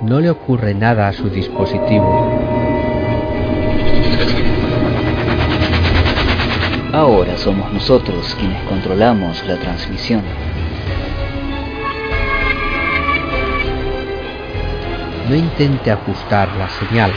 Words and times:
No 0.00 0.20
le 0.20 0.30
ocurre 0.30 0.74
nada 0.74 1.08
a 1.08 1.12
su 1.12 1.30
dispositivo. 1.30 2.28
Ahora 6.92 7.38
somos 7.38 7.72
nosotros 7.72 8.34
quienes 8.38 8.62
controlamos 8.64 9.42
la 9.46 9.56
transmisión. 9.56 10.22
No 15.28 15.36
intente 15.36 15.90
ajustar 15.90 16.48
la 16.56 16.68
señal. 16.68 17.12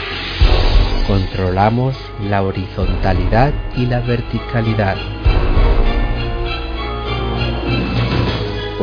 Controlamos 1.06 1.96
la 2.30 2.42
horizontalidad 2.42 3.52
y 3.76 3.84
la 3.86 4.00
verticalidad. 4.00 4.96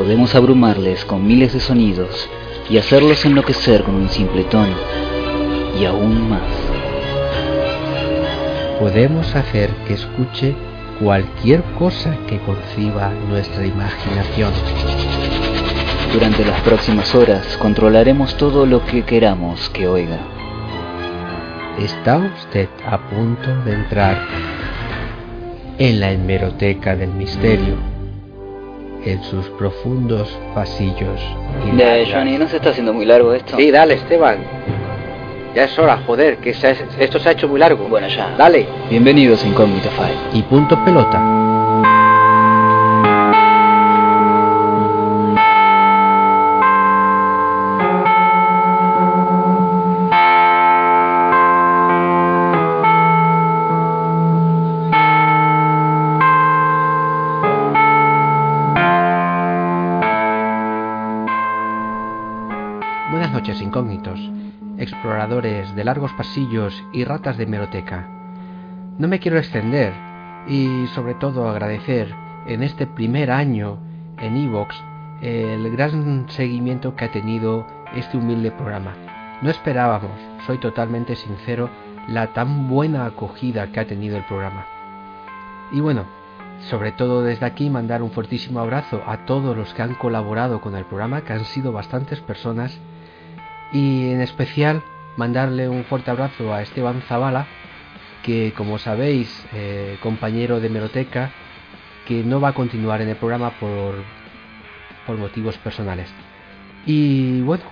Podemos 0.03 0.35
abrumarles 0.35 1.05
con 1.05 1.25
miles 1.25 1.53
de 1.53 1.61
sonidos 1.61 2.29
y 2.69 2.77
hacerlos 2.77 3.23
enloquecer 3.23 3.83
con 3.83 3.95
un 3.95 4.09
simple 4.09 4.43
tono. 4.43 4.75
Y 5.79 5.85
aún 5.85 6.29
más. 6.29 6.41
Podemos 8.81 9.33
hacer 9.33 9.69
que 9.87 9.93
escuche 9.93 10.55
cualquier 10.99 11.63
cosa 11.79 12.17
que 12.27 12.37
conciba 12.39 13.11
nuestra 13.29 13.65
imaginación. 13.65 14.51
Durante 16.11 16.43
las 16.43 16.59
próximas 16.63 17.15
horas 17.15 17.55
controlaremos 17.55 18.35
todo 18.35 18.65
lo 18.65 18.85
que 18.85 19.03
queramos 19.03 19.69
que 19.69 19.87
oiga. 19.87 20.19
Está 21.79 22.17
usted 22.17 22.67
a 22.85 22.97
punto 22.97 23.55
de 23.63 23.73
entrar 23.73 24.21
en 25.77 26.01
la 26.01 26.11
hemeroteca 26.11 26.93
del 26.93 27.11
misterio, 27.13 27.92
en 29.05 29.21
sus 29.23 29.47
profundos 29.49 30.37
pasillos. 30.53 31.19
y 31.73 31.77
Ya, 31.77 31.95
Johnny, 32.11 32.37
¿no 32.37 32.47
se 32.47 32.57
está 32.57 32.69
haciendo 32.69 32.93
muy 32.93 33.05
largo 33.05 33.33
esto? 33.33 33.55
Sí, 33.57 33.71
dale, 33.71 33.95
Esteban. 33.95 34.37
Ya 35.55 35.65
es 35.65 35.77
hora, 35.77 35.99
joder, 36.05 36.37
que 36.37 36.53
se 36.53 36.67
ha- 36.67 36.71
esto 36.99 37.19
se 37.19 37.29
ha 37.29 37.31
hecho 37.33 37.47
muy 37.47 37.59
largo. 37.59 37.87
Bueno, 37.87 38.07
ya. 38.07 38.33
Dale. 38.37 38.65
Bienvenidos 38.89 39.43
a 39.43 39.47
Incógnito 39.47 39.89
File. 39.91 40.17
y 40.33 40.41
punto 40.43 40.75
pelota. 40.83 41.19
Largos 65.83 66.11
pasillos 66.13 66.83
y 66.93 67.03
ratas 67.03 67.37
de 67.37 67.43
hemeroteca. 67.43 68.07
No 68.97 69.07
me 69.07 69.19
quiero 69.19 69.37
extender 69.37 69.93
y 70.47 70.87
sobre 70.87 71.15
todo 71.15 71.49
agradecer 71.49 72.13
en 72.47 72.63
este 72.63 72.87
primer 72.87 73.31
año 73.31 73.77
en 74.19 74.37
Evox 74.37 74.75
el 75.21 75.71
gran 75.71 76.29
seguimiento 76.29 76.95
que 76.95 77.05
ha 77.05 77.11
tenido 77.11 77.65
este 77.95 78.17
humilde 78.17 78.51
programa. 78.51 78.93
No 79.41 79.49
esperábamos, 79.49 80.11
soy 80.45 80.57
totalmente 80.57 81.15
sincero, 81.15 81.69
la 82.07 82.33
tan 82.33 82.67
buena 82.69 83.05
acogida 83.05 83.71
que 83.71 83.79
ha 83.79 83.87
tenido 83.87 84.17
el 84.17 84.25
programa. 84.25 84.65
Y 85.71 85.79
bueno, 85.79 86.03
sobre 86.69 86.91
todo 86.91 87.23
desde 87.23 87.45
aquí 87.45 87.69
mandar 87.69 88.03
un 88.03 88.11
fortísimo 88.11 88.59
abrazo 88.59 89.01
a 89.05 89.25
todos 89.25 89.55
los 89.55 89.73
que 89.73 89.81
han 89.81 89.95
colaborado 89.95 90.61
con 90.61 90.75
el 90.75 90.85
programa, 90.85 91.21
que 91.21 91.33
han 91.33 91.45
sido 91.45 91.71
bastantes 91.71 92.19
personas, 92.21 92.77
y 93.71 94.11
en 94.11 94.21
especial 94.21 94.83
mandarle 95.17 95.69
un 95.69 95.83
fuerte 95.85 96.11
abrazo 96.11 96.53
a 96.53 96.61
Esteban 96.61 97.01
Zavala, 97.07 97.47
que 98.23 98.53
como 98.55 98.79
sabéis, 98.79 99.45
eh, 99.53 99.97
compañero 100.01 100.59
de 100.59 100.69
Meroteca, 100.69 101.31
que 102.07 102.23
no 102.23 102.39
va 102.41 102.49
a 102.49 102.53
continuar 102.53 103.01
en 103.01 103.09
el 103.09 103.15
programa 103.15 103.51
por, 103.59 103.95
por 105.05 105.17
motivos 105.17 105.57
personales. 105.57 106.11
Y 106.85 107.41
bueno, 107.41 107.63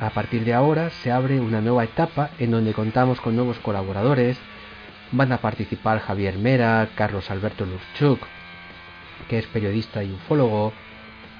a 0.00 0.10
partir 0.10 0.44
de 0.44 0.54
ahora 0.54 0.90
se 0.90 1.12
abre 1.12 1.40
una 1.40 1.60
nueva 1.60 1.84
etapa 1.84 2.30
en 2.38 2.50
donde 2.50 2.74
contamos 2.74 3.20
con 3.20 3.36
nuevos 3.36 3.58
colaboradores. 3.60 4.38
Van 5.12 5.32
a 5.32 5.38
participar 5.38 6.00
Javier 6.00 6.38
Mera, 6.38 6.88
Carlos 6.94 7.30
Alberto 7.30 7.66
Lurchuk, 7.66 8.20
que 9.28 9.38
es 9.38 9.46
periodista 9.46 10.02
y 10.02 10.12
ufólogo, 10.12 10.72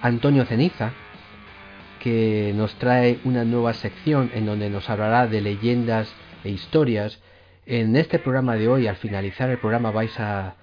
Antonio 0.03 0.45
Ceniza, 0.45 0.93
que 2.03 2.53
nos 2.57 2.75
trae 2.75 3.21
una 3.23 3.45
nueva 3.45 3.75
sección 3.75 4.33
en 4.35 4.45
donde 4.45 4.69
nos 4.69 4.91
hablará 4.91 5.29
de 5.29 5.41
leyendas 5.41 6.13
e 6.43 6.51
historias. 6.51 7.21
En 7.65 7.95
este 7.95 8.19
programa 8.19 8.57
de 8.57 8.67
hoy, 8.67 8.89
al 8.89 8.97
finalizar 8.97 9.49
el 9.51 9.59
programa, 9.59 9.93
vais 9.93 10.19
a, 10.19 10.57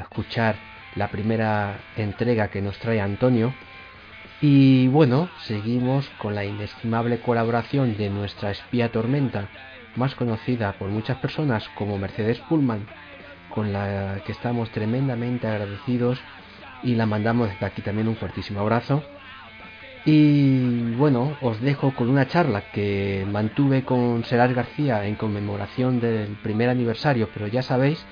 escuchar 0.00 0.56
la 0.96 1.08
primera 1.08 1.78
entrega 1.96 2.48
que 2.48 2.60
nos 2.60 2.76
trae 2.80 3.00
Antonio. 3.00 3.54
Y 4.40 4.88
bueno, 4.88 5.30
seguimos 5.44 6.10
con 6.18 6.34
la 6.34 6.44
inestimable 6.44 7.20
colaboración 7.20 7.96
de 7.96 8.10
nuestra 8.10 8.50
espía 8.50 8.90
Tormenta, 8.90 9.48
más 9.94 10.16
conocida 10.16 10.72
por 10.72 10.88
muchas 10.88 11.18
personas 11.18 11.68
como 11.76 11.98
Mercedes 11.98 12.40
Pullman, 12.48 12.88
con 13.48 13.72
la 13.72 14.22
que 14.26 14.32
estamos 14.32 14.70
tremendamente 14.70 15.46
agradecidos 15.46 16.18
y 16.82 16.96
la 16.96 17.06
mandamos 17.06 17.48
desde 17.48 17.66
aquí 17.66 17.80
también 17.80 18.08
un 18.08 18.16
fuertísimo 18.16 18.58
abrazo. 18.58 19.04
Y 20.04 20.94
bueno, 20.94 21.36
os 21.42 21.60
dejo 21.60 21.94
con 21.94 22.08
una 22.08 22.26
charla 22.26 22.62
que 22.72 23.26
mantuve 23.30 23.84
con 23.84 24.24
Serás 24.24 24.54
García 24.54 25.04
en 25.06 25.14
conmemoración 25.16 26.00
del 26.00 26.38
primer 26.42 26.70
aniversario, 26.70 27.28
pero 27.34 27.46
ya 27.48 27.62
sabéis, 27.62 28.04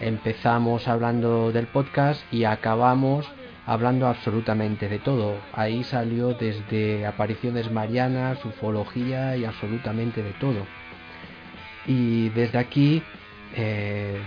empezamos 0.00 0.86
hablando 0.86 1.50
del 1.50 1.66
podcast 1.66 2.20
y 2.30 2.44
acabamos 2.44 3.26
hablando 3.64 4.06
absolutamente 4.06 4.88
de 4.88 4.98
todo. 4.98 5.36
Ahí 5.54 5.82
salió 5.82 6.34
desde 6.34 7.06
apariciones 7.06 7.70
marianas, 7.70 8.44
ufología 8.44 9.36
y 9.36 9.46
absolutamente 9.46 10.22
de 10.22 10.32
todo. 10.32 10.66
Y 11.86 12.28
desde 12.30 12.58
aquí, 12.58 13.02
eh, 13.56 14.20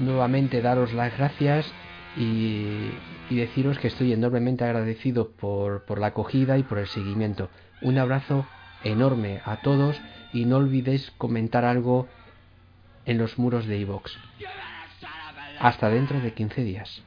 nuevamente 0.00 0.62
daros 0.62 0.92
las 0.92 1.16
gracias 1.16 1.72
y, 2.16 2.90
y 3.30 3.36
deciros 3.36 3.78
que 3.78 3.88
estoy 3.88 4.12
enormemente 4.12 4.64
agradecido 4.64 5.30
por, 5.30 5.84
por 5.84 5.98
la 5.98 6.08
acogida 6.08 6.58
y 6.58 6.62
por 6.62 6.78
el 6.78 6.86
seguimiento. 6.86 7.48
Un 7.80 7.98
abrazo 7.98 8.46
enorme 8.84 9.40
a 9.44 9.56
todos 9.62 10.00
y 10.32 10.44
no 10.44 10.56
olvidéis 10.56 11.10
comentar 11.18 11.64
algo 11.64 12.08
en 13.04 13.18
los 13.18 13.38
muros 13.38 13.66
de 13.66 13.78
iVox. 13.78 14.16
Hasta 15.58 15.88
dentro 15.88 16.20
de 16.20 16.32
15 16.32 16.64
días. 16.64 17.02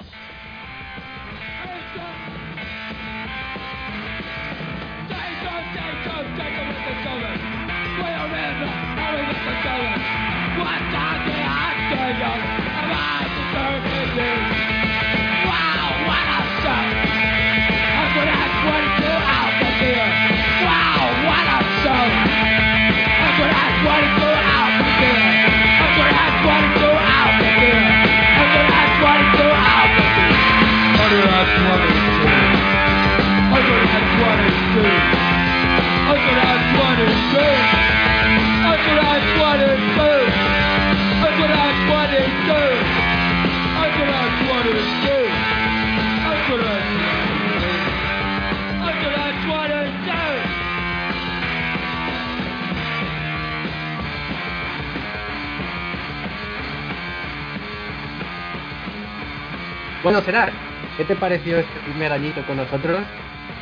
¿Qué 60.97 61.05
te 61.05 61.15
pareció 61.15 61.59
este 61.59 61.79
primer 61.81 62.11
añito 62.11 62.43
con 62.47 62.57
nosotros? 62.57 62.99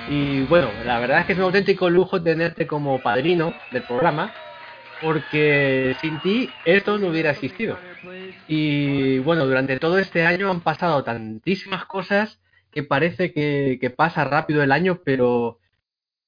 Y 0.10 0.44
bueno, 0.44 0.70
la 0.86 0.98
verdad 1.00 1.20
es 1.20 1.26
que 1.26 1.34
es 1.34 1.38
un 1.38 1.46
auténtico 1.46 1.90
lujo 1.90 2.24
tenerte 2.24 2.68
como 2.68 3.02
padrino 3.02 3.54
del 3.72 3.84
programa, 3.84 4.34
porque 5.02 5.94
sin 6.00 6.22
ti 6.22 6.50
esto 6.64 6.98
no 6.98 7.08
hubiera 7.08 7.32
existido. 7.32 7.78
Y 8.48 9.20
bueno, 9.20 9.46
durante 9.46 9.78
todo 9.78 9.98
este 9.98 10.26
año 10.26 10.50
han 10.50 10.62
pasado 10.62 11.04
tantísimas 11.04 11.84
cosas 11.84 12.40
que 12.72 12.84
parece 12.84 13.34
que, 13.34 13.78
que 13.82 13.90
pasa 13.90 14.24
rápido 14.24 14.64
el 14.64 14.72
año, 14.72 15.02
pero, 15.04 15.60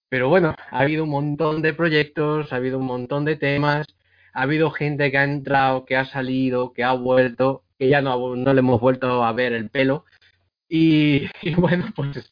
pero 0.10 0.28
bueno, 0.28 0.54
ha 0.70 0.80
habido 0.80 1.06
un 1.06 1.12
montón 1.12 1.62
de 1.62 1.74
proyectos, 1.74 2.52
ha 2.52 2.58
habido 2.58 2.78
un 2.78 2.86
montón 2.86 3.24
de 3.24 3.38
temas, 3.38 3.88
ha 4.34 4.42
habido 4.42 4.70
gente 4.70 5.12
que 5.12 5.18
ha 5.18 5.24
entrado, 5.24 5.86
que 5.86 5.96
ha 5.96 6.04
salido, 6.04 6.74
que 6.74 6.84
ha 6.84 6.92
vuelto, 6.92 7.64
que 7.80 7.88
ya 7.88 8.02
no, 8.02 8.36
no 8.36 8.54
le 8.54 8.60
hemos 8.60 8.82
vuelto 8.82 9.24
a 9.24 9.32
ver 9.32 9.54
el 9.54 9.70
pelo. 9.70 10.04
Y, 10.68 11.28
bueno, 11.58 11.86
pues 11.96 12.32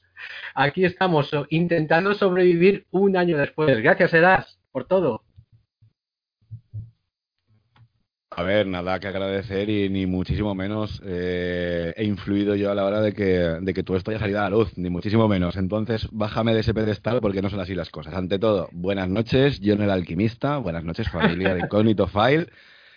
aquí 0.56 0.86
estamos 0.86 1.32
intentando 1.50 2.14
sobrevivir 2.14 2.88
un 2.92 3.18
año 3.18 3.38
después. 3.38 3.82
Gracias, 3.82 4.14
Eras, 4.14 4.60
por 4.72 4.86
todo. 4.86 5.24
A 8.36 8.42
ver, 8.42 8.66
nada 8.66 9.00
que 9.00 9.08
agradecer 9.08 9.70
y 9.70 9.90
ni 9.90 10.08
muchísimo 10.08 10.56
menos 10.56 11.00
eh, 11.06 11.94
he 11.96 12.04
influido 12.04 12.56
yo 12.56 12.72
a 12.72 12.76
la 12.76 12.84
hora 12.84 13.00
de 13.00 13.14
que, 13.14 13.24
de 13.24 13.74
que 13.76 13.84
todo 13.84 13.96
esto 13.96 14.10
haya 14.10 14.20
salido 14.20 14.40
a 14.40 14.44
la 14.44 14.50
luz, 14.50 14.76
ni 14.76 14.90
muchísimo 14.90 15.28
menos. 15.28 15.56
Entonces, 15.56 16.08
bájame 16.12 16.56
de 16.56 16.62
ese 16.62 16.74
pedestal 16.74 17.22
porque 17.22 17.44
no 17.44 17.52
son 17.52 17.60
así 17.60 17.76
las 17.76 17.92
cosas. 17.92 18.16
Ante 18.16 18.40
todo, 18.40 18.70
buenas 18.72 19.08
noches, 19.08 19.62
John 19.64 19.84
el 19.84 19.92
alquimista, 19.92 20.58
buenas 20.58 20.84
noches 20.84 21.10
familia 21.10 21.54
de 21.54 21.62
Incógnito 21.62 22.08
File. 22.08 22.48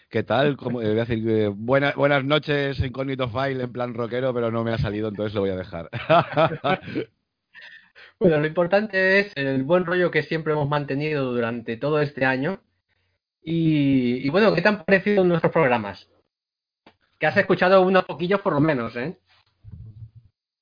¿Qué 0.09 0.23
tal? 0.23 0.57
Como, 0.57 0.81
eh, 0.81 0.89
voy 0.91 0.99
a 0.99 1.05
decir 1.05 1.51
buena, 1.51 1.93
buenas 1.97 2.25
noches, 2.25 2.79
Incógnito 2.79 3.29
File, 3.29 3.65
en 3.65 3.73
plan 3.73 3.93
rockero, 3.93 4.33
pero 4.33 4.53
no 4.53 4.63
me 4.63 4.73
ha 4.73 4.79
salido, 4.79 5.09
entonces 5.09 5.35
lo 5.35 5.41
voy 5.41 5.51
a 5.51 5.57
dejar. 5.57 5.91
bueno, 8.21 8.39
lo 8.39 8.47
importante 8.47 9.19
es 9.19 9.33
el 9.35 9.65
buen 9.65 9.85
rollo 9.85 10.13
que 10.13 10.23
siempre 10.23 10.53
hemos 10.53 10.69
mantenido 10.69 11.33
durante 11.33 11.77
todo 11.77 12.01
este 12.01 12.25
año 12.25 12.61
y, 13.43 14.29
bueno, 14.31 14.55
¿qué 14.55 14.63
te 14.63 14.69
han 14.69 14.85
parecido 14.85 15.25
nuestros 15.25 15.53
programas? 15.53 16.09
Que 17.19 17.27
has 17.27 17.37
escuchado 17.37 17.83
unos 17.83 18.05
poquillos 18.05 18.41
por 18.41 18.53
lo 18.53 18.61
menos, 18.61 18.95
¿eh? 18.97 19.19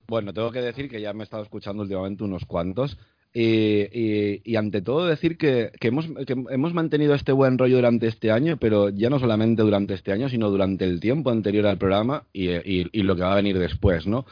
Bueno, 0.07 0.33
tengo 0.33 0.53
que 0.53 0.61
decir 0.61 0.89
que 0.91 1.01
ya 1.01 1.13
me 1.13 1.21
he 1.21 1.25
estado 1.25 1.43
escuchando 1.43 1.83
últimamente 1.83 2.25
unos 2.25 2.45
cuantos. 2.45 2.99
Y, 3.37 4.55
ante 4.55 4.81
todo 4.81 5.07
decir 5.07 5.37
que, 5.37 5.73
hemos, 5.81 6.07
que, 6.25 6.35
hemos, 6.51 6.73
mantenido 6.73 7.15
este 7.15 7.33
buen 7.33 7.59
rollo 7.59 7.77
durante 7.77 8.07
este 8.07 8.31
año, 8.31 8.57
pero 8.59 8.91
ya 8.91 9.11
no 9.11 9.19
solamente 9.19 9.63
durante 9.63 9.95
este 9.95 10.13
año, 10.13 10.29
sino 10.29 10.51
durante 10.51 10.85
el 10.85 11.01
tiempo 11.01 11.31
anterior 11.31 11.67
al 11.67 11.79
programa 11.79 12.25
y, 12.33 12.49
y 12.49 13.03
lo 13.03 13.17
que 13.17 13.23
va 13.23 13.33
a 13.33 13.37
venir 13.37 13.59
después, 13.59 14.07
¿no? 14.07 14.25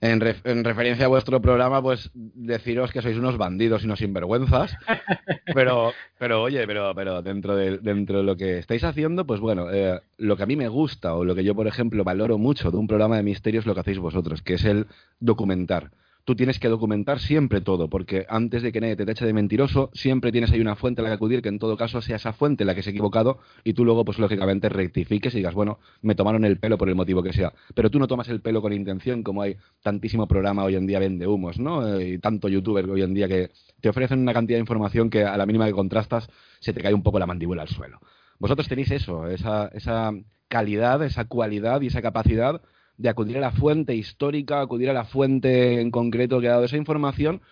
en, 0.00 0.64
referencia 0.64 1.06
a 1.06 1.08
vuestro 1.08 1.40
programa, 1.40 1.82
pues 1.82 2.10
deciros 2.14 2.92
que 2.92 3.02
sois 3.02 3.16
unos 3.16 3.38
bandidos 3.38 3.82
y 3.82 3.86
unos 3.86 3.98
sinvergüenzas. 3.98 4.76
Pero, 5.54 5.92
pero 6.18 6.42
oye, 6.42 6.66
pero, 6.66 6.92
pero 6.94 7.22
dentro, 7.22 7.56
de, 7.56 7.78
dentro 7.78 8.18
de 8.18 8.24
lo 8.24 8.36
que 8.36 8.58
estáis 8.58 8.82
haciendo, 8.84 9.26
pues 9.26 9.40
bueno, 9.40 9.72
eh, 9.72 10.00
lo 10.18 10.36
que 10.36 10.42
a 10.42 10.46
mí 10.46 10.54
me 10.54 10.68
gusta 10.68 11.14
o 11.14 11.24
lo 11.24 11.34
que 11.34 11.44
yo, 11.44 11.54
por 11.54 11.66
ejemplo, 11.66 12.04
valoro 12.04 12.36
mucho 12.36 12.70
de 12.70 12.76
un 12.76 12.86
programa 12.86 13.16
de 13.16 13.22
misterio 13.22 13.60
es 13.60 13.66
lo 13.66 13.72
que 13.72 13.80
hacéis 13.80 13.98
vosotros, 13.98 14.42
que 14.42 14.54
es 14.54 14.64
el 14.64 14.86
documentar 15.20 15.92
tú 16.26 16.34
tienes 16.34 16.58
que 16.58 16.68
documentar 16.68 17.20
siempre 17.20 17.60
todo, 17.60 17.88
porque 17.88 18.26
antes 18.28 18.60
de 18.60 18.72
que 18.72 18.80
nadie 18.80 18.96
te 18.96 19.08
eche 19.08 19.24
de 19.24 19.32
mentiroso, 19.32 19.90
siempre 19.94 20.32
tienes 20.32 20.50
ahí 20.50 20.60
una 20.60 20.74
fuente 20.74 21.00
a 21.00 21.04
la 21.04 21.10
que 21.10 21.14
acudir, 21.14 21.40
que 21.40 21.48
en 21.48 21.60
todo 21.60 21.76
caso 21.76 22.02
sea 22.02 22.16
esa 22.16 22.32
fuente 22.32 22.64
la 22.64 22.74
que 22.74 22.82
se 22.82 22.90
ha 22.90 22.92
equivocado, 22.92 23.38
y 23.62 23.74
tú 23.74 23.84
luego, 23.84 24.04
pues 24.04 24.18
lógicamente, 24.18 24.68
rectifiques 24.68 25.32
y 25.34 25.36
digas, 25.38 25.54
bueno, 25.54 25.78
me 26.02 26.16
tomaron 26.16 26.44
el 26.44 26.58
pelo 26.58 26.78
por 26.78 26.88
el 26.88 26.96
motivo 26.96 27.22
que 27.22 27.32
sea. 27.32 27.52
Pero 27.74 27.90
tú 27.90 28.00
no 28.00 28.08
tomas 28.08 28.28
el 28.28 28.40
pelo 28.40 28.60
con 28.60 28.72
intención, 28.72 29.22
como 29.22 29.40
hay 29.40 29.56
tantísimo 29.84 30.26
programa 30.26 30.64
hoy 30.64 30.74
en 30.74 30.88
día 30.88 30.98
vende 30.98 31.28
humos, 31.28 31.60
¿no? 31.60 31.96
Eh, 31.96 32.14
y 32.14 32.18
tanto 32.18 32.48
youtuber 32.48 32.90
hoy 32.90 33.02
en 33.02 33.14
día 33.14 33.28
que 33.28 33.50
te 33.80 33.88
ofrecen 33.88 34.18
una 34.18 34.34
cantidad 34.34 34.56
de 34.56 34.62
información 34.62 35.08
que 35.08 35.22
a 35.22 35.36
la 35.36 35.46
mínima 35.46 35.66
que 35.66 35.72
contrastas 35.72 36.28
se 36.58 36.72
te 36.72 36.80
cae 36.82 36.92
un 36.92 37.04
poco 37.04 37.20
la 37.20 37.26
mandíbula 37.26 37.62
al 37.62 37.68
suelo. 37.68 38.00
Vosotros 38.40 38.66
tenéis 38.66 38.90
eso, 38.90 39.28
esa, 39.28 39.68
esa 39.68 40.10
calidad, 40.48 41.04
esa 41.04 41.26
cualidad 41.26 41.82
y 41.82 41.86
esa 41.86 42.02
capacidad 42.02 42.62
de 42.98 43.08
acudir 43.08 43.38
a 43.38 43.40
la 43.40 43.52
fuente 43.52 43.94
histórica, 43.94 44.60
acudir 44.60 44.90
a 44.90 44.94
la 44.94 45.04
fuente 45.04 45.80
en 45.80 45.90
concreto 45.90 46.40
que 46.40 46.48
ha 46.48 46.52
dado 46.52 46.64
esa 46.64 46.76
información, 46.76 47.42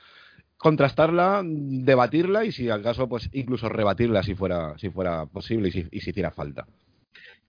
contrastarla, 0.57 1.43
debatirla 1.45 2.45
y 2.45 2.53
si 2.53 2.71
al 2.71 2.83
caso, 2.83 3.09
pues 3.09 3.29
incluso 3.33 3.69
rebatirla 3.69 4.23
si 4.23 4.35
fuera, 4.35 4.79
si 4.79 4.91
fuera 4.91 5.27
posible 5.27 5.69
y 5.69 5.73
si, 5.73 5.83
si 5.85 6.11
hiciera 6.11 6.31
falta. 6.31 6.67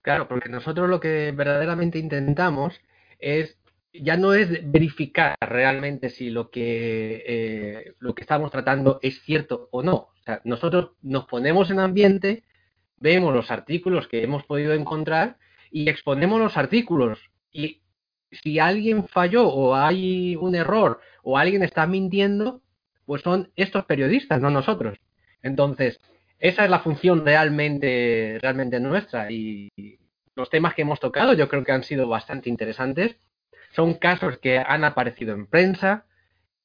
Claro, 0.02 0.28
porque 0.28 0.48
nosotros 0.48 0.88
lo 0.88 1.00
que 1.00 1.32
verdaderamente 1.32 1.98
intentamos 1.98 2.80
es 3.18 3.58
ya 3.92 4.16
no 4.16 4.34
es 4.34 4.70
verificar 4.70 5.36
realmente 5.40 6.10
si 6.10 6.30
lo 6.30 6.50
que 6.50 7.24
eh, 7.26 7.94
lo 7.98 8.14
que 8.14 8.22
estamos 8.22 8.50
tratando 8.50 8.98
es 9.02 9.22
cierto 9.22 9.68
o 9.70 9.82
no. 9.82 9.94
O 9.94 10.22
sea, 10.24 10.40
nosotros 10.44 10.92
nos 11.02 11.26
ponemos 11.26 11.70
en 11.70 11.80
ambiente, 11.80 12.44
vemos 12.98 13.34
los 13.34 13.50
artículos 13.50 14.08
que 14.08 14.22
hemos 14.22 14.44
podido 14.44 14.74
encontrar 14.74 15.38
y 15.70 15.88
exponemos 15.88 16.40
los 16.40 16.56
artículos. 16.56 17.18
Y 17.52 17.80
si 18.30 18.58
alguien 18.58 19.08
falló 19.08 19.48
o 19.48 19.74
hay 19.74 20.36
un 20.36 20.54
error 20.54 21.00
o 21.22 21.38
alguien 21.38 21.62
está 21.62 21.86
mintiendo, 21.86 22.62
pues 23.04 23.22
son 23.22 23.50
estos 23.56 23.84
periodistas, 23.84 24.40
no 24.40 24.50
nosotros. 24.50 24.98
Entonces, 25.42 26.00
esa 26.38 26.64
es 26.64 26.70
la 26.70 26.80
función 26.80 27.24
realmente, 27.24 28.38
realmente 28.42 28.80
nuestra 28.80 29.30
y 29.30 29.70
los 30.36 30.50
temas 30.50 30.74
que 30.74 30.82
hemos 30.82 31.00
tocado 31.00 31.32
yo 31.32 31.48
creo 31.48 31.64
que 31.64 31.72
han 31.72 31.82
sido 31.82 32.08
bastante 32.08 32.48
interesantes. 32.50 33.16
Son 33.74 33.94
casos 33.94 34.38
que 34.38 34.58
han 34.58 34.84
aparecido 34.84 35.34
en 35.34 35.46
prensa, 35.46 36.06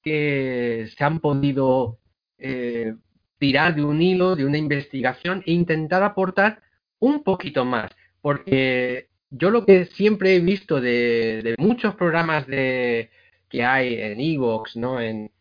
que 0.04 0.90
se 0.96 1.04
han 1.04 1.20
podido 1.20 2.00
eh, 2.38 2.96
tirar 3.38 3.76
de 3.76 3.84
un 3.84 4.02
hilo, 4.02 4.36
de 4.36 4.46
una 4.46 4.58
investigación 4.58 5.44
e 5.46 5.54
intentar 5.54 6.04
aportar 6.04 6.62
un 7.00 7.24
poquito 7.24 7.66
más, 7.66 7.92
porque 8.22 9.10
yo 9.32 9.50
lo 9.50 9.66
que 9.66 9.86
siempre 9.86 10.36
he 10.36 10.40
visto 10.40 10.82
de, 10.82 11.56
muchos 11.58 11.96
programas 11.96 12.46
de, 12.48 13.10
que 13.50 13.64
hay 13.64 13.96
en 13.96 14.20
Evox, 14.20 14.76
¿no? 14.76 15.02
En 15.02 15.32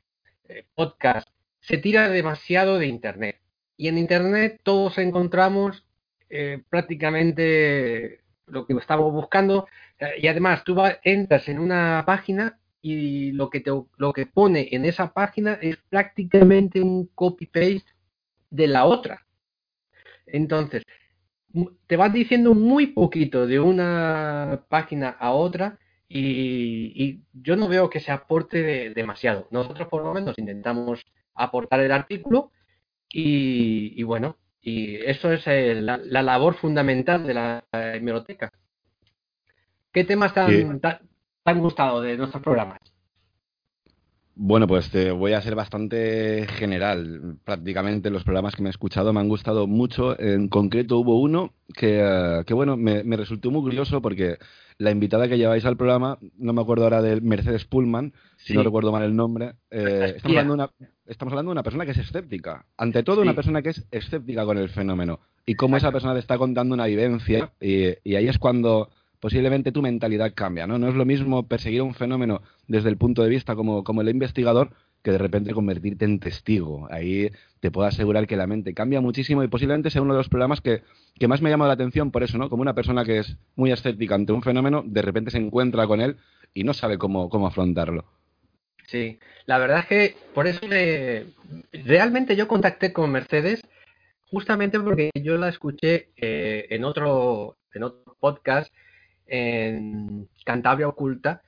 eh, 0.49 0.65
podcast, 0.75 1.29
se 1.61 1.79
tira 1.79 2.09
demasiado 2.09 2.79
de 2.79 2.87
Internet. 2.87 3.41
Y 3.77 3.89
en 3.89 3.99
Internet 3.99 4.61
todos 4.63 4.99
encontramos 4.99 5.85
eh, 6.29 6.63
prácticamente 6.71 8.21
lo 8.47 8.67
que 8.67 8.75
estamos 8.75 9.13
buscando. 9.13 9.69
Y 10.19 10.29
además 10.29 10.65
tú 10.65 10.77
entras 11.05 11.49
en 11.49 11.59
una 11.59 12.05
página 12.07 12.59
y 12.81 13.33
lo 13.33 13.51
que, 13.51 13.61
te, 13.61 13.71
lo 13.97 14.13
que 14.13 14.27
pone 14.27 14.69
en 14.73 14.85
esa 14.87 15.13
página 15.13 15.55
es 15.61 15.77
prácticamente 15.89 16.81
un 16.81 17.07
copy-paste 17.15 17.85
de 18.49 18.67
la 18.67 18.87
otra. 18.87 19.27
Entonces, 20.27 20.85
te 21.87 21.97
vas 21.97 22.13
diciendo 22.13 22.55
muy 22.55 22.89
poquito 22.89 23.47
de 23.47 23.61
una 23.61 24.65
página 24.69 25.11
a 25.11 25.33
otra 25.33 25.79
y, 26.09 27.21
yo 27.33 27.57
no 27.57 27.69
veo 27.69 27.89
que 27.89 28.01
se 28.01 28.13
aporte 28.13 28.91
demasiado. 28.91 29.47
Nosotros 29.51 29.89
por 29.89 30.03
lo 30.05 30.13
menos 30.13 30.39
intentamos 30.39 31.05
aportar 31.35 31.81
el 31.81 31.93
artículo 31.93 32.51
y, 33.09 34.03
bueno, 34.03 34.37
y 34.61 34.97
eso 34.97 35.33
es 35.33 35.47
eh, 35.47 35.81
la, 35.81 35.99
labor 35.99 36.55
fundamental 36.55 37.27
de 37.27 37.35
la 37.35 37.65
hemeroteca. 37.73 38.53
¿Qué 39.93 40.05
temas 40.05 40.35
te 40.35 40.41
han 40.41 41.61
gustado 41.61 42.03
de 42.03 42.17
nuestros 42.17 42.43
programas? 42.43 42.80
Bueno, 44.43 44.67
pues 44.67 44.91
te 44.91 45.11
voy 45.11 45.35
a 45.35 45.43
ser 45.43 45.55
bastante 45.55 46.47
general. 46.49 47.37
Prácticamente 47.45 48.09
los 48.09 48.25
programas 48.25 48.57
que 48.57 48.63
me 48.63 48.71
he 48.71 48.71
escuchado 48.71 49.13
me 49.13 49.21
han 49.21 49.29
gustado 49.29 49.67
mucho. 49.67 50.19
En 50.19 50.49
concreto 50.49 50.99
hubo 50.99 51.21
uno 51.21 51.53
que, 51.77 52.01
eh, 52.03 52.43
que 52.47 52.55
bueno, 52.55 52.79
me, 52.79 53.03
resultó 53.19 53.51
muy 53.51 53.61
curioso 53.61 54.01
porque 54.01 54.39
la 54.79 54.93
invitada 54.93 55.29
que 55.29 55.37
lleváis 55.37 55.67
al 55.67 55.77
programa, 55.77 56.17
no 56.39 56.55
me 56.55 56.63
acuerdo 56.63 56.85
ahora 56.85 57.03
de 57.03 57.21
Mercedes 57.21 57.67
Pullman, 57.67 58.15
si 58.39 58.55
no 58.55 58.63
recuerdo 58.63 58.93
mal 58.93 59.03
el 59.03 59.15
nombre, 59.15 59.57
eh, 59.71 60.15
estamos, 60.17 60.39
hablando 60.39 60.57
de 60.57 60.63
una, 60.63 60.89
estamos 61.05 61.33
hablando 61.33 61.51
de 61.51 61.53
una 61.53 61.63
persona 61.63 61.85
que 61.85 61.91
es 61.91 61.99
escéptica. 61.99 62.65
Ante 62.79 63.03
todo, 63.03 63.21
una 63.21 63.35
persona 63.35 63.61
que 63.61 63.69
es 63.69 63.87
escéptica 63.91 64.47
con 64.47 64.57
el 64.57 64.71
fenómeno. 64.71 65.21
Y 65.45 65.55
cómo 65.55 65.77
esa 65.77 65.93
persona 65.93 66.15
te 66.15 66.21
está 66.21 66.39
contando 66.39 66.75
una 66.75 66.87
vivencia 66.87 67.53
y 67.61 68.15
ahí 68.15 68.27
es 68.27 68.39
cuando 68.39 68.89
posiblemente 69.21 69.73
tu 69.73 69.83
mentalidad 69.83 70.33
cambia, 70.35 70.67
¿no? 70.67 70.79
No 70.79 70.89
es 70.89 70.95
lo 70.95 71.05
mismo 71.05 71.47
perseguir 71.47 71.83
un 71.83 71.95
fenómeno 71.95 72.43
desde 72.67 72.89
el 72.89 72.97
punto 72.97 73.23
de 73.23 73.29
vista 73.29 73.55
como, 73.55 73.85
como 73.85 74.01
el 74.01 74.09
investigador 74.09 74.71
que 75.03 75.13
de 75.13 75.19
repente 75.19 75.55
convertirte 75.55 76.05
en 76.05 76.21
testigo. 76.21 76.89
Ahí 76.91 77.31
te 77.61 77.71
puedo 77.71 77.87
asegurar 77.87 78.27
que 78.27 78.37
la 78.37 78.47
mente 78.47 78.75
cambia 78.75 79.01
muchísimo 79.01 79.43
y 79.43 79.49
posiblemente 79.49 79.91
sea 79.91 80.03
uno 80.03 80.15
de 80.15 80.19
los 80.19 80.29
problemas 80.29 80.61
que, 80.61 80.83
que 81.19 81.29
más 81.29 81.41
me 81.41 81.49
ha 81.49 81.53
llamado 81.53 81.69
la 81.69 81.75
atención 81.75 82.11
por 82.11 82.23
eso, 82.23 82.39
¿no? 82.39 82.51
Como 82.51 82.63
una 82.63 82.75
persona 82.75 83.05
que 83.05 83.19
es 83.19 83.37
muy 83.57 83.73
escéptica 83.73 84.15
ante 84.15 84.33
un 84.33 84.43
fenómeno, 84.43 84.83
de 84.85 85.03
repente 85.03 85.31
se 85.31 85.39
encuentra 85.39 85.87
con 85.87 86.01
él 86.01 86.17
y 86.53 86.65
no 86.65 86.75
sabe 86.75 86.99
cómo, 86.99 87.29
cómo 87.29 87.47
afrontarlo. 87.47 88.05
Sí, 88.87 89.21
la 89.47 89.59
verdad 89.59 89.81
es 89.81 89.87
que 89.87 90.17
por 90.35 90.47
eso 90.49 90.61
realmente 91.73 92.35
yo 92.35 92.49
contacté 92.49 92.93
con 92.93 93.13
Mercedes 93.13 93.63
justamente 94.31 94.81
porque 94.81 95.11
yo 95.15 95.37
la 95.37 95.49
escuché 95.49 96.09
eh, 96.17 96.67
en 96.71 96.85
otro 96.85 97.57
en 97.73 97.85
otro 97.85 98.17
podcast 98.19 98.73
en 99.31 100.29
Cantabria 100.45 100.89
Oculta, 100.89 101.43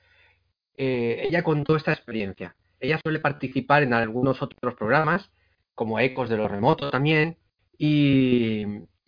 eh, 0.75 1.25
ella 1.27 1.43
contó 1.43 1.75
esta 1.75 1.93
experiencia. 1.93 2.55
Ella 2.79 2.99
suele 3.03 3.19
participar 3.19 3.83
en 3.83 3.93
algunos 3.93 4.41
otros 4.41 4.73
programas, 4.75 5.29
como 5.75 5.99
Ecos 5.99 6.29
de 6.29 6.37
los 6.37 6.49
Remotos 6.49 6.91
también, 6.91 7.37
y, 7.77 8.65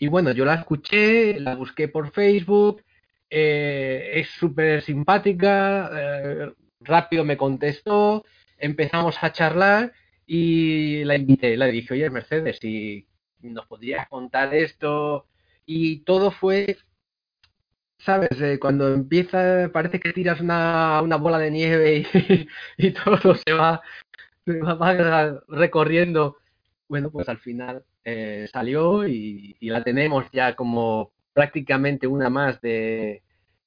bueno, 0.09 0.31
yo 0.31 0.45
la 0.45 0.55
escuché, 0.55 1.39
la 1.39 1.55
busqué 1.55 1.87
por 1.87 2.11
Facebook, 2.11 2.83
eh, 3.29 4.11
es 4.15 4.29
súper 4.29 4.81
simpática, 4.81 5.89
eh, 5.93 6.53
rápido 6.81 7.23
me 7.23 7.37
contestó, 7.37 8.25
empezamos 8.57 9.17
a 9.21 9.31
charlar 9.31 9.93
y 10.25 11.03
la 11.05 11.15
invité, 11.15 11.55
la 11.57 11.67
dije, 11.67 11.93
oye 11.93 12.09
Mercedes, 12.09 12.57
si 12.59 13.07
nos 13.41 13.65
podrías 13.67 14.07
contar 14.09 14.53
esto 14.53 15.27
y 15.65 15.99
todo 15.99 16.31
fue 16.31 16.77
¿sabes? 17.97 18.39
Eh, 18.41 18.59
cuando 18.59 18.93
empieza, 18.93 19.69
parece 19.73 19.99
que 19.99 20.13
tiras 20.13 20.41
una, 20.41 21.01
una 21.01 21.17
bola 21.17 21.39
de 21.39 21.51
nieve 21.51 22.05
y, 22.77 22.91
todo 23.03 23.35
se 23.35 23.53
va, 23.53 23.81
se 24.45 24.59
va 24.59 25.39
recorriendo. 25.47 26.37
Bueno, 26.87 27.09
pues 27.09 27.27
al 27.29 27.39
final 27.39 27.83
eh, 28.03 28.47
salió 28.51 29.07
y, 29.07 29.57
la 29.61 29.83
tenemos 29.83 30.25
ya 30.31 30.55
como 30.55 31.11
prácticamente 31.33 32.07
una 32.07 32.29
más 32.29 32.61
de, 32.61 33.23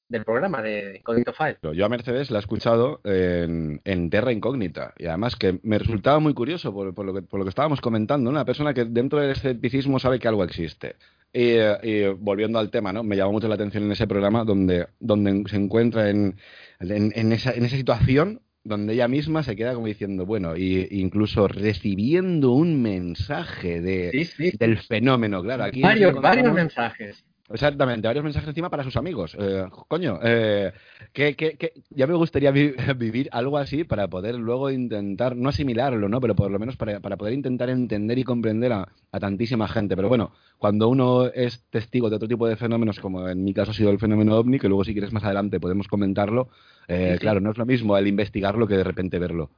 del 0.08 0.24
programa 0.24 0.62
de 0.62 0.98
Incógnito 0.98 1.32
File. 1.32 1.58
Yo 1.74 1.84
a 1.84 1.88
Mercedes 1.88 2.30
la 2.30 2.38
he 2.38 2.40
escuchado 2.40 3.00
en, 3.04 3.80
en 3.84 4.10
Terra 4.10 4.32
Incógnita 4.32 4.94
y 4.96 5.06
además 5.06 5.34
que 5.34 5.58
me 5.64 5.78
resultaba 5.78 6.20
muy 6.20 6.34
curioso 6.34 6.72
por, 6.72 6.94
por, 6.94 7.04
lo, 7.04 7.14
que, 7.14 7.22
por 7.22 7.40
lo 7.40 7.44
que 7.44 7.50
estábamos 7.50 7.80
comentando, 7.80 8.30
una 8.30 8.44
persona 8.44 8.72
que 8.72 8.84
dentro 8.84 9.18
del 9.18 9.32
escepticismo 9.32 9.98
sabe 9.98 10.20
que 10.20 10.28
algo 10.28 10.44
existe. 10.44 10.96
Y, 11.32 11.56
y, 11.82 12.08
volviendo 12.18 12.58
al 12.58 12.70
tema, 12.70 12.92
¿no? 12.92 13.02
Me 13.02 13.16
llamó 13.16 13.32
mucho 13.32 13.48
la 13.48 13.54
atención 13.54 13.84
en 13.84 13.92
ese 13.92 14.06
programa 14.06 14.44
donde, 14.44 14.88
donde 14.98 15.44
se 15.48 15.56
encuentra 15.56 16.10
en, 16.10 16.36
en, 16.80 17.12
en, 17.14 17.32
esa, 17.32 17.52
en 17.52 17.64
esa 17.64 17.76
situación 17.76 18.40
donde 18.64 18.94
ella 18.94 19.08
misma 19.08 19.42
se 19.42 19.56
queda 19.56 19.74
como 19.74 19.86
diciendo, 19.86 20.26
bueno, 20.26 20.56
y, 20.56 20.86
incluso 20.90 21.48
recibiendo 21.48 22.52
un 22.52 22.80
mensaje 22.82 23.80
de, 23.80 24.10
sí, 24.12 24.24
sí. 24.24 24.56
del 24.58 24.78
fenómeno, 24.78 25.42
claro. 25.42 25.64
Aquí 25.64 25.80
varios, 25.80 26.14
varios 26.20 26.52
mensajes. 26.52 27.24
Exactamente, 27.50 28.06
varios 28.06 28.24
mensajes 28.24 28.48
encima 28.48 28.68
para 28.68 28.84
sus 28.84 28.96
amigos. 28.96 29.34
Eh, 29.38 29.64
coño, 29.88 30.20
eh, 30.22 30.72
que, 31.14 31.34
que, 31.34 31.56
que, 31.56 31.72
ya 31.88 32.06
me 32.06 32.12
gustaría 32.14 32.50
vi 32.50 32.74
vivir 32.96 33.28
algo 33.32 33.56
así 33.56 33.84
para 33.84 34.06
poder 34.08 34.34
luego 34.34 34.70
intentar, 34.70 35.34
no 35.34 35.48
asimilarlo, 35.48 36.10
¿no? 36.10 36.20
Pero 36.20 36.36
por 36.36 36.50
lo 36.50 36.58
menos 36.58 36.76
para, 36.76 37.00
para 37.00 37.16
poder 37.16 37.32
intentar 37.32 37.70
entender 37.70 38.18
y 38.18 38.24
comprender 38.24 38.72
a, 38.74 38.88
a, 39.12 39.20
tantísima 39.20 39.66
gente. 39.66 39.96
Pero 39.96 40.08
bueno, 40.08 40.32
cuando 40.58 40.88
uno 40.88 41.26
es 41.26 41.64
testigo 41.70 42.10
de 42.10 42.16
otro 42.16 42.28
tipo 42.28 42.46
de 42.46 42.56
fenómenos, 42.56 43.00
como 43.00 43.26
en 43.26 43.42
mi 43.42 43.54
caso 43.54 43.70
ha 43.70 43.74
sido 43.74 43.90
el 43.90 43.98
fenómeno 43.98 44.36
ovni, 44.36 44.58
que 44.58 44.68
luego 44.68 44.84
si 44.84 44.92
quieres 44.92 45.12
más 45.12 45.24
adelante 45.24 45.58
podemos 45.58 45.88
comentarlo, 45.88 46.50
eh, 46.86 47.12
sí, 47.14 47.18
claro, 47.18 47.40
no 47.40 47.50
es 47.50 47.56
lo 47.56 47.64
mismo 47.64 47.96
el 47.96 48.06
investigarlo 48.06 48.66
que 48.66 48.76
de 48.76 48.84
repente 48.84 49.18
verlo. 49.18 49.50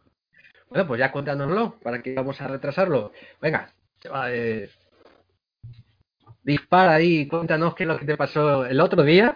Bueno, 0.69 0.87
pues 0.87 1.01
ya 1.01 1.11
cuéntanoslo, 1.11 1.75
para 1.83 2.01
que 2.01 2.15
vamos 2.15 2.41
a 2.41 2.47
retrasarlo. 2.47 3.11
Venga, 3.43 3.73
eh, 4.29 4.71
dispara 6.43 6.95
ahí, 6.95 7.27
cuéntanos 7.27 7.75
qué 7.75 7.85
es 7.85 7.89
lo 7.89 7.99
que 7.99 8.07
te 8.07 8.17
pasó 8.17 8.65
el 8.67 8.81
otro 8.81 9.03
día. 9.03 9.35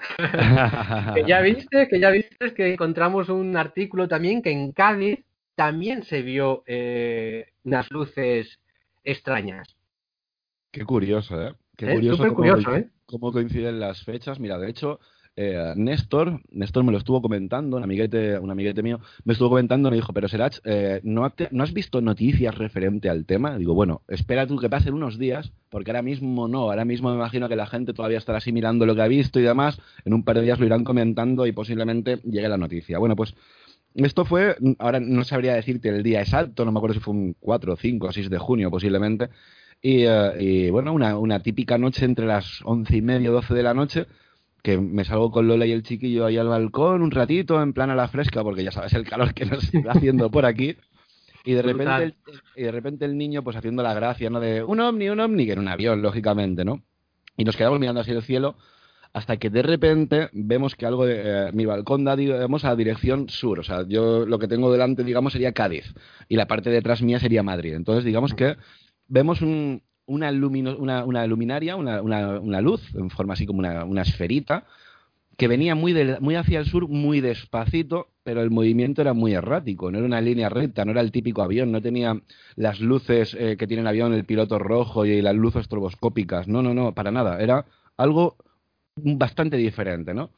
que 1.14 1.25
ya 1.26 1.40
viste, 1.40 1.88
que 1.88 2.00
ya 2.00 2.11
viste 2.11 2.54
que 2.54 2.73
encontramos 2.73 3.28
un 3.28 3.56
artículo 3.56 4.08
también 4.08 4.42
que 4.42 4.50
en 4.50 4.73
Cádiz 4.73 5.20
también 5.54 6.02
se 6.02 6.23
vio 6.23 6.62
eh, 6.66 7.46
unas 7.64 7.90
luces 7.90 8.61
extrañas. 9.04 9.76
Qué 10.70 10.84
curioso, 10.84 11.40
¿eh? 11.40 11.54
Qué 11.76 11.92
curioso, 11.94 12.23
cómo, 12.23 12.34
curioso 12.34 12.76
¿eh? 12.76 12.88
cómo, 13.06 13.32
coinciden 13.32 13.80
las 13.80 14.02
fechas. 14.02 14.40
Mira, 14.40 14.58
de 14.58 14.70
hecho, 14.70 15.00
eh, 15.36 15.72
Néstor, 15.76 16.40
Néstor 16.50 16.84
me 16.84 16.92
lo 16.92 16.98
estuvo 16.98 17.20
comentando, 17.20 17.76
un 17.76 17.82
amiguete, 17.82 18.38
un 18.38 18.50
amiguete 18.50 18.82
mío, 18.82 19.00
me 19.24 19.32
estuvo 19.32 19.50
comentando, 19.50 19.90
me 19.90 19.96
dijo, 19.96 20.12
pero 20.12 20.28
Serach, 20.28 20.58
eh, 20.64 21.00
¿no, 21.02 21.28
te, 21.30 21.48
¿no 21.50 21.64
has 21.64 21.72
visto 21.72 22.00
noticias 22.00 22.56
referente 22.56 23.08
al 23.08 23.26
tema? 23.26 23.58
Digo, 23.58 23.74
bueno, 23.74 24.02
espera 24.08 24.46
tú 24.46 24.56
que 24.58 24.70
pasen 24.70 24.94
unos 24.94 25.18
días, 25.18 25.52
porque 25.70 25.90
ahora 25.90 26.02
mismo 26.02 26.46
no, 26.46 26.70
ahora 26.70 26.84
mismo 26.84 27.10
me 27.10 27.16
imagino 27.16 27.48
que 27.48 27.56
la 27.56 27.66
gente 27.66 27.94
todavía 27.94 28.18
estará 28.18 28.38
asimilando 28.38 28.86
lo 28.86 28.94
que 28.94 29.02
ha 29.02 29.08
visto 29.08 29.40
y 29.40 29.42
demás, 29.42 29.80
en 30.04 30.14
un 30.14 30.22
par 30.24 30.36
de 30.36 30.42
días 30.42 30.60
lo 30.60 30.66
irán 30.66 30.84
comentando 30.84 31.46
y 31.46 31.52
posiblemente 31.52 32.20
llegue 32.24 32.48
la 32.48 32.58
noticia. 32.58 32.98
Bueno, 32.98 33.16
pues 33.16 33.34
esto 33.94 34.24
fue, 34.24 34.56
ahora 34.78 35.00
no 35.00 35.24
sabría 35.24 35.54
decirte 35.54 35.88
el 35.88 36.02
día 36.02 36.20
exacto, 36.20 36.64
no 36.64 36.72
me 36.72 36.78
acuerdo 36.78 36.94
si 36.94 37.00
fue 37.00 37.14
un 37.14 37.36
4, 37.40 37.76
5 37.76 38.06
o 38.06 38.12
6 38.12 38.30
de 38.30 38.38
junio 38.38 38.70
posiblemente, 38.70 39.30
y, 39.82 40.06
uh, 40.06 40.32
y 40.38 40.70
bueno, 40.70 40.92
una, 40.92 41.18
una 41.18 41.40
típica 41.40 41.76
noche 41.76 42.04
entre 42.04 42.24
las 42.24 42.60
once 42.64 42.96
y 42.96 43.02
media, 43.02 43.30
12 43.30 43.52
de 43.52 43.62
la 43.62 43.74
noche, 43.74 44.06
que 44.64 44.78
me 44.78 45.04
salgo 45.04 45.30
con 45.30 45.47
Lola 45.47 45.66
y 45.66 45.73
el 45.73 45.83
chiquillo 45.83 46.25
ahí 46.25 46.38
al 46.38 46.49
balcón 46.49 47.02
un 47.02 47.11
ratito, 47.11 47.62
en 47.62 47.75
plan 47.75 47.90
a 47.90 47.94
la 47.94 48.09
fresca, 48.09 48.42
porque 48.42 48.64
ya 48.64 48.73
sabes 48.73 48.94
el 48.94 49.04
calor 49.04 49.35
que 49.35 49.44
nos 49.44 49.62
está 49.75 49.92
haciendo 49.92 50.30
por 50.30 50.47
aquí. 50.47 50.75
Y 51.44 51.52
de 51.52 51.61
repente 51.61 52.02
el, 52.02 52.14
y 52.56 52.62
de 52.62 52.73
repente 52.73 53.04
el 53.04 53.18
niño, 53.18 53.44
pues 53.44 53.56
haciendo 53.56 53.83
la 53.83 53.92
gracia, 53.92 54.30
¿no? 54.30 54.40
De 54.40 54.62
un 54.62 54.80
ovni, 54.80 55.11
un 55.11 55.21
ovni, 55.21 55.44
que 55.44 55.52
era 55.52 55.61
un 55.61 55.68
avión, 55.68 56.00
lógicamente, 56.00 56.64
¿no? 56.64 56.83
Y 57.37 57.44
nos 57.44 57.59
quedamos 57.59 57.78
mirando 57.78 58.00
así 58.00 58.12
el 58.12 58.23
cielo 58.23 58.56
hasta 59.12 59.37
que 59.37 59.50
de 59.50 59.62
repente 59.62 60.30
vemos 60.33 60.75
que 60.75 60.87
algo 60.87 61.04
de 61.04 61.21
eh, 61.25 61.52
mi 61.52 61.66
balcón 61.66 62.04
da, 62.04 62.16
digamos, 62.16 62.64
a 62.64 62.68
la 62.68 62.76
dirección 62.76 63.28
sur. 63.28 63.61
O 63.61 63.62
sea, 63.64 63.87
yo 63.87 64.25
lo 64.25 64.38
que 64.38 64.49
tengo 64.49 64.73
delante, 64.73 65.04
digamos, 65.04 65.35
sería 65.35 65.52
Cádiz. 65.52 65.94
Y 66.26 66.37
la 66.37 66.47
parte 66.47 66.71
de 66.71 66.76
detrás 66.76 67.02
mía 67.02 67.21
sería 67.21 67.42
Madrid. 67.42 67.75
Entonces, 67.75 68.04
digamos 68.04 68.33
que 68.33 68.56
vemos 69.09 69.42
un, 69.42 69.83
una, 70.06 70.30
lumino, 70.30 70.76
una, 70.76 71.04
una 71.04 71.26
luminaria, 71.26 71.76
una, 71.76 72.02
una, 72.02 72.61
luz, 72.61 72.82
en 72.94 73.11
forma 73.11 73.34
así 73.34 73.46
como 73.46 73.61
una, 73.61 74.02
esferita, 74.02 74.64
que 75.37 75.49
venía 75.49 75.75
muy, 75.75 75.94
muy 76.20 76.37
hacia 76.37 76.61
el 76.61 76.66
sur, 76.66 76.88
muy 76.88 77.20
despacito, 77.20 78.08
pero 78.23 78.42
el 78.42 78.50
movimiento 78.50 79.02
era 79.02 79.12
muy 79.12 79.34
errático, 79.34 79.90
no 79.90 79.99
era 79.99 80.06
una 80.06 80.20
línea 80.20 80.49
recta, 80.49 80.84
no 80.84 80.92
era 80.92 81.00
el 81.00 81.12
típico 81.12 81.42
avión, 81.42 81.73
no 81.73 81.82
tenía 81.82 82.20
las 82.56 82.80
luces 82.80 83.37
eh, 83.38 83.56
que 83.58 83.66
tiene 83.66 83.80
el 83.80 83.87
avión, 83.87 84.14
el 84.14 84.25
piloto 84.25 84.58
rojo 84.58 85.04
y 85.06 85.20
las 85.20 85.34
luces 85.34 85.62
estroboscópicas, 85.62 86.49
no, 86.49 86.62
no, 86.62 86.75
no, 86.75 86.94
para 86.94 87.11
nada, 87.11 87.40
era 87.40 87.66
algo 87.96 88.37
bastante 88.96 89.56
diferente, 89.56 90.14
¿no? 90.14 90.30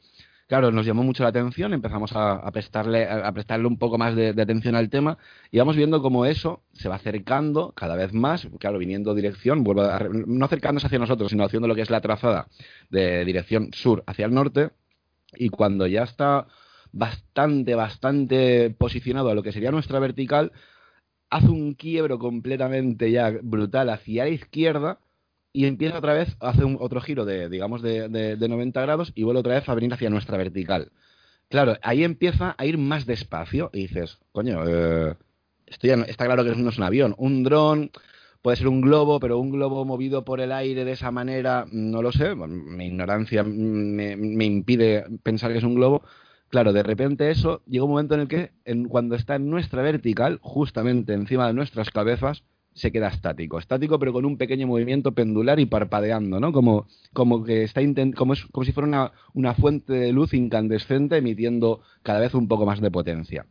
Claro, 0.47 0.71
nos 0.71 0.85
llamó 0.85 1.03
mucho 1.03 1.23
la 1.23 1.29
atención, 1.29 1.73
empezamos 1.73 2.11
a, 2.15 2.49
prestarle, 2.51 3.07
a, 3.07 3.31
prestarle 3.31 3.67
un 3.67 3.77
poco 3.77 3.97
más 3.97 4.15
de, 4.15 4.33
de, 4.33 4.41
atención 4.41 4.75
al 4.75 4.89
tema 4.89 5.17
y 5.51 5.59
vamos 5.59 5.75
viendo 5.75 6.01
cómo 6.01 6.25
eso 6.25 6.63
se 6.73 6.89
va 6.89 6.95
acercando 6.95 7.73
cada 7.75 7.95
vez 7.95 8.13
más, 8.13 8.47
claro, 8.59 8.79
viniendo 8.79 9.13
dirección, 9.13 9.63
vuelvo 9.63 9.81
a, 9.81 9.99
no 9.99 10.45
acercándose 10.45 10.87
hacia 10.87 10.99
nosotros, 10.99 11.31
sino 11.31 11.43
haciendo 11.43 11.67
lo 11.67 11.75
que 11.75 11.81
es 11.81 11.89
la 11.89 12.01
trazada 12.01 12.47
de 12.89 13.25
dirección 13.25 13.69
sur 13.73 14.03
hacia 14.07 14.25
el 14.25 14.33
norte 14.33 14.71
y 15.35 15.49
cuando 15.49 15.85
ya 15.87 16.03
está 16.03 16.47
bastante, 16.91 17.75
bastante 17.75 18.69
posicionado 18.71 19.29
a 19.29 19.35
lo 19.35 19.43
que 19.43 19.51
sería 19.51 19.71
nuestra 19.71 19.99
vertical, 19.99 20.51
hace 21.29 21.49
un 21.49 21.73
quiebro 21.73 22.19
completamente 22.19 23.11
ya 23.11 23.31
brutal 23.41 23.89
hacia 23.89 24.23
la 24.23 24.29
izquierda 24.29 24.99
y 25.57 25.65
empieza 25.65 25.97
otra 25.97 26.13
vez, 26.13 26.37
hace 26.39 26.63
un, 26.63 26.77
otro 26.79 27.01
giro 27.01 27.25
de, 27.25 27.49
digamos, 27.49 27.81
de, 27.81 28.09
de, 28.09 28.35
de, 28.35 28.47
90 28.47 28.79
grados 28.79 29.11
y 29.15 29.23
vuelve 29.23 29.39
otra 29.39 29.55
vez 29.55 29.67
a 29.67 29.73
venir 29.73 29.91
hacia 29.91 30.11
nuestra 30.11 30.37
vertical. 30.37 30.91
Claro, 31.49 31.77
ahí 31.81 32.03
empieza 32.03 32.53
a 32.59 32.65
ir 32.67 32.77
más 32.77 33.07
despacio 33.07 33.71
y 33.73 33.87
dices, 33.87 34.19
coño, 34.31 34.61
eh, 34.67 35.15
esto 35.65 35.87
ya 35.87 35.97
no, 35.97 36.03
está 36.03 36.25
claro 36.25 36.43
que 36.43 36.53
no 36.55 36.69
es 36.69 36.77
un 36.77 36.83
avión, 36.83 37.15
un 37.17 37.41
dron, 37.43 37.89
puede 38.43 38.57
ser 38.57 38.67
un 38.67 38.81
globo, 38.81 39.19
pero 39.19 39.39
un 39.39 39.49
globo 39.49 39.83
movido 39.83 40.23
por 40.23 40.41
el 40.41 40.51
aire 40.51 40.85
de 40.85 40.91
esa 40.91 41.09
manera, 41.09 41.65
no 41.71 42.03
lo 42.03 42.11
sé, 42.11 42.35
mi 42.35 42.85
ignorancia 42.85 43.43
me, 43.43 44.15
me 44.15 44.45
impide 44.45 45.05
pensar 45.23 45.51
que 45.53 45.57
es 45.57 45.63
un 45.63 45.73
globo. 45.73 46.03
Claro, 46.49 46.71
de 46.71 46.83
repente 46.83 47.31
eso 47.31 47.63
llega 47.65 47.83
un 47.85 47.89
momento 47.89 48.13
en 48.13 48.21
el 48.21 48.27
que 48.27 48.51
en, 48.63 48.87
cuando 48.87 49.15
está 49.15 49.37
en 49.37 49.49
nuestra 49.49 49.81
vertical, 49.81 50.37
justamente 50.43 51.13
encima 51.13 51.47
de 51.47 51.53
nuestras 51.53 51.89
cabezas, 51.89 52.43
se 52.77 52.91
queda 52.91 53.07
estático. 53.09 53.57
Estático, 53.57 53.97
pero 53.99 54.13
con 54.13 54.23
un 54.23 54.37
pequeño 54.37 54.67
movimiento 54.67 55.11
pendular 55.11 55.59
y 55.59 55.65
parpadeando, 55.65 56.39
¿no? 56.39 56.53
Como, 56.53 56.87
como 57.11 57.43
que 57.43 57.63
está 57.63 57.81
como, 58.15 58.33
es, 58.33 58.45
como 58.45 58.63
si 58.63 58.71
fuera 58.71 58.87
una, 58.87 59.11
una 59.33 59.53
fuente 59.55 59.93
de 59.93 60.13
luz 60.13 60.33
incandescente 60.33 61.17
emitiendo 61.17 61.81
cada 62.03 62.19
vez 62.19 62.33
un 62.35 62.47
poco 62.47 62.65
más 62.65 62.79
de 62.79 62.91
potencia. 62.91 63.45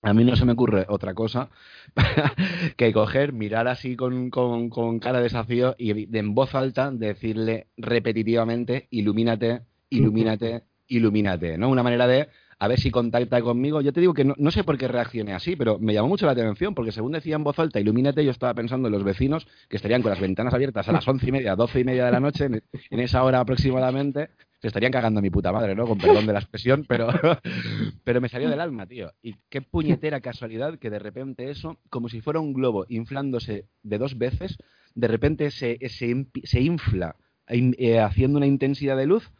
A 0.00 0.14
mí 0.14 0.24
no 0.24 0.36
se 0.36 0.44
me 0.44 0.52
ocurre 0.52 0.86
otra 0.88 1.12
cosa 1.12 1.50
que 2.76 2.92
coger, 2.92 3.32
mirar 3.32 3.66
así 3.66 3.96
con, 3.96 4.30
con, 4.30 4.70
con, 4.70 5.00
cara 5.00 5.18
de 5.18 5.24
desafío 5.24 5.74
y 5.76 6.16
en 6.16 6.34
voz 6.36 6.54
alta 6.54 6.92
decirle 6.92 7.66
repetitivamente, 7.76 8.86
ilumínate, 8.90 9.62
ilumínate, 9.90 10.62
ilumínate, 10.86 11.58
¿no? 11.58 11.68
Una 11.68 11.82
manera 11.82 12.06
de 12.06 12.28
a 12.58 12.68
ver 12.68 12.80
si 12.80 12.90
contacta 12.90 13.40
conmigo. 13.40 13.80
Yo 13.80 13.92
te 13.92 14.00
digo 14.00 14.14
que 14.14 14.24
no, 14.24 14.34
no, 14.36 14.50
sé 14.50 14.64
por 14.64 14.76
qué 14.76 14.88
reaccioné 14.88 15.32
así, 15.32 15.56
pero 15.56 15.78
me 15.78 15.94
llamó 15.94 16.08
mucho 16.08 16.26
la 16.26 16.32
atención, 16.32 16.74
porque 16.74 16.92
según 16.92 17.12
decía 17.12 17.36
en 17.36 17.44
voz 17.44 17.58
alta, 17.58 17.78
ilumínate, 17.78 18.24
yo 18.24 18.30
estaba 18.30 18.54
pensando 18.54 18.88
en 18.88 18.92
los 18.92 19.04
vecinos 19.04 19.46
que 19.68 19.76
estarían 19.76 20.02
con 20.02 20.10
las 20.10 20.20
ventanas 20.20 20.54
abiertas 20.54 20.88
a 20.88 20.92
las 20.92 21.06
once 21.06 21.28
y 21.28 21.32
media, 21.32 21.54
doce 21.54 21.80
y 21.80 21.84
media 21.84 22.04
de 22.06 22.12
la 22.12 22.20
noche, 22.20 22.46
en, 22.46 23.00
esa 23.00 23.22
hora 23.22 23.40
aproximadamente, 23.40 24.30
se 24.60 24.66
estarían 24.66 24.90
cagando 24.90 25.20
a 25.20 25.22
mi 25.22 25.30
puta 25.30 25.52
madre, 25.52 25.76
¿no? 25.76 25.86
Con 25.86 25.98
perdón 25.98 26.26
de 26.26 26.32
la 26.32 26.40
expresión, 26.40 26.84
pero, 26.88 27.08
pero 28.04 28.20
me 28.20 28.28
salió 28.28 28.50
del 28.50 28.60
alma, 28.60 28.86
tío. 28.86 29.12
Y 29.22 29.36
qué 29.48 29.62
puñetera 29.62 30.20
casualidad 30.20 30.78
que 30.78 30.90
de 30.90 30.98
repente 30.98 31.50
eso, 31.50 31.78
como 31.90 32.08
si 32.08 32.20
fuera 32.20 32.40
un 32.40 32.52
globo 32.52 32.84
inflándose 32.88 33.66
de 33.84 33.98
dos 33.98 34.18
veces, 34.18 34.58
de 34.94 35.06
repente 35.06 35.52
se, 35.52 35.78
se, 35.88 36.26
se 36.42 36.60
infla 36.60 37.14
eh, 37.46 38.00
haciendo 38.00 38.38
una 38.38 38.46
intensidad 38.46 38.96
de 38.96 39.06
luz 39.06 39.30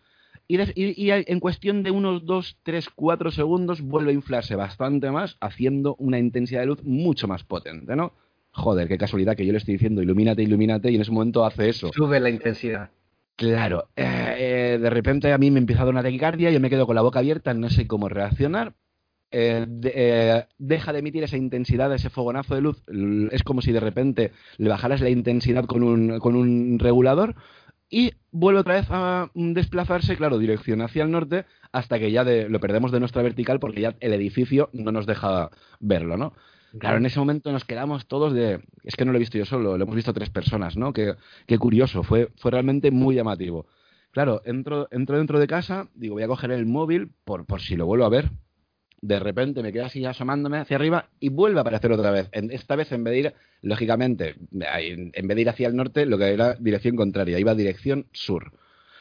y, 0.48 0.56
de, 0.56 0.72
y, 0.74 1.06
y, 1.06 1.10
en 1.10 1.40
cuestión 1.40 1.82
de 1.82 1.90
unos 1.90 2.24
2, 2.24 2.58
3, 2.62 2.88
4 2.94 3.30
segundos 3.30 3.82
vuelve 3.82 4.10
a 4.10 4.14
inflarse 4.14 4.56
bastante 4.56 5.10
más, 5.10 5.36
haciendo 5.40 5.94
una 5.98 6.18
intensidad 6.18 6.60
de 6.60 6.66
luz 6.66 6.82
mucho 6.82 7.28
más 7.28 7.44
potente, 7.44 7.94
¿no? 7.94 8.14
Joder, 8.50 8.88
qué 8.88 8.98
casualidad 8.98 9.36
que 9.36 9.46
yo 9.46 9.52
le 9.52 9.58
estoy 9.58 9.74
diciendo, 9.74 10.02
ilumínate, 10.02 10.42
ilumínate, 10.42 10.90
y 10.90 10.96
en 10.96 11.02
ese 11.02 11.12
momento 11.12 11.44
hace 11.44 11.68
eso. 11.68 11.90
Sube 11.92 12.18
la 12.18 12.30
intensidad. 12.30 12.90
Claro, 13.36 13.88
eh, 13.94 14.34
eh, 14.38 14.78
de 14.80 14.90
repente 14.90 15.32
a 15.32 15.38
mí 15.38 15.50
me 15.52 15.60
empieza 15.60 15.82
a 15.82 15.84
dar 15.84 15.94
una 15.94 16.02
taquicardia, 16.02 16.50
yo 16.50 16.58
me 16.58 16.70
quedo 16.70 16.86
con 16.86 16.96
la 16.96 17.02
boca 17.02 17.20
abierta, 17.20 17.54
no 17.54 17.70
sé 17.70 17.86
cómo 17.86 18.08
reaccionar, 18.08 18.74
eh, 19.30 19.66
eh, 19.82 20.46
deja 20.56 20.92
de 20.92 21.00
emitir 21.00 21.22
esa 21.22 21.36
intensidad, 21.36 21.92
ese 21.92 22.08
fogonazo 22.08 22.54
de 22.54 22.62
luz. 22.62 22.82
Es 23.30 23.42
como 23.42 23.60
si 23.60 23.72
de 23.72 23.80
repente 23.80 24.32
le 24.56 24.70
bajaras 24.70 25.00
la 25.00 25.10
intensidad 25.10 25.66
con 25.66 25.82
un, 25.82 26.18
con 26.18 26.34
un 26.34 26.78
regulador 26.78 27.34
y 27.90 28.12
vuelve 28.30 28.60
otra 28.60 28.74
vez 28.74 28.86
a 28.90 29.30
desplazarse, 29.34 30.16
claro, 30.16 30.38
dirección 30.38 30.82
hacia 30.82 31.02
el 31.02 31.10
norte, 31.10 31.46
hasta 31.72 31.98
que 31.98 32.10
ya 32.10 32.24
lo 32.24 32.60
perdemos 32.60 32.92
de 32.92 33.00
nuestra 33.00 33.22
vertical 33.22 33.60
porque 33.60 33.80
ya 33.80 33.96
el 34.00 34.12
edificio 34.12 34.70
no 34.72 34.92
nos 34.92 35.06
deja 35.06 35.50
verlo, 35.80 36.16
¿no? 36.16 36.34
Claro, 36.78 36.98
en 36.98 37.06
ese 37.06 37.18
momento 37.18 37.50
nos 37.50 37.64
quedamos 37.64 38.06
todos 38.06 38.34
de. 38.34 38.60
Es 38.84 38.94
que 38.94 39.04
no 39.04 39.12
lo 39.12 39.16
he 39.16 39.20
visto 39.20 39.38
yo 39.38 39.46
solo, 39.46 39.78
lo 39.78 39.84
hemos 39.84 39.96
visto 39.96 40.12
tres 40.12 40.28
personas, 40.28 40.76
¿no? 40.76 40.92
Qué, 40.92 41.14
qué 41.46 41.58
curioso, 41.58 42.02
fue, 42.02 42.28
fue 42.36 42.50
realmente 42.50 42.90
muy 42.90 43.14
llamativo. 43.14 43.66
Claro, 44.10 44.42
entro, 44.44 44.88
entro 44.90 45.16
dentro 45.16 45.38
de 45.38 45.46
casa, 45.46 45.88
digo, 45.94 46.14
voy 46.14 46.24
a 46.24 46.28
coger 46.28 46.50
el 46.50 46.66
móvil 46.66 47.12
por, 47.24 47.46
por 47.46 47.62
si 47.62 47.76
lo 47.76 47.86
vuelvo 47.86 48.04
a 48.04 48.10
ver, 48.10 48.30
de 49.00 49.18
repente 49.18 49.62
me 49.62 49.72
quedo 49.72 49.86
así 49.86 50.04
asomándome 50.04 50.58
hacia 50.58 50.76
arriba 50.76 51.08
y 51.20 51.28
vuelve 51.28 51.58
a 51.58 51.62
aparecer 51.62 51.92
otra 51.92 52.10
vez. 52.10 52.28
esta 52.32 52.76
vez 52.76 52.90
en 52.92 53.04
vez 53.04 53.12
de 53.12 53.18
ir, 53.18 53.34
lógicamente, 53.62 54.34
en 54.50 55.28
vez 55.28 55.34
de 55.34 55.40
ir 55.40 55.48
hacia 55.48 55.68
el 55.68 55.76
norte, 55.76 56.06
lo 56.06 56.18
que 56.18 56.32
era 56.32 56.54
dirección 56.54 56.96
contraria, 56.96 57.38
iba 57.38 57.54
dirección 57.54 58.06
sur. 58.12 58.52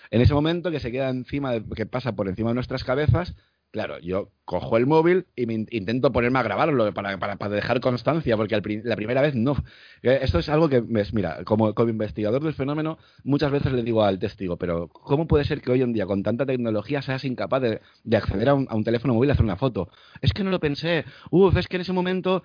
En 0.09 0.21
ese 0.21 0.33
momento 0.33 0.71
que 0.71 0.79
se 0.79 0.91
queda 0.91 1.09
encima, 1.09 1.51
de, 1.51 1.63
que 1.75 1.85
pasa 1.85 2.13
por 2.13 2.27
encima 2.27 2.51
de 2.51 2.55
nuestras 2.55 2.83
cabezas, 2.83 3.35
Claro, 3.71 3.99
yo 3.99 4.31
cojo 4.45 4.77
el 4.77 4.85
móvil 4.85 5.27
y 5.35 5.45
me 5.45 5.53
intento 5.53 6.11
ponerme 6.13 6.39
a 6.39 6.43
grabarlo 6.43 6.93
para, 6.93 7.17
para, 7.17 7.49
dejar 7.49 7.81
constancia, 7.81 8.37
porque 8.37 8.55
la 8.55 8.95
primera 8.95 9.21
vez 9.21 9.35
no. 9.35 9.57
Eh, 10.01 10.19
esto 10.21 10.39
es 10.39 10.47
algo 10.47 10.69
que, 10.69 10.81
mira, 10.81 11.43
como, 11.43 11.73
como 11.73 11.89
investigador 11.89 12.41
del 12.41 12.53
fenómeno, 12.53 12.97
muchas 13.25 13.51
veces 13.51 13.73
le 13.73 13.83
digo 13.83 14.03
al 14.03 14.19
testigo, 14.19 14.57
pero 14.57 14.87
¿cómo 14.87 15.27
puede 15.27 15.43
ser 15.43 15.61
que 15.61 15.71
hoy 15.71 15.81
en 15.81 15.91
día, 15.91 16.05
con 16.05 16.23
tanta 16.23 16.45
tecnología, 16.45 17.01
seas 17.01 17.25
incapaz 17.25 17.61
de, 17.61 17.81
acceder 18.15 18.49
a 18.49 18.53
un, 18.53 18.83
teléfono 18.85 19.13
móvil 19.13 19.29
y 19.29 19.33
hacer 19.33 19.43
una 19.43 19.57
foto? 19.57 19.89
Es 20.21 20.31
que 20.31 20.45
no 20.45 20.49
lo 20.49 20.61
pensé. 20.61 21.03
Uf, 21.29 21.57
es 21.57 21.67
que 21.67 21.75
en 21.75 21.81
ese 21.81 21.93
momento 21.93 22.43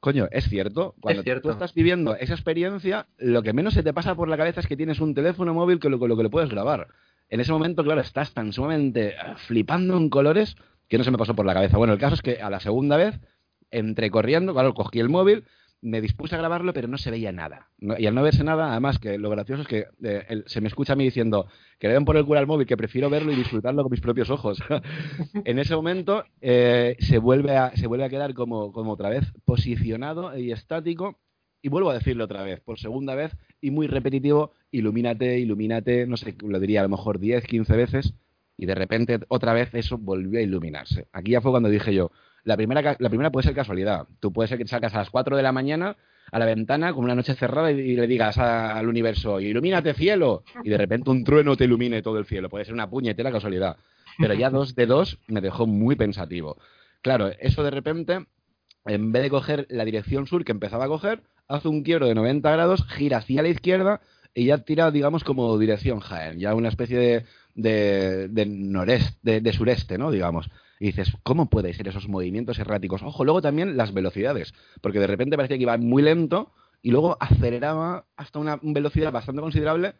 Coño, 0.00 0.26
es 0.32 0.48
cierto. 0.48 0.96
Cuando 1.00 1.22
tú 1.22 1.50
estás 1.50 1.74
viviendo 1.74 2.16
esa 2.16 2.32
experiencia, 2.32 3.06
lo 3.18 3.40
que 3.44 3.52
menos 3.52 3.74
se 3.74 3.84
te 3.84 3.94
pasa 3.94 4.16
por 4.16 4.28
la 4.28 4.36
cabeza 4.36 4.58
es 4.58 4.66
que 4.66 4.76
tienes 4.76 4.98
un 4.98 5.14
teléfono 5.14 5.54
móvil 5.54 5.78
con 5.78 5.92
lo, 5.92 6.04
lo 6.04 6.16
que 6.16 6.24
le 6.24 6.28
puedes 6.28 6.50
grabar 6.50 6.88
en 7.32 7.40
ese 7.40 7.50
momento, 7.50 7.82
claro, 7.82 8.02
estás 8.02 8.34
tan 8.34 8.52
sumamente 8.52 9.08
eh, 9.08 9.14
flipando 9.46 9.96
en 9.96 10.10
colores 10.10 10.54
que 10.86 10.98
no 10.98 11.04
se 11.04 11.10
me 11.10 11.16
pasó 11.16 11.34
por 11.34 11.46
la 11.46 11.54
cabeza. 11.54 11.78
Bueno, 11.78 11.94
el 11.94 11.98
caso 11.98 12.14
es 12.14 12.20
que 12.20 12.42
a 12.42 12.50
la 12.50 12.60
segunda 12.60 12.98
vez, 12.98 13.18
entre 13.70 14.10
corriendo, 14.10 14.52
claro, 14.52 14.74
cogí 14.74 15.00
el 15.00 15.08
móvil, 15.08 15.44
me 15.80 16.02
dispuse 16.02 16.34
a 16.34 16.38
grabarlo, 16.38 16.74
pero 16.74 16.88
no 16.88 16.98
se 16.98 17.10
veía 17.10 17.32
nada. 17.32 17.70
y 17.80 18.04
al 18.04 18.14
no 18.14 18.22
verse 18.22 18.44
nada, 18.44 18.72
además, 18.72 18.98
que 18.98 19.16
lo 19.16 19.30
gracioso 19.30 19.62
es 19.62 19.68
que 19.68 19.86
eh, 20.04 20.42
se 20.44 20.60
me 20.60 20.68
escucha 20.68 20.92
a 20.92 20.96
mí 20.96 21.04
diciendo 21.04 21.46
que 21.78 21.88
le 21.88 21.94
den 21.94 22.04
por 22.04 22.18
el 22.18 22.26
culo 22.26 22.38
al 22.38 22.46
móvil, 22.46 22.66
que 22.66 22.76
prefiero 22.76 23.08
verlo 23.08 23.32
y 23.32 23.36
disfrutarlo 23.36 23.82
con 23.82 23.90
mis 23.90 24.02
propios 24.02 24.28
ojos. 24.28 24.58
en 25.46 25.58
ese 25.58 25.74
momento 25.74 26.24
eh, 26.42 26.96
se, 27.00 27.16
vuelve 27.16 27.56
a, 27.56 27.74
se 27.74 27.86
vuelve 27.86 28.04
a 28.04 28.10
quedar 28.10 28.34
como, 28.34 28.72
como 28.72 28.92
otra 28.92 29.08
vez 29.08 29.24
posicionado 29.46 30.36
y 30.36 30.52
estático 30.52 31.18
y 31.62 31.68
vuelvo 31.68 31.90
a 31.90 31.94
decirlo 31.94 32.24
otra 32.24 32.42
vez, 32.42 32.60
por 32.60 32.78
segunda 32.78 33.14
vez, 33.14 33.36
y 33.60 33.70
muy 33.70 33.86
repetitivo, 33.86 34.52
ilumínate, 34.72 35.38
ilumínate, 35.38 36.06
no 36.06 36.16
sé, 36.16 36.34
lo 36.42 36.58
diría 36.60 36.80
a 36.80 36.82
lo 36.82 36.88
mejor 36.88 37.18
10, 37.18 37.44
15 37.46 37.76
veces, 37.76 38.14
y 38.56 38.66
de 38.66 38.74
repente 38.74 39.20
otra 39.28 39.52
vez 39.52 39.72
eso 39.72 39.96
volvió 39.96 40.40
a 40.40 40.42
iluminarse. 40.42 41.06
Aquí 41.12 41.30
ya 41.32 41.40
fue 41.40 41.52
cuando 41.52 41.68
dije 41.68 41.94
yo, 41.94 42.10
la 42.44 42.56
primera, 42.56 42.96
la 42.98 43.08
primera 43.08 43.30
puede 43.30 43.46
ser 43.46 43.54
casualidad. 43.54 44.08
Tú 44.20 44.32
puedes 44.32 44.50
ser 44.50 44.58
que 44.58 44.66
salgas 44.66 44.94
a 44.94 44.98
las 44.98 45.10
4 45.10 45.36
de 45.36 45.42
la 45.42 45.52
mañana 45.52 45.96
a 46.30 46.38
la 46.38 46.46
ventana 46.46 46.92
con 46.92 47.04
una 47.04 47.14
noche 47.14 47.34
cerrada 47.34 47.70
y, 47.70 47.94
le 47.94 48.06
digas 48.06 48.38
al 48.38 48.88
universo, 48.88 49.40
ilumínate 49.40 49.94
cielo, 49.94 50.44
y 50.64 50.70
de 50.70 50.78
repente 50.78 51.10
un 51.10 51.24
trueno 51.24 51.56
te 51.56 51.64
ilumine 51.64 52.02
todo 52.02 52.18
el 52.18 52.24
cielo. 52.24 52.48
Puede 52.48 52.64
ser 52.64 52.74
una 52.74 52.88
puñetera 52.88 53.30
casualidad. 53.30 53.76
Pero 54.18 54.34
ya 54.34 54.50
dos 54.50 54.74
de 54.74 54.86
dos 54.86 55.18
me 55.26 55.40
dejó 55.40 55.66
muy 55.66 55.94
pensativo. 55.94 56.56
Claro, 57.02 57.30
eso 57.38 57.62
de 57.62 57.70
repente, 57.70 58.26
en 58.86 59.12
vez 59.12 59.22
de 59.22 59.30
coger 59.30 59.66
la 59.68 59.84
dirección 59.84 60.26
sur 60.26 60.44
que 60.44 60.52
empezaba 60.52 60.86
a 60.86 60.88
coger, 60.88 61.22
hace 61.52 61.68
un 61.68 61.82
quiebro 61.82 62.06
de 62.06 62.14
90 62.14 62.50
grados, 62.50 62.84
gira 62.88 63.18
hacia 63.18 63.42
la 63.42 63.48
izquierda 63.48 64.00
y 64.34 64.46
ya 64.46 64.58
tira, 64.58 64.90
digamos, 64.90 65.24
como 65.24 65.58
dirección 65.58 66.00
Jaén, 66.00 66.38
ya 66.38 66.54
una 66.54 66.68
especie 66.68 66.98
de, 66.98 67.24
de, 67.54 68.28
de 68.28 68.46
noreste, 68.46 69.40
de, 69.40 69.52
sureste, 69.52 69.98
¿no? 69.98 70.10
Digamos. 70.10 70.50
Y 70.80 70.86
dices, 70.86 71.12
¿cómo 71.22 71.48
puede 71.50 71.74
ser 71.74 71.88
esos 71.88 72.08
movimientos 72.08 72.58
erráticos? 72.58 73.02
Ojo, 73.02 73.24
luego 73.24 73.42
también 73.42 73.76
las 73.76 73.92
velocidades, 73.92 74.54
porque 74.80 74.98
de 74.98 75.06
repente 75.06 75.36
parecía 75.36 75.56
que 75.56 75.62
iba 75.62 75.76
muy 75.76 76.02
lento 76.02 76.52
y 76.80 76.90
luego 76.90 77.16
aceleraba 77.20 78.06
hasta 78.16 78.38
una 78.38 78.58
velocidad 78.62 79.12
bastante 79.12 79.42
considerable, 79.42 79.94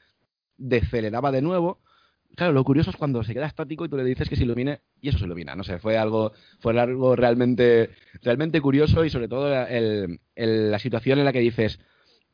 deceleraba 0.56 1.30
de 1.30 1.42
nuevo. 1.42 1.78
Claro, 2.34 2.52
lo 2.52 2.64
curioso 2.64 2.90
es 2.90 2.96
cuando 2.96 3.22
se 3.22 3.34
queda 3.34 3.46
estático 3.46 3.84
y 3.84 3.88
tú 3.88 3.96
le 3.96 4.04
dices 4.04 4.28
que 4.28 4.36
se 4.36 4.44
ilumine 4.44 4.80
y 5.00 5.10
eso 5.10 5.18
se 5.18 5.26
ilumina. 5.26 5.54
No 5.54 5.64
sé, 5.64 5.78
fue 5.78 5.98
algo, 5.98 6.32
fue 6.60 6.78
algo 6.80 7.14
realmente, 7.14 7.90
realmente 8.22 8.60
curioso 8.60 9.04
y 9.04 9.10
sobre 9.10 9.28
todo 9.28 9.50
la 9.50 10.78
situación 10.78 11.18
en 11.18 11.26
la 11.26 11.32
que 11.32 11.40
dices, 11.40 11.78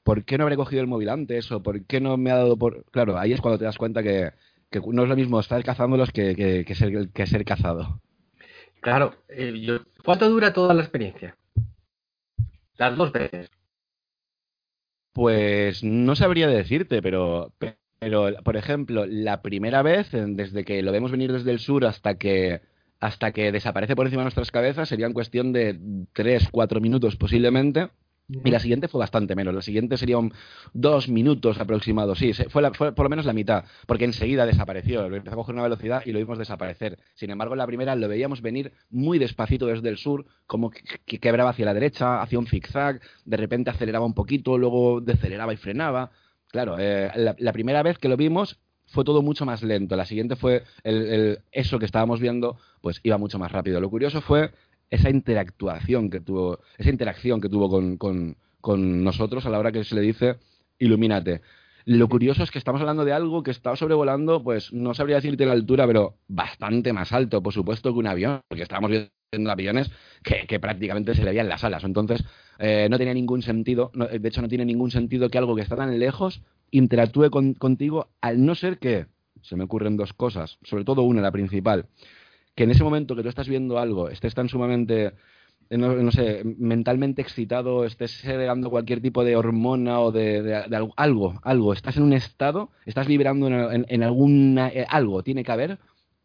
¿por 0.04 0.24
qué 0.24 0.38
no 0.38 0.44
habré 0.44 0.56
cogido 0.56 0.82
el 0.82 0.86
móvil 0.86 1.08
antes? 1.08 1.50
¿O 1.50 1.62
por 1.62 1.84
qué 1.84 2.00
no 2.00 2.16
me 2.16 2.30
ha 2.30 2.36
dado 2.36 2.56
por...? 2.56 2.84
Claro, 2.92 3.18
ahí 3.18 3.32
es 3.32 3.40
cuando 3.40 3.58
te 3.58 3.64
das 3.64 3.76
cuenta 3.76 4.02
que, 4.02 4.32
no 4.86 5.02
es 5.02 5.08
lo 5.08 5.16
mismo 5.16 5.40
estar 5.40 5.62
cazándolos 5.64 6.12
que, 6.12 6.64
que, 6.64 6.74
ser, 6.74 7.10
que 7.10 7.26
ser 7.26 7.44
cazado. 7.44 8.00
Claro. 8.80 9.14
¿Cuánto 10.04 10.30
dura 10.30 10.52
toda 10.52 10.74
la 10.74 10.82
experiencia? 10.82 11.36
Las 12.76 12.96
dos 12.96 13.10
veces. 13.10 13.50
Pues 15.12 15.82
no 15.82 16.14
sabría 16.14 16.46
decirte, 16.46 17.02
pero, 17.02 17.52
pero 17.98 18.30
por 18.44 18.56
ejemplo, 18.56 19.06
la 19.06 19.42
primera 19.42 19.82
vez, 19.82 20.08
desde 20.12 20.64
que 20.64 20.82
lo 20.82 20.92
vemos 20.92 21.10
venir 21.10 21.32
desde 21.32 21.50
el 21.50 21.58
sur 21.58 21.84
hasta 21.84 22.16
que 22.16 22.60
hasta 23.00 23.32
que 23.32 23.52
desaparece 23.52 23.94
por 23.94 24.06
encima 24.06 24.22
de 24.22 24.26
nuestras 24.26 24.50
cabezas, 24.50 24.88
sería 24.88 25.06
en 25.06 25.12
cuestión 25.12 25.52
de 25.52 25.78
3, 26.12 26.48
4 26.50 26.80
minutos 26.80 27.16
posiblemente. 27.16 27.90
Y 28.44 28.50
la 28.50 28.60
siguiente 28.60 28.88
fue 28.88 28.98
bastante 28.98 29.34
menos. 29.34 29.54
La 29.54 29.62
siguiente 29.62 29.96
serían 29.96 30.32
dos 30.74 31.08
minutos 31.08 31.58
aproximados. 31.58 32.18
Sí, 32.18 32.34
fue, 32.50 32.70
fue, 32.74 32.92
por 32.94 33.06
lo 33.06 33.08
menos 33.08 33.24
la 33.24 33.32
mitad, 33.32 33.64
porque 33.86 34.04
enseguida 34.04 34.44
desapareció. 34.44 35.06
Empezó 35.06 35.32
a 35.32 35.36
coger 35.36 35.54
una 35.54 35.62
velocidad 35.62 36.02
y 36.04 36.12
lo 36.12 36.18
vimos 36.18 36.36
desaparecer. 36.36 36.98
Sin 37.14 37.30
embargo, 37.30 37.56
la 37.56 37.66
primera 37.66 37.96
lo 37.96 38.06
veíamos 38.06 38.42
venir 38.42 38.72
muy 38.90 39.18
despacito 39.18 39.64
desde 39.66 39.88
el 39.88 39.96
sur, 39.96 40.26
como 40.46 40.70
que, 40.70 41.18
quebraba 41.18 41.50
hacia 41.50 41.64
la 41.64 41.72
derecha, 41.72 42.20
hacía 42.20 42.38
un 42.38 42.46
zigzag, 42.46 43.00
de 43.24 43.36
repente 43.38 43.70
aceleraba 43.70 44.04
un 44.04 44.14
poquito, 44.14 44.58
luego 44.58 45.00
deceleraba 45.00 45.54
y 45.54 45.56
frenaba. 45.56 46.10
Claro, 46.50 46.76
eh, 46.78 47.10
la, 47.38 47.52
primera 47.52 47.82
vez 47.82 47.98
que 47.98 48.08
lo 48.08 48.16
vimos 48.16 48.58
fue 48.86 49.04
todo 49.04 49.22
mucho 49.22 49.44
más 49.44 49.62
lento. 49.62 49.96
La 49.96 50.06
siguiente 50.06 50.36
fue 50.36 50.64
el, 50.82 51.40
eso 51.52 51.78
que 51.78 51.84
estábamos 51.84 52.20
viendo, 52.20 52.58
pues 52.80 53.00
iba 53.02 53.18
mucho 53.18 53.38
más 53.38 53.52
rápido. 53.52 53.80
Lo 53.80 53.90
curioso 53.90 54.20
fue 54.22 54.50
esa 54.90 55.10
interactuación 55.10 56.08
que 56.08 56.20
tuvo, 56.20 56.60
esa 56.78 56.88
interacción 56.90 57.40
que 57.40 57.50
tuvo 57.50 57.68
con, 57.68 57.96
con, 57.98 59.04
nosotros 59.04 59.44
a 59.46 59.50
la 59.50 59.58
hora 59.58 59.72
que 59.72 59.84
se 59.84 59.94
le 59.94 60.00
dice 60.00 60.36
ilumínate. 60.78 61.42
Lo 61.84 62.08
curioso 62.08 62.42
es 62.42 62.50
que 62.50 62.58
estamos 62.58 62.80
hablando 62.80 63.04
de 63.04 63.12
algo 63.12 63.42
que 63.42 63.50
estaba 63.50 63.76
sobrevolando, 63.76 64.42
pues 64.42 64.72
no 64.72 64.94
sabría 64.94 65.16
decirte 65.16 65.46
la 65.46 65.52
altura, 65.52 65.86
pero 65.86 66.18
bastante 66.28 66.92
más 66.92 67.12
alto, 67.12 67.42
por 67.42 67.52
supuesto, 67.52 67.92
que 67.92 67.98
un 67.98 68.06
avión, 68.06 68.40
porque 68.48 68.62
estábamos 68.62 68.90
viendo 68.90 69.08
aviones 69.32 69.90
que, 70.22 70.58
prácticamente 70.58 71.14
se 71.14 71.22
le 71.22 71.30
veían 71.30 71.48
las 71.48 71.64
alas. 71.64 71.84
Entonces, 71.84 72.24
eh, 72.58 72.88
no 72.90 72.98
tenía 72.98 73.14
ningún 73.14 73.42
sentido, 73.42 73.90
de 73.94 74.28
hecho, 74.28 74.42
no 74.42 74.48
tiene 74.48 74.64
ningún 74.64 74.90
sentido 74.90 75.28
que 75.28 75.38
algo 75.38 75.54
que 75.54 75.62
está 75.62 75.76
tan 75.76 75.98
lejos 75.98 76.42
interactúe 76.70 77.30
contigo, 77.30 78.08
al 78.20 78.44
no 78.44 78.54
ser 78.54 78.78
que, 78.78 79.06
se 79.42 79.56
me 79.56 79.64
ocurren 79.64 79.96
dos 79.96 80.12
cosas, 80.12 80.58
sobre 80.62 80.84
todo 80.84 81.02
una, 81.02 81.22
la 81.22 81.30
principal, 81.30 81.86
que 82.54 82.64
en 82.64 82.70
ese 82.70 82.84
momento 82.84 83.14
que 83.14 83.22
tú 83.22 83.28
estás 83.28 83.48
viendo 83.48 83.78
algo, 83.78 84.08
estés 84.08 84.34
tan 84.34 84.48
sumamente, 84.48 85.12
eh, 85.70 85.78
no, 85.78 86.10
sé, 86.10 86.42
mentalmente 86.44 87.22
excitado, 87.22 87.84
estés 87.84 88.10
segregando 88.10 88.70
cualquier 88.70 89.00
tipo 89.00 89.24
de 89.24 89.36
hormona 89.36 90.00
o 90.00 90.10
de, 90.10 90.64
algo, 90.96 91.38
algo, 91.42 91.72
estás 91.72 91.96
en 91.96 92.02
un 92.02 92.12
estado, 92.12 92.70
estás 92.84 93.06
vibrando 93.06 93.46
en, 93.46 93.86
en 93.88 94.02
alguna, 94.02 94.68
eh, 94.68 94.86
algo, 94.88 95.22
tiene 95.22 95.44
que 95.44 95.52
haber 95.52 95.78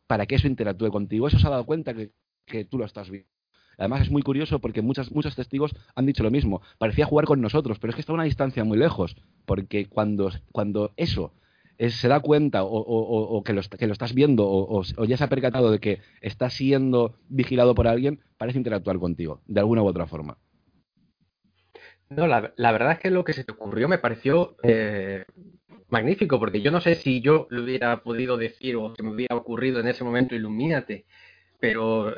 para 0.07 0.25
que 0.25 0.35
eso 0.35 0.47
interactúe 0.47 0.89
contigo. 0.89 1.27
Eso 1.27 1.39
se 1.39 1.47
ha 1.47 1.51
dado 1.51 1.65
cuenta 1.65 1.93
que, 1.93 2.11
que 2.45 2.65
tú 2.65 2.77
lo 2.77 2.85
estás 2.85 3.09
viendo. 3.09 3.29
Además 3.77 4.01
es 4.01 4.11
muy 4.11 4.21
curioso 4.21 4.59
porque 4.59 4.81
muchas, 4.81 5.11
muchos 5.11 5.35
testigos 5.35 5.75
han 5.95 6.05
dicho 6.05 6.23
lo 6.23 6.31
mismo. 6.31 6.61
Parecía 6.77 7.05
jugar 7.05 7.25
con 7.25 7.41
nosotros, 7.41 7.79
pero 7.79 7.89
es 7.89 7.95
que 7.95 8.01
está 8.01 8.11
a 8.11 8.15
una 8.15 8.23
distancia 8.23 8.63
muy 8.63 8.77
lejos. 8.77 9.15
Porque 9.45 9.87
cuando, 9.87 10.31
cuando 10.51 10.93
eso 10.95 11.33
se 11.89 12.07
da 12.07 12.19
cuenta 12.19 12.63
o, 12.63 13.43
que, 13.43 13.53
lo, 13.53 13.61
que, 13.61 13.87
lo, 13.87 13.93
estás 13.93 14.13
viendo 14.13 14.47
o, 14.47 14.83
ya 15.05 15.17
se 15.17 15.23
ha 15.23 15.29
percatado 15.29 15.71
de 15.71 15.79
que 15.79 15.99
está 16.21 16.49
siendo 16.49 17.15
vigilado 17.29 17.73
por 17.75 17.87
alguien, 17.87 18.21
parece 18.37 18.59
interactuar 18.59 18.99
contigo, 18.99 19.41
de 19.47 19.59
alguna 19.59 19.81
u 19.81 19.87
otra 19.87 20.07
forma. 20.07 20.37
No, 22.09 22.27
la, 22.27 22.71
verdad 22.71 22.91
es 22.93 22.99
que 22.99 23.09
lo 23.09 23.23
que 23.23 23.33
se 23.33 23.43
te 23.43 23.53
ocurrió 23.53 23.89
me 23.89 23.97
pareció 23.97 24.55
eh, 24.61 25.25
magnífico, 25.89 26.39
porque 26.39 26.61
yo 26.61 26.69
no 26.69 26.79
sé 26.79 26.95
si 26.95 27.21
yo 27.21 27.47
le 27.49 27.61
hubiera 27.61 28.03
podido 28.03 28.37
decir 28.37 28.75
o 28.75 28.93
se 28.95 29.01
me 29.01 29.11
hubiera 29.11 29.35
ocurrido 29.35 29.79
en 29.79 29.87
ese 29.87 30.03
momento, 30.03 30.35
ilumínate, 30.35 31.05
pero 31.63 32.13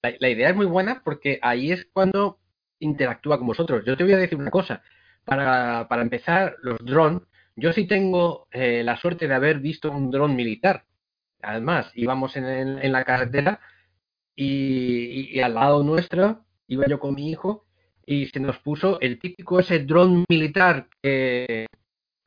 la, 0.00 0.28
idea 0.30 0.48
es 0.48 0.56
muy 0.56 0.64
buena 0.64 1.02
porque 1.04 1.38
ahí 1.42 1.70
es 1.70 1.86
cuando 1.92 2.38
interactúa 2.78 3.36
con 3.36 3.46
vosotros. 3.46 3.84
Yo 3.84 3.94
te 3.94 4.04
voy 4.04 4.14
a 4.14 4.16
decir 4.16 4.38
una 4.38 4.50
cosa. 4.50 4.82
Para, 5.22 5.86
para 5.86 6.00
empezar, 6.00 6.56
los 6.62 6.78
drones 6.78 7.20
yo 7.56 7.74
sí 7.74 7.86
tengo 7.86 8.48
eh, 8.52 8.82
la 8.82 8.96
suerte 8.96 9.28
de 9.28 9.34
haber 9.34 9.58
visto 9.60 9.90
un 9.90 10.10
dron 10.10 10.34
militar. 10.34 10.84
Además, 11.42 11.92
íbamos 11.94 12.38
en, 12.38 12.90
la 12.90 13.04
carretera 13.04 13.60
y, 14.34 15.38
al 15.40 15.54
lado 15.54 15.84
nuestro 15.84 16.46
iba 16.66 16.86
yo 16.86 16.98
con 16.98 17.14
mi 17.14 17.30
hijo 17.30 17.66
y 18.06 18.26
se 18.28 18.40
nos 18.40 18.58
puso 18.60 18.98
el 19.00 19.18
típico 19.18 19.60
ese 19.60 19.80
dron 19.80 20.24
militar 20.26 20.88
que, 21.02 21.66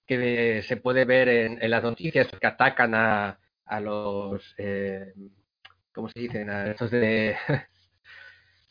que 0.05 0.61
se 0.67 0.77
puede 0.77 1.05
ver 1.05 1.29
en, 1.29 1.71
las 1.71 1.81
noticias 1.81 2.27
que 2.27 2.47
atacan 2.47 2.93
a, 2.93 3.39
a 3.65 3.79
los, 3.79 4.53
eh, 4.59 5.13
¿cómo 5.99 6.07
se 6.07 6.21
dicen? 6.21 6.49
A 6.49 6.67
estos 6.67 6.91
de... 6.91 7.35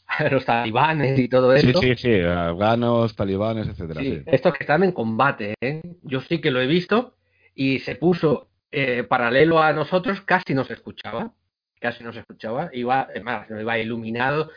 a 0.07 0.25
los 0.31 0.47
talibanes 0.47 1.19
y 1.19 1.29
todo 1.29 1.53
eso. 1.53 1.79
Sí, 1.79 1.89
sí, 1.89 1.97
sí, 1.97 2.21
afganos, 2.21 3.15
talibanes, 3.15 3.69
etcétera. 3.69 4.01
Sí, 4.01 4.23
Estos 4.25 4.55
que 4.55 4.65
están 4.65 4.83
en 4.83 4.93
combate, 4.93 5.53
¿eh? 5.61 5.83
Yo 6.05 6.23
sí 6.23 6.41
que 6.41 6.51
lo 6.51 6.63
he 6.63 6.67
visto 6.67 7.17
y 7.55 7.81
se 7.81 7.97
puso 7.97 8.49
eh, 8.71 9.05
paralelo 9.05 9.63
a 9.63 9.75
nosotros, 9.75 10.23
casi 10.23 10.55
no 10.55 10.65
se 10.65 10.73
escuchaba, 10.73 11.35
casi 11.79 12.03
no 12.03 12.15
se 12.15 12.21
escuchaba, 12.21 12.71
iba, 12.73 13.03
además, 13.03 13.51
no 13.51 13.61
iba 13.61 13.79
iluminado 13.79 14.51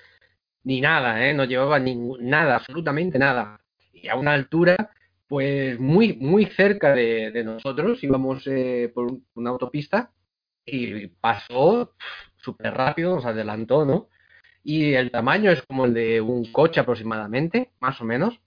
ni 0.63 0.79
nada, 0.79 1.27
¿eh? 1.27 1.33
no 1.33 1.43
llevaba 1.43 1.77
nada, 1.77 2.55
absolutamente 2.55 3.19
nada. 3.19 3.59
Y 3.91 4.07
a 4.07 4.15
una 4.15 4.31
altura, 4.31 4.91
pues 5.27 5.77
muy, 5.77 6.13
muy 6.13 6.45
cerca 6.45 6.93
de, 6.93 7.43
nosotros, 7.43 8.01
íbamos 8.01 8.47
eh, 8.47 8.89
por 8.95 9.11
una 9.33 9.49
autopista 9.49 10.11
y 10.65 11.07
pasó 11.07 11.95
súper 12.41 12.73
rápido, 12.73 13.15
nos 13.15 13.25
adelantó, 13.25 13.85
¿no? 13.85 14.09
Y 14.63 14.93
el 14.93 15.11
tamaño 15.11 15.51
es 15.51 15.61
como 15.63 15.85
el 15.85 15.93
de 15.93 16.21
un 16.21 16.51
coche 16.51 16.79
aproximadamente, 16.79 17.71
más 17.79 17.99
o 18.01 18.05
menos. 18.05 18.39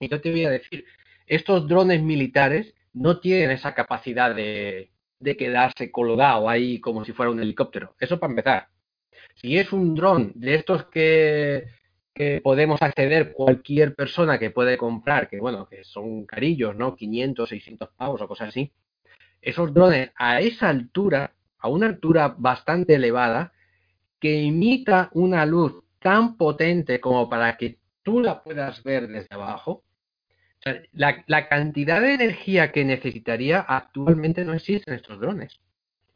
Y 0.00 0.08
yo 0.08 0.20
te 0.20 0.30
voy 0.30 0.44
a 0.44 0.50
decir, 0.50 0.84
estos 1.26 1.66
drones 1.68 2.02
militares 2.02 2.74
no 2.92 3.20
tienen 3.20 3.50
esa 3.50 3.74
capacidad 3.74 4.34
de, 4.34 4.90
de 5.22 5.36
quedarse 5.36 5.90
colgado 5.90 6.48
ahí 6.48 6.80
como 6.80 7.04
si 7.04 7.12
fuera 7.12 7.30
un 7.30 7.40
helicóptero. 7.40 7.94
Eso 7.98 8.18
para 8.18 8.32
empezar. 8.32 8.68
Si 9.36 9.56
es 9.56 9.72
un 9.72 9.94
dron 9.94 10.32
de 10.34 10.54
estos 10.56 10.84
que, 10.86 11.64
que 12.14 12.40
podemos 12.42 12.82
acceder 12.82 13.32
cualquier 13.32 13.94
persona 13.94 14.38
que 14.38 14.50
puede 14.50 14.76
comprar, 14.76 15.28
que 15.28 15.38
bueno, 15.38 15.68
que 15.68 15.84
son 15.84 16.26
carillos, 16.26 16.76
¿no? 16.76 16.96
500, 16.96 17.48
600 17.48 17.88
pavos 17.96 18.20
o 18.20 18.28
cosas 18.28 18.48
así. 18.48 18.72
Esos 19.40 19.72
drones 19.72 20.10
a 20.16 20.40
esa 20.40 20.68
altura, 20.68 21.32
a 21.62 21.68
una 21.68 21.86
altura 21.86 22.34
bastante 22.36 22.96
elevada, 22.96 23.52
que 24.18 24.42
imita 24.42 25.08
una 25.12 25.46
luz 25.46 25.82
tan 26.00 26.36
potente 26.36 27.00
como 27.00 27.30
para 27.30 27.56
que 27.56 27.78
tú 28.02 28.20
la 28.20 28.42
puedas 28.42 28.82
ver 28.82 29.08
desde 29.08 29.34
abajo, 29.34 29.84
la, 30.92 31.48
cantidad 31.48 32.00
de 32.00 32.14
energía 32.14 32.70
que 32.70 32.84
necesitaría 32.84 33.60
actualmente 33.60 34.44
no 34.44 34.54
existe 34.54 34.90
en 34.90 34.96
estos 34.96 35.18
drones. 35.18 35.60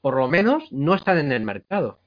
Por 0.00 0.16
lo 0.16 0.28
menos 0.28 0.70
no 0.70 0.94
están 0.94 1.18
en 1.18 1.32
el 1.32 1.42
mercado. 1.42 1.98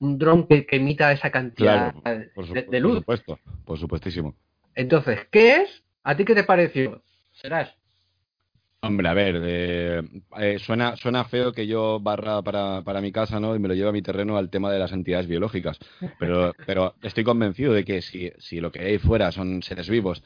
Un 0.00 0.18
dron 0.18 0.46
que, 0.46 0.66
emita 0.70 1.12
esa 1.12 1.30
cantidad 1.30 1.94
de, 1.94 2.80
luz. 2.80 3.02
Por 3.04 3.18
supuesto, 3.18 3.38
por 3.64 3.78
supuestísimo. 3.78 4.34
Entonces, 4.74 5.20
¿qué 5.30 5.62
es? 5.62 5.82
¿A 6.02 6.14
ti 6.14 6.24
qué 6.24 6.34
te 6.34 6.44
pareció? 6.44 7.02
¿Serás? 7.32 7.74
Hombre, 8.86 9.08
a 9.08 9.14
ver, 9.14 9.40
eh, 9.46 10.58
suena, 10.58 10.94
suena 10.96 11.24
feo 11.24 11.52
que 11.52 11.66
yo 11.66 12.00
barra 12.00 12.42
para, 12.42 12.82
para 12.82 13.00
mi 13.00 13.12
casa, 13.12 13.40
¿no? 13.40 13.56
Y 13.56 13.58
me 13.58 13.68
lo 13.68 13.74
llevo 13.74 13.88
a 13.88 13.92
mi 13.92 14.02
terreno 14.02 14.36
al 14.36 14.50
tema 14.50 14.70
de 14.70 14.78
las 14.78 14.92
entidades 14.92 15.26
biológicas. 15.26 15.78
Pero, 16.18 16.52
pero 16.66 16.94
estoy 17.02 17.24
convencido 17.24 17.72
de 17.72 17.84
que 17.84 18.02
si, 18.02 18.30
si 18.38 18.60
lo 18.60 18.70
que 18.70 18.80
hay 18.80 18.98
fuera 18.98 19.32
son 19.32 19.62
seres 19.62 19.88
vivos 19.88 20.22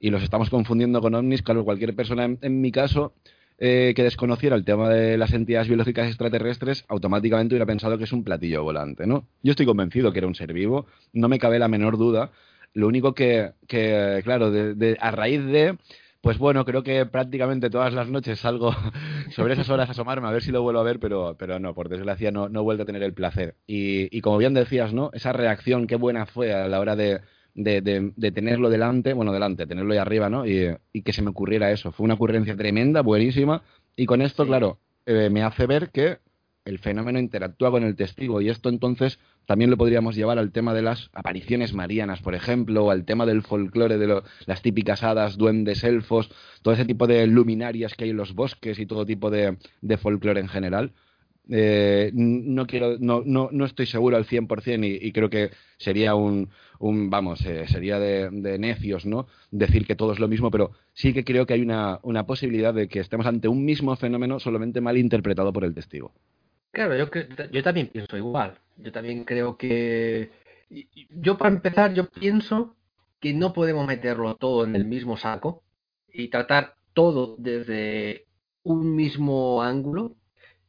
y 0.00 0.08
los 0.08 0.22
estamos 0.22 0.48
confundiendo 0.48 1.02
con 1.02 1.14
ovnis, 1.14 1.42
claro, 1.42 1.64
cualquier 1.66 1.94
persona, 1.94 2.24
en, 2.24 2.60
mi 2.62 2.72
caso, 2.72 3.12
eh, 3.58 3.92
que 3.94 4.04
desconociera 4.04 4.56
el 4.56 4.64
tema 4.64 4.88
de 4.88 5.18
las 5.18 5.34
entidades 5.34 5.68
biológicas 5.68 6.08
extraterrestres, 6.08 6.86
automáticamente 6.88 7.54
hubiera 7.54 7.66
pensado 7.66 7.98
que 7.98 8.04
es 8.04 8.12
un 8.12 8.24
platillo 8.24 8.62
volante, 8.62 9.06
¿no? 9.06 9.28
Yo 9.42 9.50
estoy 9.50 9.66
convencido 9.66 10.12
que 10.12 10.20
era 10.20 10.28
un 10.28 10.34
ser 10.34 10.54
vivo, 10.54 10.86
no 11.12 11.28
me 11.28 11.38
cabe 11.38 11.58
la 11.58 11.68
menor 11.68 11.98
duda. 11.98 12.30
Lo 12.72 12.86
único 12.86 13.14
que, 13.14 13.52
que 13.66 14.20
claro, 14.24 14.50
de, 14.50 14.96
a 15.00 15.10
raíz 15.10 15.44
de 15.44 15.76
pues 16.28 16.36
bueno, 16.36 16.66
creo 16.66 16.82
que 16.82 17.06
prácticamente 17.06 17.70
todas 17.70 17.94
las 17.94 18.06
noches 18.10 18.40
salgo 18.40 18.70
sobre 19.30 19.54
esas 19.54 19.70
horas 19.70 19.88
a 19.88 19.92
asomarme 19.92 20.28
a 20.28 20.30
ver 20.30 20.42
si 20.42 20.52
lo 20.52 20.60
vuelvo 20.60 20.80
a 20.80 20.82
ver, 20.82 21.00
pero, 21.00 21.36
pero 21.38 21.58
no, 21.58 21.72
por 21.72 21.88
desgracia 21.88 22.30
no, 22.30 22.50
no 22.50 22.60
he 22.60 22.62
vuelto 22.62 22.82
a 22.82 22.84
tener 22.84 23.02
el 23.02 23.14
placer. 23.14 23.54
Y, 23.66 24.14
y 24.14 24.20
como 24.20 24.36
bien 24.36 24.52
decías, 24.52 24.92
¿no? 24.92 25.08
Esa 25.14 25.32
reacción, 25.32 25.86
qué 25.86 25.96
buena 25.96 26.26
fue 26.26 26.52
a 26.52 26.68
la 26.68 26.80
hora 26.80 26.96
de, 26.96 27.22
de, 27.54 27.80
de, 28.14 28.30
tenerlo 28.30 28.68
delante, 28.68 29.14
bueno, 29.14 29.32
delante, 29.32 29.66
tenerlo 29.66 29.94
ahí 29.94 29.98
arriba, 29.98 30.28
¿no? 30.28 30.46
Y, 30.46 30.76
que 31.02 31.14
se 31.14 31.22
me 31.22 31.30
ocurriera 31.30 31.70
eso. 31.70 31.92
Fue 31.92 32.04
una 32.04 32.12
ocurrencia 32.12 32.54
tremenda, 32.54 33.00
buenísima, 33.00 33.62
y 33.96 34.04
con 34.04 34.20
esto, 34.20 34.44
claro, 34.44 34.80
eh, 35.06 35.30
me 35.30 35.42
hace 35.42 35.64
ver 35.64 35.88
que 35.88 36.18
el 36.68 36.78
fenómeno 36.78 37.18
interactúa 37.18 37.70
con 37.70 37.82
el 37.82 37.96
testigo, 37.96 38.40
y 38.40 38.50
esto 38.50 38.68
entonces 38.68 39.18
también 39.46 39.70
lo 39.70 39.78
podríamos 39.78 40.14
llevar 40.14 40.38
al 40.38 40.52
tema 40.52 40.74
de 40.74 40.82
las 40.82 41.08
apariciones 41.14 41.72
marianas, 41.72 42.20
por 42.20 42.34
ejemplo, 42.34 42.84
o 42.84 42.90
al 42.90 43.04
tema 43.04 43.24
del 43.24 43.42
folclore 43.42 43.96
de 43.96 44.22
las 44.46 44.62
típicas 44.62 45.02
hadas, 45.02 45.38
duendes, 45.38 45.82
elfos, 45.84 46.30
todo 46.62 46.74
ese 46.74 46.84
tipo 46.84 47.06
de 47.06 47.26
luminarias 47.26 47.94
que 47.94 48.04
hay 48.04 48.10
en 48.10 48.18
los 48.18 48.34
bosques 48.34 48.78
y 48.78 48.86
todo 48.86 49.06
tipo 49.06 49.30
de, 49.30 49.56
de 49.80 49.96
folclore 49.96 50.40
en 50.40 50.48
general. 50.48 50.92
Eh, 51.50 52.10
no 52.12 52.66
quiero, 52.66 52.98
no, 52.98 53.22
no, 53.24 53.48
no 53.50 53.64
estoy 53.64 53.86
seguro 53.86 54.18
al 54.18 54.26
100% 54.26 54.84
y, 54.84 55.06
y 55.06 55.12
creo 55.12 55.30
que 55.30 55.50
sería 55.78 56.14
un, 56.14 56.50
vamos, 56.78 57.44
eh, 57.46 57.66
sería 57.68 57.98
de, 57.98 58.58
necios, 58.58 59.06
¿no? 59.06 59.26
Decir 59.50 59.86
que 59.86 59.96
todo 59.96 60.12
es 60.12 60.18
lo 60.18 60.28
mismo, 60.28 60.50
pero 60.50 60.72
sí 60.92 61.12
que 61.12 61.24
creo 61.24 61.46
que 61.46 61.54
hay 61.54 61.62
una, 61.62 62.00
una 62.02 62.26
posibilidad 62.26 62.74
de 62.74 62.88
que 62.88 63.00
estemos 63.00 63.26
ante 63.26 63.48
un 63.48 63.64
mismo 63.64 63.96
fenómeno 63.96 64.38
solamente 64.38 64.80
mal 64.80 64.98
interpretado 64.98 65.52
por 65.52 65.64
el 65.64 65.74
testigo. 65.74 66.12
Claro, 66.70 66.96
yo, 66.96 67.08
yo 67.50 67.62
también 67.62 67.88
pienso 67.88 68.16
igual. 68.16 68.58
Yo 68.76 68.92
también 68.92 69.24
creo 69.24 69.56
que... 69.56 70.30
Yo 71.10 71.38
para 71.38 71.54
empezar, 71.54 71.94
yo 71.94 72.08
pienso 72.08 72.76
que 73.20 73.32
no 73.32 73.52
podemos 73.52 73.86
meterlo 73.86 74.36
todo 74.36 74.64
en 74.64 74.76
el 74.76 74.84
mismo 74.84 75.16
saco 75.16 75.62
y 76.12 76.28
tratar 76.28 76.74
todo 76.92 77.36
desde 77.38 78.26
un 78.62 78.94
mismo 78.94 79.62
ángulo 79.62 80.16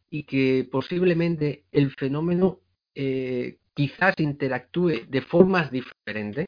y 0.10 0.24
que 0.24 0.68
posiblemente 0.72 1.66
el 1.72 1.92
fenómeno 1.96 2.60
eh, 2.96 3.58
quizás 3.74 4.16
interactúe 4.18 5.06
de 5.08 5.22
formas 5.22 5.72
diferentes, 5.72 6.46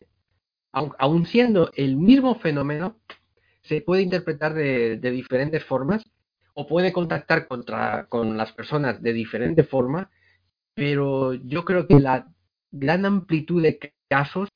aun, 0.71 1.25
siendo 1.25 1.71
el 1.75 1.95
mismo 1.97 2.35
fenómeno, 2.35 2.97
se 3.63 3.81
puede 3.81 4.01
interpretar 4.01 4.53
de, 4.53 4.97
diferentes 4.97 5.63
formas 5.63 6.03
o 6.61 6.67
puede 6.67 6.93
contactar 6.93 7.47
contra, 7.47 8.05
con 8.07 8.37
las 8.37 8.51
personas 8.51 9.01
de 9.01 9.13
diferente 9.13 9.63
forma, 9.63 10.11
pero 10.75 11.33
yo 11.33 11.65
creo 11.65 11.87
que 11.87 11.99
la 11.99 12.27
gran 12.71 13.05
amplitud 13.05 13.63
de 13.63 13.93
casos 14.07 14.49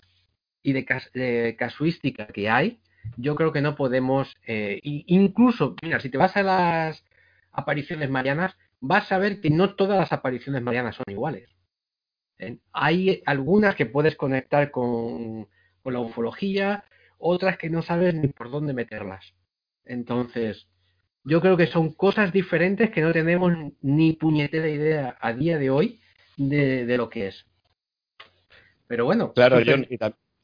y 0.61 0.73
de, 0.73 1.55
casuística 1.57 2.27
que 2.27 2.47
hay, 2.49 2.79
yo 3.17 3.35
creo 3.35 3.51
que 3.51 3.61
no 3.61 3.75
podemos, 3.75 4.35
eh, 4.45 4.79
incluso, 4.83 5.75
mira, 5.81 5.99
si 5.99 6.09
te 6.09 6.17
vas 6.19 6.37
a 6.37 6.43
las 6.43 7.03
apariciones 7.51 8.09
marianas, 8.09 8.55
vas 8.79 9.11
a 9.11 9.17
ver 9.17 9.41
que 9.41 9.49
no 9.49 9.75
todas 9.75 9.97
las 9.97 10.11
apariciones 10.11 10.61
marianas 10.61 10.95
son 10.95 11.05
iguales. 11.07 11.49
¿eh? 12.37 12.57
Hay 12.71 13.23
algunas 13.25 13.75
que 13.75 13.87
puedes 13.87 14.15
conectar 14.15 14.69
con, 14.69 15.47
la 15.83 15.99
ufología, 15.99 16.83
otras 17.17 17.57
que 17.57 17.69
no 17.69 17.81
sabes 17.81 18.13
ni 18.13 18.27
por 18.27 18.51
dónde 18.51 18.73
meterlas. 18.73 19.33
Entonces, 19.85 20.67
yo 21.25 21.41
creo 21.41 21.57
que 21.57 21.67
son 21.67 21.91
cosas 21.91 22.31
diferentes 22.31 22.91
que 22.91 23.01
no 23.01 23.11
tenemos 23.11 23.51
ni 23.81 24.13
puñetera 24.13 24.69
idea 24.69 25.17
a 25.19 25.33
día 25.33 25.57
de 25.57 25.69
hoy 25.69 25.99
de, 26.37 26.97
lo 26.97 27.09
que 27.09 27.27
es. 27.27 27.45
Pero 28.87 29.05
bueno. 29.05 29.33
Claro, 29.33 29.57
John, 29.65 29.87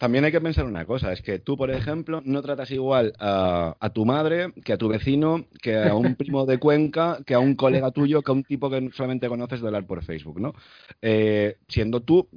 también 0.01 0.25
hay 0.25 0.31
que 0.31 0.41
pensar 0.41 0.65
una 0.65 0.83
cosa, 0.85 1.13
es 1.13 1.21
que 1.21 1.37
tú, 1.37 1.55
por 1.55 1.69
ejemplo, 1.69 2.23
no 2.25 2.41
tratas 2.41 2.71
igual 2.71 3.13
a, 3.19 3.91
tu 3.93 4.03
madre 4.03 4.51
que 4.65 4.73
a 4.73 4.77
tu 4.79 4.87
vecino, 4.87 5.45
que 5.61 5.77
a 5.77 5.93
un 5.93 6.15
primo 6.15 6.47
de 6.47 6.57
Cuenca, 6.57 7.19
que 7.23 7.35
a 7.35 7.39
un 7.39 7.53
colega 7.53 7.91
tuyo, 7.91 8.23
que 8.23 8.31
a 8.31 8.33
un 8.33 8.43
tipo 8.43 8.71
que 8.71 8.89
solamente 8.93 9.29
conoces 9.29 9.61
de 9.61 9.67
hablar 9.67 9.85
por 9.85 10.03
Facebook, 10.03 10.41
¿no? 10.41 10.55
Eh, 11.03 11.57
siendo 11.67 12.01
tú 12.01 12.27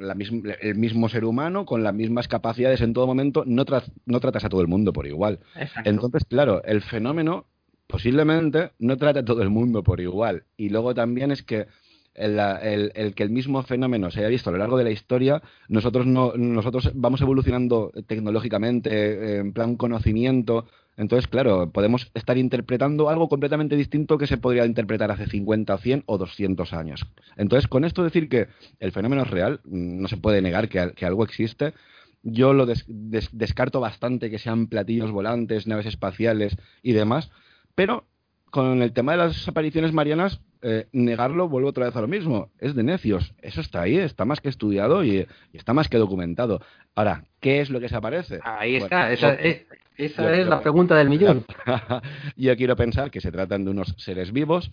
el 0.61 0.75
mismo 0.75 1.09
ser 1.09 1.25
humano, 1.25 1.65
con 1.65 1.83
las 1.83 1.95
mismas 1.95 2.29
capacidades 2.29 2.83
en 2.83 2.93
todo 2.93 3.07
momento, 3.07 3.45
no, 3.47 3.65
no 4.05 4.21
tratas 4.21 4.45
a 4.45 4.51
todo 4.51 4.61
el 4.61 4.69
mundo 4.69 4.93
por 4.93 5.07
igual. 5.07 5.39
Entonces, 5.87 6.27
claro, 6.27 6.63
el 6.65 6.83
fenómeno 6.83 7.47
posiblemente 7.87 8.73
no 8.79 8.97
trata 8.97 9.21
a 9.21 9.25
todo 9.25 9.43
el 9.43 9.51
mundo 9.51 9.83
por 9.83 10.01
igual. 10.01 10.45
Y 10.57 10.69
luego 10.69 10.95
también 10.95 11.31
es 11.31 11.43
que 11.43 11.67
el, 12.15 13.13
que 13.15 13.23
el 13.23 13.31
mismo 13.31 13.63
fenómeno 13.63 14.11
se 14.11 14.21
haya 14.21 14.29
visto 14.29 14.51
a 14.51 14.53
lo 14.53 14.59
largo 14.59 14.79
de 14.79 14.85
la 14.85 14.91
historia, 14.91 15.43
nosotros, 15.69 16.07
no, 16.07 16.33
nosotros 16.37 16.93
vamos 16.95 17.21
evolucionando 17.21 17.93
tecnológicamente, 18.07 18.91
eh, 18.91 19.37
en 19.39 19.53
plan 19.53 19.77
conocimiento. 19.77 20.67
Entonces, 20.97 21.27
claro, 21.27 21.71
podemos 21.73 22.11
estar 22.15 22.39
interpretando 22.39 23.11
algo 23.11 23.29
completamente 23.29 23.75
distinto 23.75 24.17
que 24.17 24.29
se 24.29 24.39
podría 24.39 24.65
interpretar 24.65 25.11
hace 25.11 25.27
50, 25.27 25.77
100 25.77 26.05
o 26.07 26.19
200 26.19 26.73
años. 26.73 27.05
Entonces, 27.37 27.67
con 27.67 27.85
esto 27.85 28.05
decir 28.05 28.29
que 28.29 28.47
el 28.79 28.93
fenómeno 28.93 29.23
es 29.23 29.31
real, 29.31 29.61
no 29.65 30.07
se 30.07 30.17
puede 30.17 30.41
negar 30.41 30.69
que, 30.69 31.05
algo 31.05 31.25
existe, 31.25 31.75
yo 32.23 32.55
lo 32.55 32.67
descarto 32.67 33.81
bastante 33.81 34.31
que 34.31 34.39
sean 34.39 34.69
platillos 34.69 35.11
volantes, 35.11 35.67
naves 35.67 35.87
espaciales 35.87 36.57
y 36.83 36.93
demás, 36.93 37.31
pero 37.75 38.05
con 38.51 38.83
el 38.83 38.93
tema 38.93 39.13
de 39.13 39.19
las 39.19 39.49
apariciones 39.49 39.93
marianas 39.93 40.41
eh, 40.63 40.87
negarlo, 40.93 41.49
vuelvo 41.49 41.69
otra 41.69 41.85
vez 41.85 41.97
a 41.97 42.01
lo 42.01 42.09
mismo. 42.09 42.51
Es 42.59 42.75
de 42.75 42.83
necios. 42.83 43.35
Eso 43.43 43.61
está 43.61 43.83
ahí, 43.83 43.99
está 43.99 44.25
más 44.25 44.41
que 44.41 44.49
estudiado 44.49 45.05
y, 45.05 45.27
está 45.53 45.75
más 45.75 45.89
que 45.89 45.99
documentado. 45.99 46.63
Ahora, 46.95 47.25
¿qué 47.41 47.61
es 47.61 47.69
lo 47.69 47.81
que 47.81 47.91
se 47.91 47.97
aparece? 47.97 48.41
Ahí 48.43 48.77
está, 48.77 49.13
esa, 49.13 49.35
es, 49.35 49.67
esa 49.99 50.33
es 50.33 50.47
la 50.47 50.63
pregunta 50.63 50.97
del 50.97 51.11
millón. 51.11 51.45
yo 52.37 52.57
quiero 52.57 52.77
pensar 52.77 53.11
que 53.11 53.21
se 53.21 53.31
tratan 53.31 53.65
de 53.65 53.73
unos 53.73 53.95
seres 53.99 54.33
vivos 54.33 54.71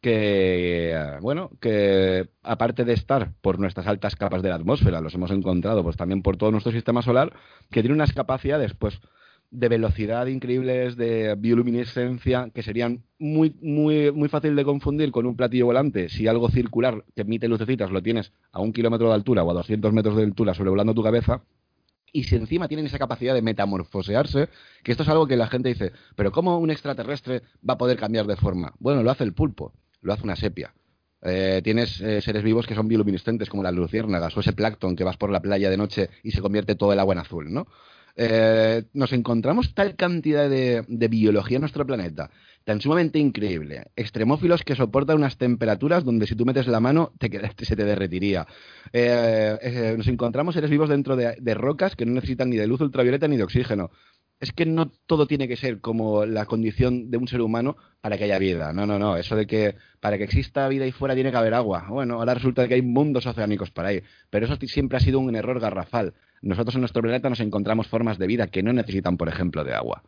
que, 0.00 1.18
bueno, 1.20 1.50
que 1.60 2.28
aparte 2.42 2.84
de 2.84 2.94
estar 2.94 3.32
por 3.42 3.58
nuestras 3.58 3.86
altas 3.86 4.16
capas 4.16 4.42
de 4.42 4.48
la 4.48 4.54
atmósfera, 4.54 5.00
los 5.00 5.14
hemos 5.14 5.30
encontrado 5.30 5.82
pues 5.82 5.96
también 5.96 6.22
por 6.22 6.36
todo 6.36 6.50
nuestro 6.52 6.72
sistema 6.72 7.02
solar, 7.02 7.32
que 7.70 7.82
tiene 7.82 7.94
unas 7.94 8.12
capacidades 8.12 8.74
pues 8.74 9.00
de 9.54 9.68
velocidad 9.68 10.26
increíbles, 10.26 10.96
de 10.96 11.34
bioluminescencia, 11.36 12.50
que 12.52 12.62
serían 12.62 13.04
muy, 13.18 13.56
muy, 13.62 14.12
muy 14.12 14.28
fácil 14.28 14.56
de 14.56 14.64
confundir 14.64 15.10
con 15.10 15.26
un 15.26 15.36
platillo 15.36 15.66
volante. 15.66 16.08
Si 16.08 16.26
algo 16.26 16.50
circular 16.50 17.04
que 17.14 17.22
emite 17.22 17.48
lucecitas 17.48 17.90
lo 17.90 18.02
tienes 18.02 18.32
a 18.52 18.60
un 18.60 18.72
kilómetro 18.72 19.08
de 19.08 19.14
altura 19.14 19.42
o 19.42 19.50
a 19.50 19.54
200 19.54 19.92
metros 19.92 20.16
de 20.16 20.24
altura 20.24 20.54
sobrevolando 20.54 20.94
tu 20.94 21.02
cabeza, 21.02 21.42
y 22.12 22.24
si 22.24 22.36
encima 22.36 22.68
tienen 22.68 22.86
esa 22.86 22.98
capacidad 22.98 23.34
de 23.34 23.42
metamorfosearse, 23.42 24.48
que 24.82 24.92
esto 24.92 25.02
es 25.02 25.08
algo 25.08 25.26
que 25.26 25.36
la 25.36 25.48
gente 25.48 25.70
dice, 25.70 25.92
pero 26.14 26.30
¿cómo 26.30 26.58
un 26.58 26.70
extraterrestre 26.70 27.42
va 27.68 27.74
a 27.74 27.78
poder 27.78 27.96
cambiar 27.96 28.26
de 28.26 28.36
forma? 28.36 28.72
Bueno, 28.78 29.02
lo 29.02 29.10
hace 29.10 29.24
el 29.24 29.34
pulpo 29.34 29.72
lo 30.04 30.12
hace 30.12 30.22
una 30.22 30.36
sepia. 30.36 30.72
Eh, 31.22 31.62
tienes 31.64 32.00
eh, 32.00 32.20
seres 32.20 32.44
vivos 32.44 32.66
que 32.66 32.74
son 32.74 32.86
bioluminiscentes, 32.86 33.48
como 33.48 33.62
las 33.62 33.74
luciérnagas 33.74 34.36
o 34.36 34.40
ese 34.40 34.52
plancton 34.52 34.94
que 34.94 35.04
vas 35.04 35.16
por 35.16 35.30
la 35.30 35.40
playa 35.40 35.70
de 35.70 35.76
noche 35.76 36.10
y 36.22 36.30
se 36.30 36.42
convierte 36.42 36.76
todo 36.76 36.92
el 36.92 37.00
agua 37.00 37.14
en 37.14 37.20
azul, 37.20 37.52
¿no? 37.52 37.66
Eh, 38.16 38.84
nos 38.92 39.12
encontramos 39.12 39.74
tal 39.74 39.96
cantidad 39.96 40.48
de, 40.48 41.08
biología 41.08 41.56
en 41.56 41.62
nuestro 41.62 41.84
planeta, 41.86 42.30
tan 42.64 42.80
sumamente 42.80 43.18
increíble. 43.18 43.86
Extremófilos 43.96 44.62
que 44.62 44.76
soportan 44.76 45.16
unas 45.16 45.36
temperaturas 45.36 46.04
donde 46.04 46.26
si 46.26 46.36
tú 46.36 46.44
metes 46.44 46.66
la 46.66 46.80
mano 46.80 47.12
se 47.58 47.76
te 47.76 47.84
derretiría. 47.84 48.46
nos 48.92 50.08
encontramos 50.08 50.54
seres 50.54 50.70
vivos 50.70 50.88
dentro 50.88 51.16
de, 51.16 51.54
rocas 51.54 51.96
que 51.96 52.06
no 52.06 52.12
necesitan 52.12 52.50
ni 52.50 52.56
de 52.56 52.66
luz 52.66 52.80
ultravioleta 52.80 53.28
ni 53.28 53.36
de 53.36 53.44
oxígeno 53.44 53.90
es 54.40 54.52
que 54.52 54.66
no 54.66 54.90
todo 55.06 55.26
tiene 55.26 55.48
que 55.48 55.56
ser 55.56 55.80
como 55.80 56.26
la 56.26 56.46
condición 56.46 57.10
de 57.10 57.16
un 57.16 57.28
ser 57.28 57.40
humano 57.40 57.76
para 58.00 58.18
que 58.18 58.24
haya 58.24 58.38
vida. 58.38 58.72
No, 58.72 58.86
no, 58.86 58.98
no. 58.98 59.16
Eso 59.16 59.36
de 59.36 59.46
que 59.46 59.76
para 60.00 60.18
que 60.18 60.24
exista 60.24 60.68
vida 60.68 60.84
ahí 60.84 60.92
fuera 60.92 61.14
tiene 61.14 61.30
que 61.30 61.36
haber 61.36 61.54
agua. 61.54 61.86
Bueno, 61.88 62.16
ahora 62.16 62.34
resulta 62.34 62.68
que 62.68 62.74
hay 62.74 62.82
mundos 62.82 63.26
oceánicos 63.26 63.70
para 63.70 63.88
ahí. 63.88 64.02
Pero 64.30 64.46
eso 64.46 64.56
siempre 64.66 64.98
ha 64.98 65.00
sido 65.00 65.18
un 65.18 65.34
error 65.34 65.60
garrafal. 65.60 66.14
Nosotros 66.44 66.74
en 66.74 66.82
nuestro 66.82 67.00
planeta 67.00 67.30
nos 67.30 67.40
encontramos 67.40 67.88
formas 67.88 68.18
de 68.18 68.26
vida 68.26 68.48
que 68.48 68.62
no 68.62 68.72
necesitan, 68.74 69.16
por 69.16 69.28
ejemplo, 69.28 69.64
de 69.64 69.72
agua. 69.72 70.02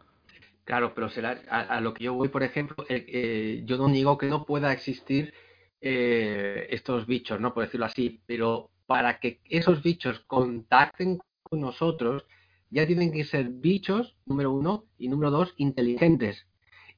Claro, 0.65 0.93
pero 0.95 1.09
a, 1.49 1.81
lo 1.81 1.95
que 1.95 2.05
yo 2.05 2.15
voy, 2.15 2.29
por 2.29 2.43
ejemplo, 2.43 2.85
eh, 2.91 3.63
yo 3.65 3.79
no 3.79 3.89
digo 3.89 4.19
que 4.19 4.27
no 4.27 4.45
pueda 4.45 4.73
existir 4.73 5.33
eh, 5.81 6.67
estos 6.71 7.07
bichos, 7.07 7.41
¿no? 7.41 7.55
Por 7.55 7.65
decirlo 7.65 7.87
así, 7.87 8.21
pero 8.27 8.71
para 8.85 9.19
que 9.19 9.41
esos 9.45 9.83
bichos 9.83 10.21
contacten 10.27 11.21
con 11.43 11.61
nosotros, 11.61 12.27
ya 12.69 12.87
tienen 12.87 13.13
que 13.13 13.25
ser 13.25 13.49
bichos, 13.49 14.17
número 14.27 14.53
uno, 14.53 14.85
y 14.99 15.09
número 15.09 15.31
dos, 15.31 15.55
inteligentes. 15.57 16.47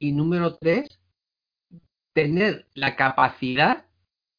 Y 0.01 0.12
número 0.12 0.57
tres, 0.57 0.98
tener 2.12 2.66
la 2.74 2.96
capacidad 2.96 3.85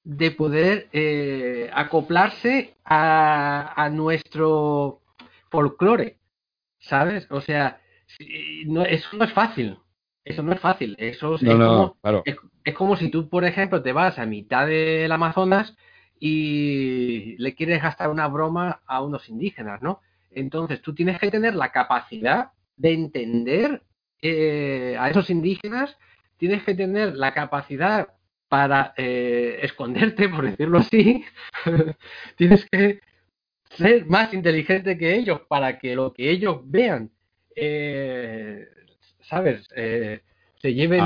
de 0.10 0.32
poder 0.32 0.90
eh, 0.92 1.70
acoplarse 1.72 2.74
a, 2.84 3.90
nuestro 3.94 5.02
folclore, 5.52 6.18
¿sabes? 6.80 7.28
O 7.30 7.42
sea, 7.42 7.80
no, 8.66 8.84
eso 8.86 9.08
no 9.16 9.26
es 9.26 9.34
fácil. 9.34 9.78
Eso 10.26 10.42
no 10.42 10.54
es 10.54 10.60
fácil. 10.60 10.96
Eso 10.98 11.36
es, 11.36 11.44
como, 11.44 11.96
es, 12.64 12.74
como 12.74 12.98
si 12.98 13.10
tú, 13.10 13.30
por 13.30 13.46
ejemplo, 13.46 13.84
te 13.84 13.94
vas 13.94 14.18
a 14.18 14.26
mitad 14.26 14.66
del 14.66 15.12
Amazonas 15.12 15.76
y 16.20 17.36
le 17.38 17.54
quieres 17.54 17.84
gastar 17.84 18.10
una 18.10 18.28
broma 18.28 18.82
a 18.88 19.04
unos 19.04 19.30
indígenas, 19.30 19.84
¿no? 19.84 20.02
Entonces, 20.32 20.82
tú 20.82 20.96
tienes 20.96 21.20
que 21.20 21.30
tener 21.30 21.54
la 21.54 21.72
capacidad 21.72 22.52
de 22.78 22.94
entender 22.94 23.84
eh, 24.24 24.98
a 25.00 25.12
esos 25.12 25.30
indígenas, 25.30 25.96
tienes 26.38 26.64
que 26.64 26.74
tener 26.74 27.16
la 27.16 27.36
capacidad 27.36 28.08
para 28.50 28.94
eh, 28.98 29.60
esconderte, 29.62 30.28
por 30.28 30.50
decirlo 30.50 30.80
así, 30.80 31.24
tienes 32.36 32.68
que 32.70 33.00
ser 33.70 34.06
más 34.08 34.34
inteligente 34.34 34.98
que 34.98 35.16
ellos 35.16 35.42
para 35.48 35.78
que 35.78 35.96
lo 35.96 36.14
que 36.14 36.32
ellos 36.32 36.62
vean, 36.66 37.12
eh, 37.56 38.68
¿sabes? 39.22 39.68
se 39.68 40.74
lleven... 40.74 41.02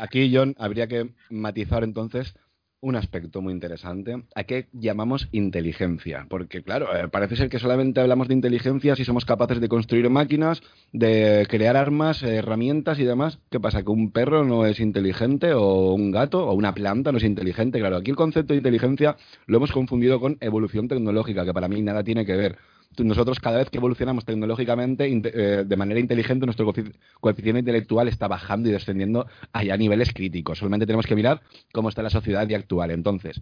aquí, 0.00 0.30
John, 0.32 0.54
habría 0.58 0.86
que 0.86 1.10
matizar 1.30 1.82
entonces 1.82 2.34
un 2.80 2.96
aspecto 2.96 3.42
muy 3.42 3.52
interesante. 3.52 4.22
¿A 4.34 4.44
qué 4.44 4.68
llamamos 4.72 5.28
inteligencia? 5.32 6.26
Porque, 6.28 6.62
claro, 6.62 6.94
eh, 6.96 7.08
parece 7.08 7.36
ser 7.36 7.48
que 7.48 7.58
solamente 7.58 8.00
hablamos 8.00 8.28
de 8.28 8.34
inteligencia 8.34 8.94
si 8.94 9.04
somos 9.04 9.24
capaces 9.24 9.60
de 9.60 9.68
construir 9.68 10.08
máquinas, 10.10 10.62
de 10.92 11.46
crear 11.48 11.76
armas, 11.76 12.22
herramientas 12.22 12.98
y 12.98 13.04
demás. 13.04 13.38
¿Qué 13.50 13.58
pasa? 13.58 13.82
¿Que 13.82 13.90
un 13.90 14.12
perro 14.12 14.44
no 14.44 14.66
es 14.66 14.80
inteligente 14.80 15.54
o 15.54 15.92
un 15.92 16.10
gato 16.10 16.46
o 16.46 16.54
una 16.54 16.74
planta 16.74 17.10
no 17.12 17.18
es 17.18 17.24
inteligente? 17.24 17.80
Claro, 17.80 17.96
aquí 17.96 18.10
el 18.10 18.16
concepto 18.16 18.52
de 18.52 18.58
inteligencia 18.58 19.16
lo 19.46 19.56
hemos 19.56 19.72
confundido 19.72 20.20
con 20.20 20.38
evolución 20.40 20.88
tecnológica, 20.88 21.44
que 21.44 21.54
para 21.54 21.68
mí 21.68 21.82
nada 21.82 22.04
tiene 22.04 22.24
que 22.24 22.36
ver 22.36 22.58
nosotros 22.98 23.38
cada 23.40 23.58
vez 23.58 23.70
que 23.70 23.78
evolucionamos 23.78 24.24
tecnológicamente 24.24 25.06
eh, 25.06 25.64
de 25.64 25.76
manera 25.76 26.00
inteligente, 26.00 26.46
nuestro 26.46 26.72
coeficiente 27.20 27.60
intelectual 27.60 28.08
está 28.08 28.28
bajando 28.28 28.68
y 28.68 28.72
descendiendo 28.72 29.26
allá 29.52 29.74
a 29.74 29.76
niveles 29.76 30.12
críticos. 30.12 30.58
Solamente 30.58 30.86
tenemos 30.86 31.06
que 31.06 31.14
mirar 31.14 31.40
cómo 31.72 31.88
está 31.88 32.02
la 32.02 32.10
sociedad 32.10 32.50
actual. 32.52 32.90
Entonces, 32.90 33.40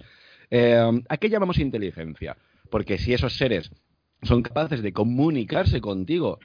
eh, 0.50 1.02
¿a 1.08 1.16
qué 1.16 1.28
llamamos 1.28 1.58
inteligencia? 1.58 2.36
Porque 2.70 2.98
si 2.98 3.14
esos 3.14 3.36
seres 3.36 3.70
son 4.22 4.42
capaces 4.42 4.82
de 4.82 4.92
comunicarse 4.92 5.80
contigo 5.80 6.38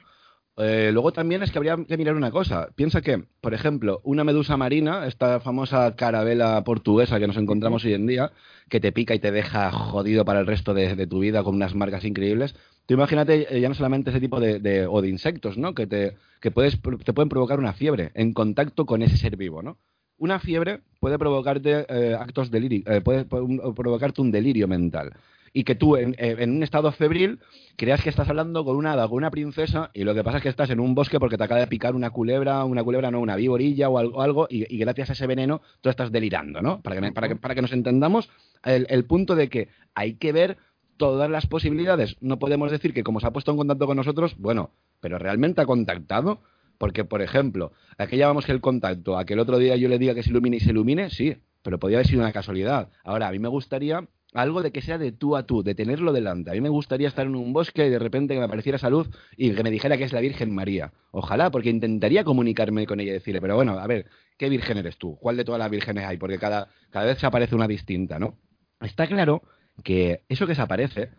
eh, 0.58 0.90
luego 0.92 1.12
también 1.12 1.42
es 1.42 1.50
que 1.50 1.58
habría 1.58 1.76
que 1.76 1.96
mirar 1.96 2.14
una 2.14 2.30
cosa. 2.30 2.68
Piensa 2.74 3.00
que, 3.00 3.24
por 3.40 3.54
ejemplo, 3.54 4.00
una 4.04 4.22
medusa 4.24 4.56
marina, 4.56 5.06
esta 5.06 5.40
famosa 5.40 5.96
carabela 5.96 6.62
portuguesa 6.64 7.18
que 7.18 7.26
nos 7.26 7.38
encontramos 7.38 7.84
hoy 7.84 7.94
en 7.94 8.06
día, 8.06 8.32
que 8.68 8.80
te 8.80 8.92
pica 8.92 9.14
y 9.14 9.18
te 9.18 9.30
deja 9.32 9.70
jodido 9.72 10.24
para 10.24 10.40
el 10.40 10.46
resto 10.46 10.74
de, 10.74 11.06
tu 11.06 11.20
vida 11.20 11.42
con 11.42 11.54
unas 11.54 11.74
marcas 11.74 12.04
increíbles. 12.04 12.54
Tú 12.86 12.94
imagínate 12.94 13.56
eh, 13.56 13.60
ya 13.60 13.68
no 13.68 13.74
solamente 13.74 14.10
ese 14.10 14.20
tipo 14.20 14.40
de, 14.40 14.86
o 14.86 15.02
de 15.02 15.08
insectos, 15.08 15.56
¿no? 15.56 15.74
Que 15.74 15.86
te 15.86 16.16
que 16.40 16.50
puedes 16.50 16.80
te 16.80 17.12
pueden 17.12 17.28
provocar 17.28 17.58
una 17.58 17.72
fiebre 17.72 18.10
en 18.14 18.32
contacto 18.32 18.84
con 18.84 19.02
ese 19.02 19.16
ser 19.16 19.36
vivo, 19.36 19.62
¿no? 19.62 19.78
Una 20.18 20.40
fiebre 20.40 20.80
puede 21.00 21.18
provocarte 21.18 21.86
eh, 21.88 22.16
actos 22.18 22.50
delirio, 22.50 22.84
puede 23.02 23.24
provocarte 23.24 24.20
un 24.20 24.30
delirio 24.30 24.68
mental 24.68 25.12
y 25.52 25.64
que 25.64 25.74
tú 25.74 25.96
en, 25.96 26.14
en, 26.18 26.50
un 26.50 26.62
estado 26.62 26.90
febril 26.92 27.38
creas 27.76 28.02
que 28.02 28.08
estás 28.08 28.28
hablando 28.28 28.64
con 28.64 28.76
una 28.76 28.92
hada, 28.92 29.06
con 29.06 29.18
una 29.18 29.30
princesa 29.30 29.90
y 29.92 30.04
lo 30.04 30.14
que 30.14 30.24
pasa 30.24 30.38
es 30.38 30.42
que 30.42 30.48
estás 30.48 30.70
en 30.70 30.80
un 30.80 30.94
bosque 30.94 31.20
porque 31.20 31.36
te 31.36 31.44
acaba 31.44 31.60
de 31.60 31.66
picar 31.66 31.94
una 31.94 32.10
culebra, 32.10 32.64
una 32.64 32.82
culebra 32.82 33.10
no, 33.10 33.20
una 33.20 33.36
víborilla 33.36 33.88
o 33.88 33.98
algo, 33.98 34.22
algo 34.22 34.46
y, 34.48 34.76
gracias 34.78 35.10
a 35.10 35.12
ese 35.12 35.26
veneno 35.26 35.60
tú 35.80 35.90
estás 35.90 36.10
delirando, 36.10 36.62
¿no? 36.62 36.80
Para 36.80 37.00
que, 37.00 37.12
para 37.12 37.28
que, 37.28 37.36
para 37.36 37.54
que 37.54 37.62
nos 37.62 37.72
entendamos 37.72 38.30
el 38.64 39.04
punto 39.04 39.34
de 39.34 39.48
que 39.48 39.68
hay 39.94 40.14
que 40.14 40.32
ver 40.32 40.56
todas 41.02 41.28
las 41.28 41.48
posibilidades. 41.48 42.16
No 42.20 42.38
podemos 42.38 42.70
decir 42.70 42.94
que 42.94 43.02
como 43.02 43.18
se 43.18 43.26
ha 43.26 43.32
puesto 43.32 43.50
en 43.50 43.56
contacto 43.56 43.88
con 43.88 43.96
nosotros, 43.96 44.36
bueno, 44.38 44.70
pero 45.00 45.18
realmente 45.18 45.60
ha 45.60 45.66
contactado. 45.66 46.42
Porque, 46.78 47.04
por 47.04 47.22
ejemplo, 47.22 47.72
¿a 47.98 48.06
qué 48.06 48.16
llamamos 48.16 48.48
el 48.48 48.60
contacto? 48.60 49.18
¿A 49.18 49.24
que 49.24 49.32
el 49.32 49.40
otro 49.40 49.58
día 49.58 49.74
yo 49.74 49.88
le 49.88 49.98
diga 49.98 50.14
que 50.14 50.22
se 50.22 50.30
ilumine 50.30 50.58
y 50.58 50.60
se 50.60 50.70
ilumine? 50.70 51.10
Sí, 51.10 51.36
pero 51.62 51.80
podría 51.80 51.98
haber 51.98 52.06
sido 52.06 52.20
una 52.20 52.30
casualidad. 52.30 52.90
Ahora, 53.02 53.26
a 53.26 53.32
mí 53.32 53.40
me 53.40 53.48
gustaría 53.48 54.06
algo 54.32 54.62
de 54.62 54.70
que 54.70 54.80
sea 54.80 54.96
de 54.96 55.10
tú 55.10 55.34
a 55.34 55.44
tú, 55.44 55.64
de 55.64 55.74
tenerlo 55.74 56.12
delante. 56.12 56.50
A 56.50 56.54
mí 56.54 56.60
me 56.60 56.68
gustaría 56.68 57.08
estar 57.08 57.26
en 57.26 57.34
un 57.34 57.52
bosque 57.52 57.84
y 57.84 57.90
de 57.90 57.98
repente 57.98 58.34
que 58.34 58.38
me 58.38 58.46
apareciera 58.46 58.78
salud 58.78 59.08
y 59.36 59.50
que 59.50 59.62
me 59.64 59.72
dijera 59.72 59.96
que 59.96 60.04
es 60.04 60.12
la 60.12 60.20
Virgen 60.20 60.54
María. 60.54 60.92
Ojalá, 61.10 61.50
porque 61.50 61.68
intentaría 61.68 62.22
comunicarme 62.22 62.86
con 62.86 63.00
ella 63.00 63.10
y 63.10 63.14
decirle, 63.14 63.40
pero 63.40 63.56
bueno, 63.56 63.76
a 63.76 63.86
ver, 63.88 64.06
¿qué 64.38 64.48
virgen 64.48 64.78
eres 64.78 64.98
tú? 64.98 65.16
¿Cuál 65.20 65.36
de 65.36 65.44
todas 65.44 65.58
las 65.58 65.70
vírgenes 65.70 66.04
hay? 66.04 66.16
Porque 66.16 66.38
cada, 66.38 66.68
cada 66.90 67.06
vez 67.06 67.18
se 67.18 67.26
aparece 67.26 67.56
una 67.56 67.66
distinta, 67.66 68.20
¿no? 68.20 68.38
Está 68.80 69.08
claro 69.08 69.42
que 69.82 70.24
eso 70.28 70.46
que 70.46 70.54
se 70.54 70.62
aparece, 70.62 71.10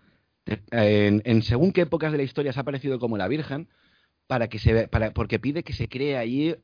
en, 0.72 1.42
según 1.42 1.72
qué 1.72 1.82
épocas 1.82 2.12
de 2.12 2.18
la 2.18 2.24
historia 2.24 2.54
se 2.54 2.60
ha 2.60 2.62
aparecido 2.62 3.00
como 3.00 3.18
la 3.18 3.28
Virgen, 3.28 3.70
para 4.28 4.48
que 4.48 4.60
se, 4.60 4.88
para, 4.88 5.12
porque 5.14 5.40
pide 5.40 5.64
que 5.64 5.74
se 5.74 5.88
cree 5.88 6.18
allí 6.18 6.56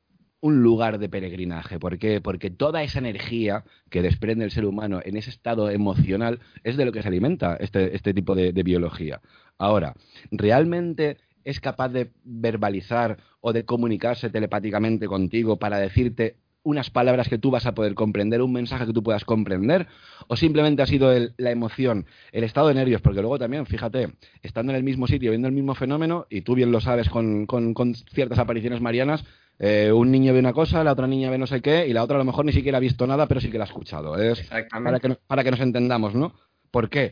un 0.41 0.61
lugar 0.61 0.99
de 0.99 1.09
peregrinaje. 1.09 1.79
¿Por 1.79 1.97
qué? 1.97 2.21
Porque 2.21 2.49
toda 2.49 2.83
esa 2.83 2.99
energía 2.99 3.65
que 3.89 4.01
desprende 4.01 4.45
el 4.45 4.51
ser 4.51 4.65
humano 4.65 5.01
en 5.03 5.17
ese 5.17 5.29
estado 5.29 5.69
emocional 5.69 6.39
es 6.63 6.77
de 6.77 6.85
lo 6.85 6.91
que 6.91 7.01
se 7.01 7.07
alimenta 7.07 7.57
este, 7.57 7.95
este 7.95 8.13
tipo 8.13 8.35
de, 8.35 8.51
biología. 8.63 9.21
Ahora, 9.57 9.95
¿realmente 10.31 11.17
es 11.43 11.59
capaz 11.59 11.89
de 11.89 12.11
verbalizar 12.23 13.17
o 13.41 13.53
de 13.53 13.65
comunicarse 13.65 14.29
telepáticamente 14.29 15.07
contigo 15.07 15.57
para 15.57 15.77
decirte 15.77 16.37
unas 16.63 16.89
palabras 16.89 17.29
que 17.29 17.37
tú 17.37 17.51
vas 17.51 17.65
a 17.65 17.73
poder 17.73 17.93
comprender, 17.95 18.41
un 18.41 18.53
mensaje 18.53 18.85
que 18.85 18.93
tú 18.93 19.01
puedas 19.01 19.25
comprender, 19.25 19.87
o 20.27 20.35
simplemente 20.35 20.81
ha 20.81 20.85
sido 20.85 21.11
la 21.37 21.51
emoción, 21.51 22.05
el 22.31 22.43
estado 22.43 22.67
de 22.67 22.75
nervios, 22.75 23.01
porque 23.01 23.21
luego 23.21 23.39
también, 23.39 23.65
fíjate, 23.65 24.09
estando 24.43 24.71
en 24.71 24.77
el 24.77 24.83
mismo 24.83 25.07
sitio, 25.07 25.31
viendo 25.31 25.47
el 25.47 25.53
mismo 25.53 25.73
fenómeno, 25.75 26.25
y 26.29 26.41
tú 26.41 26.55
bien 26.55 26.71
lo 26.71 26.81
sabes 26.81 27.09
con, 27.09 27.45
con 27.45 27.95
ciertas 28.13 28.39
apariciones 28.39 28.81
marianas, 28.81 29.23
Eh, 29.61 29.91
un 29.91 30.09
niño 30.09 30.31
ve 30.31 30.39
una 30.39 30.53
cosa, 30.53 30.85
la 30.85 30.93
otra 30.93 31.05
niña 31.05 31.29
ve 31.29 31.37
no 31.37 31.45
sé 31.45 31.59
qué, 31.59 31.85
y 31.85 31.91
la 31.91 32.01
otra 32.01 32.15
a 32.15 32.19
lo 32.19 32.23
mejor 32.23 32.45
ni 32.45 32.53
siquiera 32.53 32.77
ha 32.77 32.79
visto 32.81 33.05
nada, 33.05 33.27
pero 33.27 33.41
sí 33.41 33.49
que 33.51 33.57
la 33.57 33.65
ha 33.65 33.67
escuchado. 33.67 34.15
Es 34.17 34.39
para 34.83 34.99
que, 35.01 35.17
para 35.27 35.43
que 35.43 35.51
nos 35.51 35.59
entendamos, 35.59 36.15
¿no? 36.15 36.31
¿Por 36.71 36.87
qué? 36.89 37.11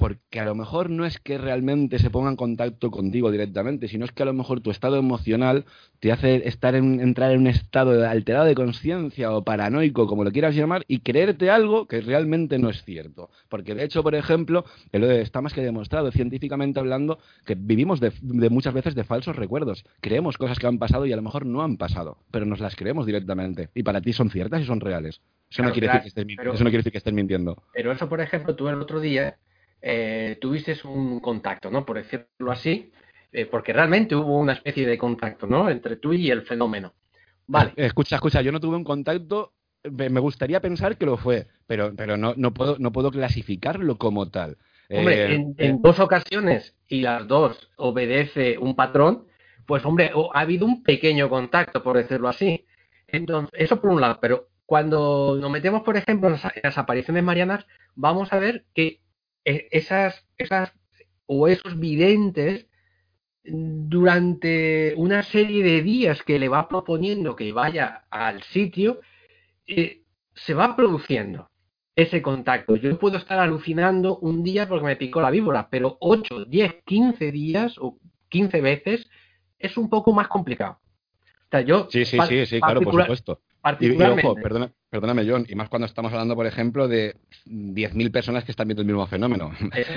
Porque 0.00 0.40
a 0.40 0.46
lo 0.46 0.54
mejor 0.54 0.88
no 0.88 1.04
es 1.04 1.18
que 1.18 1.36
realmente 1.36 1.98
se 1.98 2.08
ponga 2.08 2.30
en 2.30 2.36
contacto 2.36 2.90
contigo 2.90 3.30
directamente, 3.30 3.86
sino 3.86 4.06
es 4.06 4.12
que 4.12 4.22
a 4.22 4.26
lo 4.26 4.32
mejor 4.32 4.62
tu 4.62 4.70
estado 4.70 4.96
emocional 4.96 5.66
te 5.98 6.10
hace 6.10 6.48
estar 6.48 6.74
en, 6.74 7.00
entrar 7.00 7.32
en 7.32 7.40
un 7.40 7.46
estado 7.48 8.08
alterado 8.08 8.46
de 8.46 8.54
conciencia 8.54 9.30
o 9.30 9.44
paranoico, 9.44 10.06
como 10.06 10.24
lo 10.24 10.32
quieras 10.32 10.54
llamar, 10.54 10.84
y 10.88 11.00
creerte 11.00 11.50
algo 11.50 11.86
que 11.86 12.00
realmente 12.00 12.58
no 12.58 12.70
es 12.70 12.82
cierto. 12.82 13.28
Porque 13.50 13.74
de 13.74 13.84
hecho, 13.84 14.02
por 14.02 14.14
ejemplo, 14.14 14.64
está 14.90 15.42
más 15.42 15.52
que 15.52 15.60
demostrado 15.60 16.10
científicamente 16.12 16.80
hablando 16.80 17.18
que 17.44 17.54
vivimos 17.54 18.00
de, 18.00 18.10
muchas 18.22 18.72
veces 18.72 18.94
de 18.94 19.04
falsos 19.04 19.36
recuerdos. 19.36 19.84
Creemos 20.00 20.38
cosas 20.38 20.58
que 20.58 20.66
han 20.66 20.78
pasado 20.78 21.04
y 21.04 21.12
a 21.12 21.16
lo 21.16 21.22
mejor 21.22 21.44
no 21.44 21.60
han 21.60 21.76
pasado, 21.76 22.16
pero 22.30 22.46
nos 22.46 22.60
las 22.60 22.74
creemos 22.74 23.04
directamente. 23.04 23.68
Y 23.74 23.82
para 23.82 24.00
ti 24.00 24.14
son 24.14 24.30
ciertas 24.30 24.62
y 24.62 24.64
son 24.64 24.80
reales. 24.80 25.20
Eso, 25.50 25.62
no, 25.62 25.72
quiere 25.72 25.88
decir 25.88 26.00
que 26.00 26.08
estés, 26.08 26.26
eso 26.26 26.64
no 26.64 26.70
quiere 26.70 26.78
decir 26.78 26.92
que 26.92 26.98
estés 26.98 27.12
mintiendo. 27.12 27.62
Pero 27.74 27.92
eso, 27.92 28.08
por 28.08 28.22
ejemplo, 28.22 28.56
tú 28.56 28.66
el 28.68 28.80
otro 28.80 29.00
día 29.00 29.36
eh, 29.82 30.38
tuviste 30.40 30.76
un 30.84 31.20
contacto, 31.20 31.70
¿no? 31.70 31.84
Por 31.84 31.96
decirlo 31.96 32.50
así, 32.50 32.92
eh, 33.32 33.46
porque 33.46 33.72
realmente 33.72 34.14
hubo 34.14 34.38
una 34.38 34.52
especie 34.52 34.86
de 34.86 34.98
contacto, 34.98 35.46
¿no? 35.46 35.70
Entre 35.70 35.96
tú 35.96 36.12
y 36.12 36.30
el 36.30 36.42
fenómeno. 36.42 36.94
Vale. 37.46 37.72
Eh, 37.76 37.86
escucha, 37.86 38.16
escucha, 38.16 38.42
yo 38.42 38.52
no 38.52 38.60
tuve 38.60 38.76
un 38.76 38.84
contacto, 38.84 39.54
me 39.84 40.20
gustaría 40.20 40.60
pensar 40.60 40.96
que 40.96 41.06
lo 41.06 41.16
fue, 41.16 41.46
pero, 41.66 41.94
pero 41.96 42.16
no, 42.16 42.34
no, 42.36 42.52
puedo, 42.52 42.76
no 42.78 42.92
puedo 42.92 43.10
clasificarlo 43.10 43.96
como 43.96 44.30
tal. 44.30 44.58
Hombre, 44.90 45.34
en, 45.34 45.54
en, 45.56 45.80
dos 45.80 46.00
ocasiones 46.00 46.74
y 46.88 47.00
las 47.00 47.26
dos 47.28 47.70
obedece 47.76 48.58
un 48.58 48.74
patrón, 48.74 49.26
pues 49.66 49.84
hombre, 49.84 50.10
ha 50.34 50.40
habido 50.40 50.66
un 50.66 50.82
pequeño 50.82 51.28
contacto, 51.28 51.82
por 51.82 51.96
decirlo 51.96 52.28
así. 52.28 52.66
Entonces, 53.06 53.50
eso 53.58 53.80
por 53.80 53.90
un 53.90 54.00
lado, 54.00 54.18
pero 54.20 54.48
cuando 54.66 55.38
nos 55.40 55.50
metemos, 55.50 55.82
por 55.82 55.96
ejemplo, 55.96 56.28
en 56.28 56.38
las 56.62 56.78
apariciones 56.78 57.22
marianas, 57.22 57.66
vamos 57.94 58.32
a 58.32 58.38
ver 58.38 58.64
que 58.74 59.00
esas, 59.44 60.26
esas 60.36 60.72
o 61.26 61.48
esos 61.48 61.78
videntes 61.78 62.66
durante 63.42 64.94
una 64.96 65.22
serie 65.22 65.62
de 65.62 65.82
días 65.82 66.22
que 66.22 66.38
le 66.38 66.48
va 66.48 66.68
proponiendo 66.68 67.36
que 67.36 67.52
vaya 67.52 68.04
al 68.10 68.42
sitio, 68.42 69.00
eh, 69.66 70.02
se 70.34 70.54
va 70.54 70.76
produciendo 70.76 71.50
ese 71.96 72.22
contacto. 72.22 72.76
Yo 72.76 72.98
puedo 72.98 73.16
estar 73.16 73.38
alucinando 73.38 74.18
un 74.18 74.42
día 74.42 74.68
porque 74.68 74.86
me 74.86 74.96
picó 74.96 75.20
la 75.20 75.30
víbora, 75.30 75.68
pero 75.70 75.96
8, 76.00 76.44
10, 76.46 76.82
15 76.84 77.32
días 77.32 77.76
o 77.78 77.98
15 78.28 78.60
veces 78.60 79.08
es 79.58 79.76
un 79.76 79.88
poco 79.88 80.12
más 80.12 80.28
complicado. 80.28 80.80
O 80.82 81.50
sea, 81.50 81.60
yo, 81.62 81.88
sí, 81.90 82.04
sí, 82.04 82.18
sí, 82.28 82.46
sí, 82.46 82.60
claro, 82.60 82.80
por 82.80 83.02
supuesto. 83.02 83.40
Y, 83.80 83.90
ojo, 83.90 84.34
perdóname, 84.90 85.28
John, 85.28 85.46
y 85.48 85.54
más 85.54 85.68
cuando 85.68 85.86
estamos 85.86 86.12
hablando, 86.12 86.34
por 86.34 86.46
ejemplo, 86.46 86.88
de 86.88 87.16
10.000 87.46 88.10
personas 88.10 88.44
que 88.44 88.52
están 88.52 88.68
viendo 88.68 88.82
el 88.82 88.86
mismo 88.86 89.06
fenómeno. 89.06 89.52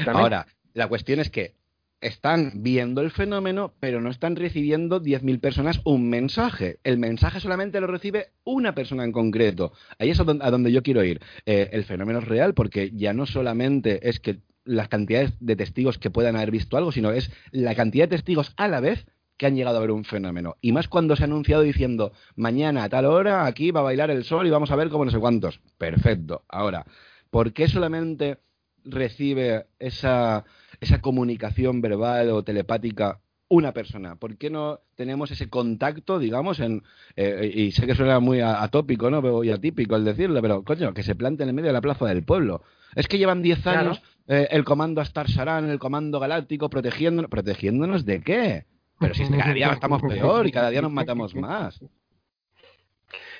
Ahora, 0.08 0.46
la 0.74 0.88
cuestión 0.88 1.20
es 1.20 1.30
que 1.30 1.56
están 2.04 2.52
viendo 2.56 3.02
el 3.02 3.12
fenómeno, 3.12 3.74
pero 3.80 4.02
no 4.02 4.10
están 4.10 4.36
recibiendo 4.36 5.02
10.000 5.02 5.40
personas 5.40 5.82
un 5.86 6.10
mensaje. 6.10 6.80
El 6.84 6.98
mensaje 6.98 7.40
solamente 7.40 7.80
lo 7.80 7.88
recibe 7.88 8.32
una 8.44 8.76
persona 8.76 9.06
en 9.06 9.12
concreto. 9.12 9.72
Ahí 9.98 10.10
es 10.10 10.20
a 10.20 10.24
donde, 10.24 10.72
yo 10.72 10.84
quiero 10.84 11.04
ir. 11.04 11.22
Eh, 11.46 11.70
el 11.72 11.86
fenómeno 11.86 12.20
es 12.20 12.26
real 12.28 12.54
porque 12.54 12.92
ya 12.94 13.14
no 13.14 13.26
solamente 13.26 14.10
es 14.10 14.20
que 14.20 14.40
las 14.66 14.88
cantidades 14.88 15.34
de 15.40 15.56
testigos 15.56 15.98
que 15.98 16.10
puedan 16.10 16.36
haber 16.36 16.52
visto 16.52 16.78
algo, 16.78 16.92
sino 16.92 17.12
es 17.12 17.32
la 17.52 17.76
cantidad 17.76 18.06
de 18.06 18.16
testigos 18.16 18.54
a 18.58 18.68
la 18.68 18.80
vez 18.80 19.06
que 19.38 19.46
han 19.46 19.56
llegado 19.56 19.78
a 19.78 19.82
ver 19.82 19.92
un 19.92 20.04
fenómeno. 20.04 20.58
Y 20.62 20.72
más 20.72 20.88
cuando 20.88 21.16
se 21.16 21.24
ha 21.24 21.26
anunciado 21.26 21.64
diciendo, 21.64 22.12
mañana 22.36 22.84
a 22.84 22.90
tal 22.90 23.06
hora 23.06 23.46
aquí 23.46 23.72
va 23.72 23.82
a 23.82 23.84
bailar 23.84 24.12
el 24.12 24.24
sol 24.24 24.48
y 24.48 24.52
vamos 24.52 24.72
a 24.72 24.76
ver 24.76 24.90
cómo 24.90 25.06
no 25.06 25.12
sé 25.12 25.20
cuántos. 25.20 25.60
Perfecto. 25.78 26.44
Ahora, 26.48 26.86
¿por 27.30 27.54
qué 27.54 27.68
solamente 27.68 28.40
recibe 28.86 29.68
esa, 29.80 30.44
esa 30.80 31.02
comunicación 31.02 31.82
verbal 31.82 32.30
o 32.30 32.44
telepática 32.44 33.20
una 33.50 33.72
persona? 33.72 34.16
¿Por 34.16 34.38
qué 34.38 34.50
no 34.50 34.82
tenemos 34.96 35.32
ese 35.32 35.50
contacto, 35.50 36.20
digamos, 36.20 36.60
en, 36.60 36.84
eh, 37.16 37.52
y 37.54 37.72
sé 37.72 37.86
que 37.88 37.96
suena 37.96 38.20
muy 38.20 38.42
atópico, 38.42 39.10
¿no? 39.10 39.44
Y 39.44 39.50
atípico 39.50 39.96
el 39.96 40.06
decirlo, 40.06 40.42
pero 40.42 40.64
coño, 40.64 40.94
que 40.94 41.04
se 41.04 41.16
plante 41.16 41.44
en 41.44 41.50
el 41.50 41.56
medio 41.56 41.68
de 41.68 41.74
la 41.74 41.82
plaza 41.82 42.06
del 42.06 42.24
pueblo. 42.24 42.62
Es 42.96 43.08
que 43.08 43.18
llevan 43.18 43.42
10 43.42 43.68
años 43.68 44.02
eh, 44.28 44.48
el 44.52 44.64
comando 44.64 45.02
Astar 45.02 45.30
Saran, 45.30 45.70
el 45.70 45.80
comando 45.80 46.20
galáctico, 46.20 46.70
protegiéndonos. 46.70 47.30
¿Protegiéndonos 47.30 48.06
de 48.06 48.22
qué? 48.22 48.66
Pero 49.04 49.14
si 49.14 49.28
cada 49.30 49.54
día 49.54 49.74
estamos 49.74 50.02
peor 50.08 50.48
y 50.48 50.52
cada 50.52 50.70
día 50.70 50.82
nos 50.82 50.92
matamos 50.92 51.36
más. 51.36 51.80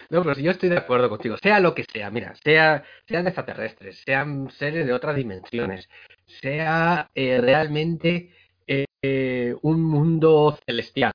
No, 0.10 0.22
pero 0.22 0.36
si 0.36 0.44
yo 0.44 0.52
estoy 0.52 0.70
de 0.70 0.78
acuerdo 0.78 1.10
contigo, 1.10 1.38
sea 1.42 1.60
lo 1.60 1.74
que 1.74 1.86
sea, 1.92 2.12
mira, 2.12 2.36
sea, 2.44 2.84
sean 3.08 3.26
extraterrestres, 3.26 4.04
sean 4.06 4.52
seres 4.52 4.86
de 4.86 4.94
otras 4.94 5.16
dimensiones, 5.16 5.90
sea 6.42 7.10
eh, 7.16 7.40
realmente 7.42 8.32
eh, 8.68 9.56
un 9.62 9.84
mundo 9.84 10.60
celestial, 10.66 11.14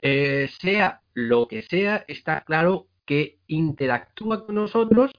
eh, 0.00 0.48
sea 0.60 1.02
lo 1.12 1.48
que 1.48 1.62
sea, 1.62 2.04
está 2.08 2.42
claro 2.42 2.86
que 3.04 3.40
interactúa 3.48 4.46
con 4.46 4.54
nosotros 4.54 5.10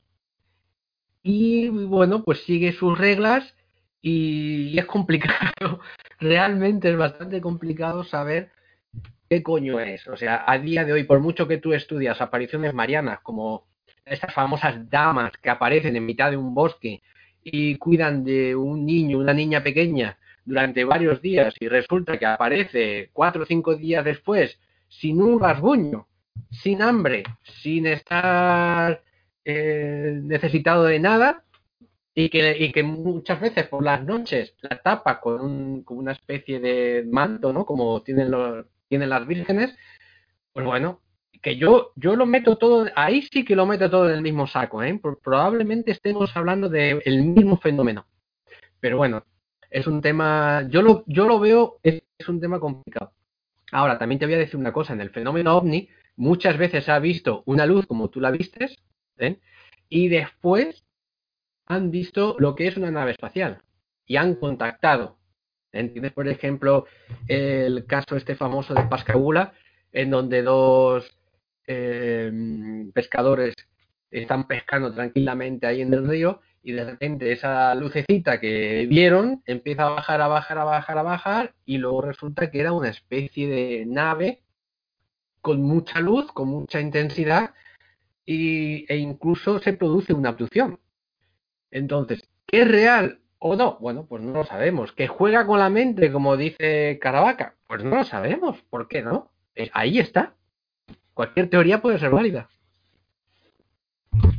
y 1.22 1.70
bueno, 1.70 2.24
pues 2.24 2.44
sigue 2.46 2.72
sus 2.72 2.98
reglas 2.98 3.54
y 4.02 4.80
es 4.80 4.86
complicado, 4.86 5.82
realmente 6.20 6.90
es 6.90 6.98
bastante 6.98 7.42
complicado 7.42 8.04
saber 8.06 8.52
¿qué 9.30 9.44
coño 9.44 9.80
es? 9.80 10.08
O 10.08 10.18
sea, 10.18 10.44
a 10.48 10.58
día 10.58 10.84
de 10.84 10.94
hoy, 10.94 11.04
por 11.04 11.20
mucho 11.20 11.48
que 11.48 11.60
tú 11.60 11.74
estudias 11.74 12.20
apariciones 12.20 12.74
marianas, 12.74 13.20
como 13.22 13.68
estas 14.06 14.34
famosas 14.34 14.90
damas 14.90 15.32
que 15.42 15.50
aparecen 15.50 15.96
en 15.96 16.06
mitad 16.06 16.32
de 16.32 16.38
un 16.38 16.56
bosque 16.56 17.02
y 17.44 17.76
cuidan 17.76 18.24
de 18.24 18.56
un 18.56 18.86
niño, 18.86 19.20
una 19.20 19.34
niña 19.34 19.62
pequeña 19.64 20.18
durante 20.44 20.84
varios 20.84 21.22
días 21.22 21.54
y 21.60 21.68
resulta 21.68 22.18
que 22.18 22.26
aparece 22.26 23.12
cuatro 23.14 23.44
o 23.44 23.46
cinco 23.46 23.76
días 23.76 24.04
después 24.04 24.60
sin 24.88 25.22
un 25.22 25.40
rasguño, 25.40 26.08
sin 26.50 26.82
hambre, 26.82 27.24
sin 27.62 27.86
estar 27.86 29.04
eh, 29.46 30.20
necesitado 30.24 30.86
de 30.86 31.00
nada 31.00 31.44
y 32.16 32.30
que, 32.30 32.84
muchas 32.84 33.40
veces 33.40 33.68
por 33.68 33.84
las 33.84 34.04
noches 34.04 34.56
la 34.62 34.82
tapa 34.82 35.22
con, 35.22 35.40
un, 35.40 35.84
con 35.84 36.00
una 36.00 36.14
especie 36.14 36.60
de 36.60 37.06
manto, 37.10 37.54
¿no? 37.54 37.66
Como 37.66 38.02
tienen 38.02 38.32
los, 38.32 38.66
tienen 38.90 39.10
las 39.10 39.26
vírgenes, 39.26 39.76
pues 40.52 40.66
bueno, 40.66 41.02
que 41.42 41.56
yo, 41.56 41.94
yo 41.96 42.16
lo 42.16 42.26
meto 42.26 42.58
todo, 42.58 42.88
ahí 42.96 43.22
sí 43.32 43.46
que 43.46 43.56
lo 43.56 43.66
meto 43.66 43.90
todo 43.90 44.10
en 44.10 44.16
el 44.16 44.22
mismo 44.22 44.48
saco, 44.48 44.84
¿eh? 44.84 45.00
Probablemente 45.24 45.92
estemos 45.92 46.36
hablando 46.36 46.68
del 46.68 47.24
mismo 47.24 47.58
fenómeno. 47.58 48.08
Pero 48.80 48.98
bueno, 48.98 49.24
es 49.70 49.88
un 49.88 50.02
tema, 50.02 50.68
yo 50.70 50.82
lo, 50.82 51.04
yo 51.08 51.28
lo 51.28 51.40
veo, 51.40 51.80
es, 51.84 52.04
un 52.28 52.42
tema 52.42 52.60
complicado. 52.60 53.14
Ahora, 53.72 53.98
también 53.98 54.20
te 54.20 54.26
voy 54.26 54.36
a 54.36 54.40
decir 54.40 54.60
una 54.60 54.74
cosa, 54.74 54.94
en 54.94 55.02
el 55.02 55.12
fenómeno 55.12 55.56
ovni 55.56 55.90
muchas 56.18 56.58
veces 56.58 56.90
ha 56.90 57.00
visto 57.00 57.44
una 57.46 57.66
luz 57.66 57.86
como 57.86 58.10
tú 58.10 58.20
la 58.20 58.32
vistes, 58.32 58.76
¿eh? 59.18 59.40
y 59.88 60.10
después 60.10 60.84
han 61.66 61.92
visto 61.92 62.36
lo 62.40 62.56
que 62.56 62.68
es 62.68 62.76
una 62.76 62.92
nave 62.92 63.12
espacial 63.12 63.62
y 64.06 64.18
han 64.18 64.36
contactado 64.36 65.19
¿Entiendes? 65.72 66.14
Por 66.14 66.28
ejemplo, 66.28 66.86
el 67.28 67.86
caso 67.86 68.16
este 68.16 68.36
famoso 68.36 68.74
de 68.74 68.84
Pascagoula, 68.84 69.54
en 69.92 70.10
donde 70.10 70.42
dos 70.42 71.18
eh, 71.68 72.32
pescadores 72.94 73.56
están 74.12 74.48
pescando 74.48 74.94
tranquilamente 74.94 75.68
ahí 75.68 75.82
en 75.82 75.94
el 75.94 76.08
río 76.08 76.42
y 76.64 76.72
de 76.72 76.84
repente 76.84 77.32
esa 77.32 77.74
lucecita 77.76 78.40
que 78.40 78.86
vieron 78.88 79.44
empieza 79.46 79.86
a 79.86 79.90
bajar, 79.90 80.22
a 80.22 80.28
bajar, 80.28 80.58
a 80.58 80.64
bajar, 80.64 80.98
a 80.98 81.04
bajar 81.04 81.56
y 81.66 81.78
luego 81.78 82.02
resulta 82.02 82.50
que 82.50 82.60
era 82.60 82.74
una 82.74 82.90
especie 82.90 83.48
de 83.48 83.86
nave 83.86 84.42
con 85.42 85.62
mucha 85.62 86.00
luz, 86.00 86.32
con 86.32 86.50
mucha 86.50 86.82
intensidad 86.82 87.54
y, 88.26 88.86
e 88.92 88.98
incluso 88.98 89.60
se 89.60 89.74
produce 89.74 90.14
una 90.14 90.30
abducción. 90.30 90.80
Entonces, 91.72 92.22
¿qué 92.48 92.62
es 92.64 92.68
real? 92.68 93.22
O 93.40 93.56
no. 93.56 93.78
Bueno, 93.80 94.06
pues 94.08 94.22
no 94.22 94.34
lo 94.34 94.46
sabemos. 94.46 94.92
¿Que 94.92 95.08
juega 95.08 95.46
con 95.46 95.60
la 95.60 95.70
mente, 95.70 96.12
como 96.12 96.38
dice 96.38 97.00
Caravaca? 97.02 97.56
Pues 97.68 97.84
no 97.84 97.96
lo 97.96 98.04
sabemos. 98.04 98.58
¿Por 98.70 98.88
qué 98.88 99.02
no? 99.02 99.32
Eh, 99.56 99.70
ahí 99.74 100.00
está. 100.00 100.36
Cualquier 101.14 101.50
teoría 101.50 101.82
puede 101.82 102.00
ser 102.00 102.12
válida. 102.12 102.50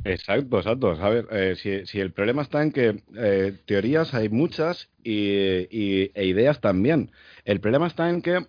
Exacto, 0.05 0.59
exacto. 0.59 0.91
A 0.93 1.09
ver, 1.11 1.27
eh, 1.31 1.85
si, 1.85 2.01
el 2.01 2.13
problema 2.13 2.43
está 2.43 2.63
en 2.63 2.73
que 2.73 3.03
eh, 3.17 3.59
teorías 3.67 4.15
hay 4.15 4.29
muchas 4.29 4.89
y, 5.03 6.11
e 6.15 6.25
ideas 6.25 6.61
también. 6.61 7.11
El 7.45 7.61
problema 7.61 7.87
está 7.87 8.09
en 8.09 8.23
que 8.23 8.47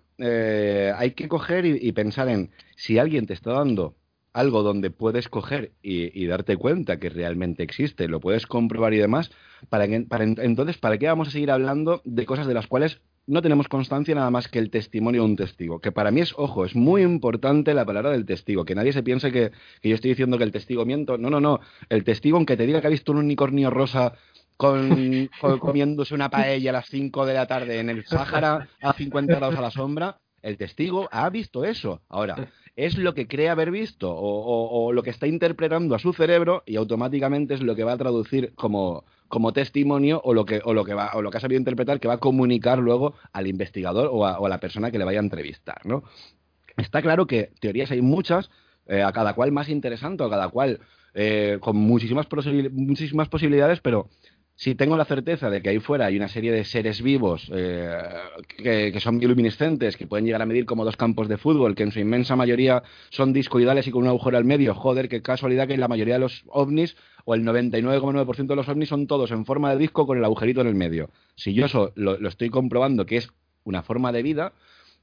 hay 0.96 1.10
que 1.12 1.28
coger 1.28 1.66
y, 1.66 1.92
pensar 1.92 2.28
en 2.28 2.50
si 2.76 2.98
alguien 2.98 3.26
te 3.26 3.34
está 3.34 3.52
dando 3.52 3.96
algo 4.32 4.62
donde 4.62 4.90
puedes 4.90 5.28
coger 5.28 5.72
y, 5.82 6.26
darte 6.26 6.56
cuenta 6.56 6.98
que 6.98 7.10
realmente 7.10 7.62
existe, 7.62 8.08
lo 8.08 8.20
puedes 8.20 8.46
comprobar 8.46 8.94
y 8.94 8.98
demás, 8.98 9.30
para, 9.68 9.86
para 10.08 10.24
entonces, 10.24 10.78
¿para 10.78 10.98
qué 10.98 11.06
vamos 11.06 11.28
a 11.28 11.30
seguir 11.32 11.50
hablando 11.50 12.00
de 12.04 12.24
cosas 12.24 12.46
de 12.46 12.54
las 12.54 12.66
cuales 12.66 13.00
no 13.26 13.42
tenemos 13.42 13.68
constancia 13.68 14.14
nada 14.14 14.30
más 14.30 14.48
que 14.48 14.58
el 14.58 14.70
testimonio 14.70 15.22
de 15.22 15.28
un 15.28 15.36
testigo. 15.36 15.80
Que 15.80 15.92
para 15.92 16.10
mí 16.10 16.20
es, 16.20 16.34
ojo, 16.36 16.64
es 16.64 16.74
muy 16.74 17.02
importante 17.02 17.72
la 17.74 17.84
palabra 17.84 18.10
del 18.10 18.26
testigo. 18.26 18.64
Que 18.64 18.74
nadie 18.74 18.92
se 18.92 19.02
piense 19.02 19.30
que, 19.30 19.52
que 19.80 19.88
yo 19.88 19.94
estoy 19.94 20.10
diciendo 20.10 20.38
que 20.38 20.44
el 20.44 20.52
testigo 20.52 20.84
miento. 20.84 21.18
No, 21.18 21.30
no, 21.30 21.40
no. 21.40 21.60
El 21.88 22.04
testigo, 22.04 22.36
aunque 22.36 22.56
te 22.56 22.66
diga 22.66 22.80
que 22.80 22.88
ha 22.88 22.90
visto 22.90 23.12
un 23.12 23.18
unicornio 23.18 23.70
rosa 23.70 24.14
con, 24.56 25.30
con- 25.40 25.58
comiéndose 25.60 26.14
una 26.14 26.30
paella 26.30 26.70
a 26.70 26.74
las 26.74 26.86
5 26.88 27.26
de 27.26 27.34
la 27.34 27.46
tarde 27.46 27.78
en 27.78 27.90
el 27.90 28.04
Sáhara 28.04 28.68
a 28.80 28.92
50 28.92 29.36
grados 29.36 29.56
a 29.56 29.62
la 29.62 29.70
sombra, 29.70 30.18
el 30.42 30.56
testigo 30.56 31.08
ha 31.12 31.28
visto 31.30 31.64
eso. 31.64 32.00
Ahora, 32.08 32.48
es 32.76 32.96
lo 32.98 33.14
que 33.14 33.26
cree 33.28 33.48
haber 33.48 33.70
visto 33.70 34.10
o, 34.10 34.16
o- 34.44 34.86
o 34.86 34.92
lo 34.92 35.02
que 35.02 35.10
está 35.10 35.26
interpretando 35.26 35.94
a 35.94 35.98
su 35.98 36.12
cerebro 36.12 36.62
y 36.66 36.76
automáticamente 36.76 37.54
es 37.54 37.62
lo 37.62 37.74
que 37.76 37.84
va 37.84 37.92
a 37.92 37.98
traducir 37.98 38.52
como, 38.54 39.04
como 39.28 39.52
testimonio 39.52 40.20
o 40.24 40.34
lo 40.34 40.44
que 40.44 40.60
o 40.64 40.74
lo 40.74 40.84
que 40.84 40.94
va 40.94 41.10
o 41.14 41.22
lo 41.22 41.30
que 41.30 41.36
ha 41.38 41.40
sabido 41.40 41.58
interpretar 41.58 42.00
que 42.00 42.08
va 42.08 42.14
a 42.14 42.18
comunicar 42.18 42.78
luego 42.78 43.14
al 43.32 43.46
investigador 43.46 44.08
o 44.12 44.26
a, 44.26 44.38
o 44.38 44.46
a 44.46 44.48
la 44.48 44.58
persona 44.58 44.90
que 44.90 44.98
le 44.98 45.04
vaya 45.04 45.20
a 45.20 45.22
entrevistar, 45.22 45.80
¿no? 45.84 46.02
Está 46.76 47.02
claro 47.02 47.26
que 47.26 47.50
teorías 47.60 47.90
hay 47.90 48.00
muchas, 48.00 48.50
eh, 48.86 49.02
a 49.02 49.12
cada 49.12 49.34
cual 49.34 49.52
más 49.52 49.68
interesante, 49.68 50.24
a 50.24 50.30
cada 50.30 50.48
cual 50.48 50.80
eh, 51.14 51.58
con 51.60 51.76
muchísimas, 51.76 52.26
posibil- 52.26 52.70
muchísimas 52.72 53.28
posibilidades, 53.28 53.80
pero 53.80 54.08
si 54.54 54.74
tengo 54.74 54.96
la 54.96 55.04
certeza 55.04 55.50
de 55.50 55.62
que 55.62 55.70
ahí 55.70 55.78
fuera 55.80 56.06
hay 56.06 56.16
una 56.16 56.28
serie 56.28 56.52
de 56.52 56.64
seres 56.64 57.02
vivos 57.02 57.50
eh, 57.54 57.88
que, 58.56 59.00
son 59.00 59.18
bioluminescentes, 59.18 59.96
que 59.96 60.06
pueden 60.06 60.26
llegar 60.26 60.42
a 60.42 60.46
medir 60.46 60.66
como 60.66 60.84
dos 60.84 60.96
campos 60.96 61.28
de 61.28 61.36
fútbol, 61.36 61.74
que 61.74 61.82
en 61.82 61.92
su 61.92 62.00
inmensa 62.00 62.36
mayoría 62.36 62.82
son 63.10 63.32
discoidales 63.32 63.86
y 63.86 63.90
con 63.90 64.02
un 64.02 64.08
agujero 64.08 64.36
al 64.36 64.44
medio, 64.44 64.74
joder, 64.74 65.08
qué 65.08 65.22
casualidad 65.22 65.66
que 65.66 65.76
la 65.76 65.88
mayoría 65.88 66.14
de 66.14 66.20
los 66.20 66.44
ovnis, 66.48 66.96
o 67.24 67.34
el 67.34 67.44
99,9% 67.44 68.46
de 68.46 68.56
los 68.56 68.68
ovnis 68.68 68.88
son 68.88 69.06
todos 69.06 69.30
en 69.30 69.44
forma 69.44 69.70
de 69.70 69.78
disco 69.78 70.06
con 70.06 70.18
el 70.18 70.24
agujerito 70.24 70.60
en 70.60 70.66
el 70.66 70.74
medio. 70.74 71.10
Si 71.34 71.54
yo 71.54 71.66
eso 71.66 71.92
lo 71.94 72.28
estoy 72.28 72.50
comprobando 72.50 73.06
que 73.06 73.16
es 73.16 73.32
una 73.64 73.82
forma 73.82 74.12
de 74.12 74.22
vida, 74.22 74.52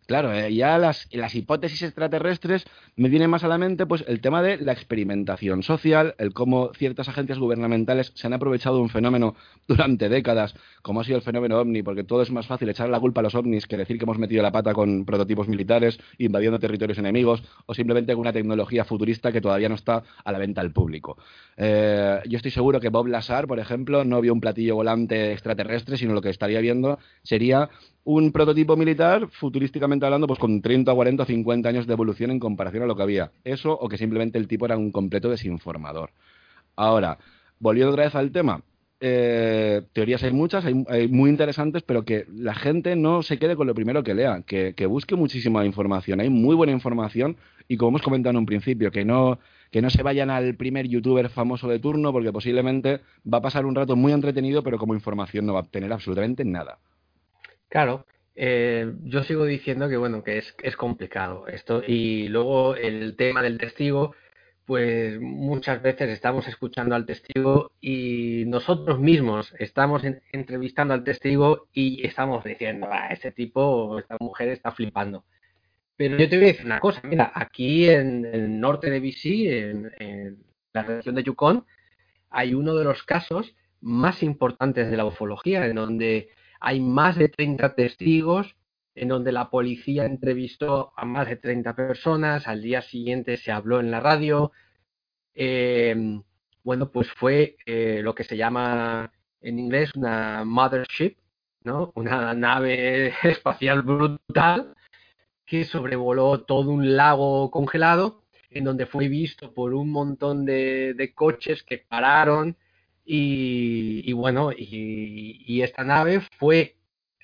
Claro, 0.09 0.33
eh, 0.33 0.51
ya 0.55 0.79
las, 0.79 1.07
hipótesis 1.35 1.83
extraterrestres 1.83 2.65
me 2.95 3.09
viene 3.09 3.27
más 3.27 3.43
a 3.43 3.47
la 3.47 3.59
mente 3.59 3.85
pues 3.85 4.03
el 4.07 4.21
tema 4.21 4.41
de 4.41 4.57
la 4.57 4.71
experimentación 4.71 5.61
social, 5.61 6.15
el 6.17 6.33
cómo 6.33 6.71
ciertas 6.73 7.07
agencias 7.09 7.37
gubernamentales 7.37 8.11
se 8.15 8.25
han 8.25 8.33
aprovechado 8.33 8.77
de 8.77 8.81
un 8.81 8.89
fenómeno 8.89 9.35
durante 9.67 10.09
décadas, 10.09 10.55
como 10.81 11.01
ha 11.01 11.03
sido 11.03 11.17
el 11.17 11.21
fenómeno 11.21 11.59
ovni, 11.59 11.83
porque 11.83 12.03
todo 12.03 12.23
es 12.23 12.31
más 12.31 12.47
fácil 12.47 12.69
echar 12.69 12.89
la 12.89 12.99
culpa 12.99 13.21
a 13.21 13.23
los 13.23 13.35
ovnis 13.35 13.67
que 13.67 13.77
decir 13.77 13.99
que 13.99 14.05
hemos 14.05 14.17
metido 14.17 14.41
la 14.41 14.51
pata 14.51 14.73
con 14.73 15.05
prototipos 15.05 15.47
militares, 15.47 15.99
invadiendo 16.17 16.57
territorios 16.57 16.97
enemigos, 16.97 17.43
o 17.67 17.75
simplemente 17.75 18.13
con 18.13 18.21
una 18.21 18.33
tecnología 18.33 18.85
futurista 18.85 19.31
que 19.31 19.41
todavía 19.41 19.69
no 19.69 19.75
está 19.75 20.01
a 20.25 20.31
la 20.31 20.39
venta 20.39 20.59
al 20.61 20.71
público. 20.71 21.19
Eh, 21.55 22.19
yo 22.27 22.37
estoy 22.37 22.49
seguro 22.49 22.79
que 22.79 22.89
Bob 22.89 23.05
Lazar, 23.05 23.45
por 23.45 23.59
ejemplo, 23.59 24.03
no 24.03 24.21
vio 24.21 24.33
un 24.33 24.41
platillo 24.41 24.73
volante 24.73 25.33
extraterrestre, 25.33 25.97
sino 25.97 26.15
lo 26.15 26.21
que 26.23 26.31
estaría 26.31 26.61
viendo 26.61 26.97
sería 27.21 27.69
un 28.03 28.31
prototipo 28.31 28.75
militar, 28.75 29.27
futurísticamente 29.29 30.05
hablando, 30.05 30.27
pues 30.27 30.39
con 30.39 30.61
30, 30.61 30.93
40, 30.93 31.25
50 31.25 31.69
años 31.69 31.87
de 31.87 31.93
evolución 31.93 32.31
en 32.31 32.39
comparación 32.39 32.83
a 32.83 32.87
lo 32.87 32.95
que 32.95 33.03
había. 33.03 33.31
Eso 33.43 33.73
o 33.73 33.87
que 33.89 33.97
simplemente 33.97 34.37
el 34.37 34.47
tipo 34.47 34.65
era 34.65 34.77
un 34.77 34.91
completo 34.91 35.29
desinformador. 35.29 36.11
Ahora, 36.75 37.17
volviendo 37.59 37.91
otra 37.91 38.05
vez 38.05 38.15
al 38.15 38.31
tema, 38.31 38.63
eh, 39.01 39.83
teorías 39.93 40.23
hay 40.23 40.33
muchas, 40.33 40.65
hay, 40.65 41.07
muy 41.07 41.29
interesantes, 41.29 41.83
pero 41.83 42.03
que 42.03 42.25
la 42.33 42.53
gente 42.55 42.95
no 42.95 43.21
se 43.21 43.37
quede 43.37 43.55
con 43.55 43.67
lo 43.67 43.75
primero 43.75 44.03
que 44.03 44.13
lea, 44.13 44.43
que, 44.45 44.73
que 44.75 44.85
busque 44.85 45.15
muchísima 45.15 45.65
información. 45.65 46.19
Hay 46.19 46.29
muy 46.29 46.55
buena 46.55 46.73
información 46.73 47.37
y 47.67 47.77
como 47.77 47.89
hemos 47.89 48.01
comentado 48.01 48.31
en 48.31 48.37
un 48.37 48.45
principio, 48.45 48.91
que 48.91 49.05
no, 49.05 49.39
que 49.71 49.81
no 49.81 49.89
se 49.89 50.03
vayan 50.03 50.29
al 50.29 50.55
primer 50.55 50.87
youtuber 50.87 51.29
famoso 51.29 51.67
de 51.67 51.79
turno 51.79 52.11
porque 52.11 52.33
posiblemente 52.33 53.01
va 53.31 53.37
a 53.37 53.41
pasar 53.41 53.65
un 53.65 53.75
rato 53.75 53.95
muy 53.95 54.11
entretenido, 54.11 54.63
pero 54.63 54.77
como 54.77 54.95
información 54.95 55.45
no 55.45 55.53
va 55.53 55.59
a 55.59 55.63
obtener 55.63 55.93
absolutamente 55.93 56.43
nada. 56.43 56.79
Claro, 57.69 58.05
eh, 58.35 58.93
yo 59.03 59.23
sigo 59.23 59.45
diciendo 59.45 59.89
que 59.89 59.97
bueno, 59.97 60.23
que 60.23 60.37
es, 60.39 60.55
es 60.63 60.75
complicado 60.75 61.47
esto. 61.47 61.83
Y 61.85 62.27
luego 62.29 62.75
el 62.75 63.15
tema 63.15 63.41
del 63.43 63.57
testigo, 63.57 64.15
pues 64.65 65.19
muchas 65.19 65.81
veces 65.81 66.09
estamos 66.09 66.47
escuchando 66.47 66.95
al 66.95 67.05
testigo 67.05 67.71
y 67.81 68.43
nosotros 68.47 68.99
mismos 68.99 69.53
estamos 69.59 70.03
en- 70.03 70.21
entrevistando 70.31 70.93
al 70.93 71.03
testigo 71.03 71.67
y 71.73 72.05
estamos 72.05 72.43
diciendo, 72.43 72.87
ah, 72.91 73.07
este 73.11 73.31
tipo 73.31 73.99
esta 73.99 74.17
mujer 74.19 74.49
está 74.49 74.71
flipando. 74.71 75.25
Pero 75.97 76.17
yo 76.17 76.29
te 76.29 76.37
voy 76.37 76.45
a 76.45 76.47
decir 76.49 76.65
una 76.65 76.79
cosa, 76.79 77.01
mira, 77.03 77.31
aquí 77.35 77.89
en 77.89 78.25
el 78.25 78.59
norte 78.59 78.89
de 78.89 78.99
BC, 79.01 79.59
en, 79.69 79.91
en 79.99 80.43
la 80.73 80.83
región 80.83 81.15
de 81.15 81.23
Yukon, 81.23 81.65
hay 82.29 82.53
uno 82.53 82.75
de 82.75 82.83
los 82.85 83.03
casos 83.03 83.55
más 83.81 84.23
importantes 84.23 84.89
de 84.91 84.97
la 84.97 85.05
ufología, 85.05 85.65
en 85.65 85.75
donde 85.75 86.29
hay 86.59 86.79
más 86.79 87.17
de 87.17 87.29
30 87.29 87.75
testigos, 87.75 88.55
en 88.95 89.07
donde 89.09 89.31
la 89.31 89.49
policía 89.49 90.05
entrevistó 90.05 90.91
a 90.97 91.05
más 91.05 91.27
de 91.27 91.37
30 91.37 91.75
personas, 91.75 92.47
al 92.47 92.61
día 92.61 92.81
siguiente 92.81 93.37
se 93.37 93.51
habló 93.51 93.79
en 93.79 93.91
la 93.91 93.99
radio. 93.99 94.51
Eh, 95.33 96.21
bueno, 96.63 96.91
pues 96.91 97.09
fue 97.13 97.57
eh, 97.65 98.01
lo 98.03 98.13
que 98.13 98.23
se 98.25 98.35
llama 98.37 99.11
en 99.41 99.59
inglés 99.59 99.91
una 99.95 100.43
mothership, 100.43 101.15
¿no? 101.63 101.91
Una 101.95 102.33
nave 102.33 103.13
espacial 103.23 103.81
brutal 103.83 104.75
que 105.45 105.65
sobrevoló 105.65 106.41
todo 106.41 106.69
un 106.71 106.95
lago 106.95 107.49
congelado, 107.51 108.23
en 108.49 108.65
donde 108.65 108.85
fue 108.85 109.07
visto 109.07 109.53
por 109.53 109.73
un 109.73 109.91
montón 109.91 110.45
de, 110.45 110.93
de 110.93 111.13
coches 111.13 111.63
que 111.63 111.79
pararon 111.79 112.57
y, 113.11 114.03
y 114.07 114.13
bueno, 114.13 114.51
y, 114.51 115.43
y 115.47 115.63
esta 115.63 115.83
nave 115.83 116.21
fue 116.37 116.77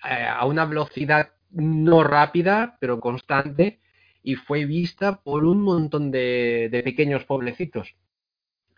eh, 0.03 0.25
a 0.27 0.43
una 0.47 0.65
velocidad 0.65 1.33
no 1.51 2.03
rápida, 2.03 2.77
pero 2.79 2.99
constante, 2.99 3.81
y 4.23 4.33
fue 4.33 4.65
vista 4.65 5.21
por 5.21 5.45
un 5.45 5.61
montón 5.61 6.09
de, 6.09 6.69
de 6.71 6.81
pequeños 6.81 7.23
pueblecitos. 7.25 7.95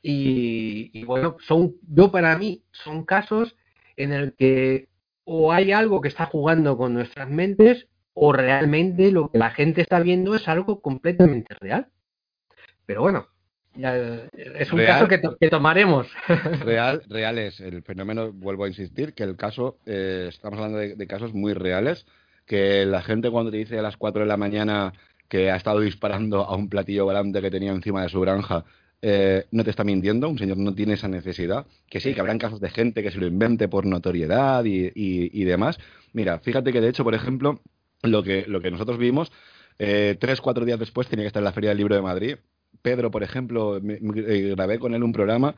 Y, 0.02 0.92
y 0.94 1.06
bueno, 1.06 1.38
son, 1.40 1.76
yo 1.88 2.12
para 2.12 2.38
mí, 2.38 2.64
son 2.72 3.06
casos 3.06 3.56
en 3.96 4.12
el 4.12 4.36
que 4.36 4.90
o 5.24 5.54
hay 5.54 5.72
algo 5.72 6.02
que 6.02 6.10
está 6.10 6.26
jugando 6.26 6.78
con 6.78 6.94
nuestras 6.94 7.30
mentes 7.30 7.88
o 8.14 8.34
realmente 8.34 9.12
lo 9.14 9.32
que 9.32 9.38
la 9.38 9.52
gente 9.52 9.82
está 9.82 10.02
viendo 10.02 10.36
es 10.36 10.50
algo 10.50 10.82
completamente 10.82 11.56
real. 11.62 11.90
Pero 12.86 13.02
bueno, 13.02 13.28
es 13.78 14.72
un 14.72 14.80
Real. 14.80 14.94
caso 14.96 15.08
que, 15.08 15.18
to- 15.20 15.38
que 15.40 15.50
tomaremos. 15.50 16.08
Real, 16.64 17.04
real 17.10 17.38
es 17.38 17.60
el 17.60 17.84
fenómeno, 17.84 18.32
vuelvo 18.34 18.64
a 18.66 18.68
insistir, 18.68 19.14
que 19.14 19.24
el 19.24 19.36
caso, 19.36 19.78
eh, 19.86 20.26
estamos 20.30 20.58
hablando 20.58 20.80
de, 20.80 20.96
de 20.96 21.08
casos 21.08 21.34
muy 21.34 21.54
reales, 21.54 22.06
que 22.46 22.86
la 22.86 23.02
gente 23.02 23.30
cuando 23.30 23.52
te 23.52 23.58
dice 23.58 23.78
a 23.78 23.82
las 23.82 23.98
4 23.98 24.22
de 24.22 24.28
la 24.28 24.38
mañana 24.38 24.94
que 25.28 25.52
ha 25.52 25.56
estado 25.58 25.82
disparando 25.82 26.44
a 26.46 26.56
un 26.56 26.70
platillo 26.70 27.06
volante 27.06 27.42
que 27.42 27.52
tenía 27.52 27.72
encima 27.72 28.02
de 28.04 28.10
su 28.10 28.22
granja, 28.22 28.64
eh, 29.02 29.46
no 29.52 29.64
te 29.64 29.70
está 29.70 29.84
mintiendo, 29.84 30.28
un 30.30 30.40
señor 30.40 30.58
no 30.58 30.74
tiene 30.74 30.94
esa 30.94 31.08
necesidad, 31.08 31.66
que 31.90 32.00
sí, 32.00 32.14
que 32.14 32.20
habrán 32.22 32.40
casos 32.40 32.60
de 32.62 32.70
gente 32.70 33.04
que 33.04 33.12
se 33.12 33.20
lo 33.20 33.28
invente 33.28 33.68
por 33.68 33.86
notoriedad 33.86 34.64
y, 34.66 34.86
y- 34.96 35.30
y 35.34 35.44
demás. 35.44 35.78
Mira, 36.14 36.40
fíjate 36.40 36.72
que 36.74 36.82
de 36.82 36.90
hecho, 36.90 37.04
por 37.04 37.14
ejemplo, 37.14 37.62
lo 38.04 38.24
que, 38.24 38.46
lo 38.48 38.62
que 38.62 38.72
nosotros 38.72 38.98
vimos, 38.98 39.32
eh, 39.80 40.16
tres, 40.20 40.42
cuatro 40.42 40.66
días 40.66 40.80
después 40.80 41.08
tenía 41.08 41.24
que 41.24 41.28
estar 41.28 41.42
en 41.42 41.46
la 41.46 41.52
Feria 41.52 41.70
del 41.72 41.78
Libro 41.80 41.96
de 41.96 42.02
Madrid. 42.02 42.38
Pedro, 42.82 43.12
por 43.12 43.24
ejemplo, 43.24 43.80
me- 43.82 44.00
me- 44.02 44.20
eh, 44.22 44.50
grabé 44.56 44.80
con 44.80 44.94
él 44.94 45.04
un 45.04 45.12
programa 45.14 45.56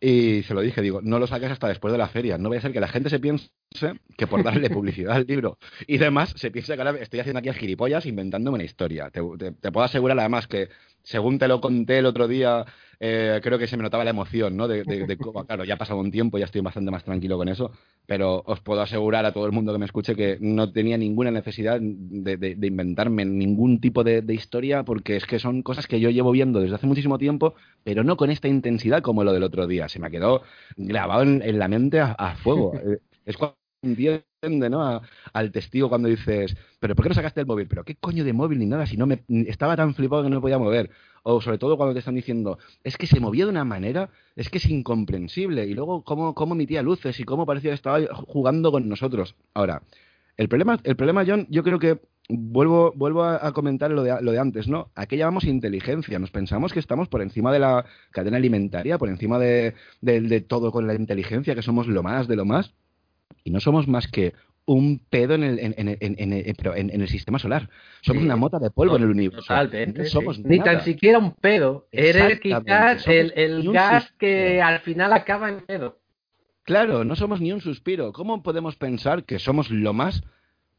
y 0.00 0.42
se 0.42 0.54
lo 0.54 0.60
dije, 0.62 0.82
digo, 0.82 1.00
no 1.02 1.18
lo 1.20 1.26
saques 1.28 1.50
hasta 1.50 1.68
después 1.68 1.92
de 1.92 1.98
la 1.98 2.08
feria. 2.08 2.36
No 2.38 2.48
vaya 2.48 2.58
a 2.58 2.62
ser 2.62 2.72
que 2.72 2.80
la 2.80 2.88
gente 2.88 3.08
se 3.10 3.20
piense 3.20 3.50
que 4.16 4.26
por 4.26 4.42
darle 4.42 4.68
publicidad 4.70 5.16
al 5.16 5.26
libro 5.26 5.58
y 5.86 5.98
demás, 5.98 6.32
se 6.36 6.50
piense 6.50 6.74
que 6.74 6.82
ahora 6.82 6.98
estoy 7.00 7.20
haciendo 7.20 7.38
aquí 7.38 7.48
el 7.48 7.54
gilipollas 7.54 8.06
inventándome 8.06 8.56
una 8.56 8.64
historia. 8.64 9.10
Te, 9.10 9.20
te- 9.38 9.52
te 9.52 9.72
puedo 9.72 9.84
asegurar 9.84 10.18
además 10.18 10.46
que, 10.48 10.68
según 11.02 11.38
te 11.38 11.48
lo 11.48 11.60
conté 11.60 11.98
el 11.98 12.06
otro 12.06 12.28
día, 12.28 12.64
eh, 13.04 13.40
creo 13.42 13.58
que 13.58 13.66
se 13.66 13.76
me 13.76 13.82
notaba 13.82 14.04
la 14.04 14.10
emoción, 14.10 14.56
¿no? 14.56 14.68
De, 14.68 14.84
de- 14.84 15.04
de 15.04 15.18
cómo- 15.18 15.44
claro, 15.46 15.64
ya 15.64 15.74
ha 15.74 15.78
pasado 15.78 15.98
un 16.00 16.10
tiempo, 16.12 16.38
ya 16.38 16.44
estoy 16.46 16.60
bastante 16.60 16.90
más 16.92 17.04
tranquilo 17.04 17.36
con 17.36 17.48
eso, 17.48 17.72
pero 18.06 18.42
os 18.46 18.60
puedo 18.60 18.80
asegurar 18.80 19.24
a 19.26 19.32
todo 19.32 19.46
el 19.46 19.52
mundo 19.52 19.72
que 19.72 19.78
me 19.78 19.84
escuche 19.86 20.14
que 20.14 20.38
no 20.40 20.72
tenía 20.72 20.96
ninguna 20.98 21.30
necesidad 21.32 21.78
de, 21.80 22.36
de- 22.36 22.66
inventarme 22.68 23.24
ningún 23.24 23.80
tipo 23.80 24.04
de, 24.04 24.22
historia, 24.32 24.84
porque 24.84 25.16
es 25.16 25.26
que 25.26 25.38
son 25.38 25.62
cosas 25.62 25.86
que 25.86 26.00
yo 26.00 26.10
llevo 26.10 26.30
viendo 26.30 26.60
desde 26.60 26.76
hace 26.76 26.86
muchísimo 26.86 27.18
tiempo, 27.18 27.54
pero 27.84 28.04
no 28.04 28.16
con 28.16 28.30
esta 28.30 28.48
intensidad 28.48 29.02
como 29.02 29.24
lo 29.24 29.32
del 29.32 29.42
otro 29.42 29.66
día. 29.66 29.88
Se 29.88 29.98
me 29.98 30.10
quedó 30.10 30.42
grabado 30.76 31.22
en, 31.22 31.42
en 31.42 31.58
la 31.58 31.68
mente 31.68 32.00
a, 32.00 32.12
a 32.12 32.36
fuego. 32.36 32.72
Eh, 32.84 32.98
es 33.24 33.36
cuando 33.36 33.56
entiende, 33.82 34.70
¿no? 34.70 35.02
Al 35.32 35.52
testigo 35.52 35.88
cuando 35.88 36.08
dices, 36.08 36.56
pero 36.80 36.94
¿por 36.94 37.04
qué 37.04 37.08
no 37.10 37.14
sacaste 37.14 37.40
el 37.40 37.46
móvil? 37.46 37.66
Pero 37.68 37.84
¿qué 37.84 37.96
coño 37.96 38.24
de 38.24 38.32
móvil 38.32 38.58
ni 38.60 38.66
nada? 38.66 38.86
Si 38.86 38.96
no 38.96 39.06
me 39.06 39.24
estaba 39.46 39.76
tan 39.76 39.94
flipado 39.94 40.22
que 40.22 40.30
no 40.30 40.36
me 40.36 40.40
podía 40.40 40.58
mover. 40.58 40.90
O 41.24 41.40
sobre 41.40 41.58
todo 41.58 41.76
cuando 41.76 41.92
te 41.92 42.00
están 42.00 42.14
diciendo, 42.14 42.58
es 42.82 42.96
que 42.96 43.06
se 43.06 43.20
movía 43.20 43.44
de 43.44 43.50
una 43.50 43.64
manera, 43.64 44.10
es 44.36 44.48
que 44.50 44.58
es 44.58 44.66
incomprensible. 44.66 45.66
Y 45.66 45.74
luego 45.74 46.02
cómo, 46.04 46.34
cómo 46.34 46.54
emitía 46.54 46.82
luces 46.82 47.18
y 47.20 47.24
cómo 47.24 47.46
parecía 47.46 47.70
que 47.70 47.74
estaba 47.76 48.00
jugando 48.14 48.72
con 48.72 48.88
nosotros. 48.88 49.36
Ahora, 49.54 49.82
el 50.36 50.48
problema, 50.48 50.78
el 50.84 50.96
problema, 50.96 51.24
John, 51.26 51.46
yo 51.50 51.62
creo 51.62 51.78
que 51.78 52.00
vuelvo, 52.28 52.92
vuelvo 52.96 53.24
a, 53.24 53.52
comentar 53.52 53.90
lo 53.90 54.02
de, 54.02 54.16
lo 54.22 54.32
de 54.32 54.38
antes, 54.38 54.66
¿no? 54.68 54.90
¿A 54.94 55.06
qué 55.06 55.16
llamamos 55.16 55.44
inteligencia? 55.44 56.18
Nos 56.18 56.30
pensamos 56.30 56.72
que 56.72 56.80
estamos 56.80 57.08
por 57.08 57.22
encima 57.22 57.52
de 57.52 57.58
la 57.60 57.84
cadena 58.10 58.38
alimentaria, 58.38 58.98
por 58.98 59.08
encima 59.08 59.38
de- 59.38 59.74
de 60.00 60.40
todo 60.40 60.72
con 60.72 60.86
la 60.86 60.94
inteligencia, 60.94 61.54
que 61.54 61.62
somos 61.62 61.86
lo 61.86 62.02
más 62.02 62.26
de 62.28 62.36
lo 62.36 62.44
más. 62.44 62.74
Y 63.44 63.50
no 63.50 63.60
somos 63.60 63.88
más 63.88 64.08
que 64.08 64.32
un 64.64 65.00
pedo 65.10 65.34
en 65.34 65.42
el, 65.42 65.58
en, 65.58 65.74
en, 65.76 66.32
en, 66.32 66.54
pero 66.56 66.74
el 66.74 67.08
sistema 67.08 67.38
solar. 67.38 67.68
Somos 68.00 68.20
Sí. 68.22 68.26
una 68.26 68.36
mota 68.36 68.58
de 68.60 68.70
polvo 68.70 68.96
en 68.96 69.02
el 69.02 69.10
universo. 69.10 69.40
Totalmente. 69.42 69.98
No 70.00 70.04
sí. 70.04 70.10
somos 70.10 70.38
Ni 70.38 70.60
tan 70.60 70.82
siquiera 70.82 71.18
un 71.18 71.32
pedo. 71.32 71.88
Eres 71.90 72.38
quizás 72.40 73.06
el, 73.08 73.32
el 73.36 73.72
gas 73.72 74.04
suspiro. 74.04 74.18
que 74.18 74.62
al 74.62 74.78
final 74.80 75.12
acaba 75.12 75.48
en 75.48 75.60
pedo. 75.62 75.98
Claro, 76.64 77.02
no 77.04 77.16
somos 77.16 77.40
ni 77.40 77.50
un 77.50 77.60
suspiro. 77.60 78.12
¿Cómo 78.12 78.42
podemos 78.44 78.76
pensar 78.76 79.24
que 79.24 79.40
somos 79.40 79.70
lo 79.70 79.92
más? 79.92 80.22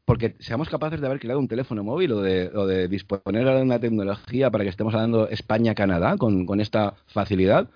Porque 0.06 0.34
seamos 0.38 0.70
capaces 0.70 1.00
de 1.00 1.06
haber 1.06 1.20
creado 1.20 1.38
un 1.40 1.48
teléfono 1.48 1.84
móvil 1.84 2.12
o 2.12 2.22
de, 2.22 2.48
o 2.54 2.66
de 2.66 2.88
disponer 2.88 3.44
de 3.46 3.62
una 3.62 3.78
tecnología 3.78 4.50
para 4.50 4.64
que 4.64 4.70
estemos 4.70 4.94
hablando 4.94 5.28
España-Canadá 5.28 6.16
con, 6.16 6.46
con 6.46 6.60
esta 6.60 6.94
facilidad. 7.06 7.68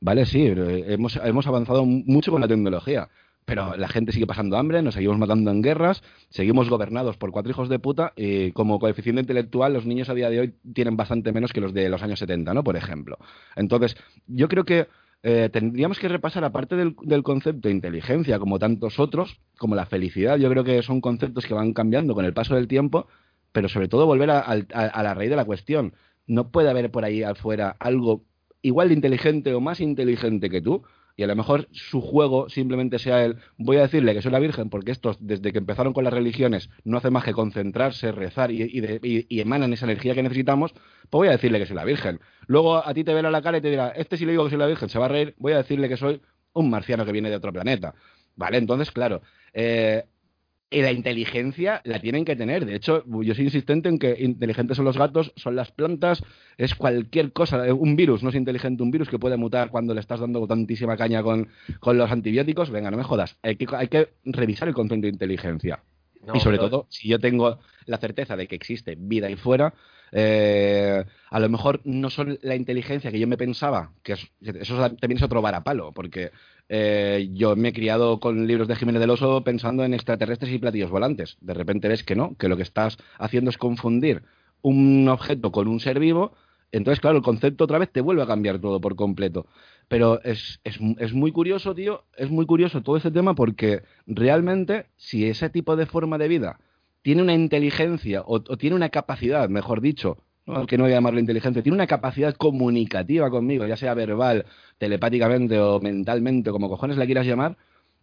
Vale, 0.00 0.24
sí, 0.26 0.44
hemos, 0.46 1.16
hemos 1.16 1.46
avanzado 1.48 1.84
mucho 1.84 2.30
con 2.30 2.40
la 2.40 2.48
tecnología. 2.48 3.08
Pero 3.46 3.76
la 3.76 3.86
gente 3.86 4.10
sigue 4.10 4.26
pasando 4.26 4.58
hambre, 4.58 4.82
nos 4.82 4.94
seguimos 4.94 5.18
matando 5.18 5.52
en 5.52 5.62
guerras, 5.62 6.02
seguimos 6.30 6.68
gobernados 6.68 7.16
por 7.16 7.30
cuatro 7.30 7.50
hijos 7.50 7.68
de 7.68 7.78
puta 7.78 8.12
y 8.16 8.50
como 8.50 8.80
coeficiente 8.80 9.20
intelectual 9.20 9.72
los 9.72 9.86
niños 9.86 10.08
a 10.08 10.14
día 10.14 10.28
de 10.28 10.40
hoy 10.40 10.54
tienen 10.74 10.96
bastante 10.96 11.32
menos 11.32 11.52
que 11.52 11.60
los 11.60 11.72
de 11.72 11.88
los 11.88 12.02
años 12.02 12.18
70, 12.18 12.52
¿no? 12.52 12.64
Por 12.64 12.76
ejemplo. 12.76 13.18
Entonces, 13.54 13.96
yo 14.26 14.48
creo 14.48 14.64
que 14.64 14.88
eh, 15.22 15.48
tendríamos 15.52 16.00
que 16.00 16.08
repasar, 16.08 16.42
aparte 16.42 16.74
del, 16.74 16.96
del 17.02 17.22
concepto 17.22 17.68
de 17.68 17.74
inteligencia, 17.74 18.40
como 18.40 18.58
tantos 18.58 18.98
otros, 18.98 19.40
como 19.58 19.76
la 19.76 19.86
felicidad, 19.86 20.38
yo 20.38 20.50
creo 20.50 20.64
que 20.64 20.82
son 20.82 21.00
conceptos 21.00 21.46
que 21.46 21.54
van 21.54 21.72
cambiando 21.72 22.14
con 22.14 22.24
el 22.24 22.34
paso 22.34 22.56
del 22.56 22.66
tiempo, 22.66 23.06
pero 23.52 23.68
sobre 23.68 23.86
todo 23.86 24.06
volver 24.06 24.30
a, 24.30 24.40
a 24.40 25.02
la 25.04 25.14
raíz 25.14 25.30
de 25.30 25.36
la 25.36 25.44
cuestión. 25.44 25.94
No 26.26 26.50
puede 26.50 26.68
haber 26.68 26.90
por 26.90 27.04
ahí 27.04 27.22
afuera 27.22 27.76
algo 27.78 28.24
igual 28.60 28.88
de 28.88 28.94
inteligente 28.94 29.54
o 29.54 29.60
más 29.60 29.80
inteligente 29.80 30.50
que 30.50 30.60
tú, 30.60 30.82
y 31.16 31.22
a 31.22 31.26
lo 31.26 31.34
mejor 31.34 31.68
su 31.72 32.00
juego 32.00 32.48
simplemente 32.48 32.98
sea 32.98 33.24
el 33.24 33.38
voy 33.56 33.78
a 33.78 33.82
decirle 33.82 34.14
que 34.14 34.22
soy 34.22 34.30
la 34.32 34.38
Virgen 34.38 34.68
porque 34.68 34.92
estos 34.92 35.16
desde 35.20 35.52
que 35.52 35.58
empezaron 35.58 35.92
con 35.92 36.04
las 36.04 36.12
religiones 36.12 36.68
no 36.84 36.98
hacen 36.98 37.12
más 37.12 37.24
que 37.24 37.32
concentrarse, 37.32 38.12
rezar 38.12 38.50
y, 38.52 39.26
emanan 39.30 39.72
esa 39.72 39.86
energía 39.86 40.14
que 40.14 40.22
necesitamos, 40.22 40.72
pues 40.72 41.10
voy 41.10 41.28
a 41.28 41.32
decirle 41.32 41.58
que 41.58 41.66
soy 41.66 41.76
la 41.76 41.84
Virgen. 41.84 42.20
Luego 42.46 42.76
a 42.76 42.92
ti 42.92 43.02
te 43.02 43.14
verá 43.14 43.30
la 43.30 43.42
cara 43.42 43.58
y 43.58 43.60
te 43.60 43.70
dirá, 43.70 43.88
este 43.90 44.16
si 44.16 44.26
le 44.26 44.32
digo 44.32 44.44
que 44.44 44.50
soy 44.50 44.58
la 44.58 44.66
Virgen 44.66 44.88
se 44.88 44.98
va 44.98 45.06
a 45.06 45.08
reír, 45.08 45.34
voy 45.38 45.52
a 45.54 45.58
decirle 45.58 45.88
que 45.88 45.96
soy 45.96 46.20
un 46.52 46.70
marciano 46.70 47.04
que 47.06 47.12
viene 47.12 47.30
de 47.30 47.36
otro 47.36 47.52
planeta. 47.52 47.94
Vale, 48.34 48.58
entonces 48.58 48.90
claro, 48.90 49.22
eh, 49.54 50.04
y 50.68 50.82
la 50.82 50.90
inteligencia 50.92 51.80
la 51.84 52.00
tienen 52.00 52.24
que 52.24 52.34
tener. 52.34 52.66
De 52.66 52.74
hecho, 52.74 53.04
yo 53.22 53.34
soy 53.34 53.44
insistente 53.44 53.88
en 53.88 53.98
que 53.98 54.16
inteligentes 54.18 54.76
son 54.76 54.84
los 54.84 54.98
gatos, 54.98 55.32
son 55.36 55.54
las 55.54 55.70
plantas, 55.70 56.22
es 56.58 56.74
cualquier 56.74 57.32
cosa. 57.32 57.72
Un 57.72 57.94
virus 57.96 58.22
no 58.22 58.30
es 58.30 58.34
inteligente, 58.34 58.82
un 58.82 58.90
virus 58.90 59.08
que 59.08 59.18
puede 59.18 59.36
mutar 59.36 59.70
cuando 59.70 59.94
le 59.94 60.00
estás 60.00 60.20
dando 60.20 60.46
tantísima 60.46 60.96
caña 60.96 61.22
con, 61.22 61.48
con 61.78 61.96
los 61.96 62.10
antibióticos. 62.10 62.70
Venga, 62.70 62.90
no 62.90 62.96
me 62.96 63.04
jodas. 63.04 63.36
Hay 63.42 63.56
que, 63.56 63.66
hay 63.76 63.88
que 63.88 64.08
revisar 64.24 64.66
el 64.68 64.74
concepto 64.74 65.02
de 65.02 65.12
inteligencia. 65.12 65.80
No, 66.26 66.34
y 66.34 66.40
sobre 66.40 66.56
pero- 66.56 66.70
todo, 66.70 66.86
si 66.88 67.08
yo 67.08 67.20
tengo 67.20 67.58
la 67.84 67.98
certeza 67.98 68.36
de 68.36 68.48
que 68.48 68.56
existe 68.56 68.96
vida 68.98 69.28
ahí 69.28 69.36
fuera, 69.36 69.72
eh, 70.12 71.04
a 71.30 71.40
lo 71.40 71.48
mejor 71.48 71.80
no 71.84 72.10
son 72.10 72.38
la 72.42 72.54
inteligencia 72.56 73.10
que 73.10 73.18
yo 73.18 73.26
me 73.26 73.36
pensaba, 73.36 73.92
que 74.02 74.12
es- 74.14 74.30
eso 74.40 74.76
también 74.96 75.16
es 75.18 75.22
otro 75.22 75.42
varapalo, 75.42 75.92
porque 75.92 76.30
eh, 76.68 77.28
yo 77.32 77.56
me 77.56 77.68
he 77.68 77.72
criado 77.72 78.18
con 78.20 78.46
libros 78.46 78.68
de 78.68 78.76
Jiménez 78.76 79.00
del 79.00 79.10
Oso 79.10 79.42
pensando 79.44 79.84
en 79.84 79.94
extraterrestres 79.94 80.52
y 80.52 80.58
platillos 80.58 80.90
volantes. 80.90 81.36
De 81.40 81.54
repente 81.54 81.88
ves 81.88 82.02
que 82.04 82.16
no, 82.16 82.36
que 82.36 82.48
lo 82.48 82.56
que 82.56 82.62
estás 82.64 82.96
haciendo 83.18 83.50
es 83.50 83.58
confundir 83.58 84.22
un 84.62 85.08
objeto 85.08 85.52
con 85.52 85.68
un 85.68 85.80
ser 85.80 85.98
vivo. 86.00 86.34
Entonces, 86.72 87.00
claro, 87.00 87.18
el 87.18 87.22
concepto 87.22 87.64
otra 87.64 87.78
vez 87.78 87.90
te 87.92 88.00
vuelve 88.00 88.22
a 88.22 88.26
cambiar 88.26 88.58
todo 88.60 88.80
por 88.80 88.96
completo. 88.96 89.46
Pero 89.88 90.20
es, 90.24 90.60
es, 90.64 90.78
es 90.98 91.12
muy 91.12 91.30
curioso, 91.30 91.74
tío, 91.74 92.04
es 92.16 92.28
muy 92.30 92.44
curioso 92.46 92.82
todo 92.82 92.96
este 92.96 93.10
tema 93.12 93.34
porque 93.34 93.82
realmente 94.06 94.86
si 94.96 95.26
ese 95.26 95.48
tipo 95.50 95.76
de 95.76 95.86
forma 95.86 96.18
de 96.18 96.28
vida 96.28 96.58
tiene 97.06 97.22
una 97.22 97.34
inteligencia 97.34 98.24
o, 98.26 98.40
tiene 98.56 98.74
una 98.74 98.88
capacidad, 98.88 99.48
mejor 99.48 99.80
dicho, 99.80 100.16
¿no? 100.44 100.66
que 100.66 100.76
no 100.76 100.82
voy 100.82 100.92
a 100.92 100.96
llamarlo 100.96 101.20
inteligencia, 101.20 101.62
tiene 101.62 101.76
una 101.76 101.86
capacidad 101.86 102.34
comunicativa 102.34 103.30
conmigo, 103.30 103.64
ya 103.64 103.76
sea 103.76 103.94
verbal, 103.94 104.44
telepáticamente 104.78 105.56
o 105.60 105.78
mentalmente, 105.80 106.50
como 106.50 106.68
cojones 106.68 106.96
la 106.96 107.06
quieras 107.06 107.24
llamar, 107.24 107.58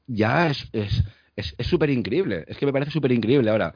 ya 0.08 0.48
es 0.50 0.70
es 0.72 1.04
es 1.36 1.54
es 1.58 1.68
súper 1.68 1.90
increíble. 1.90 2.46
Es 2.48 2.58
que 2.58 2.66
me 2.66 2.72
parece 2.72 2.92
súper 2.92 3.12
increíble. 3.12 3.50
Ahora, 3.50 3.76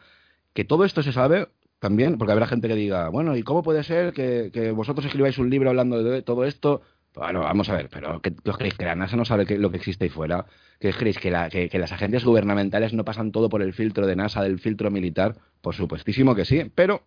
que 0.53 0.63
todo 0.63 0.85
esto 0.85 1.03
se 1.03 1.11
sabe 1.11 1.49
también, 1.79 2.17
porque 2.17 2.31
habrá 2.31 2.47
gente 2.47 2.69
que 2.69 2.75
diga, 2.75 3.09
bueno, 3.09 3.35
¿y 3.35 3.43
cómo 3.43 3.63
puede 3.63 3.83
ser 3.83 4.13
que, 4.13 4.49
que 4.53 4.71
vosotros 4.71 5.05
escribáis 5.05 5.37
un 5.39 5.49
libro 5.49 5.69
hablando 5.69 6.01
de 6.03 6.21
todo 6.21 6.45
esto? 6.45 6.83
Bueno, 7.15 7.41
vamos 7.41 7.67
a 7.69 7.75
ver, 7.75 7.89
pero 7.91 8.21
¿qué, 8.21 8.33
os 8.49 8.57
creéis? 8.57 8.75
¿Que 8.77 8.85
la 8.85 8.95
NASA 8.95 9.17
no 9.17 9.25
sabe 9.25 9.45
qué- 9.45 9.57
lo 9.57 9.71
que 9.71 9.77
existe 9.77 10.05
ahí 10.05 10.09
fuera? 10.09 10.45
¿Qué 10.79 10.89
os 10.89 10.97
creéis? 10.97 11.17
¿Que, 11.19 11.31
la- 11.31 11.49
que, 11.49 11.69
que 11.69 11.79
las 11.79 11.91
agencias 11.91 12.23
gubernamentales 12.23 12.93
no 12.93 13.03
pasan 13.05 13.31
todo 13.31 13.49
por 13.49 13.61
el 13.61 13.73
filtro 13.73 14.05
de 14.07 14.15
NASA, 14.15 14.43
del 14.43 14.59
filtro 14.59 14.91
militar? 14.91 15.35
Por 15.61 15.75
supuestísimo 15.75 16.35
que 16.35 16.45
sí, 16.45 16.71
pero 16.75 17.03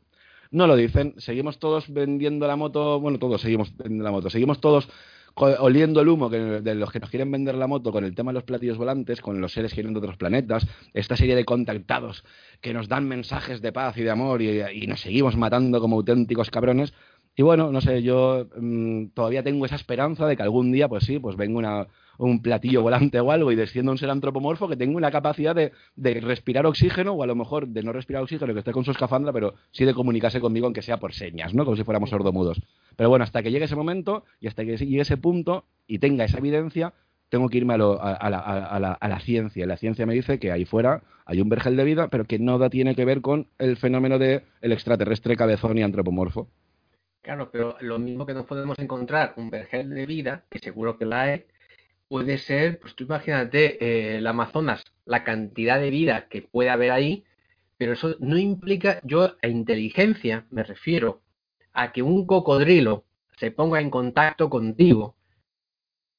no 0.50 0.66
lo 0.66 0.76
dicen. 0.76 1.14
Seguimos 1.18 1.58
todos 1.58 1.92
vendiendo 1.92 2.46
la 2.48 2.56
moto, 2.56 2.98
bueno, 3.00 3.18
todos 3.18 3.40
seguimos 3.40 3.76
vendiendo 3.76 4.04
la 4.04 4.10
moto, 4.10 4.30
seguimos 4.30 4.60
todos 4.60 4.88
oliendo 5.36 6.00
el 6.00 6.08
humo 6.08 6.28
que, 6.28 6.38
de 6.38 6.74
los 6.74 6.90
que 6.90 6.98
nos 7.00 7.08
quieren 7.08 7.30
vender 7.30 7.54
la 7.54 7.66
moto 7.68 7.92
con 7.92 8.04
el 8.04 8.14
tema 8.14 8.30
de 8.32 8.34
los 8.34 8.42
platillos 8.44 8.76
volantes, 8.76 9.20
con 9.20 9.40
los 9.40 9.52
seres 9.52 9.72
que 9.72 9.76
vienen 9.80 9.94
de 9.94 10.00
otros 10.00 10.16
planetas, 10.16 10.66
esta 10.92 11.16
serie 11.16 11.36
de 11.36 11.44
contactados 11.44 12.24
que 12.60 12.74
nos 12.74 12.88
dan 12.88 13.06
mensajes 13.08 13.62
de 13.62 13.72
paz 13.72 13.96
y 13.96 14.02
de 14.02 14.10
amor 14.10 14.42
y, 14.42 14.60
y 14.60 14.86
nos 14.88 15.00
seguimos 15.00 15.36
matando 15.36 15.80
como 15.80 15.96
auténticos 15.96 16.50
cabrones. 16.50 16.92
Y 17.36 17.42
bueno, 17.42 17.70
no 17.70 17.80
sé, 17.80 18.02
yo 18.02 18.48
mm, 18.56 19.06
todavía 19.14 19.42
tengo 19.44 19.64
esa 19.64 19.76
esperanza 19.76 20.26
de 20.26 20.36
que 20.36 20.42
algún 20.42 20.72
día, 20.72 20.88
pues 20.88 21.04
sí, 21.04 21.18
pues 21.20 21.36
venga 21.36 21.58
una, 21.58 21.86
un 22.28 22.42
platillo 22.42 22.82
volante 22.82 23.18
o 23.20 23.30
algo 23.32 23.50
y 23.52 23.56
descienda 23.56 23.92
un 23.92 23.98
ser 23.98 24.10
antropomorfo 24.10 24.68
que 24.68 24.76
tenga 24.76 24.96
una 24.96 25.10
capacidad 25.10 25.54
de, 25.54 25.72
de 25.96 26.20
respirar 26.20 26.66
oxígeno 26.66 27.12
o 27.12 27.22
a 27.22 27.26
lo 27.26 27.34
mejor 27.34 27.68
de 27.68 27.82
no 27.82 27.92
respirar 27.92 28.22
oxígeno, 28.22 28.52
que 28.52 28.58
esté 28.60 28.72
con 28.72 28.84
su 28.84 28.90
escafandra, 28.90 29.32
pero 29.32 29.54
sí 29.70 29.84
de 29.84 29.94
comunicarse 29.94 30.40
conmigo, 30.40 30.66
aunque 30.66 30.82
sea 30.82 30.98
por 30.98 31.12
señas, 31.14 31.54
¿no? 31.54 31.64
Como 31.64 31.76
si 31.76 31.84
fuéramos 31.84 32.10
sordomudos. 32.10 32.60
Pero 32.96 33.08
bueno, 33.08 33.24
hasta 33.24 33.42
que 33.42 33.50
llegue 33.50 33.64
ese 33.64 33.76
momento 33.76 34.24
y 34.40 34.48
hasta 34.48 34.64
que 34.64 34.76
llegue 34.76 35.00
ese 35.00 35.16
punto 35.16 35.64
y 35.86 35.98
tenga 35.98 36.24
esa 36.24 36.38
evidencia, 36.38 36.92
tengo 37.30 37.48
que 37.48 37.58
irme 37.58 37.74
a, 37.74 37.78
lo- 37.78 38.02
a- 38.02 38.14
a 38.14 38.28
la, 38.30 38.38
a- 38.38 38.66
a 38.66 38.80
la- 38.80 38.92
a 38.92 39.08
la 39.08 39.20
ciencia. 39.20 39.64
La 39.66 39.76
ciencia 39.76 40.04
me 40.04 40.14
dice 40.14 40.38
que 40.38 40.50
ahí 40.52 40.64
fuera 40.64 41.02
hay 41.26 41.40
un 41.40 41.48
vergel 41.48 41.76
de 41.76 41.84
vida, 41.84 42.08
pero 42.08 42.24
que 42.24 42.38
nada 42.40 42.68
tiene 42.70 42.94
que 42.96 43.04
ver 43.04 43.20
con 43.20 43.46
el 43.58 43.76
fenómeno 43.76 44.18
del 44.18 44.42
el 44.62 44.72
extraterrestre 44.72 45.36
cabezón 45.36 45.78
y 45.78 45.82
antropomorfo. 45.82 46.48
Claro, 47.22 47.50
pero 47.52 47.76
lo 47.80 47.98
mismo 47.98 48.26
que 48.26 48.34
nos 48.34 48.46
podemos 48.46 48.78
encontrar 48.78 49.34
un 49.36 49.50
vergel 49.50 49.90
de 49.90 50.06
vida, 50.06 50.44
que 50.50 50.58
seguro 50.58 50.96
que 50.98 51.04
la 51.04 51.22
hay, 51.22 51.44
puede 52.10 52.38
ser, 52.38 52.80
pues 52.80 52.96
tú 52.96 53.04
imagínate, 53.04 53.78
eh, 53.84 54.18
el 54.18 54.26
Amazonas, 54.26 54.82
la 55.04 55.22
cantidad 55.22 55.78
de 55.78 55.90
vida 55.90 56.26
que 56.28 56.42
puede 56.42 56.68
haber 56.68 56.90
ahí, 56.90 57.24
pero 57.76 57.92
eso 57.92 58.16
no 58.18 58.36
implica, 58.36 59.00
yo 59.04 59.36
a 59.40 59.46
inteligencia 59.46 60.44
me 60.50 60.64
refiero 60.64 61.22
a 61.72 61.92
que 61.92 62.02
un 62.02 62.26
cocodrilo 62.26 63.04
se 63.38 63.52
ponga 63.52 63.80
en 63.80 63.90
contacto 63.90 64.50
contigo, 64.50 65.14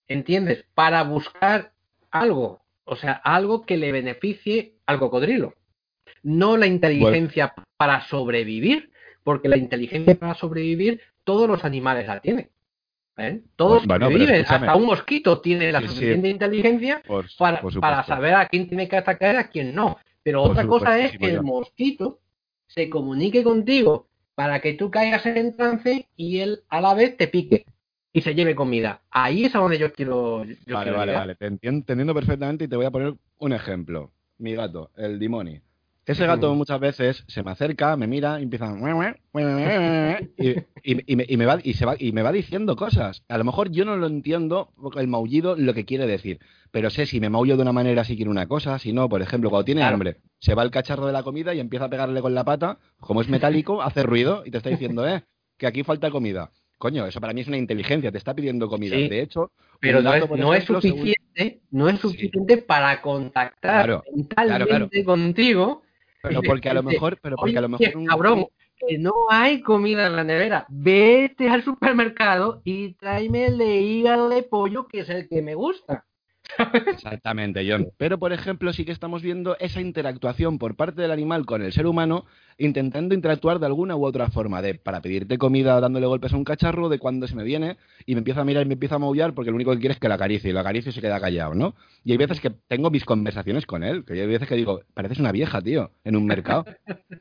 ¿entiendes? 0.08 0.66
Para 0.76 1.04
buscar 1.04 1.74
algo, 2.10 2.64
o 2.86 2.96
sea, 2.96 3.12
algo 3.12 3.66
que 3.66 3.76
le 3.76 3.92
beneficie 3.92 4.78
al 4.86 4.98
cocodrilo. 4.98 5.56
No 6.24 6.56
la 6.56 6.68
inteligencia 6.68 7.54
para 7.76 8.08
sobrevivir, 8.08 8.94
porque 9.24 9.50
la 9.50 9.58
inteligencia 9.58 10.16
para 10.16 10.36
sobrevivir 10.36 11.02
todos 11.26 11.50
los 11.50 11.66
animales 11.66 12.08
la 12.08 12.22
tienen. 12.22 12.50
¿Eh? 13.28 13.42
Todos 13.56 13.86
Pues, 13.86 13.88
bueno, 13.88 14.10
escúchame. 14.10 14.40
hasta 14.48 14.76
un 14.76 14.86
mosquito 14.86 15.40
tiene 15.42 15.72
la 15.72 15.80
Sí, 15.82 15.88
sí. 15.88 15.94
suficiente 15.96 16.30
inteligencia 16.30 17.02
Por, 17.06 17.26
para, 17.38 17.62
por 17.62 17.80
para 17.80 18.04
saber 18.04 18.34
a 18.36 18.48
quién 18.48 18.68
tiene 18.68 18.88
que 18.88 18.98
atacar 18.98 19.36
y 19.36 19.38
a 19.38 19.50
quién 19.50 19.74
no. 19.76 19.98
Pero 20.24 20.42
Por 20.44 20.52
otra 20.52 20.68
cosa 20.68 21.00
es 21.00 21.18
que 21.18 21.26
el 21.28 21.42
mosquito 21.42 22.20
se 22.68 22.90
comunique 22.90 23.44
contigo 23.44 24.08
para 24.36 24.60
que 24.62 24.74
tú 24.74 24.90
caigas 24.92 25.26
en 25.26 25.56
trance 25.56 26.08
y 26.16 26.40
él 26.40 26.62
a 26.70 26.80
la 26.82 26.94
vez 26.94 27.18
te 27.18 27.28
pique 27.28 27.66
y 28.14 28.22
se 28.22 28.34
lleve 28.36 28.56
comida. 28.56 29.02
Ahí 29.10 29.46
es 29.46 29.56
a 29.56 29.60
donde 29.60 29.78
yo 29.78 29.92
quiero. 29.94 30.44
yo 30.46 30.56
Vale, 30.68 30.84
quiero 30.84 30.98
vale, 30.98 31.12
llegar. 31.12 31.22
vale. 31.28 31.36
Te 31.36 31.46
entiendo, 31.48 31.86
te 31.86 31.94
entiendo 31.94 32.14
perfectamente 32.14 32.66
y 32.66 32.68
te 32.68 32.76
voy 32.76 32.86
a 32.86 32.92
poner 32.92 33.14
un 33.38 33.54
ejemplo. 33.54 34.12
Mi 34.38 34.54
gato, 34.56 34.90
el 34.98 35.20
Dimoni. 35.20 35.60
Ese 36.06 36.26
gato 36.26 36.54
muchas 36.56 36.80
veces 36.80 37.24
se 37.28 37.44
me 37.44 37.52
acerca, 37.52 37.96
me 37.96 38.08
mira 38.08 38.40
y 38.40 38.44
empieza 38.44 38.74
y, 40.38 40.50
y- 40.50 41.04
y 41.12 41.16
me, 41.16 41.26
y 41.28 41.38
me 41.38 41.46
va, 41.46 41.60
y, 41.64 41.74
se 41.74 41.86
va, 41.86 41.96
y 41.98 42.12
me 42.12 42.22
va 42.24 42.32
diciendo 42.32 42.76
cosas. 42.76 43.24
A 43.30 43.38
lo 43.38 43.44
mejor 43.44 43.72
yo 43.72 43.86
no 43.86 43.96
lo 43.98 44.08
entiendo 44.08 44.72
el 44.98 45.08
maullido 45.08 45.56
lo 45.56 45.74
que 45.74 45.86
quiere 45.86 46.08
decir, 46.08 46.40
pero 46.72 46.90
sé 46.90 47.06
si 47.06 47.20
me 47.20 47.30
maullo 47.30 47.56
de 47.56 47.62
una 47.62 47.72
manera 47.72 48.04
si 48.04 48.16
quiere 48.16 48.32
una 48.32 48.48
cosa, 48.48 48.80
si 48.80 48.94
no, 48.94 49.08
por 49.10 49.22
ejemplo, 49.22 49.50
cuando 49.50 49.66
tiene 49.66 49.82
Claro. 49.82 49.94
hambre, 49.96 50.18
se 50.40 50.56
va 50.56 50.64
el 50.64 50.72
cacharro 50.72 51.06
de 51.06 51.14
la 51.14 51.24
comida 51.24 51.54
y 51.54 51.60
empieza 51.60 51.86
a 51.86 51.90
pegarle 51.90 52.22
con 52.22 52.34
la 52.34 52.44
pata, 52.44 52.80
como 53.00 53.22
es 53.22 53.30
metálico, 53.30 53.82
hace 53.82 54.04
ruido 54.04 54.44
y 54.46 54.52
te 54.52 54.58
está 54.58 54.70
diciendo, 54.70 55.08
eh, 55.08 55.24
que 55.58 55.68
aquí 55.68 55.84
falta 55.84 56.10
comida. 56.10 56.52
Coño, 56.78 57.06
eso 57.06 57.22
para 57.22 57.34
mí 57.34 57.42
es 57.42 57.48
una 57.48 57.58
inteligencia, 57.58 58.12
te 58.12 58.18
está 58.18 58.34
pidiendo 58.34 58.68
comida. 58.68 58.96
Sí. 58.96 59.08
De 59.08 59.22
hecho, 59.22 59.52
Pero 59.80 60.02
no 60.02 60.10
gato, 60.12 60.26
es, 60.56 60.64
según- 60.66 60.82
suficiente, 60.82 61.62
no 61.70 61.88
es 61.88 62.00
suficiente 62.00 62.58
para 62.58 63.00
contactar 63.04 63.86
Claro, 63.86 64.04
mentalmente 64.16 64.90
claro. 65.04 65.06
contigo. 65.06 65.84
Pero 66.22 66.42
porque 66.44 66.70
a 66.70 66.74
lo 66.74 66.84
mejor, 66.84 67.18
pero 67.22 67.36
porque 67.36 67.58
a 67.58 67.62
lo 67.62 67.68
"Oye, 67.68 67.78
mejor 67.88 67.98
un- 67.98 68.06
cabrón, 68.08 68.46
que 68.88 68.98
no 68.98 69.14
hay 69.30 69.62
comida 69.62 70.08
en 70.08 70.16
la 70.16 70.24
nevera. 70.24 70.66
Vete 70.70 71.50
al 71.50 71.64
supermercado 71.64 72.62
y 72.64 72.94
tráeme 72.94 73.46
el 73.48 73.58
de 73.58 73.78
hígado 73.82 74.30
de 74.30 74.44
pollo, 74.44 74.88
que 74.88 75.00
es 75.02 75.10
el 75.10 75.28
que 75.28 75.42
me 75.42 75.56
gusta. 75.56 76.06
Exactamente, 76.88 77.66
John. 77.70 77.90
Pero, 77.98 78.20
por 78.20 78.34
ejemplo, 78.34 78.74
sí 78.74 78.86
que 78.86 78.92
estamos 78.92 79.22
viendo 79.22 79.58
esa 79.60 79.82
interactuación 79.82 80.58
por 80.58 80.76
parte 80.76 81.02
del 81.02 81.12
animal 81.12 81.46
con 81.46 81.62
el 81.62 81.72
ser 81.72 81.88
humano, 81.88 82.26
intentando 82.58 83.16
interactuar 83.16 83.60
de 83.60 83.66
alguna 83.66 83.96
u 83.96 84.06
otra 84.06 84.30
forma, 84.30 84.62
de 84.62 84.76
para 84.76 85.02
pedirte 85.02 85.38
comida 85.38 85.80
dándole 85.80 86.06
golpes 86.08 86.34
a 86.34 86.38
un 86.38 86.44
cacharro, 86.44 86.90
de 86.90 87.00
cuando 87.00 87.28
se 87.28 87.36
me 87.36 87.44
viene 87.44 87.78
y 88.06 88.16
me 88.16 88.20
empieza 88.20 88.42
a 88.42 88.46
mirar 88.46 88.64
y 88.64 88.68
me 88.68 88.74
empieza 88.74 88.96
a 88.96 89.00
maullar 89.00 89.34
porque 89.34 89.52
lo 89.52 89.56
único 89.56 89.72
que 89.72 89.80
quiere 89.80 89.94
es 89.94 90.00
que 90.00 90.10
la 90.10 90.16
acaricie, 90.16 90.50
y 90.50 90.54
la 90.54 90.62
acaricie 90.62 90.90
y 90.90 90.94
se 90.94 91.02
queda 91.02 91.20
callado, 91.20 91.56
¿no? 91.56 91.76
Y 92.04 92.12
hay 92.12 92.18
veces 92.18 92.40
que 92.40 92.50
tengo 92.50 92.92
mis 92.92 93.06
conversaciones 93.06 93.66
con 93.66 93.84
él, 93.84 94.04
que 94.06 94.14
hay 94.14 94.28
veces 94.28 94.48
que 94.48 94.56
digo, 94.56 94.82
pareces 94.94 95.20
una 95.20 95.32
vieja, 95.32 95.62
tío, 95.62 95.92
en 96.04 96.16
un 96.16 96.26
mercado, 96.26 96.66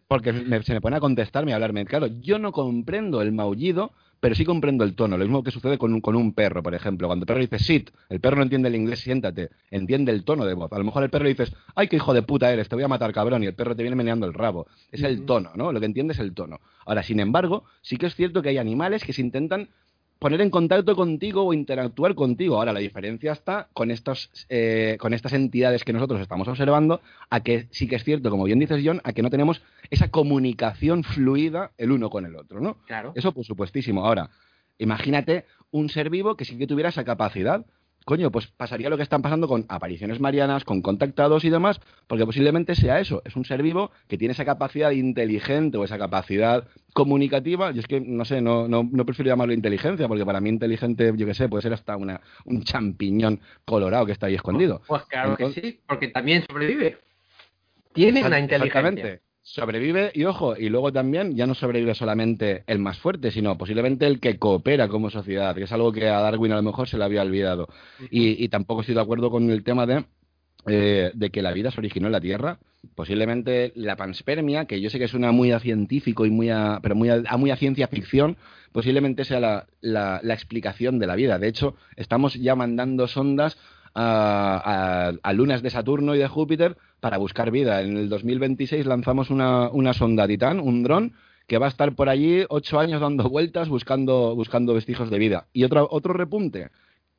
porque 0.09 0.33
se 0.62 0.74
me 0.74 0.81
pone 0.81 0.97
a 0.97 1.01
contestarme 1.01 1.51
y 1.51 1.53
a 1.53 1.57
hablarme. 1.57 1.85
Claro, 1.85 2.07
yo 2.07 2.39
no 2.39 2.53
comprendo 2.53 3.22
el 3.22 3.33
maullido 3.33 3.93
pero 4.21 4.35
sí 4.35 4.45
comprendo 4.45 4.85
el 4.85 4.95
tono. 4.95 5.16
Lo 5.16 5.25
mismo 5.25 5.43
que 5.43 5.51
sucede 5.51 5.79
con 5.79 5.93
un, 5.95 6.01
con 6.01 6.14
un 6.14 6.35
perro, 6.35 6.62
por 6.62 6.75
ejemplo. 6.75 7.09
Cuando 7.09 7.25
el 7.25 7.27
perro 7.27 7.41
dice 7.41 7.59
sit, 7.59 7.91
el 8.09 8.21
perro 8.21 8.37
no 8.37 8.43
entiende 8.43 8.68
el 8.68 8.75
inglés, 8.75 9.01
siéntate, 9.01 9.49
entiende 9.71 10.12
el 10.12 10.25
tono 10.25 10.45
de 10.45 10.55
voz. 10.55 10.73
A 10.73 10.79
lo 10.79 10.85
mejor 10.85 11.03
el 11.03 11.11
perro 11.11 11.25
le 11.25 11.31
dices, 11.31 11.53
ay, 11.75 11.89
qué 11.89 11.97
hijo 11.97 12.12
de 12.12 12.23
puta 12.23 12.53
eres, 12.53 12.68
te 12.68 12.75
voy 12.75 12.85
a 12.85 12.89
matar, 12.89 13.12
cabrón, 13.12 13.43
y 13.43 13.47
el 13.47 13.55
perro 13.55 13.75
te 13.75 13.83
viene 13.83 13.97
meneando 13.97 14.27
el 14.27 14.35
rabo. 14.35 14.66
Es 14.93 15.03
el 15.03 15.25
tono, 15.25 15.51
¿no? 15.55 15.73
Lo 15.73 15.81
que 15.81 15.87
entiende 15.87 16.12
es 16.12 16.21
el 16.21 16.35
tono. 16.35 16.61
Ahora, 16.85 17.03
sin 17.03 17.18
embargo, 17.18 17.64
sí 17.81 17.97
que 17.97 18.07
es 18.07 18.14
cierto 18.14 18.43
que 18.43 18.51
hay 18.51 18.59
animales 18.59 19.05
que 19.05 19.12
se 19.12 19.23
intentan 19.23 19.71
poner 20.21 20.43
en 20.43 20.51
contacto 20.51 20.95
contigo 20.95 21.45
o 21.45 21.53
interactuar 21.55 22.14
contigo. 22.14 22.57
Ahora, 22.57 22.75
la 22.75 22.79
diferencia 22.79 23.33
está 23.33 23.68
con, 23.73 23.91
estos, 23.91 24.31
eh, 24.51 24.97
con 25.01 25.14
estas 25.14 25.33
entidades 25.33 25.83
que 25.83 25.95
nosotros 25.95 26.21
estamos 26.21 26.47
observando, 26.47 27.01
a 27.31 27.41
que 27.41 27.66
sí 27.71 27.89
que 27.89 27.97
es 27.97 28.05
cierto, 28.05 28.31
como 28.31 28.45
bien 28.45 28.59
dices, 28.59 28.83
John, 28.85 29.01
a 29.03 29.12
que 29.12 29.23
no 29.23 29.31
tenemos 29.31 29.62
esa 29.91 30.11
comunicación 30.11 31.03
fluida 31.05 31.73
el 31.79 31.91
uno 31.91 32.11
con 32.11 32.27
el 32.27 32.37
otro, 32.37 32.61
¿no? 32.61 32.77
Claro. 32.87 33.12
Eso, 33.16 33.33
por 33.33 33.47
supuestísimo. 33.47 34.05
Ahora, 34.05 34.29
imagínate 34.79 35.47
un 35.71 35.89
ser 35.89 36.11
vivo 36.11 36.37
que 36.37 36.45
sí 36.45 36.59
que 36.59 36.66
tuviera 36.66 36.91
esa 36.91 37.05
capacidad 37.05 37.64
coño, 38.05 38.30
pues 38.30 38.46
pasaría 38.48 38.90
lo 38.90 38.96
que 38.96 39.03
están 39.03 39.22
pasando 39.22 39.48
con 39.48 39.66
apariciones 39.68 40.20
marianas, 40.20 40.64
con 40.64 40.82
contactados 40.82 41.44
y 41.44 41.51
demás, 41.51 41.80
porque 42.07 42.26
posiblemente 42.26 42.74
sea 42.74 43.01
eso, 43.01 43.22
es 43.24 43.36
un 43.36 43.44
ser 43.44 43.62
vivo 43.62 43.90
que 44.09 44.18
tiene 44.18 44.32
esa 44.32 44.44
capacidad 44.44 44.90
inteligente 44.90 45.78
o 45.78 45.84
esa 45.84 45.98
capacidad 45.98 46.66
comunicativa, 46.92 47.72
y 47.72 47.78
es 47.78 47.86
que, 47.86 48.01
no 48.01 48.24
sé, 48.24 48.40
no, 48.40 48.66
no, 48.68 48.88
no 48.90 49.05
prefiero 49.05 49.30
llamarlo 49.30 49.53
inteligencia, 49.53 50.09
porque 50.09 50.26
para 50.26 50.40
mí 50.40 50.48
inteligente, 50.48 51.12
yo 51.16 51.26
qué 51.26 51.34
sé, 51.34 51.48
puede 51.48 51.62
ser 51.62 51.72
hasta 51.72 51.96
una, 51.96 52.20
un 52.44 52.62
champiñón 52.62 53.40
colorado 53.64 54.07
que 54.07 54.12
está 54.12 54.26
ahí 54.26 54.34
escondido. 54.34 54.82
Pues 54.86 55.05
claro 55.05 55.36
que 55.36 55.53
sí, 55.53 55.80
porque 55.86 56.09
también 56.09 56.44
sobrevive. 56.48 56.98
Tiene 57.92 58.24
una 58.24 58.38
inteligencia 58.38 59.20
sobrevive 59.43 60.12
y 60.14 60.24
ojo, 60.24 60.57
y 60.57 60.68
luego 60.68 60.93
también 60.93 61.34
ya 61.34 61.47
no 61.47 61.55
sobrevive 61.55 61.95
solamente 61.95 62.64
el 62.66 62.78
más 62.78 62.99
fuerte, 62.99 63.30
sino 63.30 63.57
posiblemente 63.59 64.07
el 64.07 64.20
que 64.20 64.38
coopera 64.38 64.88
como 64.88 65.11
sociedad, 65.11 65.55
que 65.55 65.64
es 65.64 65.72
algo 65.72 65.93
que 65.93 66.09
a 66.09 66.20
Darwin 66.20 66.53
a 66.53 66.57
lo 66.57 66.62
mejor 66.62 66.88
se 66.88 66.99
le 66.99 67.05
había 67.05 67.22
olvidado. 67.22 67.68
y, 68.11 68.49
tampoco 68.49 68.82
estoy 68.82 68.95
de 68.95 69.01
acuerdo 69.01 69.30
con 69.30 69.51
el 69.51 69.64
tema 69.64 69.86
de, 69.86 70.05
eh, 70.66 71.11
de 71.14 71.30
que 71.30 71.41
la 71.41 71.53
vida 71.53 71.70
se 71.70 71.80
originó 71.80 72.07
en 72.07 72.12
la 72.12 72.20
Tierra. 72.20 72.59
Posiblemente 72.95 73.72
la 73.76 73.97
panspermia, 73.97 74.66
que 74.66 74.80
yo 74.80 74.91
sé 74.91 74.99
que 74.99 75.09
suena 75.09 75.32
muy 75.32 75.53
a 75.53 75.61
científico 75.61 76.26
y 76.26 76.30
muy 76.30 76.51
a, 76.51 76.80
pero 76.82 76.95
muy 76.95 77.09
a, 77.09 77.22
muy 77.36 77.51
a 77.51 77.57
ciencia 77.57 77.88
ficción, 77.88 78.36
posiblemente 78.72 79.24
sea 79.24 79.41
la, 79.41 79.66
la, 79.80 80.20
la 80.22 80.34
explicación 80.34 80.99
de 80.99 81.07
la 81.07 81.14
vida. 81.14 81.38
De 81.38 81.49
hecho, 81.49 81.76
estamos 81.97 82.34
ya 82.34 82.55
mandando 82.55 83.07
sondas 83.07 83.59
a, 83.95 85.32
lunas 85.34 85.62
de 85.62 85.70
Saturno 85.70 86.14
y 86.14 86.18
de 86.18 86.28
Júpiter 86.28 86.76
para 87.01 87.18
buscar 87.18 87.51
vida. 87.51 87.82
En 87.82 87.97
el 87.97 88.09
2026 88.09 88.86
lanzamos 88.86 89.30
una, 89.30 89.68
una 89.70 89.93
sonda 89.93 90.26
Titán, 90.26 90.61
un 90.61 90.82
dron, 90.82 91.14
que 91.47 91.59
va 91.59 91.66
a 91.66 91.70
estar 91.70 91.95
por 91.95 92.09
allí 92.09 92.45
ocho 92.49 92.78
años 92.78 93.01
dando 93.01 93.28
vueltas 93.28 93.68
buscando, 93.68 94.34
buscando 94.36 94.74
vestigios 94.74 95.11
de 95.11 95.18
vida. 95.18 95.47
Y 95.53 95.64
otro, 95.64 95.88
otro 95.91 96.12
repunte 96.12 96.70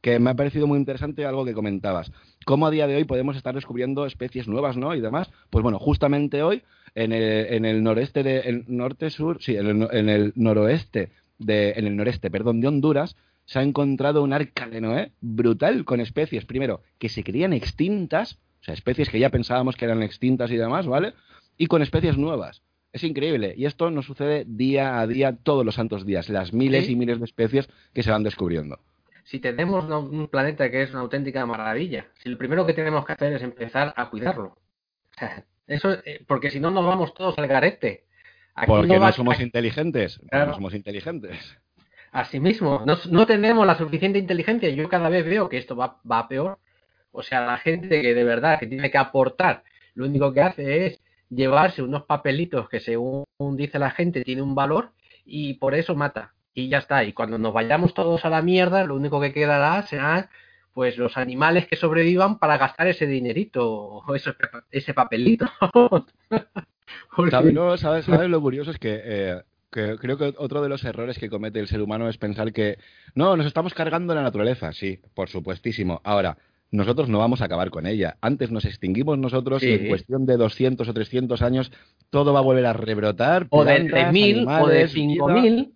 que 0.01 0.19
me 0.19 0.31
ha 0.31 0.35
parecido 0.35 0.67
muy 0.67 0.79
interesante 0.79 1.25
algo 1.25 1.45
que 1.45 1.53
comentabas. 1.53 2.11
¿Cómo 2.45 2.65
a 2.65 2.71
día 2.71 2.87
de 2.87 2.95
hoy 2.95 3.03
podemos 3.03 3.35
estar 3.35 3.53
descubriendo 3.53 4.05
especies 4.05 4.47
nuevas, 4.47 4.75
¿no? 4.75 4.95
Y 4.95 5.01
demás. 5.01 5.29
Pues 5.49 5.63
bueno, 5.63 5.79
justamente 5.79 6.41
hoy, 6.41 6.63
en 6.95 7.11
el, 7.11 7.53
en 7.53 7.65
el 7.65 7.83
noreste 7.83 8.23
de, 8.23 8.39
el 8.39 8.65
norte-sur, 8.67 9.37
sí, 9.41 9.55
en 9.55 9.67
el, 9.67 9.87
en 9.91 10.09
el 10.09 10.33
noroeste 10.35 11.11
de, 11.37 11.71
en 11.71 11.85
el 11.85 11.95
noreste, 11.95 12.31
perdón, 12.31 12.61
de 12.61 12.67
Honduras, 12.67 13.15
se 13.51 13.59
ha 13.59 13.63
encontrado 13.63 14.23
un 14.23 14.31
arca 14.31 14.69
de 14.69 14.79
Noé 14.79 15.11
brutal 15.19 15.83
con 15.83 15.99
especies, 15.99 16.45
primero, 16.45 16.83
que 16.97 17.09
se 17.09 17.21
creían 17.21 17.51
extintas, 17.51 18.39
o 18.61 18.63
sea, 18.63 18.73
especies 18.73 19.09
que 19.09 19.19
ya 19.19 19.29
pensábamos 19.29 19.75
que 19.75 19.83
eran 19.83 20.03
extintas 20.03 20.51
y 20.51 20.55
demás, 20.55 20.87
¿vale? 20.87 21.15
Y 21.57 21.67
con 21.67 21.81
especies 21.81 22.17
nuevas. 22.17 22.61
Es 22.93 23.03
increíble. 23.03 23.53
Y 23.57 23.65
esto 23.65 23.91
nos 23.91 24.05
sucede 24.05 24.45
día 24.47 25.01
a 25.01 25.05
día, 25.05 25.35
todos 25.35 25.65
los 25.65 25.75
santos 25.75 26.05
días, 26.05 26.29
las 26.29 26.53
miles 26.53 26.87
y 26.87 26.95
miles 26.95 27.19
de 27.19 27.25
especies 27.25 27.69
que 27.93 28.03
se 28.03 28.11
van 28.11 28.23
descubriendo. 28.23 28.79
Si 29.25 29.39
tenemos 29.39 29.83
un 29.83 30.29
planeta 30.29 30.71
que 30.71 30.83
es 30.83 30.91
una 30.91 31.01
auténtica 31.01 31.45
maravilla, 31.45 32.05
si 32.23 32.29
lo 32.29 32.37
primero 32.37 32.65
que 32.65 32.73
tenemos 32.73 33.05
que 33.05 33.11
hacer 33.11 33.33
es 33.33 33.41
empezar 33.41 33.93
a 33.97 34.09
cuidarlo. 34.09 34.55
Eso, 35.67 35.91
eh, 36.05 36.23
porque 36.25 36.51
si 36.51 36.61
no 36.61 36.71
nos 36.71 36.85
vamos 36.85 37.13
todos 37.13 37.37
al 37.37 37.47
garete. 37.47 38.05
porque 38.65 38.97
no, 38.97 39.11
somos 39.11 39.41
inteligentes. 39.41 40.21
No 40.31 40.53
somos 40.53 40.73
inteligentes. 40.73 41.59
Asimismo, 42.11 42.83
no, 42.85 42.97
no 43.09 43.25
tenemos 43.25 43.65
la 43.65 43.77
suficiente 43.77 44.19
inteligencia. 44.19 44.69
Yo 44.69 44.89
cada 44.89 45.09
vez 45.09 45.25
veo 45.25 45.47
que 45.49 45.57
esto 45.57 45.75
va, 45.75 45.97
va 46.09 46.27
peor. 46.27 46.59
O 47.11 47.23
sea, 47.23 47.45
la 47.45 47.57
gente 47.57 48.01
que 48.01 48.13
de 48.13 48.23
verdad 48.23 48.59
que 48.59 48.67
tiene 48.67 48.91
que 48.91 48.97
aportar, 48.97 49.63
lo 49.95 50.05
único 50.05 50.33
que 50.33 50.41
hace 50.41 50.85
es 50.87 51.01
llevarse 51.29 51.81
unos 51.81 52.03
papelitos 52.03 52.67
que 52.69 52.79
según 52.79 53.25
dice 53.55 53.79
la 53.79 53.91
gente 53.91 54.23
tiene 54.23 54.41
un 54.41 54.55
valor 54.55 54.91
y 55.25 55.55
por 55.55 55.73
eso 55.75 55.95
mata. 55.95 56.33
Y 56.53 56.67
ya 56.67 56.79
está. 56.79 57.03
Y 57.05 57.13
cuando 57.13 57.37
nos 57.37 57.53
vayamos 57.53 57.93
todos 57.93 58.25
a 58.25 58.29
la 58.29 58.41
mierda, 58.41 58.83
lo 58.83 58.95
único 58.95 59.21
que 59.21 59.33
quedará 59.33 59.81
serán 59.83 60.29
pues 60.73 60.97
los 60.97 61.17
animales 61.17 61.67
que 61.67 61.75
sobrevivan 61.75 62.39
para 62.39 62.57
gastar 62.57 62.87
ese 62.87 63.05
dinerito 63.05 63.69
o 63.69 64.15
ese, 64.15 64.33
ese 64.71 64.93
papelito. 64.93 65.45
¿Sabes, 67.29 68.05
¿sabes, 68.05 68.29
lo 68.29 68.41
curioso? 68.41 68.71
Es 68.71 68.77
que 68.77 69.01
eh, 69.03 69.41
que 69.71 69.97
creo 69.97 70.17
que 70.17 70.33
otro 70.37 70.61
de 70.61 70.69
los 70.69 70.83
errores 70.83 71.17
que 71.17 71.29
comete 71.29 71.59
el 71.59 71.67
ser 71.67 71.81
humano 71.81 72.09
es 72.09 72.17
pensar 72.17 72.51
que 72.51 72.77
no, 73.15 73.37
nos 73.37 73.45
estamos 73.45 73.73
cargando 73.73 74.13
la 74.13 74.21
naturaleza. 74.21 74.73
Sí, 74.73 74.99
por 75.13 75.29
supuestísimo. 75.29 76.01
Ahora, 76.03 76.37
nosotros 76.71 77.09
no 77.09 77.19
vamos 77.19 77.41
a 77.41 77.45
acabar 77.45 77.69
con 77.69 77.85
ella. 77.85 78.17
Antes 78.21 78.51
nos 78.51 78.65
extinguimos 78.65 79.17
nosotros 79.17 79.63
y 79.63 79.71
en 79.73 79.87
cuestión 79.87 80.25
de 80.25 80.37
200 80.37 80.87
o 80.87 80.93
300 80.93 81.41
años 81.41 81.71
todo 82.09 82.33
va 82.33 82.39
a 82.39 82.43
volver 82.43 82.65
a 82.65 82.73
rebrotar. 82.73 83.47
O 83.49 83.63
de 83.65 83.85
3.000 83.85 84.61
o 84.61 84.67
de 84.67 84.87
5.000. 84.87 85.73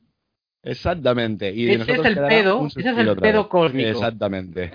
Exactamente. 0.63 1.53
Y 1.53 1.69
ese 1.69 1.91
es 1.91 2.05
el 2.05 2.15
pedo, 2.15 2.65
ese 2.67 2.89
es 2.89 2.97
el 2.97 3.15
pedo 3.17 3.49
cósmico. 3.49 3.89
Exactamente. 3.89 4.71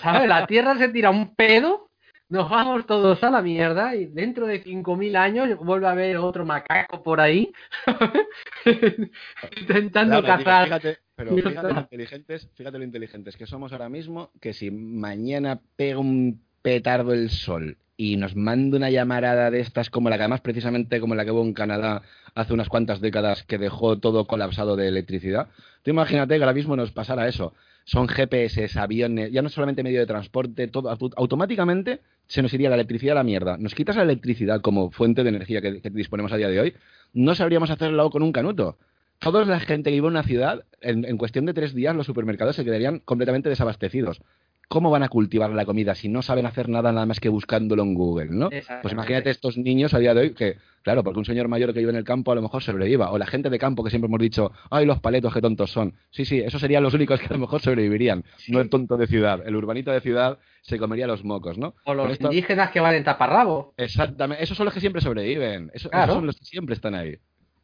¿Sabes? 0.00 0.28
La 0.28 0.46
Tierra 0.46 0.78
se 0.78 0.88
tira 0.88 1.10
un 1.10 1.34
pedo 1.34 1.85
nos 2.28 2.50
vamos 2.50 2.86
todos 2.86 3.22
a 3.22 3.30
la 3.30 3.40
mierda 3.40 3.94
y 3.94 4.06
dentro 4.06 4.46
de 4.46 4.62
5.000 4.62 5.16
años 5.16 5.58
vuelve 5.58 5.86
a 5.86 5.92
haber 5.92 6.16
otro 6.16 6.44
macaco 6.44 7.02
por 7.02 7.20
ahí 7.20 7.52
intentando 9.60 10.22
cazar. 10.22 10.64
Fíjate, 10.64 10.98
pero 11.14 11.36
fíjate 11.36 11.72
lo, 11.72 11.80
inteligentes, 11.80 12.50
fíjate 12.54 12.78
lo 12.78 12.84
inteligentes 12.84 13.36
que 13.36 13.46
somos 13.46 13.72
ahora 13.72 13.88
mismo, 13.88 14.30
que 14.40 14.52
si 14.52 14.70
mañana 14.70 15.60
pega 15.76 15.98
un 15.98 16.42
petardo 16.62 17.12
el 17.12 17.30
sol 17.30 17.78
y 17.96 18.16
nos 18.16 18.34
manda 18.34 18.76
una 18.76 18.90
llamarada 18.90 19.50
de 19.50 19.60
estas 19.60 19.88
como 19.88 20.10
la 20.10 20.16
que 20.16 20.24
además 20.24 20.40
precisamente 20.40 21.00
como 21.00 21.14
la 21.14 21.24
que 21.24 21.30
hubo 21.30 21.42
en 21.42 21.54
Canadá 21.54 22.02
hace 22.34 22.52
unas 22.52 22.68
cuantas 22.68 23.00
décadas 23.00 23.44
que 23.44 23.56
dejó 23.56 23.98
todo 23.98 24.26
colapsado 24.26 24.76
de 24.76 24.88
electricidad, 24.88 25.48
tú 25.82 25.92
imagínate 25.92 26.36
que 26.36 26.42
ahora 26.42 26.52
mismo 26.52 26.76
nos 26.76 26.90
pasara 26.90 27.28
eso 27.28 27.54
son 27.86 28.08
GPS, 28.08 28.68
aviones, 28.80 29.30
ya 29.30 29.42
no 29.42 29.48
solamente 29.48 29.84
medio 29.84 30.00
de 30.00 30.06
transporte, 30.06 30.66
todo 30.66 30.90
automáticamente 31.14 32.00
se 32.26 32.42
nos 32.42 32.52
iría 32.52 32.68
la 32.68 32.74
electricidad 32.74 33.12
a 33.12 33.20
la 33.20 33.22
mierda. 33.22 33.56
Nos 33.58 33.76
quitas 33.76 33.94
la 33.94 34.02
electricidad 34.02 34.60
como 34.60 34.90
fuente 34.90 35.22
de 35.22 35.28
energía 35.28 35.62
que, 35.62 35.80
disponemos 35.92 36.32
a 36.32 36.36
día 36.36 36.48
de 36.48 36.60
hoy, 36.60 36.74
no 37.14 37.36
sabríamos 37.36 37.70
hacerlo 37.70 38.10
con 38.10 38.24
un 38.24 38.32
canuto. 38.32 38.76
Toda 39.20 39.44
la 39.44 39.60
gente 39.60 39.90
que 39.90 39.94
vive 39.94 40.08
en 40.08 40.14
una 40.14 40.24
ciudad, 40.24 40.64
en, 40.80 41.16
cuestión 41.16 41.46
de 41.46 41.54
tres 41.54 41.74
días, 41.74 41.94
los 41.94 42.06
supermercados 42.06 42.56
se 42.56 42.64
quedarían 42.64 42.98
completamente 42.98 43.48
desabastecidos. 43.48 44.20
¿Cómo 44.68 44.90
van 44.90 45.02
a 45.02 45.08
cultivar 45.08 45.50
la 45.50 45.64
comida 45.64 45.94
si 45.94 46.08
no 46.08 46.22
saben 46.22 46.46
hacer 46.46 46.68
nada 46.68 46.92
nada 46.92 47.06
más 47.06 47.20
que 47.20 47.28
buscándolo 47.28 47.82
en 47.82 47.94
Google, 47.94 48.28
¿no? 48.30 48.50
Pues 48.50 48.92
imagínate 48.92 49.30
estos 49.30 49.56
niños 49.56 49.94
a 49.94 49.98
día 49.98 50.14
de 50.14 50.20
hoy 50.20 50.34
que, 50.34 50.56
claro, 50.82 51.04
porque 51.04 51.18
un 51.18 51.24
señor 51.24 51.48
mayor 51.48 51.72
que 51.72 51.80
vive 51.80 51.90
en 51.90 51.96
el 51.96 52.04
campo 52.04 52.32
a 52.32 52.34
lo 52.34 52.42
mejor 52.42 52.62
sobreviva, 52.62 53.10
o 53.10 53.18
la 53.18 53.26
gente 53.26 53.50
de 53.50 53.58
campo 53.58 53.84
que 53.84 53.90
siempre 53.90 54.08
hemos 54.08 54.20
dicho, 54.20 54.52
ay, 54.70 54.86
los 54.86 55.00
paletos, 55.00 55.32
qué 55.32 55.40
tontos 55.40 55.70
son. 55.70 55.94
Sí, 56.10 56.24
sí, 56.24 56.40
esos 56.40 56.60
serían 56.60 56.82
los 56.82 56.94
únicos 56.94 57.20
que 57.20 57.26
a 57.26 57.32
lo 57.32 57.38
mejor 57.38 57.60
sobrevivirían, 57.60 58.24
no 58.48 58.60
el 58.60 58.68
tonto 58.68 58.96
de 58.96 59.06
ciudad. 59.06 59.46
El 59.46 59.56
urbanito 59.56 59.90
de 59.92 60.00
ciudad 60.00 60.38
se 60.62 60.78
comería 60.78 61.06
los 61.06 61.24
mocos, 61.24 61.58
¿no? 61.58 61.74
O 61.84 61.94
los 61.94 62.20
indígenas 62.20 62.70
que 62.70 62.80
van 62.80 62.94
en 62.94 63.04
taparrabo. 63.04 63.74
Exactamente, 63.76 64.42
esos 64.42 64.56
son 64.56 64.64
los 64.64 64.74
que 64.74 64.80
siempre 64.80 65.00
sobreviven, 65.00 65.70
esos 65.74 65.90
son 65.92 66.26
los 66.26 66.36
que 66.36 66.44
siempre 66.44 66.74
están 66.74 66.94
ahí. 66.94 67.18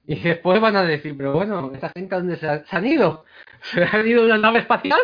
Y 0.07 0.16
después 0.16 0.61
van 0.61 0.74
a 0.76 0.82
decir, 0.82 1.16
pero 1.16 1.32
bueno, 1.32 1.70
¿esta 1.72 1.90
gente 1.90 2.16
dónde 2.16 2.36
se, 2.36 2.48
han 2.48 2.86
ido? 2.86 3.24
¿Se 3.62 3.84
han 3.84 4.07
ido 4.07 4.24
una 4.24 4.36
nave 4.36 4.61
espacial? 4.61 4.98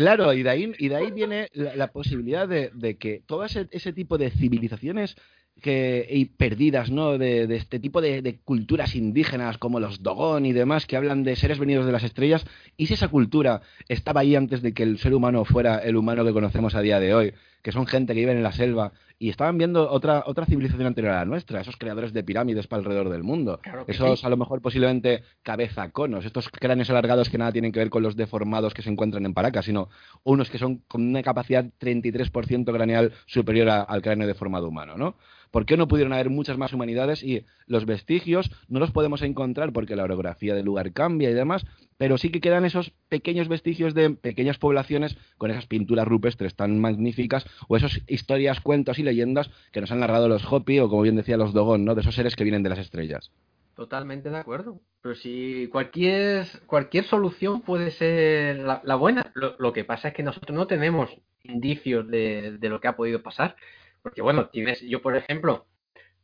Claro, 0.00 0.32
y 0.32 0.42
de 0.42 0.48
ahí, 0.48 0.72
y 0.78 0.88
de 0.88 0.96
ahí 0.96 1.10
viene 1.10 1.50
la, 1.52 1.88
posibilidad 1.88 2.48
de, 2.48 2.96
que 2.96 3.22
todo 3.26 3.44
ese, 3.44 3.92
tipo 3.92 4.16
de 4.16 4.30
civilizaciones 4.30 5.14
que, 5.60 6.06
y 6.08 6.24
perdidas, 6.24 6.90
¿no? 6.90 7.18
De, 7.18 7.42
este 7.54 7.78
tipo 7.78 8.00
de, 8.00 8.22
de, 8.22 8.38
culturas 8.38 8.94
indígenas 8.94 9.58
como 9.58 9.78
los 9.78 10.02
Dogon 10.02 10.46
y 10.46 10.54
demás 10.54 10.86
que 10.86 10.96
hablan 10.96 11.22
de 11.22 11.36
seres 11.36 11.58
venidos 11.58 11.84
de 11.84 11.92
las 11.92 12.02
estrellas. 12.02 12.46
¿Y 12.78 12.86
si 12.86 12.94
esa 12.94 13.08
cultura 13.08 13.60
estaba 13.88 14.22
ahí 14.22 14.36
antes 14.36 14.62
de 14.62 14.72
que 14.72 14.84
el 14.84 14.98
ser 14.98 15.12
humano 15.12 15.44
fuera 15.44 15.76
el 15.80 15.96
humano 15.96 16.24
que 16.24 16.32
conocemos 16.32 16.74
a 16.74 16.80
día 16.80 16.98
de 16.98 17.14
hoy? 17.14 17.34
Que 17.62 17.72
son 17.72 17.86
gente 17.86 18.14
que 18.14 18.20
vive 18.20 18.32
en 18.32 18.42
la 18.42 18.52
selva 18.52 18.92
y 19.18 19.28
estaban 19.28 19.58
viendo 19.58 19.90
otra, 19.90 20.22
otra 20.26 20.46
civilización 20.46 20.86
anterior 20.86 21.12
a 21.12 21.18
la 21.18 21.24
nuestra, 21.26 21.60
esos 21.60 21.76
creadores 21.76 22.14
de 22.14 22.24
pirámides 22.24 22.66
para 22.66 22.80
alrededor 22.80 23.10
del 23.10 23.22
mundo. 23.22 23.60
Claro 23.62 23.84
esos 23.86 24.20
sí. 24.20 24.26
a 24.26 24.30
lo 24.30 24.38
mejor 24.38 24.62
posiblemente 24.62 25.22
cabezaconos, 25.42 26.24
estos 26.24 26.48
cráneos 26.48 26.88
alargados 26.88 27.28
que 27.28 27.36
nada 27.36 27.52
tienen 27.52 27.70
que 27.70 27.80
ver 27.80 27.90
con 27.90 28.02
los 28.02 28.16
deformados 28.16 28.72
que 28.72 28.80
se 28.80 28.88
encuentran 28.88 29.26
en 29.26 29.34
Paracas, 29.34 29.66
sino 29.66 29.90
unos 30.24 30.48
que 30.48 30.56
son 30.56 30.78
con 30.88 31.02
una 31.02 31.22
capacidad 31.22 31.66
33% 31.78 32.72
craneal 32.72 33.12
superior 33.26 33.68
a, 33.68 33.82
al 33.82 34.00
cráneo 34.00 34.26
deformado 34.26 34.68
humano, 34.68 34.96
¿no? 34.96 35.16
¿Por 35.50 35.66
qué 35.66 35.76
no 35.76 35.88
pudieron 35.88 36.12
haber 36.12 36.30
muchas 36.30 36.58
más 36.58 36.72
humanidades? 36.72 37.22
Y 37.22 37.44
los 37.66 37.86
vestigios 37.86 38.50
no 38.68 38.78
los 38.78 38.92
podemos 38.92 39.22
encontrar 39.22 39.72
porque 39.72 39.96
la 39.96 40.04
orografía 40.04 40.54
del 40.54 40.66
lugar 40.66 40.92
cambia 40.92 41.30
y 41.30 41.34
demás, 41.34 41.66
pero 41.96 42.18
sí 42.18 42.30
que 42.30 42.40
quedan 42.40 42.64
esos 42.64 42.92
pequeños 43.08 43.48
vestigios 43.48 43.94
de 43.94 44.10
pequeñas 44.10 44.58
poblaciones 44.58 45.16
con 45.38 45.50
esas 45.50 45.66
pinturas 45.66 46.06
rupestres 46.06 46.54
tan 46.54 46.78
magníficas 46.78 47.46
o 47.68 47.76
esas 47.76 48.00
historias, 48.06 48.60
cuentos 48.60 48.98
y 48.98 49.02
leyendas 49.02 49.50
que 49.72 49.80
nos 49.80 49.90
han 49.90 50.00
narrado 50.00 50.28
los 50.28 50.50
Hopi 50.50 50.78
o 50.78 50.88
como 50.88 51.02
bien 51.02 51.16
decía 51.16 51.36
los 51.36 51.52
Dogon, 51.52 51.84
¿no? 51.84 51.94
De 51.94 52.02
esos 52.02 52.14
seres 52.14 52.36
que 52.36 52.44
vienen 52.44 52.62
de 52.62 52.70
las 52.70 52.78
estrellas. 52.78 53.30
Totalmente 53.74 54.28
de 54.28 54.36
acuerdo. 54.36 54.80
Pero 55.00 55.14
si 55.14 55.66
cualquier, 55.68 56.46
cualquier 56.66 57.04
solución 57.04 57.62
puede 57.62 57.90
ser 57.90 58.58
la, 58.58 58.94
buena, 58.96 59.32
lo, 59.34 59.56
lo, 59.58 59.72
que 59.72 59.84
pasa 59.84 60.08
es 60.08 60.14
que 60.14 60.22
nosotros 60.22 60.54
no 60.54 60.66
tenemos 60.66 61.10
indicios 61.44 62.06
de, 62.08 62.58
de, 62.58 62.68
lo 62.68 62.80
que 62.80 62.88
ha 62.88 62.96
podido 62.96 63.22
pasar. 63.22 63.56
Porque 64.02 64.22
bueno, 64.22 64.48
tienes, 64.48 64.80
yo 64.82 65.02
por 65.02 65.16
ejemplo, 65.16 65.66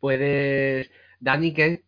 puedes, 0.00 0.90
Daniken, 1.20 1.84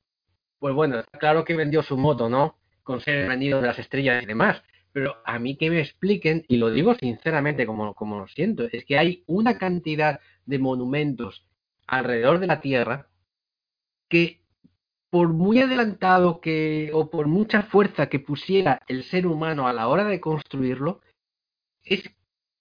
pues 0.59 0.75
bueno, 0.75 0.99
está 0.99 1.19
claro 1.19 1.45
que 1.45 1.57
vendió 1.57 1.83
su 1.83 1.97
moto, 1.97 2.29
¿no? 2.29 2.59
Con 2.83 3.01
ser 3.01 3.29
venido 3.29 3.61
de 3.61 3.67
las 3.67 3.79
estrellas 3.79 4.23
y 4.23 4.27
demás. 4.27 4.63
Pero 4.93 5.17
a 5.25 5.39
mí 5.39 5.57
que 5.57 5.71
me 5.71 5.81
expliquen, 5.81 6.45
y 6.49 6.57
lo 6.57 6.71
digo 6.71 6.95
sinceramente 6.95 7.67
como, 7.67 7.95
como 7.95 8.19
lo 8.19 8.29
siento, 8.29 8.65
es 8.73 8.85
que 8.85 8.99
hay 8.99 9.23
una 9.27 9.59
cantidad 9.59 10.21
de 10.47 10.59
monumentos 10.59 11.47
alrededor 11.87 12.41
de 12.41 12.47
la 12.47 12.61
Tierra 12.61 13.09
que 14.09 14.41
por 15.11 15.29
muy 15.29 15.61
adelantado 15.61 16.41
que 16.41 16.91
o 16.93 17.11
por 17.11 17.29
mucha 17.29 17.63
fuerza 17.63 18.09
que 18.09 18.19
pusiera 18.19 18.83
el 18.89 19.05
ser 19.05 19.27
humano 19.27 19.67
a 19.67 19.73
la 19.73 19.89
hora 19.89 20.05
de 20.05 20.21
construirlo, 20.21 21.01
es 21.83 22.03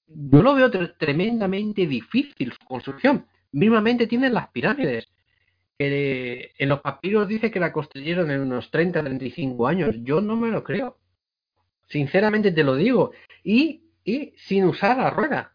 yo 0.07 0.41
lo 0.41 0.55
veo 0.55 0.71
tremendamente 0.97 1.85
difícil 1.85 2.53
su 2.53 2.65
construcción. 2.65 3.25
Mismamente 3.51 4.07
tienen 4.07 4.33
las 4.33 4.49
pirámides. 4.49 5.07
Que 5.77 6.53
en 6.57 6.69
los 6.69 6.81
papiros 6.81 7.27
dice 7.27 7.51
que 7.51 7.59
la 7.59 7.71
construyeron 7.71 8.31
en 8.31 8.41
unos 8.41 8.71
30, 8.71 9.03
35 9.03 9.67
años. 9.67 9.95
Yo 10.03 10.21
no 10.21 10.35
me 10.35 10.49
lo 10.49 10.63
creo. 10.63 10.97
Sinceramente 11.87 12.51
te 12.51 12.63
lo 12.63 12.75
digo. 12.75 13.11
Y, 13.43 13.83
y 14.03 14.33
sin 14.37 14.65
usar 14.65 14.97
la 14.97 15.09
rueda. 15.09 15.53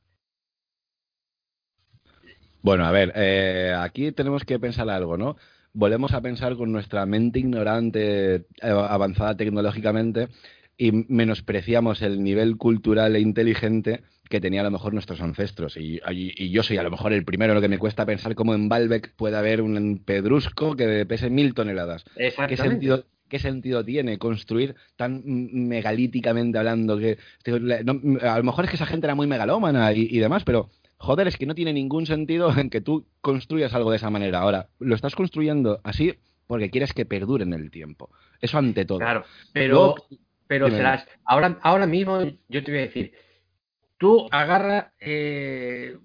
Bueno, 2.63 2.85
a 2.85 2.93
ver, 2.93 3.13
eh, 3.17 3.75
aquí 3.77 4.13
tenemos 4.13 4.45
que 4.45 4.61
pensar 4.61 4.89
algo, 4.89 5.17
¿no? 5.17 5.37
Volvemos 5.73 6.13
a 6.13 6.21
pensar 6.21 6.55
con 6.57 6.71
nuestra 6.71 7.05
mente 7.07 7.41
ignorante, 7.41 8.47
avanzada 8.63 9.37
tecnológicamente, 9.37 10.29
y 10.77 10.93
menospreciamos 10.93 12.03
el 12.03 12.23
nivel 12.23 12.57
cultural 12.59 13.17
e 13.17 13.21
inteligente 13.21 14.05
que 14.33 14.41
tenían 14.41 14.65
a 14.65 14.71
lo 14.71 14.73
mejor 14.73 14.95
nuestros 14.95 15.21
ancestros. 15.21 15.77
Y, 15.77 16.01
y, 16.11 16.33
y, 16.43 16.51
yo 16.51 16.63
soy 16.63 16.79
a 16.79 16.83
lo 16.83 16.91
mejor 16.91 17.13
el 17.13 17.23
primero, 17.23 17.53
lo 17.53 17.61
que 17.61 17.69
me 17.69 17.77
cuesta 17.77 18.07
pensar 18.07 18.35
cómo 18.35 18.55
en 18.55 18.67
Baalbek 18.67 19.15
puede 19.15 19.37
haber 19.37 19.61
un 19.61 20.03
pedrusco 20.03 20.75
que 20.75 21.05
pese 21.05 21.29
mil 21.29 21.53
toneladas. 21.53 22.03
¿Qué 22.17 22.57
sentido, 22.57 23.05
¿Qué 23.29 23.39
sentido 23.39 23.85
tiene 23.85 24.17
construir 24.17 24.75
tan 24.97 25.21
megalíticamente 25.27 26.57
hablando? 26.57 26.97
que 26.97 27.19
no, 27.45 28.01
A 28.23 28.39
lo 28.39 28.45
mejor 28.45 28.65
es 28.65 28.71
que 28.71 28.77
esa 28.77 28.87
gente 28.87 29.07
era 29.07 29.15
muy 29.15 29.27
megalómana 29.27 29.93
y, 29.93 30.09
y 30.11 30.19
demás, 30.19 30.45
pero 30.45 30.71
joder, 30.97 31.29
es 31.29 31.37
que 31.37 31.45
no 31.45 31.55
tiene 31.55 31.75
ningún 31.75 32.07
sentido 32.07 32.51
en 32.57 32.71
que 32.71 32.81
tú 32.81 33.05
construyas 33.21 33.75
algo 33.75 33.91
de 33.91 33.99
esa 33.99 34.09
manera. 34.09 34.41
Ahora, 34.41 34.71
lo 34.79 34.95
estás 34.95 35.15
construyendo 35.15 35.83
así 35.85 36.15
porque 36.47 36.71
quieres 36.71 36.95
que 36.95 37.05
perdure 37.05 37.45
en 37.45 37.53
el 37.53 37.71
tiempo. 37.71 38.09
Eso 38.41 38.57
ante 38.57 38.87
todo. 38.87 38.99
Claro, 38.99 39.25
pero, 39.53 39.75
Luego, 39.75 39.97
pero 40.47 40.71
serás, 40.71 41.07
ahora, 41.27 41.59
ahora 41.61 41.87
mismo 41.87 42.23
yo 42.49 42.65
te 42.65 42.71
voy 42.71 42.81
a 42.81 42.85
decir, 42.85 43.13
tú 44.03 44.27
agarra, 44.33 44.93
eh, 44.99 45.97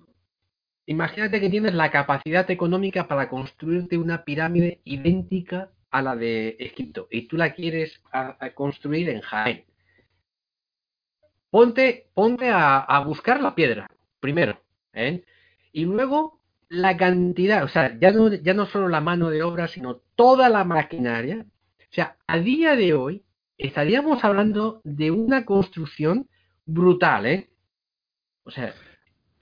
imagínate 0.85 1.41
que 1.41 1.49
tienes 1.49 1.73
la 1.73 1.89
capacidad 1.89 2.49
económica 2.51 3.07
para 3.07 3.27
construirte 3.27 3.97
una 3.97 4.23
pirámide 4.23 4.81
idéntica 4.83 5.71
a 5.89 6.03
la 6.03 6.15
de 6.15 6.57
Egipto 6.59 7.07
y 7.09 7.27
tú 7.27 7.37
la 7.37 7.55
quieres 7.55 7.99
construir 8.53 9.09
en 9.09 9.21
Jaén. 9.21 9.65
Ponte, 11.49 12.11
ponte 12.13 12.49
a, 12.49 12.77
a 12.77 12.99
buscar 12.99 13.41
la 13.41 13.55
piedra, 13.55 13.89
primero. 14.19 14.61
¿eh? 14.93 15.23
Y 15.71 15.85
luego 15.85 16.39
la 16.69 16.95
cantidad, 16.97 17.63
o 17.63 17.67
sea, 17.67 17.97
ya 17.99 18.11
no, 18.11 18.31
ya 18.31 18.53
no 18.53 18.67
solo 18.67 18.89
la 18.89 19.01
mano 19.01 19.31
de 19.31 19.41
obra, 19.41 19.67
sino 19.67 20.01
toda 20.15 20.49
la 20.49 20.63
maquinaria. 20.65 21.47
O 21.79 21.93
sea, 21.95 22.15
a 22.27 22.37
día 22.37 22.75
de 22.75 22.93
hoy 22.93 23.23
estaríamos 23.57 24.23
hablando 24.23 24.81
de 24.83 25.09
una 25.09 25.45
construcción 25.45 26.29
brutal, 26.67 27.25
¿eh? 27.25 27.49
O 28.47 28.51
sea. 28.51 28.73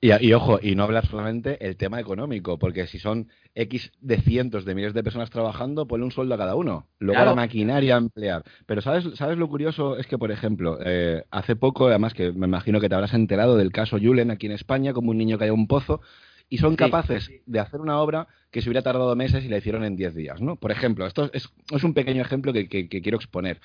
Y, 0.01 0.11
y, 0.27 0.33
ojo, 0.33 0.59
y 0.61 0.75
no 0.75 0.83
hablar 0.83 1.07
solamente 1.07 1.65
el 1.65 1.77
tema 1.77 1.99
económico, 1.99 2.59
porque 2.59 2.85
si 2.85 2.99
son 2.99 3.29
X 3.53 3.91
de 4.01 4.17
cientos 4.17 4.65
de 4.65 4.75
miles 4.75 4.93
de 4.93 5.03
personas 5.03 5.29
trabajando, 5.29 5.87
ponle 5.87 6.05
un 6.05 6.11
sueldo 6.11 6.35
a 6.35 6.37
cada 6.37 6.55
uno. 6.55 6.87
Luego 6.99 7.17
claro. 7.17 7.31
la 7.31 7.35
maquinaria 7.35 7.95
a 7.95 7.99
emplear. 7.99 8.43
Pero 8.65 8.81
¿sabes, 8.81 9.05
¿sabes 9.15 9.37
lo 9.37 9.47
curioso? 9.47 9.97
Es 9.97 10.07
que, 10.07 10.17
por 10.17 10.31
ejemplo, 10.31 10.77
eh, 10.83 11.23
hace 11.31 11.55
poco, 11.55 11.87
además 11.87 12.13
que 12.13 12.31
me 12.33 12.45
imagino 12.45 12.81
que 12.81 12.89
te 12.89 12.95
habrás 12.95 13.13
enterado 13.13 13.55
del 13.55 13.71
caso 13.71 13.97
Julen 13.97 14.31
aquí 14.31 14.47
en 14.47 14.51
España, 14.51 14.93
como 14.93 15.11
un 15.11 15.17
niño 15.17 15.37
cayó 15.37 15.51
a 15.51 15.55
un 15.55 15.67
pozo, 15.67 16.01
y 16.49 16.57
son 16.57 16.75
capaces 16.75 17.25
sí. 17.25 17.41
de 17.45 17.59
hacer 17.59 17.79
una 17.79 17.99
obra 17.99 18.27
que 18.51 18.61
se 18.61 18.69
hubiera 18.69 18.83
tardado 18.83 19.15
meses 19.15 19.43
y 19.45 19.49
la 19.49 19.57
hicieron 19.57 19.83
en 19.83 19.95
10 19.95 20.13
días, 20.13 20.41
¿no? 20.41 20.57
Por 20.57 20.71
ejemplo, 20.71 21.07
esto 21.07 21.31
es, 21.33 21.49
es 21.71 21.83
un 21.83 21.93
pequeño 21.93 22.21
ejemplo 22.21 22.53
que, 22.53 22.67
que, 22.67 22.89
que 22.89 23.01
quiero 23.01 23.17
exponer. 23.17 23.59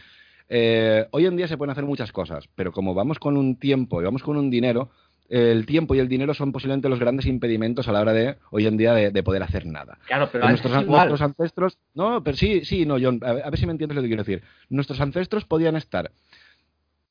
Eh, 0.53 1.07
hoy 1.12 1.26
en 1.26 1.36
día 1.36 1.47
se 1.47 1.57
pueden 1.57 1.70
hacer 1.70 1.84
muchas 1.84 2.11
cosas, 2.11 2.49
pero 2.57 2.72
como 2.72 2.93
vamos 2.93 3.20
con 3.20 3.36
un 3.36 3.57
tiempo 3.57 4.01
y 4.01 4.05
vamos 4.05 4.24
con 4.24 4.36
un 4.36 4.51
dinero, 4.51 4.91
el 5.31 5.64
tiempo 5.64 5.95
y 5.95 6.01
el 6.01 6.09
dinero 6.09 6.35
son 6.35 6.51
posiblemente 6.51 6.89
los 6.89 6.99
grandes 6.99 7.26
impedimentos 7.26 7.87
a 7.87 7.93
la 7.93 8.01
hora 8.01 8.12
de 8.12 8.37
hoy 8.51 8.66
en 8.66 8.76
día 8.76 8.93
de, 8.93 9.11
de 9.11 9.22
poder 9.22 9.43
hacer 9.45 9.64
nada. 9.64 9.99
Claro, 10.07 10.28
pero 10.31 10.49
nuestros, 10.49 10.74
es 10.74 10.83
igual. 10.83 11.09
nuestros, 11.09 11.31
ancestros, 11.31 11.78
no, 11.95 12.22
pero 12.24 12.37
sí, 12.37 12.64
sí, 12.64 12.85
no, 12.85 12.97
John, 13.01 13.20
a 13.22 13.33
ver, 13.33 13.45
a 13.45 13.51
ver, 13.51 13.59
si 13.59 13.64
me 13.64 13.72
entiendes 13.72 13.97
lo 13.97 14.03
que 14.03 14.09
quiero 14.09 14.24
decir. 14.24 14.43
Nuestros 14.68 15.01
ancestros 15.01 15.45
podían 15.45 15.76
estar 15.76 16.11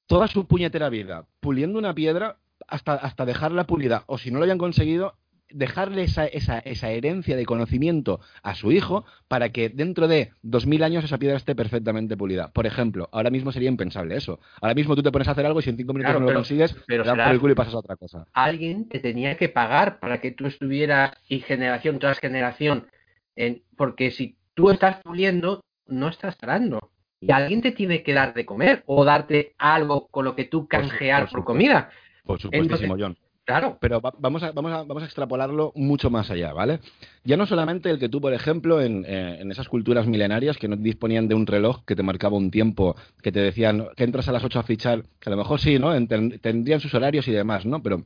toda 0.05 0.27
su 0.27 0.45
puñetera 0.45 0.89
vida 0.89 1.25
puliendo 1.39 1.79
una 1.79 1.95
piedra 1.95 2.37
hasta, 2.67 2.95
hasta 2.95 3.25
dejarla 3.25 3.65
pulida, 3.65 4.03
o 4.07 4.17
si 4.17 4.31
no 4.31 4.39
lo 4.39 4.43
habían 4.43 4.57
conseguido, 4.57 5.15
dejarle 5.51 6.03
esa, 6.03 6.25
esa, 6.25 6.59
esa, 6.59 6.89
herencia 6.89 7.35
de 7.35 7.45
conocimiento 7.45 8.19
a 8.43 8.55
su 8.55 8.71
hijo 8.71 9.05
para 9.27 9.49
que 9.49 9.69
dentro 9.69 10.07
de 10.07 10.31
dos 10.41 10.65
mil 10.65 10.83
años 10.83 11.03
esa 11.03 11.17
piedra 11.17 11.37
esté 11.37 11.55
perfectamente 11.55 12.17
pulida. 12.17 12.51
Por 12.51 12.65
ejemplo, 12.65 13.09
ahora 13.11 13.29
mismo 13.29 13.51
sería 13.51 13.69
impensable 13.69 14.15
eso. 14.15 14.39
Ahora 14.61 14.73
mismo 14.73 14.95
tú 14.95 15.03
te 15.03 15.11
pones 15.11 15.27
a 15.27 15.31
hacer 15.31 15.45
algo 15.45 15.59
y 15.59 15.63
si 15.63 15.69
en 15.69 15.77
cinco 15.77 15.93
minutos 15.93 16.11
claro, 16.11 16.19
no 16.19 16.25
pero, 16.27 16.39
lo 16.39 16.39
consigues, 16.41 16.75
pero 16.87 17.03
te 17.03 17.09
dan 17.09 17.17
por 17.17 17.33
el 17.33 17.39
culo 17.39 17.53
y 17.53 17.55
pasas 17.55 17.73
a 17.73 17.79
otra 17.79 17.95
cosa. 17.95 18.25
Alguien 18.33 18.87
te 18.87 18.99
tenía 18.99 19.37
que 19.37 19.49
pagar 19.49 19.99
para 19.99 20.21
que 20.21 20.31
tú 20.31 20.45
estuvieras 20.45 21.11
y 21.27 21.39
generación 21.39 21.99
tras 21.99 22.19
generación. 22.19 22.87
En, 23.35 23.63
porque 23.77 24.11
si 24.11 24.37
tú 24.53 24.69
estás 24.69 24.97
puliendo, 25.03 25.63
no 25.87 26.09
estás 26.09 26.37
arando. 26.41 26.91
Y 27.21 27.31
alguien 27.31 27.61
te 27.61 27.71
tiene 27.71 28.01
que 28.03 28.13
dar 28.13 28.33
de 28.33 28.45
comer 28.45 28.83
o 28.85 29.03
darte 29.03 29.53
algo 29.57 30.07
con 30.07 30.23
lo 30.23 30.35
que 30.35 30.45
tú 30.45 30.67
canjear 30.67 31.23
por, 31.23 31.29
por, 31.29 31.39
por 31.39 31.45
comida. 31.45 31.89
Por 32.23 32.39
supuestísimo, 32.39 32.95
Entonces, 32.95 33.17
John. 33.17 33.28
Claro. 33.49 33.79
Pero 33.81 33.99
va, 33.99 34.13
vamos, 34.19 34.43
a, 34.43 34.51
vamos, 34.51 34.71
a, 34.71 34.83
vamos 34.83 35.01
a 35.01 35.07
extrapolarlo 35.07 35.71
mucho 35.75 36.11
más 36.11 36.29
allá, 36.29 36.53
¿vale? 36.53 36.81
Ya 37.23 37.35
no 37.35 37.47
solamente 37.47 37.89
el 37.89 37.97
que 37.97 38.07
tú, 38.07 38.21
por 38.21 38.31
ejemplo, 38.31 38.79
en, 38.79 39.05
eh, 39.07 39.39
en, 39.41 39.51
esas 39.51 39.67
culturas 39.67 40.05
milenarias 40.05 40.57
que 40.57 40.67
no 40.67 40.75
disponían 40.75 41.27
de 41.27 41.33
un 41.33 41.47
reloj 41.47 41.83
que 41.83 41.95
te 41.95 42.03
marcaba 42.03 42.37
un 42.37 42.51
tiempo, 42.51 42.95
que 43.23 43.31
te 43.31 43.39
decían 43.39 43.87
que 43.97 44.03
entras 44.03 44.29
a 44.29 44.33
las 44.33 44.43
8 44.43 44.59
a 44.59 44.63
fichar, 44.63 45.03
que 45.19 45.29
a 45.29 45.31
lo 45.31 45.37
mejor 45.37 45.59
sí, 45.59 45.79
¿no? 45.79 45.89
Tendrían 46.07 46.79
sus 46.79 46.93
horarios 46.93 47.27
y 47.27 47.31
demás, 47.31 47.65
¿no? 47.65 47.81
Pero 47.81 48.05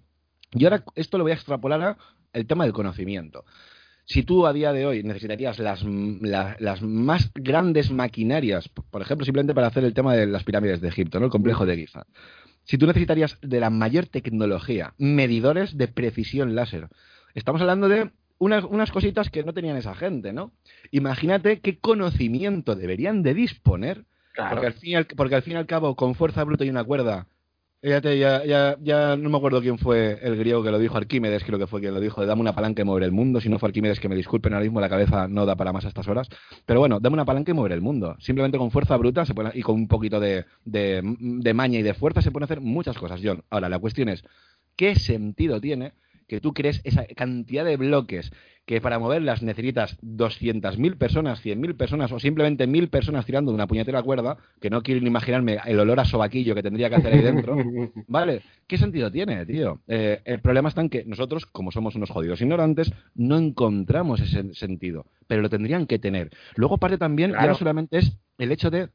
yo 0.54 0.70
ahora 0.70 0.86
esto 0.96 1.18
lo 1.18 1.26
voy 1.26 1.32
a 1.32 1.36
extrapolar 1.36 1.82
a 1.82 1.98
el 2.32 2.48
tema 2.48 2.64
del 2.64 2.72
conocimiento. 2.72 3.44
Si 4.06 4.24
tú 4.24 4.48
a 4.48 4.54
día 4.54 4.72
de 4.72 4.86
hoy 4.86 5.04
necesitarías 5.04 5.60
las, 5.60 5.84
las, 5.84 6.62
las, 6.62 6.82
más 6.82 7.32
grandes 7.36 7.92
maquinarias, 7.92 8.70
por 8.70 9.02
ejemplo, 9.02 9.26
simplemente 9.26 9.54
para 9.54 9.68
hacer 9.68 9.84
el 9.84 9.94
tema 9.94 10.16
de 10.16 10.26
las 10.26 10.46
pirámides 10.46 10.80
de 10.80 10.88
Egipto, 10.88 11.20
¿no? 11.20 11.26
El 11.26 11.32
complejo 11.32 11.66
de 11.66 11.76
Giza 11.76 12.06
si 12.64 12.78
tú 12.78 12.88
necesitarías 12.88 13.38
de 13.42 13.60
la 13.60 13.70
mayor 13.70 14.08
tecnología, 14.08 14.94
medidores 14.98 15.78
de 15.78 15.88
precisión 15.88 16.56
láser. 16.56 16.88
Estamos 17.34 17.62
hablando 17.62 17.90
de 17.90 18.12
unas, 18.40 18.64
unas, 18.64 18.92
cositas 18.92 19.30
que 19.30 19.44
no 19.44 19.54
tenían 19.54 19.78
esa 19.78 19.96
gente, 19.96 20.34
¿no? 20.34 20.52
Imagínate 20.92 21.60
qué 21.60 21.78
conocimiento 21.78 22.76
deberían 22.76 23.24
de 23.24 23.34
disponer, 23.34 24.06
claro. 24.34 24.56
porque, 24.56 24.68
al 24.68 24.74
fin 24.74 24.96
al, 24.96 25.06
porque 25.06 25.36
al 25.36 25.44
fin 25.44 25.54
y 25.54 25.58
al 25.58 25.66
cabo, 25.66 25.96
con 25.96 26.16
fuerza 26.16 26.44
bruta 26.44 26.66
y 26.66 26.70
una 26.70 26.84
cuerda, 26.84 27.28
Ya, 27.86 28.00
ya, 28.00 28.46
ya, 28.46 28.78
ya 28.80 29.18
no 29.18 29.30
me 29.30 29.36
acuerdo 29.36 29.60
quién 29.60 29.78
fue 29.78 30.18
el 30.22 30.38
griego 30.38 30.64
que 30.64 30.72
lo 30.72 30.80
dijo, 30.80 30.96
Arquímedes 30.96 31.44
creo 31.44 31.60
que 31.60 31.68
fue 31.68 31.82
quien 31.82 31.94
lo 31.94 32.00
dijo, 32.00 32.26
dame 32.26 32.40
una 32.40 32.56
palanca 32.56 32.82
y 32.82 32.86
mover 32.86 33.04
el 33.04 33.12
mundo, 33.12 33.42
si 33.42 33.50
no 33.50 33.60
fue 33.60 33.68
Arquímedes 33.68 34.00
que 34.00 34.08
me 34.08 34.16
disculpen 34.16 34.54
ahora 34.54 34.64
mismo, 34.64 34.80
la 34.80 34.88
cabeza 34.88 35.28
no 35.28 35.46
da 35.46 35.58
para 35.58 35.74
más 35.74 35.84
a 35.84 35.90
estas 35.90 36.08
horas, 36.08 36.30
pero 36.66 36.80
bueno, 36.80 37.02
dame 37.02 37.16
una 37.16 37.26
palanca 37.26 37.52
y 37.52 37.54
mover 37.54 37.74
el 37.74 37.82
mundo, 37.82 38.16
simplemente 38.20 38.58
con 38.58 38.72
fuerza 38.72 38.96
bruta 38.96 39.26
se 39.26 39.34
y 39.54 39.62
con 39.62 39.76
un 39.76 39.90
poquito 39.90 40.22
de, 40.22 40.46
de, 40.64 41.02
de 41.20 41.54
maña 41.54 41.78
y 41.78 41.82
de 41.82 41.94
fuerza 41.94 42.22
se 42.22 42.32
pueden 42.32 42.46
hacer 42.46 42.62
muchas 42.62 42.98
cosas, 42.98 43.20
John. 43.22 43.44
Ahora, 43.50 43.68
la 43.68 43.80
cuestión 43.80 44.08
es, 44.08 44.24
¿qué 44.78 44.96
sentido 44.96 45.60
tiene 45.60 45.92
que 46.34 46.42
tú 46.42 46.52
crees 46.52 46.82
esa 46.84 47.06
cantidad 47.16 47.64
de 47.64 47.78
bloques 47.78 48.32
que 48.66 48.82
para 48.82 48.98
moverlas 48.98 49.44
necesitas 49.44 49.98
200.000 50.02 50.98
personas, 50.98 51.40
100.000 51.42 51.76
personas 51.76 52.12
o 52.12 52.20
simplemente 52.20 52.66
1.000 52.66 52.90
personas 52.90 53.24
tirando 53.24 53.52
de 53.52 53.56
una 53.56 53.68
puñetera 53.68 54.02
cuerda, 54.02 54.38
que 54.60 54.72
no 54.72 54.82
quiero 54.82 55.00
ni 55.02 55.08
imaginarme 55.08 55.60
el 55.64 55.80
olor 55.80 56.00
a 56.00 56.06
sobaquillo 56.06 56.56
que 56.56 56.64
tendría 56.64 56.90
que 56.90 56.96
hacer 56.96 57.14
ahí 57.14 57.22
dentro, 57.22 57.56
¿vale? 58.08 58.42
¿Qué 58.66 58.80
sentido 58.80 59.12
tiene, 59.12 59.46
tío? 59.46 59.82
Eh, 59.88 60.22
el 60.26 60.40
problema 60.42 60.70
está 60.70 60.82
en 60.82 60.90
que 60.90 61.06
nosotros, 61.06 61.46
como 61.46 61.72
somos 61.72 61.94
unos 61.94 62.10
jodidos 62.10 62.42
ignorantes, 62.42 62.92
no 63.14 63.38
encontramos 63.38 64.20
ese 64.20 64.56
sentido, 64.56 65.06
pero 65.28 65.44
lo 65.44 65.50
tendrían 65.52 65.86
que 65.86 66.00
tener. 66.00 66.32
Luego 66.56 66.80
parte 66.80 66.98
también, 66.98 67.32
ya 67.34 67.38
no 67.38 67.56
solamente 67.60 68.00
es 68.00 68.18
el 68.40 68.52
hecho 68.52 68.72
de 68.72 68.90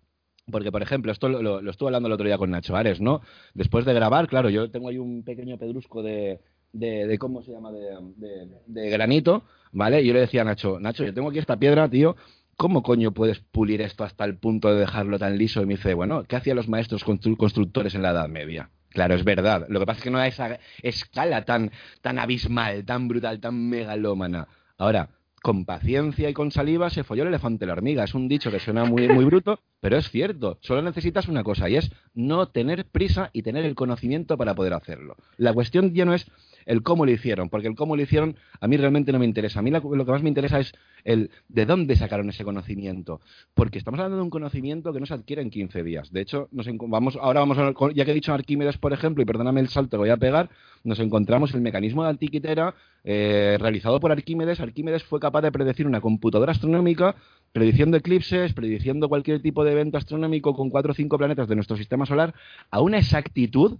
porque, 0.51 0.72
por 0.72 0.80
ejemplo, 0.80 1.12
esto 1.12 1.28
lo, 1.28 1.43
lo- 1.43 1.61
lo 1.61 1.70
estuve 1.70 1.89
hablando 1.89 2.07
el 2.07 2.14
otro 2.14 2.26
día 2.26 2.39
con 2.39 2.51
Nacho 2.51 2.74
Ares, 2.74 3.03
¿no? 3.03 3.20
Después 3.53 3.84
de 3.84 3.93
grabar, 3.93 4.28
claro, 4.28 4.49
yo 4.49 4.70
tengo 4.70 4.89
ahí 4.89 4.97
un 4.97 5.22
pequeño 5.22 5.59
pedrusco 5.59 6.03
de, 6.03 6.41
de, 6.73 7.07
de 7.07 7.19
¿cómo 7.19 7.43
se 7.43 7.53
llama? 7.53 7.71
De, 7.73 8.49
de- 8.66 8.91
granito, 8.91 9.45
¿vale? 9.73 10.03
Y 10.03 10.07
yo 10.07 10.14
le 10.14 10.21
decía 10.21 10.43
a 10.43 10.45
Nacho, 10.45 10.79
Nacho, 10.81 11.05
yo 11.05 11.14
tengo 11.14 11.29
aquí 11.31 11.39
esta 11.39 11.57
piedra, 11.59 11.89
tío, 11.89 12.16
¿cómo 12.57 12.83
coño 12.83 13.12
puedes 13.12 13.39
pulir 13.41 13.81
esto 13.83 14.05
hasta 14.05 14.25
el 14.25 14.37
punto 14.39 14.73
de 14.73 14.81
dejarlo 14.81 15.19
tan 15.19 15.39
liso? 15.39 15.62
Y 15.62 15.66
me 15.66 15.75
dice, 15.77 15.95
bueno, 15.95 16.25
¿qué 16.25 16.37
hacían 16.37 16.57
los 16.57 16.69
maestros 16.69 17.05
constru- 17.05 17.37
constructores 17.37 17.95
en 17.95 18.03
la 18.03 18.11
Edad 18.11 18.29
Media? 18.29 18.71
Claro, 18.91 19.14
es 19.14 19.25
verdad. 19.25 19.66
Lo 19.69 19.81
que 19.81 19.87
pasa 19.87 19.99
es 19.99 20.05
que 20.05 20.11
no 20.11 20.19
a 20.19 20.27
esa 20.27 20.59
escala 20.83 21.45
tan, 21.45 21.71
tan 22.01 22.19
abismal, 22.19 22.85
tan 22.85 23.07
brutal, 23.07 23.39
tan 23.39 23.69
megalómana. 23.69 24.49
Ahora, 24.79 25.11
con 25.43 25.64
paciencia 25.66 26.29
y 26.29 26.33
con 26.35 26.51
saliva 26.51 26.91
se 26.91 27.05
folló 27.05 27.23
el 27.23 27.29
elefante 27.29 27.66
la 27.66 27.75
hormiga. 27.75 28.05
Es 28.05 28.14
un 28.14 28.29
dicho 28.29 28.51
que 28.51 28.59
suena 28.59 28.85
muy, 28.87 29.07
muy 29.09 29.25
bruto, 29.25 29.61
pero 29.81 29.97
es 29.99 30.11
cierto. 30.11 30.59
Solo 30.62 30.83
necesitas 30.83 31.29
una 31.29 31.45
cosa 31.45 31.69
y 31.69 31.77
es 31.77 31.93
no 32.14 32.49
tener 32.49 32.87
prisa 32.87 33.31
y 33.33 33.43
tener 33.43 33.64
el 33.66 33.75
conocimiento 33.75 34.37
para 34.37 34.55
poder 34.55 34.73
hacerlo. 34.75 35.16
La 35.37 35.53
cuestión 35.53 35.95
ya 35.95 36.05
no 36.05 36.14
es 36.14 36.27
el 36.69 36.83
cómo 36.83 37.07
lo 37.07 37.11
hicieron, 37.11 37.49
porque 37.49 37.66
el 37.66 37.75
cómo 37.75 37.97
lo 37.97 38.03
hicieron 38.03 38.37
a 38.61 38.69
mí 38.69 38.77
realmente 38.77 39.11
no 39.11 39.19
me 39.19 39.25
interesa. 39.25 39.61
A 39.61 39.62
mí 39.62 39.71
lo 39.71 39.81
que 39.81 40.12
más 40.12 40.23
me 40.23 40.29
interesa 40.29 40.61
es 40.61 40.73
el 41.03 41.31
de 41.49 41.64
dónde 41.64 41.97
sacaron 41.97 42.29
ese 42.29 42.45
conocimiento. 42.45 43.21
Porque 43.55 43.79
estamos 43.79 43.99
hablando 43.99 44.19
de 44.19 44.23
un 44.23 44.31
conocimiento 44.31 44.93
que 44.93 45.01
no 45.01 45.07
se 45.07 45.14
adquiere 45.14 45.41
en 45.41 45.49
15 45.49 45.83
días. 45.83 46.12
De 46.12 46.21
hecho, 46.21 46.49
nos 46.53 46.66
vamos, 46.89 47.19
ahora 47.21 47.41
vamos 47.41 47.57
a, 47.57 47.73
ya 47.95 48.05
que 48.05 48.11
he 48.11 48.14
dicho 48.14 48.35
Arquímedes, 48.35 48.77
por 48.77 48.93
ejemplo, 48.93 49.23
y 49.23 49.27
perdóname 49.27 49.61
el 49.61 49.69
salto 49.69 49.93
que 49.93 49.97
voy 49.97 50.11
a 50.11 50.19
pegar, 50.19 50.51
nos 50.85 51.01
encontramos 51.01 51.55
el 51.55 51.62
mecanismo 51.62 52.05
de 52.05 52.11
Antiquitera 52.11 52.75
eh, 53.03 53.57
realizado 53.59 53.99
por 53.99 54.12
Arquímedes. 54.12 54.61
Arquímedes 54.61 55.05
fue 55.05 55.21
capaz 55.21 55.41
de 55.41 55.51
predecir 55.51 55.87
una 55.87 56.03
computadora 56.03 56.53
astronómica 56.53 57.16
prediciendo 57.53 57.97
eclipses, 57.97 58.53
prediciendo 58.53 59.09
cualquier 59.09 59.41
tipo 59.41 59.64
de 59.64 59.73
evento 59.73 59.97
astronómico 59.97 60.55
con 60.55 60.69
cuatro 60.69 60.93
o 60.93 60.95
cinco 60.95 61.16
planetas 61.16 61.49
de 61.49 61.55
nuestro 61.55 61.79
sistema 61.79 62.05
solar 62.05 62.35
a 62.71 62.83
una 62.83 62.99
exactitud, 62.99 63.79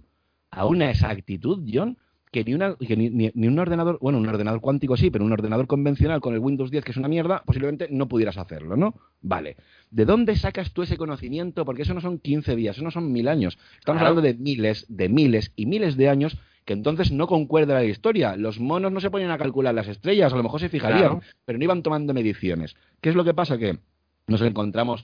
a 0.49 0.65
una 0.65 0.89
exactitud, 0.89 1.63
John, 1.71 1.95
que 2.31 2.43
ni, 2.43 2.53
una, 2.53 2.75
que 2.75 2.95
ni, 2.95 3.09
ni- 3.09 3.31
ni 3.33 3.47
un 3.47 3.57
ordenador, 3.57 3.97
bueno, 4.01 4.19
un 4.19 4.27
ordenador 4.29 4.61
cuántico 4.61 4.95
sí, 4.95 5.09
pero 5.09 5.25
un 5.25 5.31
ordenador 5.31 5.65
convencional 5.67 6.21
con 6.21 6.33
el 6.33 6.39
Windows 6.39 6.69
10, 6.69 6.83
que 6.83 6.91
es 6.91 6.97
una 6.97 7.07
mierda, 7.07 7.41
posiblemente 7.45 7.87
no 7.89 8.07
pudieras 8.07 8.37
hacerlo, 8.37 8.77
¿no? 8.77 8.93
Vale. 9.21 9.55
¿De 9.89 10.05
dónde 10.05 10.35
sacas 10.35 10.71
tú 10.71 10.83
ese 10.83 10.97
conocimiento? 10.97 11.65
Porque 11.65 11.81
eso 11.81 11.93
no 11.95 12.01
son 12.01 12.19
15 12.19 12.55
días, 12.55 12.75
eso 12.75 12.83
no 12.83 12.91
son 12.91 13.11
mil 13.11 13.27
años. 13.27 13.57
Estamos 13.79 13.99
Claro. 14.01 14.17
hablando 14.17 14.21
de 14.21 14.35
miles, 14.35 14.85
de 14.89 15.09
miles 15.09 15.51
y 15.55 15.65
miles 15.65 15.97
de 15.97 16.09
años 16.09 16.37
que 16.65 16.73
entonces 16.73 17.11
no 17.11 17.25
concuerda 17.25 17.73
la 17.73 17.83
historia. 17.83 18.35
Los 18.35 18.59
monos 18.59 18.91
no 18.91 18.99
se 18.99 19.09
ponían 19.09 19.31
a 19.31 19.39
calcular 19.39 19.73
las 19.73 19.87
estrellas, 19.87 20.31
a 20.31 20.35
lo 20.35 20.43
mejor 20.43 20.59
se 20.59 20.69
fijarían, 20.69 20.99
Claro. 20.99 21.21
pero 21.45 21.57
no 21.57 21.63
iban 21.63 21.81
tomando 21.81 22.13
mediciones. 22.13 22.75
¿Qué 23.01 23.09
es 23.09 23.15
lo 23.15 23.23
que 23.23 23.33
pasa? 23.33 23.57
Que 23.57 23.79
nos 24.27 24.41
encontramos 24.43 25.03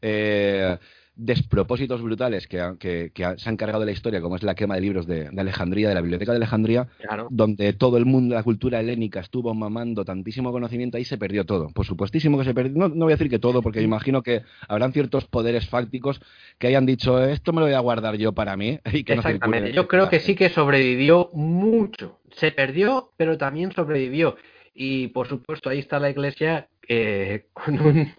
eh, 0.00 0.78
despropósitos 1.14 2.00
brutales 2.02 2.46
que, 2.48 3.10
que- 3.12 3.12
se 3.36 3.48
han 3.48 3.56
cargado 3.56 3.80
de 3.80 3.86
la 3.86 3.92
historia, 3.92 4.20
como 4.20 4.36
es 4.36 4.42
la 4.42 4.54
quema 4.54 4.74
de 4.76 4.80
libros 4.80 5.06
de, 5.06 5.28
de 5.30 5.40
Alejandría, 5.40 5.88
de 5.88 5.94
la 5.94 6.00
Biblioteca 6.00 6.32
de 6.32 6.36
Alejandría, 6.36 6.88
Claro. 7.00 7.28
donde 7.30 7.72
todo 7.74 7.96
el 7.98 8.06
mundo, 8.06 8.34
la 8.34 8.42
cultura 8.42 8.80
helénica 8.80 9.20
estuvo 9.20 9.52
mamando 9.54 10.04
tantísimo 10.04 10.50
conocimiento, 10.52 10.96
ahí 10.96 11.04
se 11.04 11.18
perdió 11.18 11.44
todo. 11.44 11.68
Por 11.70 11.84
supuestísimo 11.86 12.38
que 12.38 12.44
se 12.44 12.54
perdió, 12.54 12.76
no, 12.78 12.88
no 12.88 13.04
voy 13.04 13.12
a 13.12 13.16
decir 13.16 13.28
que 13.30 13.38
todo, 13.38 13.62
porque 13.62 13.80
me 13.80 13.84
imagino 13.84 14.22
que 14.22 14.42
habrán 14.68 14.92
ciertos 14.92 15.26
poderes 15.26 15.68
fácticos 15.68 16.20
que 16.58 16.66
hayan 16.68 16.86
dicho, 16.86 17.22
esto 17.22 17.52
me 17.52 17.60
lo 17.60 17.66
voy 17.66 17.74
a 17.74 17.80
guardar 17.80 18.16
yo 18.16 18.32
para 18.32 18.56
mí. 18.56 18.78
Y 18.92 19.04
que 19.04 19.12
Exactamente. 19.14 19.66
circule". 19.68 19.72
Yo 19.72 19.88
creo 19.88 20.08
que 20.08 20.20
sí 20.20 20.34
que 20.34 20.48
sobrevivió 20.48 21.30
mucho. 21.34 22.20
Se 22.32 22.52
perdió, 22.52 23.12
pero 23.16 23.36
también 23.36 23.72
sobrevivió. 23.72 24.36
Y 24.74 25.08
por 25.08 25.28
supuesto, 25.28 25.68
ahí 25.68 25.78
está 25.80 25.98
la 25.98 26.08
iglesia 26.10 26.68
eh, 26.88 27.46
con, 27.52 27.78
un- 27.80 28.12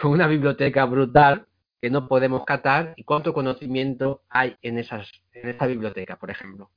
con 0.00 0.12
una 0.12 0.26
biblioteca 0.26 0.86
brutal 0.86 1.44
que 1.80 1.90
no 1.90 2.06
podemos 2.08 2.44
catar. 2.44 2.94
¿Y 2.96 3.04
cuánto 3.04 3.32
conocimiento 3.32 4.22
hay 4.28 4.56
en, 4.62 4.78
esas, 4.78 5.10
en 5.32 5.48
esa 5.50 5.66
biblioteca, 5.66 6.16
por 6.16 6.30
ejemplo? 6.30 6.70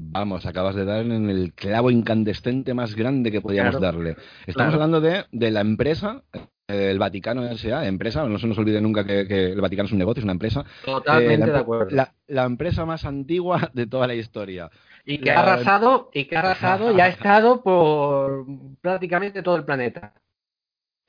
Vamos, 0.00 0.46
acabas 0.46 0.76
de 0.76 0.84
dar 0.84 1.04
en 1.04 1.28
el 1.28 1.52
clavo 1.54 1.90
incandescente 1.90 2.72
más 2.72 2.94
grande 2.94 3.32
que 3.32 3.40
podíamos 3.40 3.76
Claro. 3.76 3.96
darle. 3.96 4.10
Estamos 4.46 4.54
Claro. 4.54 4.72
hablando 4.74 5.00
de, 5.00 5.24
de 5.32 5.50
la 5.50 5.60
empresa, 5.60 6.22
eh, 6.68 6.90
el 6.92 7.00
Vaticano 7.00 7.44
S.A., 7.46 7.84
empresa, 7.86 8.22
no 8.28 8.38
se 8.38 8.46
nos 8.46 8.56
olvide 8.58 8.80
nunca 8.80 9.04
que, 9.04 9.26
que 9.26 9.46
el 9.52 9.60
Vaticano 9.60 9.86
es 9.86 9.92
un 9.92 9.98
negocio, 9.98 10.20
es 10.20 10.24
una 10.24 10.34
empresa. 10.34 10.64
Totalmente 10.84 11.34
Eh, 11.34 11.38
la, 11.48 11.52
de 11.52 11.58
acuerdo. 11.58 11.96
La, 11.96 12.14
la 12.28 12.44
empresa 12.44 12.84
más 12.86 13.04
antigua 13.04 13.70
de 13.74 13.88
toda 13.88 14.06
la 14.06 14.14
historia. 14.14 14.70
y 15.04 15.18
que 15.18 15.30
la- 15.30 15.40
ha 15.40 15.42
arrasado, 15.54 16.10
y 16.14 16.26
que 16.26 16.36
ha 16.36 16.40
arrasado 16.40 16.96
y 16.96 17.00
ha 17.00 17.08
estado 17.32 17.60
por 17.62 18.46
prácticamente 18.80 19.42
todo 19.42 19.56
el 19.56 19.64
planeta. 19.64 20.14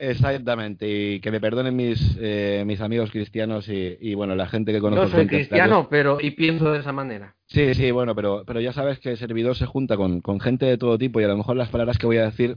Exactamente, 0.02 0.88
y 0.88 1.20
que 1.20 1.30
me 1.30 1.40
perdonen 1.42 1.76
mis, 1.76 2.16
eh, 2.18 2.64
mis 2.66 2.80
amigos 2.80 3.10
cristianos 3.10 3.68
y, 3.68 3.98
y, 4.00 4.14
bueno, 4.14 4.34
la 4.34 4.48
gente 4.48 4.72
que 4.72 4.80
conoce. 4.80 5.02
Yo 5.02 5.08
soy 5.10 5.26
cristiano, 5.26 5.88
pero 5.90 6.18
y 6.20 6.30
pienso 6.30 6.72
de 6.72 6.78
esa 6.80 6.90
manera. 6.90 7.36
Sí, 7.46 7.74
sí, 7.74 7.90
bueno, 7.90 8.14
pero, 8.14 8.44
pero 8.46 8.60
ya 8.60 8.72
sabes 8.72 8.98
que 8.98 9.10
el 9.10 9.18
servidor 9.18 9.56
se 9.56 9.66
junta 9.66 9.98
con, 9.98 10.22
con 10.22 10.40
gente 10.40 10.64
de 10.64 10.78
todo 10.78 10.96
tipo 10.96 11.20
y 11.20 11.24
a 11.24 11.28
lo 11.28 11.36
mejor 11.36 11.56
las 11.56 11.68
palabras 11.68 11.98
que 11.98 12.06
voy 12.06 12.16
a 12.16 12.24
decir. 12.24 12.56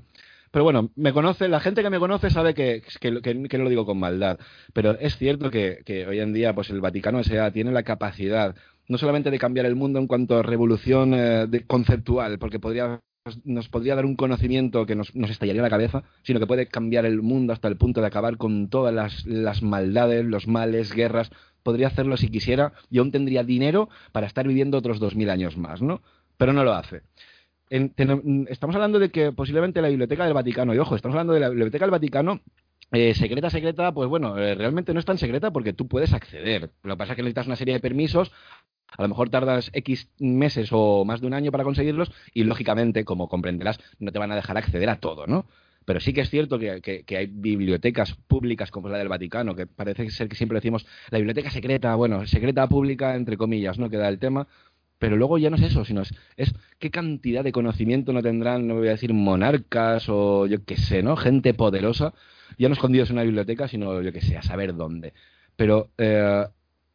Pero 0.52 0.64
bueno, 0.64 0.91
me 0.96 1.12
conoce, 1.12 1.50
la 1.50 1.60
gente 1.60 1.82
que 1.84 1.89
me 1.89 2.00
conoce 2.00 2.30
sabe 2.30 2.54
que, 2.54 2.82
que, 3.02 3.22
que- 3.22 3.44
que 3.50 3.58
no 3.58 3.64
lo 3.66 3.70
digo 3.70 3.86
con 3.86 3.98
maldad. 4.00 4.39
Pero 4.72 4.91
es 5.00 5.18
cierto 5.18 5.52
que, 5.52 5.80
que 5.86 6.08
hoy 6.08 6.20
en 6.20 6.32
día 6.32 6.56
pues 6.56 6.70
el 6.70 6.80
Vaticano 6.80 7.20
S.A. 7.20 7.52
tiene 7.52 7.72
la 7.74 7.84
capacidad 7.84 8.56
no 8.88 8.98
solamente 8.98 9.32
de 9.32 9.39
cambiar 9.39 9.66
el 9.66 9.76
mundo 9.76 10.00
en 10.00 10.08
cuanto 10.08 10.38
a 10.38 10.44
revolución 10.44 11.14
eh, 11.14 11.48
de- 11.48 11.66
conceptual, 11.66 12.38
porque 12.39 12.60
podría 12.60 13.00
nos 13.45 13.69
podría 13.69 13.95
dar 13.95 14.05
un 14.05 14.17
conocimiento 14.17 14.86
que 14.86 14.95
nos, 14.95 15.15
nos 15.15 15.30
estallaría 15.30 15.61
la 15.61 15.69
cabeza, 15.69 16.03
sino 16.24 16.41
que 16.41 16.47
puede 16.47 16.67
cambiar 16.67 17.05
el 17.05 17.21
mundo 17.21 17.53
hasta 17.53 17.69
el 17.69 17.78
punto 17.78 18.01
de 18.01 18.07
acabar 18.07 18.36
con 18.36 18.67
todas 18.67 18.93
las, 18.93 19.26
las 19.26 19.61
maldades, 19.63 20.26
los 20.26 20.47
males, 20.47 20.93
guerras. 20.93 21.32
Podría 21.63 21.88
hacerlo 21.88 22.17
si 22.17 22.28
quisiera 22.28 22.74
y 22.89 22.97
aún 22.97 23.11
tendría 23.11 23.45
dinero 23.45 23.88
para 24.11 24.28
estar 24.28 24.45
viviendo 24.45 24.78
otros 24.78 24.99
dos 24.99 25.15
mil 25.15 25.30
años 25.30 25.55
más, 25.55 25.82
¿no? 25.82 26.01
Pero 26.36 26.51
no 26.51 26.65
lo 26.65 26.74
hace. 26.74 27.03
Estamos 27.69 28.76
hablando 28.76 28.99
de 28.99 29.09
que 29.09 29.32
posiblemente 29.32 29.82
la 29.82 29.88
Biblioteca 29.88 30.26
del 30.26 30.34
Vaticano, 30.34 30.76
y 30.76 30.80
ojo, 30.80 30.95
estamos 30.95 31.15
hablando 31.15 31.34
de 31.34 31.39
la 31.39 31.49
Biblioteca 31.49 31.86
del 31.86 31.91
Vaticano, 31.91 32.41
eh, 32.94 33.14
secreta, 33.16 33.50
secreta, 33.50 33.91
pues 33.94 34.08
bueno, 34.10 34.38
eh, 34.38 34.56
realmente 34.56 34.94
no 34.94 35.00
es 35.00 35.06
tan 35.06 35.18
secreta 35.18 35.52
porque 35.52 35.74
tú 35.74 35.88
puedes 35.88 36.14
acceder. 36.14 36.72
Lo 36.84 36.94
que 36.96 36.98
pasa 36.98 37.14
es 37.14 37.16
que 37.18 37.24
necesitas 37.24 37.48
una 37.48 37.56
serie 37.58 37.74
de 37.76 37.80
permisos 37.82 38.32
a 38.98 39.02
lo 39.02 39.08
mejor 39.10 39.30
tardas 39.30 39.72
X 39.74 40.10
meses 40.20 40.70
o 40.72 41.04
más 41.06 41.22
de 41.22 41.28
un 41.28 41.34
año 41.34 41.52
para 41.52 41.64
conseguirlos 41.64 42.12
y 42.34 42.44
lógicamente, 42.44 43.06
como 43.06 43.28
comprenderás, 43.28 43.80
no 44.00 44.12
te 44.12 44.20
van 44.20 44.32
a 44.32 44.36
dejar 44.36 44.58
acceder 44.58 44.89
a 44.89 45.00
todo, 45.00 45.28
¿no? 45.28 45.48
Pero 45.86 46.00
sí 46.00 46.14
que 46.14 46.22
es 46.22 46.30
cierto 46.30 46.60
que, 46.60 46.82
que- 46.82 47.04
que 47.04 47.18
hay 47.18 47.26
bibliotecas 47.28 48.14
públicas 48.28 48.72
como 48.72 48.89
la 48.89 48.98
del 49.00 49.10
Vaticano, 49.10 49.56
que 49.56 49.68
parece 49.68 50.10
ser 50.12 50.30
que 50.30 50.36
siempre 50.36 50.58
decimos 50.58 50.86
la 51.10 51.18
biblioteca 51.18 51.50
secreta, 51.52 51.96
bueno, 51.96 52.26
secreta 52.28 52.68
pública 52.70 53.16
entre 53.16 53.38
comillas, 53.38 53.80
¿no? 53.80 53.89
Que 53.89 53.98
da 53.98 54.10
el 54.10 54.20
tema. 54.20 54.48
Pero 55.00 55.18
luego 55.18 55.38
ya 55.38 55.50
no 55.50 55.58
es 55.58 55.64
eso, 55.64 55.84
sino 55.86 56.02
es, 56.04 56.14
es 56.38 56.54
qué 56.80 56.89
cantidad 56.91 57.44
de 57.44 57.52
conocimiento 57.52 58.14
no 58.14 58.22
tendrán, 58.22 58.68
no 58.68 58.76
voy 58.76 58.88
a 58.88 58.91
decir 58.91 59.14
monarcas 59.14 60.06
o 60.08 60.46
yo 60.48 60.64
qué 60.66 60.78
sé, 60.78 61.04
¿no? 61.04 61.18
Gente 61.18 61.54
poderosa, 61.54 62.14
ya 62.58 62.70
no 62.70 62.74
escondidos 62.74 63.10
en 63.10 63.16
una 63.16 63.24
biblioteca, 63.24 63.68
sino 63.68 64.01
yo 64.01 64.12
qué 64.12 64.22
sé, 64.22 64.38
a 64.38 64.41
saber 64.41 64.76
dónde. 64.76 65.14
Pero 65.56 65.89
eh, 65.97 66.45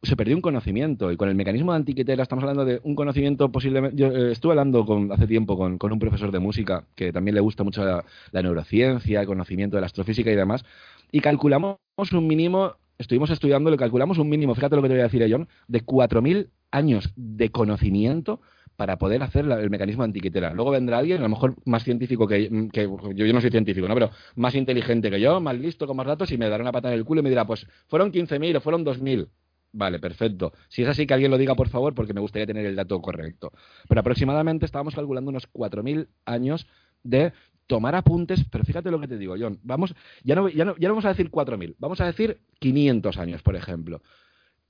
se 0.01 0.15
perdió 0.15 0.35
un 0.35 0.41
conocimiento 0.41 1.11
y 1.11 1.17
con 1.17 1.27
el 1.27 1.35
mecanismo 1.35 1.71
de 1.71 1.77
antiquitera 1.77 2.23
estamos 2.23 2.43
hablando 2.43 2.63
de 2.63 2.79
un 2.83 2.95
conocimiento 2.95 3.51
posiblemente 3.51 3.97
yo 3.97 4.07
eh, 4.07 4.31
estuve 4.31 4.53
hablando 4.53 4.85
con, 4.85 5.11
hace 5.11 5.27
tiempo 5.27 5.57
con, 5.57 5.77
con 5.77 5.91
un 5.91 5.99
profesor 5.99 6.31
de 6.31 6.39
música 6.39 6.85
que 6.95 7.11
también 7.11 7.35
le 7.35 7.41
gusta 7.41 7.63
mucho 7.63 7.83
la, 7.83 8.05
la 8.31 8.41
neurociencia 8.41 9.19
el 9.19 9.27
conocimiento 9.27 9.75
de 9.75 9.81
la 9.81 9.87
astrofísica 9.87 10.31
y 10.31 10.35
demás 10.35 10.63
y 11.11 11.19
calculamos 11.19 11.77
un 12.13 12.27
mínimo 12.27 12.75
estuvimos 12.97 13.29
estudiando 13.29 13.69
lo 13.69 13.77
calculamos 13.77 14.17
un 14.19 14.29
mínimo 14.29 14.55
fíjate 14.55 14.77
lo 14.77 14.81
que 14.81 14.87
te 14.87 14.93
voy 14.93 15.01
a 15.01 15.09
decir 15.09 15.27
John 15.29 15.49
de 15.67 15.85
4.000 15.85 16.47
años 16.71 17.11
de 17.17 17.49
conocimiento 17.51 18.39
para 18.79 18.97
poder 18.97 19.21
hacer 19.23 19.43
el 19.43 19.69
mecanismo 19.69 20.03
antiquitera. 20.03 20.53
Luego 20.53 20.71
vendrá 20.71 20.99
alguien, 20.99 21.17
a 21.17 21.23
lo 21.23 21.27
mejor 21.27 21.53
más 21.65 21.83
científico 21.83 22.25
que, 22.25 22.69
que 22.71 22.83
yo, 22.83 23.25
yo 23.25 23.33
no 23.33 23.41
soy 23.41 23.51
científico, 23.51 23.89
¿no? 23.89 23.93
Pero 23.93 24.09
más 24.37 24.55
inteligente 24.55 25.11
que 25.11 25.19
yo, 25.19 25.41
más 25.41 25.59
listo, 25.59 25.85
con 25.85 25.97
más 25.97 26.07
datos, 26.07 26.31
y 26.31 26.37
me 26.37 26.47
dará 26.47 26.63
una 26.63 26.71
pata 26.71 26.87
en 26.87 26.93
el 26.93 27.03
culo 27.03 27.19
y 27.19 27.23
me 27.23 27.29
dirá, 27.29 27.45
pues 27.45 27.67
fueron 27.89 28.09
15.000 28.09 28.55
o 28.55 28.61
fueron 28.61 28.85
2.000. 28.85 29.27
Vale, 29.73 29.99
perfecto. 29.99 30.53
Si 30.69 30.83
es 30.83 30.87
así, 30.87 31.05
que 31.05 31.13
alguien 31.13 31.29
lo 31.29 31.37
diga, 31.37 31.55
por 31.55 31.67
favor, 31.67 31.93
porque 31.93 32.13
me 32.13 32.21
gustaría 32.21 32.47
tener 32.47 32.65
el 32.65 32.77
dato 32.77 33.01
correcto. 33.01 33.51
Pero 33.89 33.99
aproximadamente 33.99 34.65
estábamos 34.65 34.95
calculando 34.95 35.29
unos 35.29 35.51
4.000 35.51 36.07
años 36.23 36.65
de 37.03 37.33
tomar 37.67 37.95
apuntes, 37.95 38.45
pero 38.49 38.63
fíjate 38.63 38.91
lo 38.91 39.01
que 39.01 39.09
te 39.09 39.17
digo, 39.17 39.35
John. 39.37 39.59
Vamos, 39.61 39.93
ya 40.23 40.35
no, 40.35 40.47
ya 40.47 40.63
no, 40.63 40.77
ya 40.77 40.87
no 40.87 40.93
vamos 40.93 41.05
a 41.05 41.09
decir 41.09 41.29
4.000, 41.29 41.75
vamos 41.79 41.99
a 41.99 42.05
decir 42.05 42.39
500 42.59 43.17
años, 43.17 43.41
por 43.41 43.57
ejemplo 43.57 44.01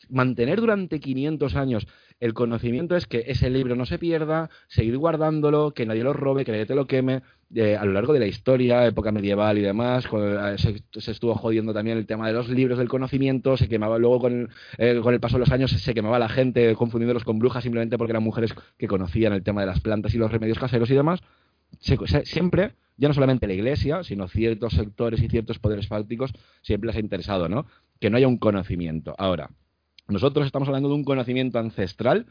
mantener 0.07 0.61
durante 0.61 0.99
500 0.99 1.55
años 1.55 1.87
el 2.19 2.33
conocimiento 2.33 2.95
es 2.95 3.07
que 3.07 3.23
ese 3.27 3.49
libro 3.49 3.75
no 3.75 3.85
se 3.85 3.97
pierda, 3.97 4.49
seguir 4.67 4.97
guardándolo, 4.97 5.71
que 5.71 5.85
nadie 5.85 6.03
lo 6.03 6.11
robe, 6.11 6.43
que 6.43 6.51
nadie 6.51 6.65
te 6.65 6.75
lo 6.75 6.85
queme. 6.85 7.21
Eh, 7.55 7.77
a 7.77 7.85
lo 7.85 7.93
largo 7.93 8.13
de 8.13 8.19
la 8.19 8.27
historia, 8.27 8.85
época 8.85 9.11
medieval 9.11 9.57
y 9.57 9.61
demás, 9.61 10.05
eh, 10.11 10.55
se, 10.57 11.11
estuvo 11.11 11.33
jodiendo 11.33 11.73
también 11.73 11.97
el 11.97 12.05
tema 12.05 12.27
de 12.27 12.33
los 12.33 12.49
libros 12.49 12.77
del 12.77 12.89
conocimiento, 12.89 13.57
se 13.57 13.69
quemaba 13.69 13.97
luego 13.97 14.19
con 14.19 14.49
el, 14.77 15.01
con 15.01 15.13
el 15.13 15.19
paso 15.19 15.37
de 15.37 15.39
los 15.39 15.51
años, 15.51 15.71
se 15.71 15.93
quemaba 15.93 16.19
la 16.19 16.29
gente 16.29 16.75
confundiéndolos 16.75 17.23
con 17.23 17.39
brujas 17.39 17.63
simplemente 17.63 17.97
porque 17.97 18.11
eran 18.11 18.23
mujeres 18.23 18.53
que 18.77 18.87
conocían 18.87 19.33
el 19.33 19.41
tema 19.41 19.61
de 19.61 19.67
las 19.67 19.79
plantas 19.79 20.13
y 20.13 20.17
los 20.17 20.31
remedios 20.31 20.59
caseros 20.59 20.91
y 20.91 20.95
demás. 20.95 21.21
siempre, 21.79 22.73
ya 22.97 23.07
no 23.07 23.13
solamente 23.13 23.47
la 23.47 23.53
iglesia, 23.53 24.03
sino 24.03 24.27
ciertos 24.27 24.73
sectores 24.73 25.23
y 25.23 25.29
ciertos 25.29 25.57
poderes 25.57 25.87
fácticos, 25.87 26.33
siempre 26.61 26.87
les 26.87 26.97
ha 26.97 26.99
interesado, 26.99 27.47
¿no? 27.47 27.65
Que 27.99 28.09
no 28.09 28.17
haya 28.17 28.27
un 28.27 28.37
conocimiento. 28.37 29.15
Ahora, 29.17 29.49
nosotros 30.09 30.45
estamos 30.45 30.67
hablando 30.67 30.89
de 30.89 30.95
un 30.95 31.03
conocimiento 31.03 31.59
ancestral 31.59 32.25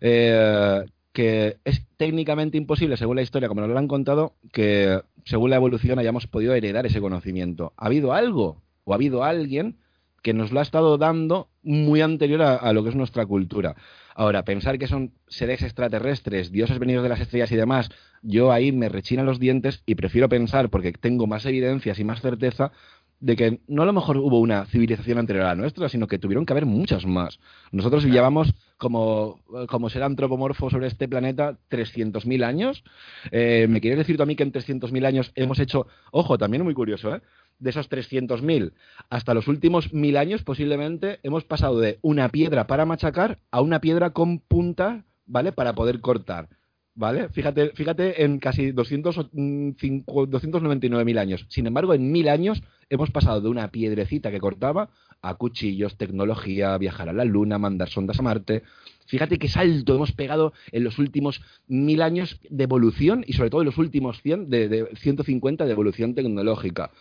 eh, 0.00 0.84
que 1.14 1.58
es 1.64 1.86
técnicamente 1.96 2.58
imposible, 2.58 2.96
según 2.96 3.16
la 3.16 3.22
historia, 3.22 3.48
como 3.48 3.60
nos 3.60 3.70
lo 3.70 3.78
han 3.78 3.86
contado, 3.86 4.34
que 4.52 5.00
según 5.24 5.50
la 5.50 5.56
evolución 5.56 5.98
hayamos 5.98 6.26
podido 6.26 6.54
heredar 6.54 6.86
ese 6.86 7.00
conocimiento. 7.00 7.72
¿Ha 7.76 7.86
habido 7.86 8.12
algo 8.12 8.62
o 8.82 8.92
ha 8.92 8.96
habido 8.96 9.22
alguien 9.22 9.78
que 10.22 10.34
nos 10.34 10.50
lo 10.50 10.58
ha 10.58 10.62
estado 10.62 10.98
dando 10.98 11.50
muy 11.62 12.00
anterior 12.00 12.42
a, 12.42 12.72
lo 12.72 12.82
que 12.82 12.88
es 12.88 12.96
nuestra 12.96 13.24
cultura? 13.26 13.76
Ahora, 14.16 14.44
pensar 14.44 14.76
que 14.76 14.88
son 14.88 15.12
seres 15.28 15.62
extraterrestres, 15.62 16.50
dioses 16.50 16.80
venidos 16.80 17.04
de 17.04 17.10
las 17.10 17.20
estrellas 17.20 17.52
y 17.52 17.56
demás, 17.56 17.90
yo 18.22 18.50
ahí 18.50 18.72
me 18.72 18.88
rechinan 18.88 19.26
los 19.26 19.38
dientes 19.38 19.84
y 19.86 19.94
prefiero 19.94 20.28
pensar, 20.28 20.68
porque 20.68 20.92
tengo 20.92 21.28
más 21.28 21.46
evidencias 21.46 21.98
y 22.00 22.04
más 22.04 22.22
certeza, 22.22 22.72
de 23.20 23.36
que 23.36 23.60
no 23.68 23.82
a 23.82 23.86
lo 23.86 23.92
mejor 23.92 24.18
hubo 24.18 24.38
una 24.40 24.66
civilización 24.66 25.18
anterior 25.18 25.46
a 25.46 25.48
la 25.48 25.54
nuestra, 25.54 25.88
sino 25.88 26.06
que 26.06 26.18
tuvieron 26.18 26.44
que 26.44 26.52
haber 26.52 26.66
muchas 26.66 27.06
más. 27.06 27.40
Nosotros 27.72 28.04
llevamos 28.04 28.52
como, 28.76 29.40
como 29.68 29.88
ser 29.88 30.02
antropomorfo 30.02 30.68
sobre 30.70 30.88
este 30.88 31.08
planeta 31.08 31.58
300.000 31.70 32.44
años. 32.44 32.84
Eh, 33.30 33.66
¿Me 33.68 33.80
quieres 33.80 33.98
decir 33.98 34.16
tú 34.16 34.22
a 34.22 34.26
mí 34.26 34.36
que 34.36 34.42
en 34.42 34.52
300.000 34.52 35.06
años 35.06 35.32
hemos 35.36 35.58
hecho, 35.58 35.86
ojo, 36.10 36.36
también 36.38 36.64
muy 36.64 36.74
curioso, 36.74 37.14
¿eh? 37.14 37.22
de 37.58 37.70
esos 37.70 37.88
300.000 37.88 38.72
hasta 39.10 39.34
los 39.34 39.48
últimos 39.48 39.92
mil 39.92 40.16
años 40.16 40.42
posiblemente 40.42 41.20
hemos 41.22 41.44
pasado 41.44 41.78
de 41.78 41.98
una 42.02 42.28
piedra 42.28 42.66
para 42.66 42.84
machacar 42.84 43.38
a 43.50 43.60
una 43.60 43.80
piedra 43.80 44.10
con 44.10 44.40
punta, 44.40 45.04
¿vale? 45.26 45.52
Para 45.52 45.74
poder 45.74 46.00
cortar. 46.00 46.48
¿Vale? 46.96 47.28
Fíjate, 47.30 47.70
fíjate 47.70 48.22
en 48.22 48.38
casi 48.38 48.70
299.000 48.70 51.18
años. 51.18 51.44
Sin 51.48 51.66
embargo, 51.66 51.92
en 51.92 52.12
mil 52.12 52.28
años 52.28 52.62
hemos 52.88 53.10
pasado 53.10 53.40
de 53.40 53.48
una 53.48 53.72
piedrecita 53.72 54.30
que 54.30 54.38
cortaba 54.38 54.90
a 55.20 55.34
cuchillos, 55.34 55.96
tecnología, 55.96 56.78
viajar 56.78 57.08
a 57.08 57.12
la 57.12 57.24
Luna, 57.24 57.58
mandar 57.58 57.88
sondas 57.88 58.20
a 58.20 58.22
Marte. 58.22 58.62
Fíjate 59.06 59.38
qué 59.38 59.48
salto 59.48 59.96
hemos 59.96 60.12
pegado 60.12 60.52
en 60.70 60.84
los 60.84 61.00
últimos 61.00 61.42
mil 61.66 62.00
años 62.00 62.38
de 62.48 62.62
evolución 62.62 63.24
y 63.26 63.32
sobre 63.32 63.50
todo 63.50 63.62
en 63.62 63.66
los 63.66 63.78
últimos 63.78 64.22
100 64.22 64.48
de, 64.48 64.68
de 64.68 64.86
150 64.94 65.64
de 65.64 65.72
evolución 65.72 66.14
tecnológica. 66.14 66.92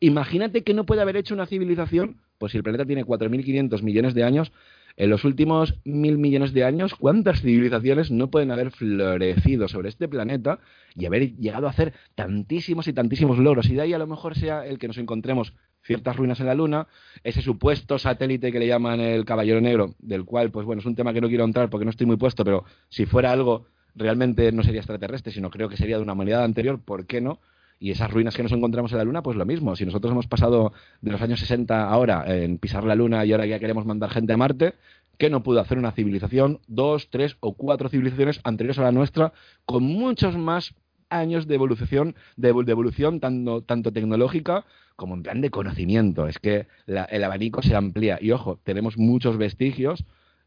Imagínate 0.00 0.62
que 0.62 0.74
no 0.74 0.84
puede 0.84 1.02
haber 1.02 1.16
hecho 1.16 1.34
una 1.34 1.46
civilización, 1.46 2.20
pues 2.38 2.52
si 2.52 2.58
el 2.58 2.64
planeta 2.64 2.84
tiene 2.84 3.04
4.500 3.04 3.82
millones 3.82 4.14
de 4.14 4.24
años, 4.24 4.52
en 4.98 5.10
los 5.10 5.24
últimos 5.24 5.74
mil 5.84 6.16
millones 6.16 6.54
de 6.54 6.64
años, 6.64 6.94
¿cuántas 6.94 7.42
civilizaciones 7.42 8.10
no 8.10 8.30
pueden 8.30 8.50
haber 8.50 8.70
florecido 8.70 9.68
sobre 9.68 9.90
este 9.90 10.08
planeta 10.08 10.58
y 10.94 11.04
haber 11.04 11.36
llegado 11.36 11.66
a 11.66 11.70
hacer 11.70 11.92
tantísimos 12.14 12.88
y 12.88 12.94
tantísimos 12.94 13.38
logros? 13.38 13.68
Y 13.68 13.74
de 13.74 13.82
ahí 13.82 13.92
a 13.92 13.98
lo 13.98 14.06
mejor 14.06 14.36
sea 14.36 14.66
el 14.66 14.78
que 14.78 14.88
nos 14.88 14.96
encontremos 14.96 15.52
ciertas 15.82 16.16
ruinas 16.16 16.40
en 16.40 16.46
la 16.46 16.54
Luna, 16.54 16.88
ese 17.22 17.42
supuesto 17.42 17.98
satélite 17.98 18.50
que 18.50 18.58
le 18.58 18.66
llaman 18.66 19.00
el 19.00 19.24
Caballero 19.26 19.60
Negro, 19.60 19.94
del 19.98 20.24
cual, 20.24 20.50
pues 20.50 20.64
bueno, 20.64 20.80
es 20.80 20.86
un 20.86 20.96
tema 20.96 21.12
que 21.12 21.20
no 21.20 21.28
quiero 21.28 21.44
entrar 21.44 21.68
porque 21.68 21.84
no 21.84 21.90
estoy 21.90 22.06
muy 22.06 22.16
puesto, 22.16 22.42
pero 22.42 22.64
si 22.88 23.04
fuera 23.04 23.32
algo 23.32 23.66
realmente 23.94 24.50
no 24.52 24.62
sería 24.62 24.80
extraterrestre, 24.80 25.32
sino 25.32 25.50
creo 25.50 25.68
que 25.68 25.76
sería 25.76 25.96
de 25.96 26.02
una 26.02 26.14
humanidad 26.14 26.42
anterior, 26.42 26.80
¿por 26.82 27.06
qué 27.06 27.20
no? 27.20 27.38
Y 27.78 27.90
esas 27.90 28.10
ruinas 28.10 28.34
que 28.34 28.42
nos 28.42 28.52
encontramos 28.52 28.92
en 28.92 28.98
la 28.98 29.04
Luna, 29.04 29.22
pues 29.22 29.36
lo 29.36 29.44
mismo. 29.44 29.76
Si 29.76 29.84
nosotros 29.84 30.12
hemos 30.12 30.26
pasado 30.26 30.72
de 31.02 31.10
los 31.10 31.20
años 31.20 31.40
60 31.40 31.88
ahora 31.88 32.24
en 32.26 32.58
pisar 32.58 32.84
la 32.84 32.94
Luna 32.94 33.24
y 33.24 33.32
ahora 33.32 33.46
ya 33.46 33.58
queremos 33.58 33.84
mandar 33.84 34.10
gente 34.10 34.32
a 34.32 34.36
Marte, 34.36 34.74
¿qué 35.18 35.28
no 35.28 35.42
pudo 35.42 35.60
hacer 35.60 35.78
una 35.78 35.92
civilización, 35.92 36.60
dos, 36.66 37.10
tres 37.10 37.36
o 37.40 37.54
cuatro 37.54 37.88
civilizaciones 37.88 38.40
anteriores 38.44 38.78
a 38.78 38.82
la 38.82 38.92
nuestra, 38.92 39.32
con 39.66 39.84
muchos 39.84 40.36
más 40.36 40.74
años 41.08 41.46
de 41.46 41.54
evolución, 41.54 42.14
de, 42.36 42.48
evolución 42.48 43.20
tanto, 43.20 43.62
tanto, 43.62 43.92
tecnológica 43.92 44.64
como 44.96 45.14
en 45.14 45.22
plan 45.22 45.40
de 45.40 45.50
conocimiento. 45.50 46.26
Es 46.26 46.38
que 46.38 46.66
el 46.86 47.24
abanico 47.24 47.62
se 47.62 47.76
amplía. 47.76 48.18
Y 48.20 48.30
ojo, 48.32 48.58
tenemos 48.64 48.96
muchos 48.96 49.36
vestigios 49.36 50.04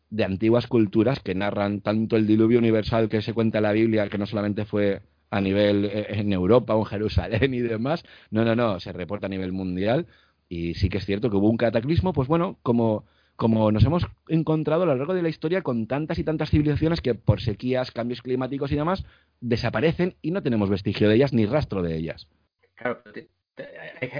de 0.10 0.24
antiguas 0.24 0.68
culturas 0.68 1.20
que 1.20 1.36
narran 1.36 1.82
tanto 1.82 2.16
el 2.16 2.26
diluvio 2.26 2.60
universal 2.60 3.10
que 3.10 3.22
se 3.22 3.34
cuenta 3.34 3.60
en 3.60 3.64
la 3.64 3.72
Biblia, 3.72 4.10
que 4.10 4.18
no 4.18 4.26
solamente 4.26 4.66
fue 4.66 5.02
a 5.30 5.42
nivel 5.42 5.86
eh, 5.86 6.08
en 6.10 6.34
Europa 6.34 6.76
o 6.76 6.80
en 6.80 6.86
Jerusalén 6.86 7.54
y 7.54 7.60
demás. 7.60 8.04
No, 8.32 8.44
no, 8.44 8.56
no, 8.56 8.80
se 8.80 8.92
reporta 8.92 9.28
a 9.28 9.30
nivel 9.30 9.52
mundial 9.52 10.08
y 10.48 10.74
sí 10.74 10.90
que 10.90 10.98
es 10.98 11.06
cierto 11.06 11.30
que 11.30 11.38
hubo 11.38 11.50
un 11.50 11.58
cataclismo, 11.58 12.12
pues 12.12 12.28
bueno, 12.28 12.58
como, 12.64 13.06
como 13.36 13.72
nos 13.72 13.84
hemos 13.86 14.06
encontrado 14.28 14.84
a 14.84 14.86
lo 14.88 14.96
largo 14.96 15.14
de 15.14 15.22
la 15.22 15.30
historia 15.30 15.62
con 15.62 15.88
tantas 15.88 16.18
y 16.18 16.24
tantas 16.24 16.50
civilizaciones 16.50 17.02
que 17.02 17.14
por 17.14 17.40
sequías, 17.40 17.92
cambios 17.92 18.22
climáticos 18.22 18.72
y 18.72 18.76
demás 18.76 19.06
desaparecen 19.40 20.16
y 20.22 20.32
no 20.32 20.42
tenemos 20.42 20.70
vestigio 20.70 21.08
de 21.08 21.16
ellas 21.16 21.34
ni 21.34 21.46
rastro 21.46 21.84
de 21.84 21.96
ellas. 21.96 22.28
Claro, 22.76 23.02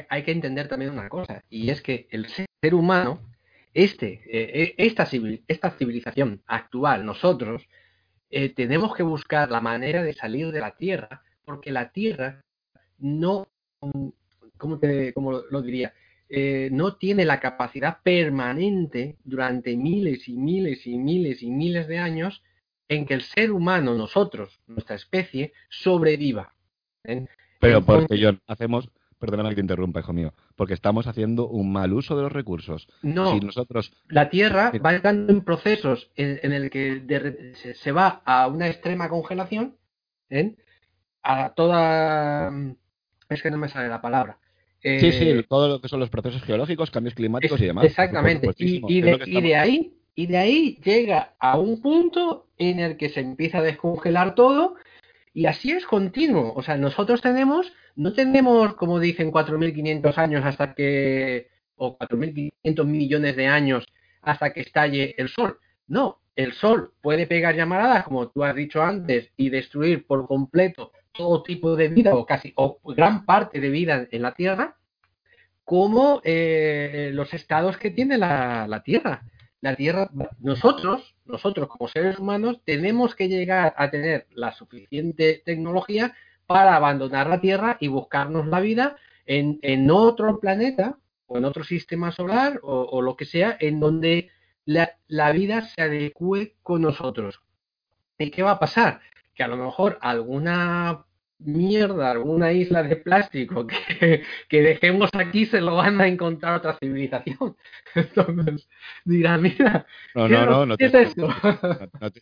hay 0.10 0.24
que 0.24 0.32
entender 0.32 0.68
también 0.68 0.92
una 0.92 1.10
cosa, 1.10 1.44
y 1.50 1.70
es 1.70 1.82
que 1.82 2.08
el 2.12 2.28
ser 2.28 2.76
humano, 2.76 3.22
este, 3.74 4.22
eh, 4.26 4.76
esta, 4.78 5.08
esta 5.48 5.72
civilización 5.72 6.42
actual, 6.46 7.06
nosotros, 7.06 7.68
eh, 8.30 8.50
tenemos 8.50 8.96
que 8.96 9.04
buscar 9.04 9.50
la 9.50 9.62
manera 9.62 10.04
de 10.04 10.14
salir 10.14 10.52
de 10.52 10.60
la 10.60 10.76
Tierra, 10.76 11.24
porque 11.46 11.72
la 11.72 11.92
Tierra 11.92 12.42
no, 13.00 13.48
¿cómo, 14.58 14.80
te, 14.80 15.14
lo 15.16 15.62
diría? 15.62 15.94
Eh, 16.30 16.70
no 16.72 16.96
tiene 16.96 17.26
la 17.26 17.40
capacidad 17.40 18.02
permanente 18.04 19.18
durante 19.24 19.76
miles 19.76 20.28
y 20.28 20.34
miles 20.34 20.86
y 20.86 20.98
miles 20.98 21.42
y 21.42 21.50
miles 21.50 21.88
de 21.88 21.98
años 21.98 22.44
en 22.88 23.06
que 23.06 23.16
el 23.16 23.22
ser 23.22 23.52
humano, 23.52 23.96
nosotros, 23.96 24.60
nuestra 24.68 24.96
especie, 24.96 25.54
sobreviva. 25.70 26.54
¿eh? 27.04 27.26
Pero 27.60 27.84
porque 27.84 28.18
yo 28.20 28.32
hacemos 28.48 28.90
perdóname 29.20 29.50
que 29.50 29.56
te 29.56 29.62
interrumpa, 29.62 30.00
hijo 30.00 30.14
mío, 30.14 30.34
porque 30.56 30.74
estamos 30.74 31.08
haciendo 31.08 31.48
un 31.48 31.72
mal 31.72 31.94
uso 31.94 32.16
de 32.16 32.24
los 32.24 32.32
recursos. 32.32 32.88
No, 33.02 33.38
nosotros... 33.40 33.92
la 34.08 34.30
Tierra 34.30 34.72
va 34.84 34.96
entrando 34.96 35.32
en 35.32 35.42
procesos 35.42 36.10
en, 36.16 36.52
el 36.52 36.70
que 36.70 37.54
se 37.76 37.92
va 37.92 38.22
a 38.26 38.48
una 38.48 38.68
extrema 38.68 39.10
congelación, 39.10 39.76
¿eh? 40.30 40.56
a 41.22 41.54
toda... 41.54 42.52
Es 43.30 43.44
que 43.44 43.52
no 43.52 43.58
me 43.58 43.70
sale 43.70 43.90
la 43.90 44.02
palabra. 44.02 44.40
sí, 44.82 45.12
sí, 45.12 45.30
eh, 45.30 45.44
todo 45.48 45.68
lo 45.68 45.82
que 45.82 45.90
son 45.90 46.00
los 46.00 46.10
procesos 46.10 46.42
geológicos, 46.44 46.90
cambios 46.90 47.14
climáticos 47.14 47.62
y 47.62 47.66
demás. 47.66 47.86
Exactamente. 47.86 48.50
Y, 48.58 49.02
de, 49.02 49.56
ahí 49.56 49.94
y 50.16 50.26
de 50.26 50.38
ahí 50.38 50.80
llega 50.84 51.36
a 51.40 51.60
un 51.60 51.82
punto 51.82 52.48
en 52.58 52.80
el 52.80 52.98
que 52.98 53.10
se 53.10 53.20
empieza 53.20 53.60
a 53.60 53.64
descongelar 53.64 54.34
todo 54.34 54.76
y 55.34 55.46
así 55.46 55.72
es 55.72 55.86
continuo. 55.86 56.54
O 56.56 56.64
sea, 56.64 56.78
nosotros 56.78 57.22
tenemos 57.22 57.72
no 58.00 58.14
tenemos, 58.14 58.76
como 58.76 58.98
dicen, 58.98 59.30
4.500 59.30 60.18
años 60.18 60.46
hasta 60.46 60.74
que, 60.74 61.50
o 61.76 61.98
4.500 61.98 62.86
millones 62.86 63.36
de 63.36 63.48
años 63.48 63.86
hasta 64.22 64.54
que 64.54 64.62
estalle 64.62 65.16
el 65.18 65.28
Sol. 65.28 65.60
No, 65.86 66.22
el 66.38 66.54
Sol 66.54 66.94
puede 67.02 67.28
pegar 67.28 67.58
llamaradas, 67.58 68.06
como 68.06 68.30
tú 68.30 68.46
has 68.46 68.56
dicho 68.56 68.82
antes, 68.82 69.34
y 69.36 69.50
destruir 69.50 70.08
por 70.08 70.28
completo 70.28 70.94
todo 71.12 71.44
tipo 71.44 71.76
de 71.76 71.90
vida, 71.90 72.16
o 72.16 72.26
casi, 72.26 72.54
o 72.56 72.80
gran 72.86 73.26
parte 73.26 73.60
de 73.60 73.70
vida 73.70 74.08
en 74.10 74.22
la 74.22 74.34
Tierra, 74.34 74.78
como 75.66 76.22
eh, 76.24 77.12
los 77.14 77.34
estados 77.34 77.78
que 77.78 77.92
tiene 77.92 78.18
la, 78.18 78.66
la 78.70 78.82
Tierra. 78.82 79.26
La 79.60 79.76
Tierra, 79.76 80.10
nosotros, 80.40 81.16
nosotros 81.26 81.68
como 81.68 81.90
seres 81.90 82.18
humanos, 82.18 82.62
tenemos 82.64 83.14
que 83.14 83.28
llegar 83.28 83.74
a 83.76 83.92
tener 83.92 84.26
la 84.32 84.54
suficiente 84.54 85.44
tecnología 85.46 86.16
para 86.50 86.76
abandonar 86.76 87.28
la 87.28 87.42
Tierra 87.42 87.78
y 87.80 87.90
buscarnos 87.90 88.48
la 88.48 88.60
vida 88.60 88.96
en, 89.28 89.60
en 89.62 89.92
otro 89.92 90.40
planeta 90.40 90.98
o 91.28 91.38
en 91.38 91.46
otro 91.46 91.64
sistema 91.64 92.12
solar 92.12 92.60
o, 92.64 93.04
lo 93.04 93.16
que 93.16 93.26
sea, 93.26 93.56
en 93.60 93.80
donde 93.80 94.32
la, 94.66 94.98
la, 95.08 95.32
vida 95.32 95.62
se 95.62 95.84
adecue 95.84 96.56
con 96.64 96.82
nosotros. 96.82 97.40
¿Y 98.18 98.32
qué 98.32 98.42
va 98.42 98.54
a 98.54 98.60
pasar? 98.60 99.00
Que 99.36 99.44
a 99.44 99.48
lo 99.48 99.58
mejor 99.58 100.00
alguna 100.02 101.06
mierda, 101.40 102.12
alguna 102.12 102.52
isla 102.52 102.84
de 102.84 102.96
plástico 102.98 103.66
que, 103.66 104.24
que, 104.48 104.62
dejemos 104.62 105.10
aquí, 105.14 105.46
se 105.46 105.62
lo 105.62 105.76
van 105.76 106.00
a 106.02 106.08
encontrar 106.08 106.58
otra 106.58 106.78
civilización. 106.80 107.56
Entonces 107.96 108.68
dirán, 109.06 109.42
mira, 109.42 109.86
no, 110.16 110.28
no, 110.28 110.46
no, 110.46 110.66
no, 110.66 110.78
te, 110.78 110.92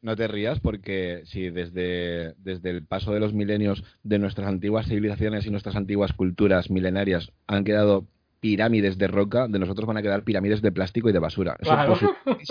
no, 0.01 0.15
te, 0.15 0.27
rías 0.27 0.59
porque 0.59 1.21
si 1.25 1.49
desde, 1.49 2.33
desde 2.37 2.69
el 2.69 2.85
paso 2.85 3.11
de 3.11 3.19
los 3.19 3.33
milenios 3.33 3.83
de 4.03 4.19
nuestras 4.19 4.47
antiguas 4.47 4.87
civilizaciones 4.87 5.45
y 5.45 5.51
nuestras 5.51 5.75
antiguas 5.75 6.13
culturas 6.13 6.69
milenarias 6.69 7.31
han 7.47 7.63
quedado 7.63 8.05
pirámides 8.39 8.97
de 8.97 9.07
roca, 9.07 9.47
de 9.47 9.59
nosotros 9.59 9.87
van 9.87 9.97
a 9.97 10.01
quedar 10.01 10.23
pirámides 10.23 10.61
de 10.61 10.71
plástico 10.71 11.09
y 11.09 11.13
de 11.13 11.19
basura. 11.19 11.57
Eso 11.59 11.93
es 12.39 12.49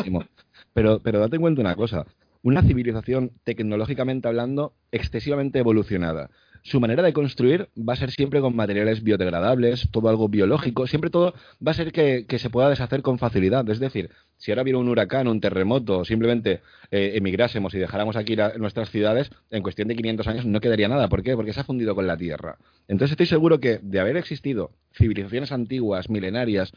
Pero, 0.73 1.01
pero 1.01 1.21
date 1.21 1.39
cuenta 1.39 1.61
una 1.61 1.77
cosa. 1.77 2.07
Una 2.43 2.62
civilización 2.62 3.33
tecnológicamente 3.45 4.29
hablando 4.29 4.75
excesivamente 4.93 5.59
evolucionada, 5.59 6.31
su 6.67 6.81
manera 6.81 7.05
de 7.05 7.12
construir 7.12 7.69
va 7.77 7.93
a 7.93 7.97
ser 7.97 8.11
siempre 8.11 8.41
con 8.41 8.57
materiales 8.57 9.05
biodegradables, 9.05 9.89
todo 9.93 10.09
algo 10.09 10.29
biológico, 10.29 10.89
siempre 10.89 11.11
todo 11.11 11.33
va 11.64 11.71
a 11.71 11.75
ser 11.75 11.93
que, 11.93 12.27
se 12.39 12.51
pueda 12.51 12.69
deshacer 12.69 13.03
con 13.03 13.19
facilidad. 13.19 13.69
Es 13.71 13.79
decir, 13.79 14.11
si 14.37 14.51
ahora 14.51 14.64
viene 14.64 14.81
un 14.81 14.89
huracán, 14.89 15.29
un 15.29 15.41
terremoto, 15.41 16.05
simplemente 16.05 16.62
eh, 16.91 17.12
emigrásemos 17.14 17.73
y 17.75 17.79
dejáramos 17.79 18.17
aquí 18.17 18.35
nuestras 18.59 18.91
ciudades, 18.91 19.31
en 19.51 19.62
cuestión 19.62 19.87
de 19.87 19.95
500 19.95 20.27
años 20.27 20.45
no 20.45 20.61
quedaría 20.61 20.89
nada. 20.89 21.09
¿Por 21.09 21.23
qué? 21.23 21.37
Porque 21.37 21.53
se 21.53 21.61
ha 21.61 21.64
fundido 21.64 21.95
con 21.95 22.09
la 22.09 22.17
tierra. 22.17 22.59
Entonces 22.89 23.12
estoy 23.12 23.27
seguro 23.27 23.61
que 23.61 23.79
de 23.81 24.01
haber 24.01 24.17
existido 24.17 24.73
civilizaciones 24.93 25.53
antiguas, 25.53 26.11
milenarias, 26.11 26.73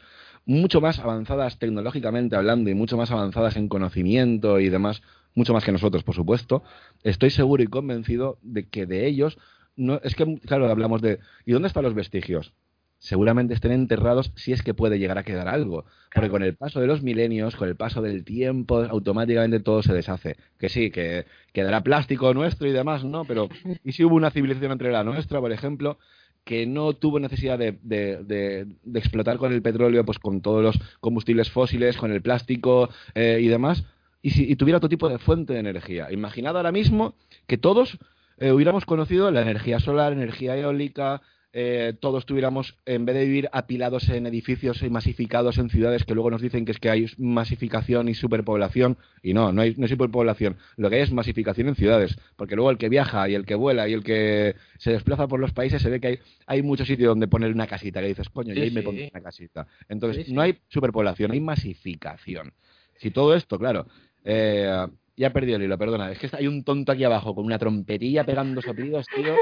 mucho 0.46 0.80
más 0.80 1.00
avanzadas 1.00 1.58
tecnológicamente 1.58 2.36
hablando 2.36 2.70
y 2.70 2.74
mucho 2.74 2.96
más 2.96 3.10
avanzadas 3.10 3.56
en 3.56 3.66
conocimiento 3.66 4.60
y 4.60 4.68
demás, 4.68 5.02
mucho 5.34 5.52
más 5.52 5.64
que 5.64 5.72
nosotros, 5.72 6.04
por 6.04 6.14
supuesto, 6.14 6.62
estoy 7.02 7.30
seguro 7.30 7.64
y 7.64 7.66
convencido 7.66 8.38
de 8.42 8.68
que 8.68 8.86
de 8.86 9.08
ellos 9.08 9.36
no, 9.80 10.00
es 10.04 10.14
que, 10.14 10.38
claro, 10.40 10.68
hablamos 10.70 11.00
de, 11.00 11.18
¿y 11.46 11.52
dónde 11.52 11.68
están 11.68 11.84
los 11.84 11.94
vestigios? 11.94 12.52
Seguramente 12.98 13.54
estén 13.54 13.72
enterrados 13.72 14.30
si 14.36 14.52
es 14.52 14.62
que 14.62 14.74
puede 14.74 14.98
llegar 14.98 15.16
a 15.16 15.22
quedar 15.22 15.48
algo. 15.48 15.86
Porque 16.14 16.28
con 16.28 16.42
el 16.42 16.54
paso 16.54 16.80
de 16.80 16.86
los 16.86 17.02
milenios, 17.02 17.56
con 17.56 17.66
el 17.66 17.76
paso 17.76 18.02
del 18.02 18.24
tiempo, 18.24 18.82
automáticamente 18.84 19.60
todo 19.60 19.82
se 19.82 19.94
deshace. 19.94 20.36
Que 20.58 20.68
sí, 20.68 20.90
que 20.90 21.24
quedará 21.54 21.82
plástico 21.82 22.34
nuestro 22.34 22.68
y 22.68 22.72
demás, 22.72 23.04
¿no? 23.04 23.24
Pero, 23.24 23.48
¿y 23.84 23.92
si 23.92 24.04
hubo 24.04 24.16
una 24.16 24.30
civilización 24.30 24.72
entre 24.72 24.92
la 24.92 25.02
nuestra, 25.02 25.40
por 25.40 25.50
ejemplo, 25.50 25.98
que 26.44 26.66
no 26.66 26.92
tuvo 26.92 27.18
necesidad 27.20 27.58
de, 27.58 27.78
de, 27.82 28.66
explotar 28.94 29.38
con 29.38 29.52
el 29.52 29.62
petróleo, 29.62 30.04
pues 30.04 30.18
con 30.18 30.42
todos 30.42 30.62
los 30.62 30.78
combustibles 31.00 31.50
fósiles, 31.50 31.96
con 31.96 32.12
el 32.12 32.20
plástico 32.20 32.90
eh, 33.14 33.38
y 33.40 33.48
demás, 33.48 33.84
y, 34.20 34.30
si, 34.30 34.50
y 34.50 34.56
tuviera 34.56 34.76
otro 34.76 34.90
tipo 34.90 35.08
de 35.08 35.18
fuente 35.18 35.54
de 35.54 35.60
energía? 35.60 36.12
Imaginad 36.12 36.56
ahora 36.56 36.72
mismo 36.72 37.14
que 37.46 37.56
todos 37.56 37.98
eh, 38.40 38.52
hubiéramos 38.52 38.86
conocido 38.86 39.30
la 39.30 39.42
energía 39.42 39.78
solar, 39.80 40.12
energía 40.12 40.56
eólica, 40.56 41.22
eh, 41.52 41.94
todos 42.00 42.26
tuviéramos, 42.26 42.76
en 42.86 43.04
vez 43.04 43.16
de 43.16 43.24
vivir 43.24 43.50
apilados 43.52 44.08
en 44.08 44.26
edificios 44.26 44.82
y 44.82 44.88
masificados 44.88 45.58
en 45.58 45.68
ciudades 45.68 46.04
que 46.04 46.14
luego 46.14 46.30
nos 46.30 46.40
dicen 46.40 46.64
que 46.64 46.72
es 46.72 46.78
que 46.78 46.90
hay 46.90 47.06
masificación 47.18 48.08
y 48.08 48.14
superpoblación, 48.14 48.96
y 49.22 49.34
no, 49.34 49.52
no 49.52 49.62
hay, 49.62 49.74
no 49.76 49.84
hay 49.84 49.90
superpoblación, 49.90 50.56
lo 50.76 50.88
que 50.88 50.96
hay 50.96 51.02
es 51.02 51.12
masificación 51.12 51.68
en 51.68 51.74
ciudades, 51.74 52.16
porque 52.36 52.54
luego 52.56 52.70
el 52.70 52.78
que 52.78 52.88
viaja 52.88 53.28
y 53.28 53.34
el 53.34 53.44
que 53.44 53.56
vuela 53.56 53.88
y 53.88 53.92
el 53.92 54.04
que 54.04 54.54
se 54.78 54.92
desplaza 54.92 55.26
por 55.26 55.40
los 55.40 55.52
países 55.52 55.82
se 55.82 55.90
ve 55.90 56.00
que 56.00 56.06
hay, 56.06 56.18
hay 56.46 56.62
muchos 56.62 56.86
sitios 56.86 57.08
donde 57.08 57.28
poner 57.28 57.52
una 57.52 57.66
casita, 57.66 58.00
que 58.00 58.08
dices, 58.08 58.30
coño, 58.30 58.54
y 58.54 58.60
ahí 58.60 58.70
me 58.70 58.82
pongo 58.82 59.02
una 59.12 59.20
casita. 59.20 59.66
Entonces, 59.88 60.28
no 60.30 60.40
hay 60.40 60.56
superpoblación, 60.68 61.32
hay 61.32 61.40
masificación. 61.40 62.52
Si 62.96 63.10
todo 63.10 63.34
esto, 63.34 63.58
claro, 63.58 63.86
eh, 64.24 64.86
ya 65.20 65.26
he 65.26 65.30
perdido 65.30 65.56
el 65.56 65.64
hilo, 65.64 65.76
perdona. 65.76 66.10
Es 66.10 66.18
que 66.18 66.30
hay 66.34 66.46
un 66.46 66.64
tonto 66.64 66.92
aquí 66.92 67.04
abajo 67.04 67.34
con 67.34 67.44
una 67.44 67.58
trompetilla 67.58 68.24
pegando 68.24 68.62
soplidos, 68.62 69.04
tío. 69.14 69.34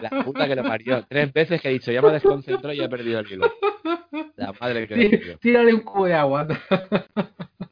La 0.00 0.22
puta 0.24 0.46
que 0.46 0.54
lo 0.54 0.62
parió. 0.62 1.04
Tres 1.08 1.32
veces 1.32 1.60
que 1.60 1.68
he 1.68 1.72
dicho, 1.72 1.90
ya 1.90 2.00
me 2.00 2.12
desconcentró 2.12 2.72
y 2.72 2.76
ya 2.76 2.84
he 2.84 2.88
perdido 2.88 3.18
el 3.18 3.32
hilo. 3.32 3.52
La 4.36 4.52
madre 4.60 4.86
que 4.86 4.96
lo 4.96 5.38
Tírale 5.38 5.74
un 5.74 5.80
cubo 5.80 6.06
de 6.06 6.14
agua. 6.14 6.46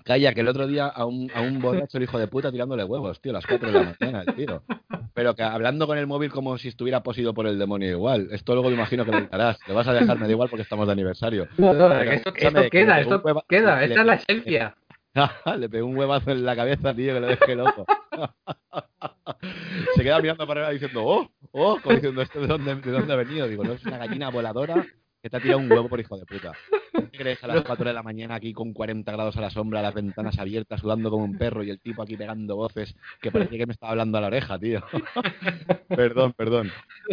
Calla, 0.05 0.34
que 0.34 0.40
el 0.40 0.48
otro 0.48 0.66
día 0.66 0.88
a 0.88 1.07
un, 1.07 1.30
a 1.32 1.42
un 1.42 1.61
borracho 1.61 1.96
el 1.98 2.02
hijo 2.02 2.18
de 2.18 2.26
puta 2.26 2.50
tirándole 2.50 2.82
huevos, 2.82 3.20
tío, 3.20 3.30
a 3.30 3.34
las 3.34 3.46
4 3.46 3.70
de 3.70 3.72
la 3.72 3.96
mañana, 4.00 4.24
tío. 4.34 4.62
Pero 5.14 5.36
que 5.36 5.44
hablando 5.44 5.86
con 5.86 5.96
el 5.96 6.09
móvil 6.09 6.32
como 6.32 6.59
si 6.59 6.68
estuviera 6.68 7.05
posido 7.05 7.34
por 7.34 7.46
el 7.46 7.57
demonio 7.57 7.88
igual. 7.88 8.28
Esto 8.32 8.55
luego 8.55 8.68
me 8.68 8.74
imagino 8.74 9.05
que 9.05 9.12
lo 9.12 9.28
harás. 9.30 9.61
Te 9.61 9.72
vas 9.72 9.86
a 9.86 9.92
dejarme 9.92 10.26
de 10.26 10.32
igual 10.32 10.48
porque 10.48 10.62
estamos 10.62 10.86
de 10.86 10.92
aniversario. 10.92 11.46
No, 11.57 11.72
no, 11.72 11.92
esto, 12.00 12.32
queda, 12.32 13.00
esto 13.00 13.22
queda. 13.48 13.84
Esta 13.84 14.00
es 14.00 14.07
la 14.07 14.14
esencia. 14.14 14.74
le 15.59 15.69
pegó 15.69 15.87
un 15.87 15.97
huevazo 15.97 16.31
en 16.33 16.45
la 16.45 16.57
cabeza, 16.57 16.95
tío, 16.95 17.15
que 17.15 17.21
lo 17.21 17.27
dejé 17.27 17.55
loco. 17.55 17.87
Se 19.95 20.03
queda 20.03 20.21
mirando 20.21 20.47
para 20.47 20.67
arriba 20.67 20.73
diciendo, 20.73 21.05
oh, 21.05 21.31
oh, 21.53 21.79
como 21.81 21.95
diciendo, 21.95 22.23
¿esto 22.23 22.41
de 22.41 22.47
dónde, 22.47 22.75
de 22.77 22.91
dónde 22.91 23.12
ha 23.12 23.17
venido? 23.17 23.47
Digo, 23.47 23.65
no, 23.65 23.73
es 23.73 23.85
una 23.85 23.99
gallina 23.99 24.31
voladora 24.31 24.85
que 25.23 25.31
te 25.31 25.37
ha 25.39 25.41
tirado 25.41 25.61
un 25.61 25.71
huevo 25.73 25.89
por 25.89 25.99
hijo 25.99 26.19
de 26.19 26.27
puta. 26.27 26.53
¿Qué 26.93 27.19
crees 27.19 27.43
a 27.43 27.47
las 27.47 27.65
4 27.65 27.87
de 27.87 27.95
la 27.95 28.03
mañana 28.03 28.35
aquí 28.35 28.53
con 28.53 28.75
40 28.75 29.11
grados 29.11 29.37
a 29.37 29.41
la 29.41 29.51
sombra, 29.51 29.81
las 29.81 29.95
ventanas 29.95 30.39
abiertas, 30.39 30.81
sudando 30.81 31.11
como 31.11 31.25
un 31.25 31.39
perro 31.39 31.62
y 31.62 31.71
el 31.71 31.81
tipo 31.81 32.03
aquí 32.03 32.17
pegando 32.17 32.57
voces 32.57 32.95
que 33.23 33.33
parecía 33.33 33.59
que 33.59 33.67
me 33.67 33.73
estaba 33.73 33.93
hablando 33.93 34.19
a 34.19 34.21
la 34.21 34.27
oreja, 34.27 34.59
tío? 34.59 34.83
perdón, 35.89 36.35
perdón. 36.35 36.71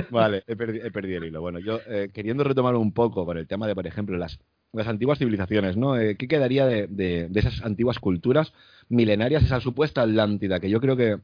Vale, 0.09 0.43
he, 0.45 0.55
perdido 0.57 1.19
el 1.19 1.25
hilo. 1.25 1.39
Bueno, 1.39 1.59
yo 1.59 1.79
eh, 1.87 2.09
queriendo 2.13 2.43
retomar 2.43 2.75
un 2.75 2.91
poco 2.91 3.25
con 3.25 3.37
el 3.37 3.47
tema 3.47 3.65
de, 3.65 3.75
por 3.75 3.87
ejemplo, 3.87 4.17
las 4.17 4.39
las 4.73 4.87
antiguas 4.87 5.19
civilizaciones, 5.19 5.77
¿no? 5.77 5.97
Eh, 5.97 6.15
¿Qué 6.17 6.27
quedaría 6.27 6.65
de, 6.65 6.87
de, 6.87 7.29
esas 7.35 7.61
antiguas 7.63 7.99
culturas 7.99 8.53
milenarias, 8.89 9.43
esa 9.43 9.59
supuesta 9.59 10.01
Atlántida, 10.01 10.59
que 10.59 10.69
yo 10.69 10.79
creo 10.79 10.95
que 10.95 11.17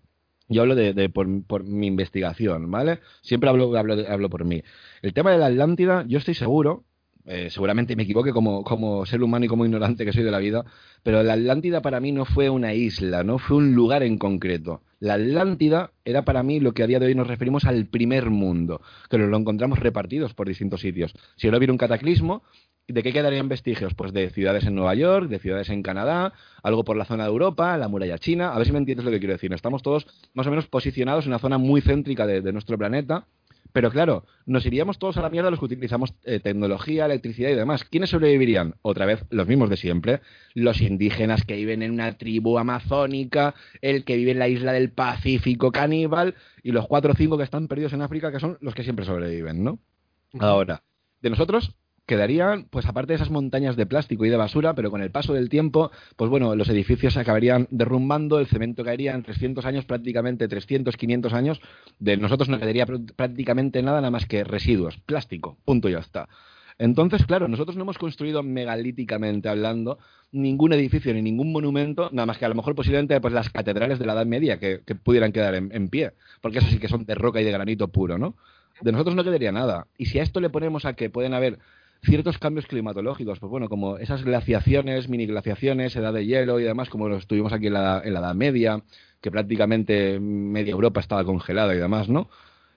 yo 0.49 0.61
hablo 0.61 0.75
de, 0.75 1.09
por, 1.09 1.27
por, 1.43 1.63
mi 1.63 1.87
investigación, 1.87 2.71
¿vale? 2.71 2.99
Siempre 3.21 3.49
hablo, 3.49 3.75
hablo, 3.77 3.95
hablo 4.07 4.29
por 4.29 4.45
mí. 4.45 4.63
El 5.01 5.13
tema 5.13 5.31
de 5.31 5.37
la 5.37 5.47
Atlántida, 5.47 6.05
yo 6.07 6.17
estoy 6.19 6.35
seguro, 6.35 6.85
eh, 7.25 7.49
seguramente 7.49 7.95
me 7.97 8.03
equivoque 8.03 8.31
como, 8.31 8.63
como 8.63 9.05
ser 9.05 9.21
humano 9.21 9.45
y 9.45 9.47
como 9.49 9.65
ignorante 9.65 10.05
que 10.05 10.13
soy 10.13 10.23
de 10.23 10.31
la 10.31 10.39
vida, 10.39 10.63
pero 11.03 11.21
la 11.23 11.33
Atlántida 11.33 11.81
para 11.81 11.99
mí 11.99 12.13
no 12.13 12.25
fue 12.25 12.49
una 12.49 12.73
isla, 12.73 13.23
no 13.23 13.39
fue 13.39 13.57
un 13.57 13.75
lugar 13.75 14.03
en 14.03 14.17
concreto. 14.17 14.81
La 14.99 15.15
Atlántida 15.15 15.91
era 16.05 16.23
para 16.23 16.43
mí 16.43 16.59
lo 16.59 16.73
que 16.73 16.83
a 16.83 16.87
día 16.87 16.99
de 16.99 17.07
hoy 17.07 17.15
nos 17.15 17.27
referimos 17.27 17.65
al 17.65 17.85
primer 17.85 18.29
mundo, 18.29 18.81
que 19.09 19.17
lo 19.17 19.37
encontramos 19.37 19.79
repartidos 19.79 20.33
por 20.33 20.47
distintos 20.47 20.81
sitios. 20.81 21.13
Si 21.35 21.47
ahora 21.47 21.57
hubiera 21.57 21.73
un 21.73 21.77
cataclismo, 21.77 22.43
¿De 22.87 23.03
qué 23.03 23.11
quedarían 23.11 23.49
vestigios? 23.49 23.93
Pues 23.95 24.13
de 24.13 24.29
ciudades 24.29 24.65
en 24.65 24.73
Nueva 24.73 24.95
York, 24.95 25.27
de 25.27 25.39
ciudades 25.39 25.67
en 25.69 25.83
Canadá, 25.83 26.31
algo 26.63 26.85
por 26.85 26.95
la 26.95 27.03
zona 27.03 27.25
de 27.25 27.29
Europa, 27.29 27.75
la 27.75 27.89
muralla 27.89 28.17
china. 28.17 28.53
A 28.53 28.57
ver 28.57 28.65
si 28.65 28.71
me 28.71 28.77
entiendes 28.77 29.03
lo 29.03 29.11
que 29.11 29.19
quiero 29.19 29.33
decir. 29.33 29.51
Estamos 29.51 29.83
todos 29.83 30.07
más 30.33 30.47
o 30.47 30.51
menos 30.51 30.67
posicionados 30.67 31.25
en 31.25 31.31
una 31.31 31.39
zona 31.39 31.57
muy 31.57 31.81
céntrica 31.81 32.25
de, 32.25 32.53
nuestro 32.53 32.77
planeta. 32.77 33.27
Pero 33.73 33.91
claro, 33.91 34.25
nos 34.45 34.65
iríamos 34.65 34.99
todos 34.99 35.17
a 35.17 35.21
la 35.21 35.29
mierda 35.29 35.49
los 35.49 35.59
que 35.59 35.65
utilizamos 35.65 36.13
eh, 36.23 36.39
tecnología, 36.39 37.05
electricidad 37.05 37.49
y 37.49 37.55
demás. 37.55 37.83
¿Quiénes 37.83 38.09
sobrevivirían? 38.09 38.75
Otra 38.81 39.05
vez, 39.05 39.23
los 39.29 39.47
mismos 39.47 39.69
de 39.69 39.77
siempre. 39.77 40.21
Los 40.53 40.81
indígenas 40.81 41.43
que 41.45 41.55
viven 41.55 41.81
en 41.81 41.91
una 41.91 42.17
tribu 42.17 42.57
amazónica, 42.57 43.55
el 43.81 44.03
que 44.03 44.15
vive 44.17 44.31
en 44.31 44.39
la 44.39 44.47
isla 44.47 44.73
del 44.73 44.91
Pacífico 44.91 45.71
caníbal 45.71 46.35
y 46.63 46.71
los 46.71 46.87
cuatro 46.87 47.13
o 47.13 47.15
cinco 47.15 47.37
que 47.37 47.43
están 47.43 47.67
perdidos 47.67 47.93
en 47.93 48.01
África, 48.01 48.31
que 48.31 48.39
son 48.39 48.57
los 48.61 48.73
que 48.73 48.83
siempre 48.83 49.05
sobreviven, 49.05 49.63
¿no? 49.63 49.79
Ahora, 50.39 50.83
de 51.21 51.29
nosotros, 51.29 51.75
quedarían, 52.07 52.67
pues 52.69 52.85
aparte 52.87 53.11
de 53.11 53.17
esas 53.17 53.29
montañas 53.29 53.75
de 53.75 53.85
plástico 53.85 54.25
y 54.25 54.29
de 54.29 54.37
basura, 54.37 54.73
pero 54.73 54.89
con 54.89 55.01
el 55.01 55.11
paso 55.11 55.33
del 55.33 55.49
tiempo, 55.49 55.91
pues 56.15 56.31
bueno, 56.31 56.55
los 56.55 56.69
edificios 56.69 57.13
se 57.13 57.19
acabarían 57.19 57.67
derrumbando, 57.69 58.39
el 58.39 58.47
cemento 58.47 58.83
caería 58.83 59.13
en 59.13 59.23
300 59.23 59.65
años, 59.65 59.85
prácticamente 59.85 60.47
300, 60.47 60.95
500 60.95 61.33
años, 61.33 61.61
de 61.99 62.17
nosotros 62.17 62.47
no 62.49 62.57
quedaría 62.57 62.85
prácticamente 62.85 63.83
nada, 63.83 63.97
nada 63.97 64.09
más 64.09 64.25
que 64.25 64.45
residuos, 64.45 64.97
plástico, 64.99 65.57
punto 65.65 65.89
y 65.89 65.91
ya 65.91 65.99
está. 65.99 66.29
Entonces, 66.79 67.25
claro, 67.25 67.47
nosotros 67.47 67.75
no 67.75 67.83
hemos 67.83 67.97
construido 67.97 68.41
megalíticamente 68.41 69.49
hablando 69.49 69.97
ningún 70.31 70.73
edificio 70.73 71.13
ni 71.13 71.21
ningún 71.21 71.51
monumento, 71.51 72.09
nada 72.13 72.25
más 72.25 72.37
que 72.37 72.45
a 72.45 72.49
lo 72.49 72.55
mejor 72.55 72.75
posiblemente 72.75 73.19
pues 73.19 73.33
las 73.33 73.49
catedrales 73.49 73.99
de 73.99 74.05
la 74.05 74.13
Edad 74.13 74.25
Media 74.25 74.59
que, 74.59 74.79
pudieran 75.03 75.31
quedar 75.31 75.55
en, 75.55 75.71
en, 75.73 75.89
pie, 75.89 76.13
porque 76.39 76.59
eso 76.59 76.67
sí 76.67 76.79
que 76.79 76.87
son 76.87 77.05
de 77.05 77.15
roca 77.15 77.41
y 77.41 77.43
de 77.43 77.51
granito 77.51 77.87
puro, 77.89 78.17
¿no? 78.17 78.35
De 78.81 78.91
nosotros 78.91 79.15
no 79.15 79.23
quedaría 79.23 79.51
nada. 79.51 79.87
Y 79.97 80.05
si 80.05 80.19
a 80.19 80.23
esto 80.23 80.39
le 80.39 80.49
ponemos 80.49 80.85
a 80.85 80.93
que 80.93 81.09
pueden 81.09 81.33
haber 81.33 81.59
ciertos 82.01 82.37
cambios 82.37 82.65
climatológicos, 82.67 83.39
pues 83.39 83.49
bueno, 83.49 83.69
como 83.69 83.97
esas 83.97 84.23
glaciaciones, 84.23 85.09
mini 85.09 85.25
glaciaciones, 85.25 85.95
edad 85.95 86.13
de 86.13 86.25
hielo 86.25 86.59
y 86.59 86.63
demás, 86.63 86.89
como 86.89 87.09
los 87.09 87.27
tuvimos 87.27 87.53
aquí 87.53 87.67
en 87.67 87.73
la, 87.73 88.01
en 88.03 88.13
la 88.13 88.19
Edad 88.19 88.35
Media, 88.35 88.81
que 89.21 89.31
prácticamente 89.31 90.19
media 90.19 90.71
Europa 90.71 90.99
estaba 90.99 91.25
congelada 91.25 91.73
y 91.75 91.79
demás, 91.79 92.09
¿no? 92.09 92.29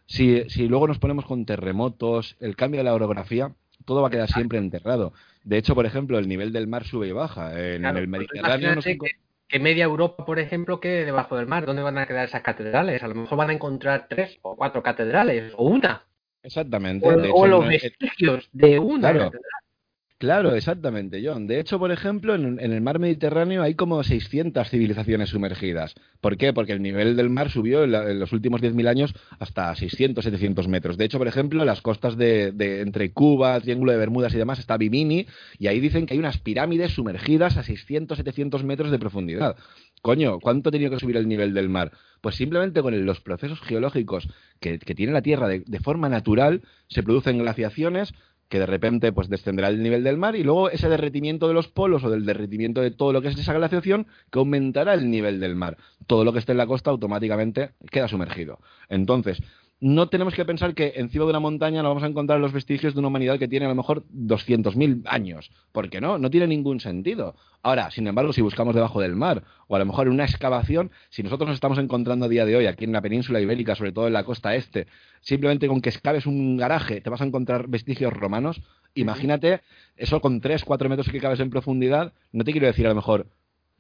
Si, 0.07 0.49
si 0.49 0.67
luego 0.67 0.89
nos 0.89 0.99
ponemos 0.99 1.25
con 1.25 1.47
terremotos, 1.47 2.37
el 2.41 2.57
cambio 2.57 2.81
de 2.81 2.85
la 2.85 2.95
orografía, 2.95 3.53
todo 3.85 4.03
va 4.03 4.09
a 4.09 4.11
quedar 4.11 4.29
siempre 4.29 4.59
enterrado. 4.59 5.13
De 5.45 5.59
hecho, 5.59 5.75
por 5.75 5.87
ejemplo, 5.87 6.19
el 6.19 6.29
nivel 6.29 6.53
del 6.53 6.67
mar 6.67 6.85
sube 6.85 7.09
y 7.09 7.13
baja. 7.13 7.53
En, 7.59 7.85
el 7.85 8.09
Mediterráneo 8.09 8.75
no 8.75 8.83
que, 8.83 9.59
media 9.59 9.85
Europa, 9.85 10.25
por 10.25 10.39
ejemplo, 10.39 10.81
quede 10.81 11.05
debajo 11.05 11.37
del 11.37 11.47
mar. 11.47 11.67
¿Dónde 11.67 11.83
van 11.83 11.99
a 11.99 12.07
quedar 12.07 12.29
esas 12.29 12.43
catedrales? 12.43 13.03
A 13.03 13.09
lo 13.09 13.15
mejor 13.15 13.39
van 13.39 13.51
a 13.51 13.53
encontrar 13.53 14.07
tres 14.09 14.39
o 14.43 14.57
cuatro 14.57 14.83
catedrales, 14.83 15.53
o 15.57 15.65
una. 15.65 16.05
Exactamente. 16.43 17.07
O, 17.07 17.47
los 17.47 17.67
vestigios 17.67 18.49
de 18.53 18.79
una. 18.79 19.31
Claro, 20.21 20.55
exactamente, 20.55 21.23
John. 21.25 21.47
De 21.47 21.59
hecho, 21.59 21.79
por 21.79 21.91
ejemplo, 21.91 22.35
en, 22.35 22.61
el 22.61 22.83
mar 22.83 22.99
Mediterráneo 22.99 23.63
hay 23.63 23.75
como 23.75 24.03
600 24.05 24.69
civilizaciones 24.69 25.31
sumergidas. 25.31 25.95
¿Por 26.21 26.37
qué? 26.37 26.53
Porque 26.53 26.75
el 26.75 26.83
nivel 26.83 27.17
del 27.17 27.31
mar 27.31 27.49
subió 27.49 27.85
en, 27.85 28.21
los 28.21 28.31
últimos 28.35 28.61
10.000 28.61 28.87
años 28.87 29.15
hasta 29.39 29.75
600, 29.75 30.23
700 30.23 30.69
metros. 30.69 30.99
De 30.99 31.07
hecho, 31.07 31.17
por 31.17 31.27
ejemplo, 31.27 31.61
en 31.61 31.67
las 31.67 31.81
costas 31.81 32.19
de, 32.19 32.53
entre 32.83 33.15
Cuba, 33.15 33.59
Triángulo 33.63 33.93
de 33.93 33.99
Bermudas 33.99 34.35
y 34.35 34.37
demás 34.37 34.59
está 34.59 34.77
Bimini, 34.77 35.27
y 35.59 35.69
ahí 35.69 35.81
dicen 35.81 36.05
que 36.05 36.13
hay 36.13 36.19
unas 36.19 36.37
pirámides 36.37 36.93
sumergidas 36.93 37.57
a 37.57 37.63
600, 37.63 38.19
700 38.19 38.63
metros 38.63 38.91
de 38.91 38.99
profundidad. 38.99 39.57
Coño, 40.03 40.39
¿cuánto 40.39 40.69
ha 40.69 40.73
tenido 40.73 40.91
que 40.91 41.01
subir 41.01 41.17
el 41.17 41.29
nivel 41.29 41.55
del 41.55 41.71
mar? 41.71 41.93
Pues 42.21 42.35
simplemente 42.35 42.83
con 42.83 43.07
los 43.07 43.23
procesos 43.23 43.63
geológicos 43.63 44.29
que, 44.61 44.79
tiene 44.79 45.13
la 45.13 45.23
Tierra 45.23 45.49
de 45.49 45.81
forma 45.81 46.09
natural, 46.09 46.63
se 46.89 47.03
producen 47.03 47.39
glaciaciones, 47.39 48.13
que 48.51 48.59
de 48.59 48.67
repente 48.67 49.13
pues 49.13 49.29
descenderá 49.29 49.69
el 49.69 49.83
nivel 49.83 50.03
del 50.03 50.19
mar 50.19 50.35
y 50.35 50.43
luego 50.43 50.71
ese 50.71 50.89
derretimiento 50.89 51.47
de 51.47 51.55
los 51.55 51.69
polos 51.69 52.03
o 52.03 52.11
del 52.11 52.27
derretimiento 52.27 52.81
de 52.81 52.91
todo 52.91 53.13
lo 53.13 53.23
que 53.23 53.29
es 53.29 53.39
esa 53.39 53.55
glaciación 53.55 54.09
que 54.31 54.41
aumentará 54.41 54.93
el 54.93 55.09
nivel 55.09 55.39
del 55.39 55.55
mar. 55.55 55.79
Todo 56.09 56.25
lo 56.25 56.33
que 56.33 56.41
esté 56.41 56.53
en 56.53 56.59
la 56.59 56.67
costa 56.67 56.91
automáticamente 56.91 57.71
queda 57.91 58.09
sumergido. 58.09 58.59
Entonces, 58.89 59.41
no 59.81 60.11
tenemos 60.11 60.35
que 60.35 60.45
pensar 60.45 60.75
que 60.75 60.93
encima 60.97 61.25
de 61.25 61.31
una 61.31 61.41
montaña 61.41 61.83
nos 61.83 61.91
vamos 61.91 62.03
a 62.03 62.07
encontrar 62.07 62.39
los 62.39 62.53
vestigios 62.53 62.93
de 62.93 62.99
una 62.99 63.09
humanidad 63.09 63.39
que 63.39 63.49
tiene 63.49 63.65
a 63.65 63.71
lo 63.71 63.75
mejor 63.75 64.05
200.000 64.13 65.03
años. 65.07 65.51
¿Por 65.73 65.89
qué 65.89 66.03
no? 66.03 66.19
No 66.19 66.31
tiene 66.31 66.47
ningún 66.47 66.81
sentido. 66.81 67.35
Ahora, 67.63 67.91
sin 67.91 68.07
embargo, 68.07 68.35
si 68.35 68.43
buscamos 68.43 68.75
debajo 68.75 69.01
del 69.01 69.17
mar 69.17 69.43
o 69.69 69.77
a 69.77 69.79
lo 69.79 69.87
mejor 69.87 70.07
en 70.07 70.13
una 70.13 70.25
excavación, 70.25 70.91
si 71.09 71.23
nosotros 71.23 71.49
nos 71.49 71.55
estamos 71.55 71.79
encontrando 71.79 72.27
a 72.27 72.29
día 72.29 72.45
de 72.45 72.57
hoy 72.57 72.67
aquí 72.67 72.85
en 72.85 72.93
la 72.93 73.01
península 73.01 73.41
ibérica, 73.41 73.75
sobre 73.75 73.93
todo 73.93 74.07
en 74.07 74.13
la 74.13 74.25
costa 74.25 74.55
este, 74.55 74.87
simplemente 75.23 75.67
con 75.67 75.81
que 75.81 75.89
excaves 75.89 76.27
un 76.27 76.59
garaje 76.59 77.01
te 77.01 77.09
vas 77.09 77.23
a 77.23 77.25
encontrar 77.25 77.67
vestigios 77.69 78.13
romanos, 78.13 78.61
imagínate 78.95 79.63
eso 79.97 80.21
con 80.21 80.43
3, 80.43 80.63
4 80.63 80.89
metros 80.91 81.09
que 81.09 81.21
cabes 81.21 81.41
en 81.41 81.49
profundidad, 81.49 82.13
no 82.33 82.45
te 82.45 82.53
quiero 82.53 82.67
decir 82.67 82.85
a 82.87 82.91
lo 82.91 82.97
mejor 82.97 83.29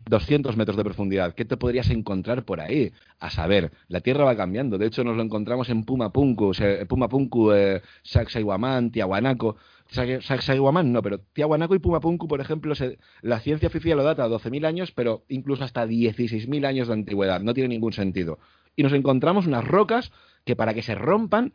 200 0.09 0.57
metros 0.57 0.77
de 0.77 0.85
profundidad. 0.85 1.35
¿Qué 1.35 1.45
te 1.45 1.57
podrías 1.57 1.91
encontrar 1.91 2.45
por 2.45 2.61
ahí? 2.61 2.93
A 3.19 3.31
saber, 3.31 3.73
la 3.89 4.01
Tierra 4.01 4.25
va 4.25 4.37
cambiando. 4.37 4.79
De 4.79 4.87
hecho, 4.87 5.05
nos 5.05 5.17
lo 5.17 5.23
encontramos 5.23 5.69
en 5.69 5.85
Pumapunku, 5.85 6.53
Pumapunku, 6.89 7.53
eh, 7.53 7.83
Sacsayhuamán, 8.03 8.91
Tiahuanaco. 8.91 9.57
Sacsayhuamán 9.89 10.93
no, 10.93 11.03
pero 11.03 11.19
Tiahuanaco 11.33 11.75
y 11.75 11.81
Pumapunku, 11.81 12.29
por 12.29 12.41
ejemplo, 12.41 12.75
la 13.23 13.41
ciencia 13.41 13.69
oficial 13.69 13.99
lo 13.99 14.05
data 14.05 14.25
a 14.25 14.29
12.000 14.29 14.67
años, 14.67 14.93
pero 14.93 15.25
incluso 15.29 15.65
hasta 15.65 15.87
16.000 15.87 16.67
años 16.67 16.89
de 16.89 16.95
antigüedad. 16.95 17.41
No 17.41 17.55
tiene 17.55 17.69
ningún 17.69 17.93
sentido. 17.93 18.39
Y 18.77 18.83
nos 18.83 18.93
encontramos 18.93 19.47
unas 19.47 19.65
rocas 19.65 20.13
que 20.45 20.57
para 20.57 20.75
que 20.75 20.83
se 20.83 20.95
rompan 20.95 21.53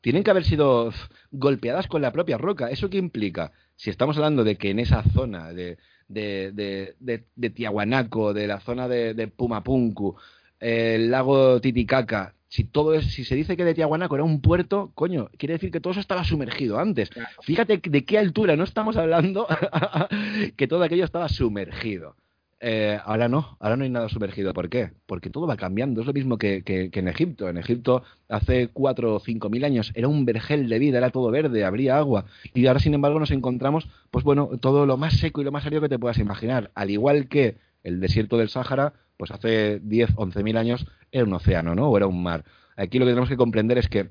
tienen 0.00 0.24
que 0.24 0.30
haber 0.30 0.44
sido 0.44 0.92
golpeadas 1.30 1.86
con 1.86 2.02
la 2.02 2.12
propia 2.12 2.38
roca. 2.38 2.70
¿Eso 2.70 2.90
qué 2.90 2.98
implica? 2.98 3.52
Si 3.76 3.90
estamos 3.90 4.16
hablando 4.16 4.44
de 4.44 4.56
que 4.56 4.70
en 4.70 4.78
esa 4.78 5.02
zona 5.02 5.52
de, 5.52 5.78
de, 6.10 6.52
de, 6.98 7.24
de, 7.34 7.50
Tiahuanaco, 7.50 8.34
de 8.34 8.46
la 8.46 8.60
zona 8.60 8.88
de, 8.88 9.14
de 9.14 9.28
Pumapunku, 9.28 10.16
el 10.58 11.10
lago 11.10 11.60
Titicaca, 11.60 12.34
si 12.50 12.64
todo 12.64 12.94
es, 12.94 13.06
si 13.12 13.24
se 13.24 13.36
dice 13.36 13.56
que 13.56 13.64
de 13.64 13.74
Tiahuanaco 13.74 14.16
era 14.16 14.24
un 14.24 14.40
puerto, 14.40 14.90
coño, 14.94 15.30
quiere 15.38 15.54
decir 15.54 15.70
que 15.70 15.80
todo 15.80 15.92
eso 15.92 16.00
estaba 16.00 16.24
sumergido 16.24 16.80
antes. 16.80 17.08
Fíjate 17.42 17.78
de 17.78 18.04
qué 18.04 18.18
altura 18.18 18.56
no 18.56 18.64
estamos 18.64 18.96
hablando 18.96 19.46
que 20.56 20.66
todo 20.66 20.82
aquello 20.82 21.04
estaba 21.04 21.28
sumergido. 21.28 22.16
Eh, 22.62 22.98
ahora 23.04 23.28
no, 23.28 23.56
ahora 23.58 23.76
no 23.76 23.84
hay 23.84 23.90
nada 23.90 24.08
sumergido. 24.10 24.52
¿Por 24.52 24.68
qué? 24.68 24.92
Porque 25.06 25.30
todo 25.30 25.46
va 25.46 25.56
cambiando. 25.56 26.02
Es 26.02 26.06
lo 26.06 26.12
mismo 26.12 26.36
que, 26.36 26.62
en 26.66 27.08
Egipto. 27.08 27.48
En 27.48 27.56
Egipto, 27.56 28.02
hace 28.28 28.68
cuatro 28.68 29.16
o 29.16 29.20
cinco 29.20 29.48
mil 29.48 29.64
años, 29.64 29.92
era 29.94 30.08
un 30.08 30.24
vergel 30.26 30.68
de 30.68 30.78
vida, 30.78 30.98
era 30.98 31.10
todo 31.10 31.30
verde, 31.30 31.64
habría 31.64 31.96
agua. 31.96 32.26
Y 32.54 32.66
ahora, 32.66 32.80
sin 32.80 32.94
embargo, 32.94 33.18
nos 33.18 33.30
encontramos, 33.30 33.88
pues 34.10 34.24
bueno, 34.24 34.50
todo 34.60 34.86
lo 34.86 34.96
más 34.98 35.14
seco 35.14 35.40
y 35.40 35.44
lo 35.44 35.52
más 35.52 35.66
árido 35.66 35.82
que 35.82 35.88
te 35.88 35.98
puedas 35.98 36.18
imaginar. 36.18 36.70
Al 36.74 36.90
igual 36.90 37.28
que 37.28 37.56
el 37.82 38.00
desierto 38.00 38.36
del 38.36 38.50
Sáhara, 38.50 38.92
pues 39.16 39.30
hace 39.30 39.80
10, 39.80 40.10
11 40.16 40.42
mil 40.42 40.56
años 40.56 40.86
era 41.12 41.24
un 41.24 41.32
océano, 41.32 41.74
¿no? 41.74 41.88
O 41.88 41.96
era 41.96 42.06
un 42.06 42.22
mar. 42.22 42.44
Aquí 42.76 42.98
lo 42.98 43.04
que 43.04 43.12
tenemos 43.12 43.28
que 43.28 43.36
comprender 43.36 43.78
es 43.78 43.88
que 43.88 44.10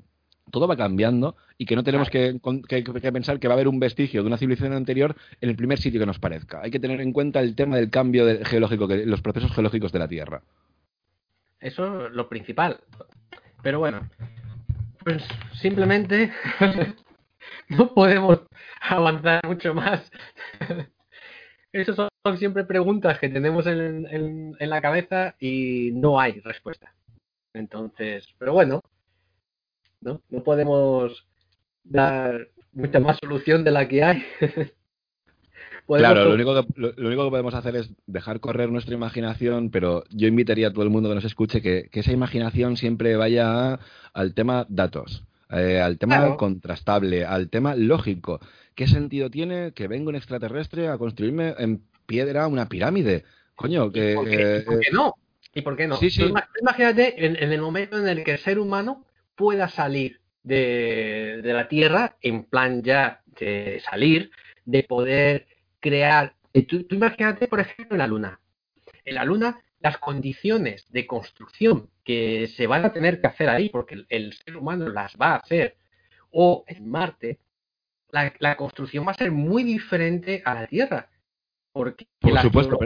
todo 0.50 0.68
va 0.68 0.76
cambiando 0.76 1.36
y 1.58 1.66
que 1.66 1.76
no 1.76 1.82
tenemos 1.82 2.10
que, 2.10 2.38
pensar 3.12 3.38
que 3.38 3.48
va 3.48 3.54
a 3.54 3.56
haber 3.56 3.68
un 3.68 3.80
vestigio 3.80 4.22
de 4.22 4.26
una 4.26 4.36
civilización 4.36 4.72
anterior 4.72 5.16
en 5.40 5.48
el 5.48 5.56
primer 5.56 5.78
sitio 5.78 6.00
que 6.00 6.06
nos 6.06 6.18
parezca. 6.18 6.60
Hay 6.62 6.70
que 6.70 6.80
tener 6.80 7.00
en 7.00 7.12
cuenta 7.12 7.40
el 7.40 7.54
tema 7.54 7.76
del 7.76 7.90
cambio 7.90 8.24
geológico, 8.44 8.86
los 8.86 9.22
procesos 9.22 9.52
geológicos 9.52 9.92
de 9.92 9.98
la 9.98 10.08
Tierra. 10.08 10.42
Eso 11.60 12.06
es 12.06 12.12
lo 12.12 12.28
principal. 12.28 12.80
Pero 13.62 13.78
bueno, 13.78 14.08
pues 15.04 15.22
simplemente 15.54 16.32
no 17.68 17.92
podemos 17.94 18.40
avanzar 18.80 19.40
mucho 19.46 19.74
más. 19.74 20.10
Esas 21.72 21.94
son 21.94 22.38
siempre 22.38 22.64
preguntas 22.64 23.18
que 23.18 23.28
tenemos 23.28 23.66
en 23.66 24.56
la 24.58 24.80
cabeza 24.80 25.36
y 25.38 25.90
no 25.92 26.18
hay 26.18 26.40
respuesta. 26.40 26.92
Entonces, 27.52 28.28
pero 28.38 28.52
bueno, 28.52 28.82
¿no? 30.00 30.20
No 30.30 30.42
podemos 30.42 31.26
dar 31.84 32.48
mucha 32.72 33.00
más 33.00 33.18
solución 33.20 33.64
de 33.64 33.70
la 33.70 33.88
que 33.88 34.02
hay. 34.02 34.22
claro, 35.86 36.24
lo 36.24 36.34
único, 36.34 36.54
que, 36.54 36.72
lo, 36.76 37.06
único 37.06 37.24
que 37.24 37.30
podemos 37.30 37.54
hacer 37.54 37.76
es 37.76 37.90
dejar 38.06 38.40
correr 38.40 38.70
nuestra 38.70 38.94
imaginación, 38.94 39.70
pero 39.70 40.04
yo 40.10 40.28
invitaría 40.28 40.68
a 40.68 40.72
todo 40.72 40.84
el 40.84 40.90
mundo 40.90 41.08
que 41.08 41.14
nos 41.16 41.24
escuche 41.24 41.60
que, 41.60 41.88
esa 41.92 42.12
imaginación 42.12 42.76
siempre 42.76 43.16
vaya 43.16 43.78
al 44.12 44.34
tema 44.34 44.66
datos, 44.68 45.24
eh, 45.50 45.80
al 45.80 45.98
tema 45.98 46.36
contrastable, 46.36 47.24
al 47.24 47.50
tema 47.50 47.74
lógico. 47.74 48.40
¿Qué 48.74 48.86
sentido 48.86 49.30
tiene 49.30 49.72
que 49.72 49.88
venga 49.88 50.08
un 50.08 50.16
extraterrestre 50.16 50.88
a 50.88 50.98
construirme 50.98 51.54
en 51.58 51.82
piedra 52.06 52.46
una 52.46 52.68
pirámide? 52.68 53.24
Coño, 53.54 53.92
que... 53.92 54.12
¿Y 54.12 54.34
eh, 54.34 54.62
por 54.64 54.80
qué, 54.80 54.90
no? 54.90 55.14
¿Y 55.52 55.60
por 55.62 55.76
qué 55.76 55.86
no? 55.86 55.98
Imagínate 56.60 57.26
en, 57.26 57.36
el 57.36 57.60
momento 57.60 57.98
en 57.98 58.08
el 58.08 58.24
que 58.24 58.32
el 58.32 58.38
ser 58.38 58.58
humano 58.58 59.04
pueda 59.40 59.68
salir 59.68 60.20
de, 60.42 61.40
la 61.42 61.66
Tierra, 61.66 62.18
en 62.20 62.44
plan 62.44 62.82
ya 62.82 63.22
de 63.38 63.80
salir, 63.90 64.30
de 64.66 64.82
poder 64.82 65.46
crear. 65.80 66.34
Eh, 66.52 66.66
tú, 66.66 66.86
imagínate, 66.90 67.48
por 67.48 67.60
ejemplo, 67.60 67.94
en 67.94 68.00
la 68.00 68.06
Luna. 68.06 68.40
En 69.02 69.14
la 69.14 69.24
Luna, 69.24 69.62
las 69.80 69.96
condiciones 69.96 70.84
de 70.92 71.06
construcción 71.06 71.88
que 72.04 72.48
se 72.48 72.66
van 72.66 72.84
a 72.84 72.92
tener 72.92 73.22
que 73.22 73.28
hacer 73.28 73.48
ahí, 73.48 73.70
porque 73.70 74.04
el, 74.10 74.34
ser 74.34 74.58
humano 74.58 74.90
las 74.90 75.16
va 75.16 75.32
a 75.32 75.36
hacer, 75.36 75.78
o 76.30 76.64
en 76.66 76.86
Marte, 76.90 77.38
la, 78.10 78.56
construcción 78.58 79.06
va 79.06 79.12
a 79.12 79.14
ser 79.14 79.30
muy 79.30 79.64
diferente 79.64 80.42
a 80.44 80.52
la 80.52 80.66
Tierra. 80.66 81.08
Porque 81.72 82.06
la, 82.20 82.42
supuesto, 82.42 82.78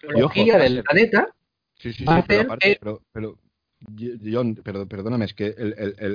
geología 0.00 0.56
del 0.56 0.82
planeta 0.82 1.28
va 2.08 2.14
a 2.14 2.18
hacer 2.20 2.48
pero, 3.12 3.36
John, 4.30 4.56
perdóname, 4.56 5.24
es 5.24 5.32
que 5.32 5.54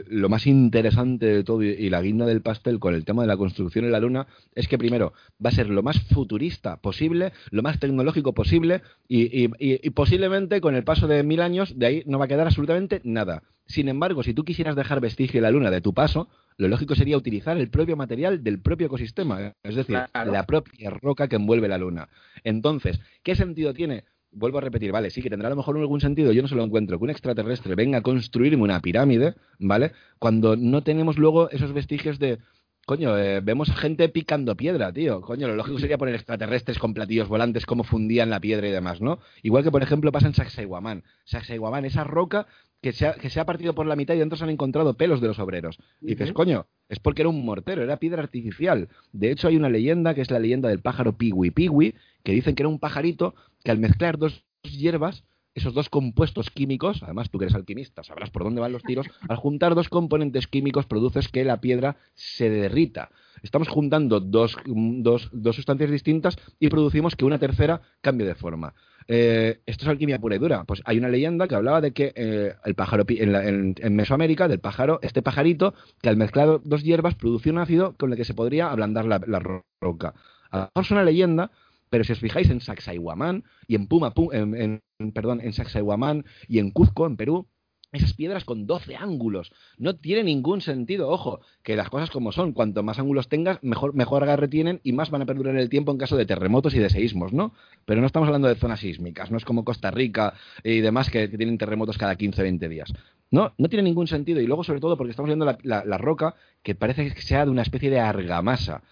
lo 0.08 0.30
más 0.30 0.46
interesante 0.46 1.26
de 1.26 1.44
todo 1.44 1.64
y, 1.64 1.90
la 1.90 2.02
guinda 2.02 2.26
del 2.26 2.42
pastel 2.42 2.80
con 2.80 2.94
el 2.94 3.06
tema 3.06 3.24
de 3.24 3.28
la 3.28 3.38
construcción 3.38 3.86
en 3.86 3.92
la 3.92 4.00
Luna 4.00 4.28
es 4.54 4.68
que 4.68 4.78
primero 4.78 5.14
va 5.44 5.50
a 5.50 5.54
ser 5.54 5.70
lo 5.70 5.82
más 5.82 6.00
futurista 6.02 6.78
posible, 6.78 7.34
lo 7.50 7.64
más 7.64 7.80
tecnológico 7.80 8.34
posible 8.34 8.82
y, 9.08 9.48
posiblemente 9.90 10.62
con 10.62 10.76
el 10.76 10.84
paso 10.84 11.08
de 11.08 11.24
mil 11.24 11.42
años 11.42 11.78
de 11.78 11.86
ahí 11.86 12.04
no 12.06 12.20
va 12.20 12.26
a 12.26 12.28
quedar 12.28 12.46
absolutamente 12.46 13.02
nada. 13.04 13.42
Sin 13.66 13.90
embargo, 13.90 14.22
si 14.22 14.36
tú 14.36 14.44
quisieras 14.44 14.76
dejar 14.76 15.02
vestigio 15.02 15.40
en 15.40 15.44
la 15.44 15.52
Luna 15.52 15.72
de 15.72 15.82
tu 15.82 15.94
paso, 15.94 16.30
lo 16.58 16.68
lógico 16.68 16.94
sería 16.94 17.18
utilizar 17.18 17.58
el 17.58 17.70
propio 17.70 17.98
material 17.98 18.44
del 18.44 18.62
propio 18.62 18.88
ecosistema, 18.88 19.56
es 19.64 19.76
decir, 19.76 20.00
la 20.14 20.46
propia 20.46 20.92
roca 20.92 21.28
que 21.28 21.36
envuelve 21.38 21.68
la 21.68 21.80
Luna. 21.80 22.10
Entonces, 22.44 23.00
¿qué 23.24 23.36
sentido 23.36 23.74
tiene? 23.74 24.04
Vuelvo 24.36 24.58
a 24.60 24.62
repetir, 24.62 24.92
vale, 24.92 25.10
sí 25.10 25.22
que 25.22 25.30
tendrá 25.30 25.48
a 25.48 25.50
lo 25.50 25.56
mejor 25.56 25.78
algún 25.78 26.02
sentido, 26.02 26.32
yo 26.32 26.42
no 26.42 26.48
se 26.48 26.56
lo 26.56 26.64
encuentro, 26.64 26.98
que 26.98 27.04
un 27.04 27.10
extraterrestre 27.10 27.76
venga 27.76 28.00
a 28.00 28.02
construirme 28.02 28.64
una 28.64 28.80
pirámide, 28.82 29.36
¿vale? 29.60 29.94
Cuando 30.20 30.56
no 30.56 30.84
tenemos 30.84 31.18
luego 31.18 31.50
esos 31.50 31.74
vestigios 31.74 32.20
de, 32.20 32.40
coño, 32.86 33.18
eh, 33.18 33.42
vemos 33.42 33.72
gente 33.72 34.10
picando 34.10 34.56
piedra, 34.56 34.92
tío, 34.94 35.22
coño, 35.22 35.48
lo 35.48 35.56
lógico 35.56 35.80
sería 35.80 35.98
poner 35.98 36.16
extraterrestres 36.16 36.78
con 36.78 36.94
platillos 36.94 37.28
volantes, 37.28 37.66
cómo 37.66 37.84
fundían 37.84 38.30
la 38.30 38.40
piedra 38.40 38.68
y 38.68 38.72
demás, 38.72 39.02
¿no? 39.02 39.20
Igual 39.42 39.64
que, 39.64 39.72
por 39.72 39.82
ejemplo, 39.82 40.12
pasa 40.12 40.28
en 40.28 40.34
Sacsayhuamán. 40.34 41.04
Sacsayhuamán, 41.24 41.86
esa 41.86 42.04
roca 42.04 42.46
que 42.86 42.94
se, 42.94 43.08
ha, 43.08 43.14
que 43.16 43.32
se 43.32 43.40
ha 43.40 43.48
partido 43.48 43.74
por 43.74 43.88
la 43.88 43.96
mitad 43.96 44.14
y 44.14 44.20
dentro 44.20 44.38
se 44.38 44.44
han 44.44 44.52
encontrado 44.52 44.94
pelos 44.94 45.20
de 45.20 45.28
los 45.28 45.40
obreros. 45.40 45.80
Y 46.02 46.10
dices, 46.10 46.34
coño, 46.34 46.68
es 46.88 47.00
porque 47.00 47.24
era 47.24 47.30
un 47.30 47.44
mortero, 47.44 47.82
era 47.82 47.98
piedra 47.98 48.22
artificial. 48.22 48.90
De 49.12 49.32
hecho, 49.32 49.48
hay 49.48 49.58
una 49.58 49.70
leyenda 49.70 50.14
que 50.14 50.22
es 50.22 50.30
la 50.30 50.38
leyenda 50.38 50.70
del 50.70 50.82
pájaro 50.82 51.18
Piwi 51.18 51.50
Piwi, 51.50 51.96
que 52.24 52.34
dicen 52.34 52.54
que 52.54 52.62
era 52.62 52.70
un 52.70 52.78
pajarito 52.78 53.34
que 53.64 53.72
al 53.72 53.80
mezclar 53.80 54.20
dos 54.20 54.46
hierbas, 54.62 55.24
esos 55.56 55.74
dos 55.74 55.90
compuestos 55.90 56.52
químicos, 56.52 57.02
además 57.02 57.32
tú 57.32 57.40
que 57.40 57.46
eres 57.46 57.56
alquimista, 57.56 58.04
sabrás 58.04 58.30
por 58.30 58.44
dónde 58.44 58.62
van 58.62 58.72
los 58.72 58.84
tiros, 58.84 59.08
al 59.30 59.38
juntar 59.38 59.74
dos 59.74 59.90
componentes 59.90 60.46
químicos 60.46 60.86
produces 60.86 61.28
que 61.28 61.44
la 61.44 61.62
piedra 61.62 61.98
se 62.14 62.52
derrita. 62.52 63.10
Estamos 63.42 63.68
juntando 63.68 64.20
dos, 64.20 64.58
dos, 64.68 65.30
dos 65.32 65.56
sustancias 65.56 65.90
distintas 65.90 66.38
y 66.60 66.70
producimos 66.70 67.16
que 67.16 67.26
una 67.26 67.40
tercera 67.40 67.82
cambie 68.02 68.28
de 68.28 68.36
forma. 68.36 68.76
Eh, 69.08 69.60
esto 69.66 69.86
es 69.86 69.90
alquimia 69.90 70.20
pura 70.20 70.36
y 70.36 70.40
dura. 70.40 70.64
Pues 70.64 70.82
hay 70.86 70.98
una 70.98 71.10
leyenda 71.10 71.48
que 71.48 71.56
hablaba 71.56 71.82
de 71.82 71.92
que 71.92 72.14
eh, 72.16 72.54
el 72.64 72.76
pájaro 72.76 73.06
en, 73.08 73.96
Mesoamérica, 73.96 74.48
del 74.48 74.60
pájaro, 74.60 75.00
este 75.02 75.22
pajarito, 75.22 75.74
que 76.02 76.10
al 76.10 76.18
mezclar 76.18 76.60
dos 76.64 76.84
hierbas 76.84 77.16
producía 77.16 77.52
un 77.52 77.60
ácido 77.60 77.96
con 77.98 78.12
el 78.12 78.18
que 78.18 78.26
se 78.26 78.34
podría 78.34 78.72
ablandar 78.72 79.06
la, 79.06 79.40
roca. 79.82 80.14
A 80.50 80.58
lo 80.58 80.64
mejor 80.64 80.84
es 80.84 80.92
una 80.92 81.04
leyenda, 81.04 81.52
pero 81.90 82.04
si 82.04 82.14
os 82.14 82.20
fijáis 82.20 82.50
en 82.50 82.62
Sacsayhuamán 82.62 83.44
y 83.68 83.76
en 83.76 83.88
Puma, 83.88 84.14
en, 84.32 84.82
perdón, 85.14 85.42
en 85.42 85.54
Sacsayhuamán 85.54 86.26
y 86.48 86.60
en 86.60 86.72
Cuzco, 86.72 87.06
en 87.06 87.18
Perú, 87.18 87.48
esas 87.96 88.14
piedras 88.14 88.46
con 88.46 88.68
12 88.68 88.96
ángulos. 88.96 89.52
No 89.78 89.96
tiene 89.96 90.24
ningún 90.24 90.62
sentido. 90.62 91.10
Ojo, 91.10 91.42
que 91.64 91.76
las 91.76 91.90
cosas 91.90 92.10
como 92.10 92.32
son. 92.32 92.54
Cuanto 92.54 92.84
más 92.84 93.00
ángulos 93.00 93.28
tengas, 93.28 93.62
mejor, 93.64 93.94
mejor 93.94 94.24
agarre 94.24 94.48
tienen 94.48 94.82
y 94.84 94.94
más 94.94 95.10
van 95.10 95.22
a 95.22 95.26
perdurar 95.26 95.56
el 95.58 95.70
tiempo 95.70 95.92
en 95.92 95.98
caso 95.98 96.18
de 96.18 96.26
terremotos 96.26 96.74
y 96.76 96.80
de 96.80 96.90
seísmos, 96.90 97.34
¿no? 97.34 97.54
Pero 97.86 98.02
no 98.02 98.08
estamos 98.08 98.28
hablando 98.28 98.48
de 98.48 98.56
zonas 98.56 98.80
sísmicas. 98.80 99.32
No 99.32 99.38
es 99.38 99.46
como 99.46 99.64
Costa 99.64 99.92
Rica 99.92 100.34
y 100.64 100.82
demás 100.82 101.10
que, 101.10 101.28
tienen 101.28 101.58
terremotos 101.58 101.98
cada 101.98 102.16
15, 102.16 102.42
20 102.42 102.70
días. 102.70 102.94
No, 103.32 103.54
no 103.58 103.70
tiene 103.70 103.84
ningún 103.84 104.08
sentido. 104.08 104.42
Y 104.42 104.48
luego, 104.48 104.64
sobre 104.64 104.80
todo, 104.80 104.98
porque 104.98 105.12
estamos 105.12 105.28
viendo 105.28 105.46
la, 105.64 105.98
roca 105.98 106.36
que 106.64 106.76
parece 106.76 107.14
que 107.14 107.22
sea 107.22 107.46
de 107.46 107.52
una 107.52 107.62
especie 107.62 107.90
de 107.90 108.00
argamasa. 108.00 108.84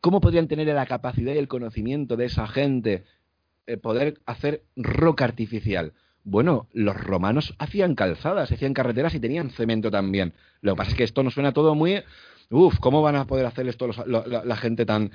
¿Cómo 0.00 0.20
podrían 0.20 0.48
tener 0.48 0.66
la 0.68 0.86
capacidad 0.86 1.34
y 1.34 1.38
el 1.38 1.48
conocimiento 1.48 2.16
de 2.16 2.26
esa 2.26 2.46
gente 2.46 3.04
eh, 3.66 3.76
poder 3.76 4.20
hacer 4.26 4.62
roca 4.76 5.24
artificial? 5.24 5.92
Bueno, 6.28 6.66
los 6.72 6.96
romanos 6.96 7.54
hacían 7.60 7.94
calzadas, 7.94 8.50
hacían 8.50 8.74
carreteras 8.74 9.14
y 9.14 9.20
tenían 9.20 9.50
cemento 9.50 9.92
también. 9.92 10.34
Lo 10.60 10.72
que 10.72 10.78
pasa 10.78 10.90
es 10.90 10.96
que 10.96 11.04
esto 11.04 11.22
nos 11.22 11.34
suena 11.34 11.52
todo 11.52 11.76
muy... 11.76 12.02
Uf, 12.50 12.80
¿cómo 12.80 13.00
van 13.00 13.14
a 13.14 13.26
poder 13.26 13.46
hacer 13.46 13.68
esto 13.68 13.88
la, 14.06 14.56
gente 14.56 14.84
tan 14.84 15.12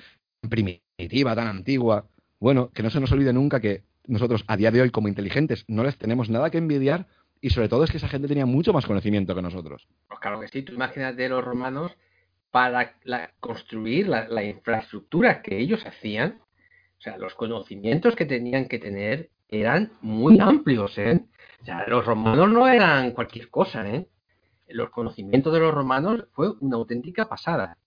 primitiva, 0.50 1.36
tan 1.36 1.48
antigua? 1.50 2.06
Bueno, 2.40 2.72
que 2.74 2.82
no 2.82 2.90
se 2.90 3.02
nos 3.02 3.12
olvide 3.12 3.34
nunca 3.34 3.60
que 3.60 3.84
nosotros 4.08 4.46
a 4.48 4.56
día 4.56 4.72
de 4.72 4.84
hoy 4.84 4.90
como 4.90 5.10
inteligentes 5.10 5.66
no 5.68 5.84
les 5.84 5.98
tenemos 5.98 6.30
nada 6.30 6.50
que 6.50 6.60
envidiar 6.60 7.08
y 7.42 7.50
sobre 7.50 7.68
todo 7.68 7.84
es 7.84 7.92
que 7.92 7.98
esa 7.98 8.08
gente 8.08 8.30
tenía 8.30 8.46
mucho 8.46 8.72
más 8.72 8.86
conocimiento 8.86 9.36
que 9.36 9.42
nosotros. 9.42 9.86
Pues 10.08 10.20
claro 10.22 10.40
que 10.40 10.48
sí, 10.48 10.62
tú 10.62 10.72
imagínate 10.72 11.28
los 11.28 11.44
romanos 11.44 11.92
para 12.52 12.96
construir 13.42 14.08
la, 14.08 14.44
infraestructura 14.46 15.42
que 15.42 15.60
ellos 15.60 15.86
hacían, 15.86 16.40
o 17.00 17.02
sea, 17.02 17.18
los 17.18 17.36
conocimientos 17.36 18.16
que 18.16 18.26
tenían 18.26 18.70
que 18.70 18.80
tener 18.80 19.30
eran 19.52 19.91
muy 20.02 20.40
amplios, 20.40 20.98
¿eh? 20.98 21.26
O 21.61 21.65
sea, 21.65 21.86
los 21.88 22.06
romanos 22.06 22.49
no 22.49 22.68
eran 22.68 23.11
cualquier 23.11 23.49
cosa, 23.49 23.88
¿eh? 23.88 24.07
Los 24.69 24.90
conocimientos 24.90 25.53
de 25.53 25.60
los 25.60 25.73
romanos 25.73 26.26
fue 26.32 26.53
una 26.61 26.78
auténtica 26.78 27.28
pasada. 27.28 27.78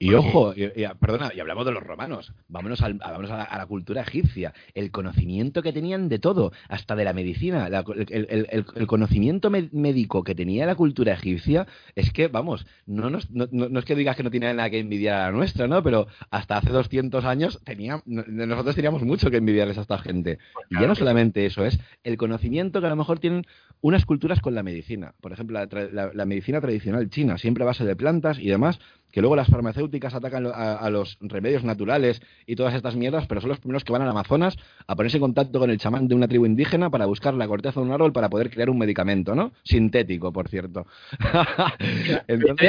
Y 0.00 0.14
ojo, 0.14 0.54
perdona, 1.00 1.32
y 1.34 1.40
hablamos 1.40 1.66
de 1.66 1.72
los 1.72 1.82
romanos, 1.82 2.32
vámonos, 2.46 2.80
a, 2.82 2.88
la, 2.88 3.66
cultura 3.66 4.02
egipcia, 4.02 4.54
el 4.74 4.92
conocimiento 4.92 5.60
que 5.60 5.72
tenían 5.72 6.08
de 6.08 6.20
todo, 6.20 6.52
hasta 6.68 6.94
de 6.94 7.04
la 7.04 7.12
medicina, 7.12 7.66
el, 7.66 8.86
conocimiento 8.86 9.50
médico 9.50 10.22
que 10.22 10.36
tenía 10.36 10.66
la 10.66 10.76
cultura 10.76 11.14
egipcia, 11.14 11.66
es 11.96 12.12
que, 12.12 12.28
vamos, 12.28 12.64
no, 12.86 13.10
no, 13.10 13.78
es 13.78 13.84
que 13.84 13.96
digas 13.96 14.16
que 14.16 14.22
no 14.22 14.30
tiene 14.30 14.54
nada 14.54 14.70
que 14.70 14.78
envidiar 14.78 15.16
a 15.16 15.24
la 15.26 15.32
nuestra, 15.32 15.66
¿no? 15.66 15.82
Pero 15.82 16.06
hasta 16.30 16.58
hace 16.58 16.70
200 16.70 17.24
años 17.24 17.60
tenía, 17.64 18.00
nosotros 18.06 18.76
teníamos 18.76 19.02
mucho 19.02 19.32
que 19.32 19.38
envidiarles 19.38 19.78
a 19.78 19.82
esta 19.82 19.98
gente. 19.98 20.38
Pues 20.54 20.66
y 20.70 20.74
ya 20.74 20.86
no 20.86 20.94
solamente 20.94 21.44
eso, 21.44 21.64
es 21.64 21.80
el 22.04 22.16
conocimiento 22.16 22.80
que 22.80 22.86
a 22.86 22.90
lo 22.90 22.96
mejor 22.96 23.18
tienen 23.18 23.46
unas 23.80 24.04
culturas 24.04 24.40
con 24.40 24.54
la 24.54 24.62
medicina. 24.62 25.14
Por 25.20 25.32
ejemplo, 25.32 25.58
la, 25.58 26.26
medicina 26.26 26.60
tradicional 26.60 27.10
china, 27.10 27.38
siempre 27.38 27.64
a 27.64 27.66
base 27.66 27.84
de 27.84 27.96
plantas 27.96 28.38
y 28.38 28.48
demás, 28.48 28.78
que 29.12 29.20
luego 29.20 29.36
las 29.36 29.48
farmacéuticas 29.48 30.14
atacan 30.14 30.46
a, 30.52 30.90
los 30.90 31.16
remedios 31.20 31.64
naturales 31.64 32.20
y 32.46 32.56
todas 32.56 32.74
estas 32.74 32.96
mierdas, 32.96 33.26
pero 33.26 33.40
son 33.40 33.50
los 33.50 33.60
primeros 33.60 33.84
que 33.84 33.92
van 33.92 34.02
al 34.02 34.08
Amazonas 34.08 34.56
a 34.86 34.96
ponerse 34.96 35.16
en 35.16 35.22
contacto 35.22 35.58
con 35.58 35.70
el 35.70 35.78
chamán 35.78 36.08
de 36.08 36.14
una 36.14 36.28
tribu 36.28 36.46
indígena 36.46 36.90
para 36.90 37.06
buscar 37.06 37.34
la 37.34 37.46
corteza 37.46 37.80
de 37.80 37.86
un 37.86 37.92
árbol 37.92 38.12
para 38.12 38.28
poder 38.28 38.50
crear 38.50 38.70
un 38.70 38.78
medicamento, 38.78 39.34
¿no? 39.34 39.52
Sintético, 39.64 40.32
por 40.32 40.48
cierto. 40.48 40.86
te, 42.26 42.36
voy 42.36 42.66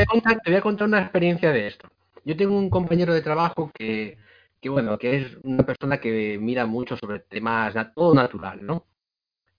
a 0.56 0.61
contar, 0.61 0.88
una 0.88 1.02
experiencia 1.02 1.52
de 1.52 1.68
esto. 1.68 1.90
Yo 2.23 2.36
tengo 2.38 2.57
un 2.57 2.69
compañero 2.69 3.14
de 3.14 3.22
trabajo 3.22 3.72
que, 3.73 4.18
que 4.61 4.69
bueno, 4.69 4.98
que 4.98 5.18
es 5.18 5.38
una 5.44 5.64
persona 5.64 5.99
que 5.99 6.38
mira 6.40 6.65
mucho 6.65 6.95
sobre 6.95 7.19
temas 7.19 7.73
todo 7.95 8.14
natural, 8.14 8.65
¿no? 8.65 8.86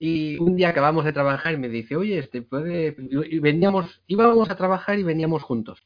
Y 0.01 0.36
un 0.40 0.56
día 0.56 0.70
acabamos 0.70 1.05
de 1.05 1.12
trabajar 1.12 1.55
y 1.55 1.59
me 1.59 1.68
dice, 1.68 1.94
oye, 1.94 2.18
este 2.18 2.43
puede. 2.43 2.97
Y 3.31 3.39
veníamos, 3.39 4.02
íbamos 4.09 4.51
a 4.51 4.56
trabajar 4.56 4.98
y 4.98 5.05
veníamos 5.05 5.44
juntos 5.44 5.85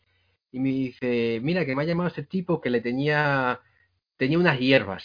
y 0.55 0.61
me 0.61 0.69
dice, 0.69 1.41
mira 1.43 1.67
que 1.67 1.75
me 1.75 1.83
ha 1.83 1.87
llamado 1.87 2.09
ese 2.09 2.23
tipo 2.23 2.61
que 2.61 2.71
le 2.71 2.81
tenía, 2.81 3.61
tenía 4.17 4.39
unas 4.39 4.59
hierbas. 4.61 5.05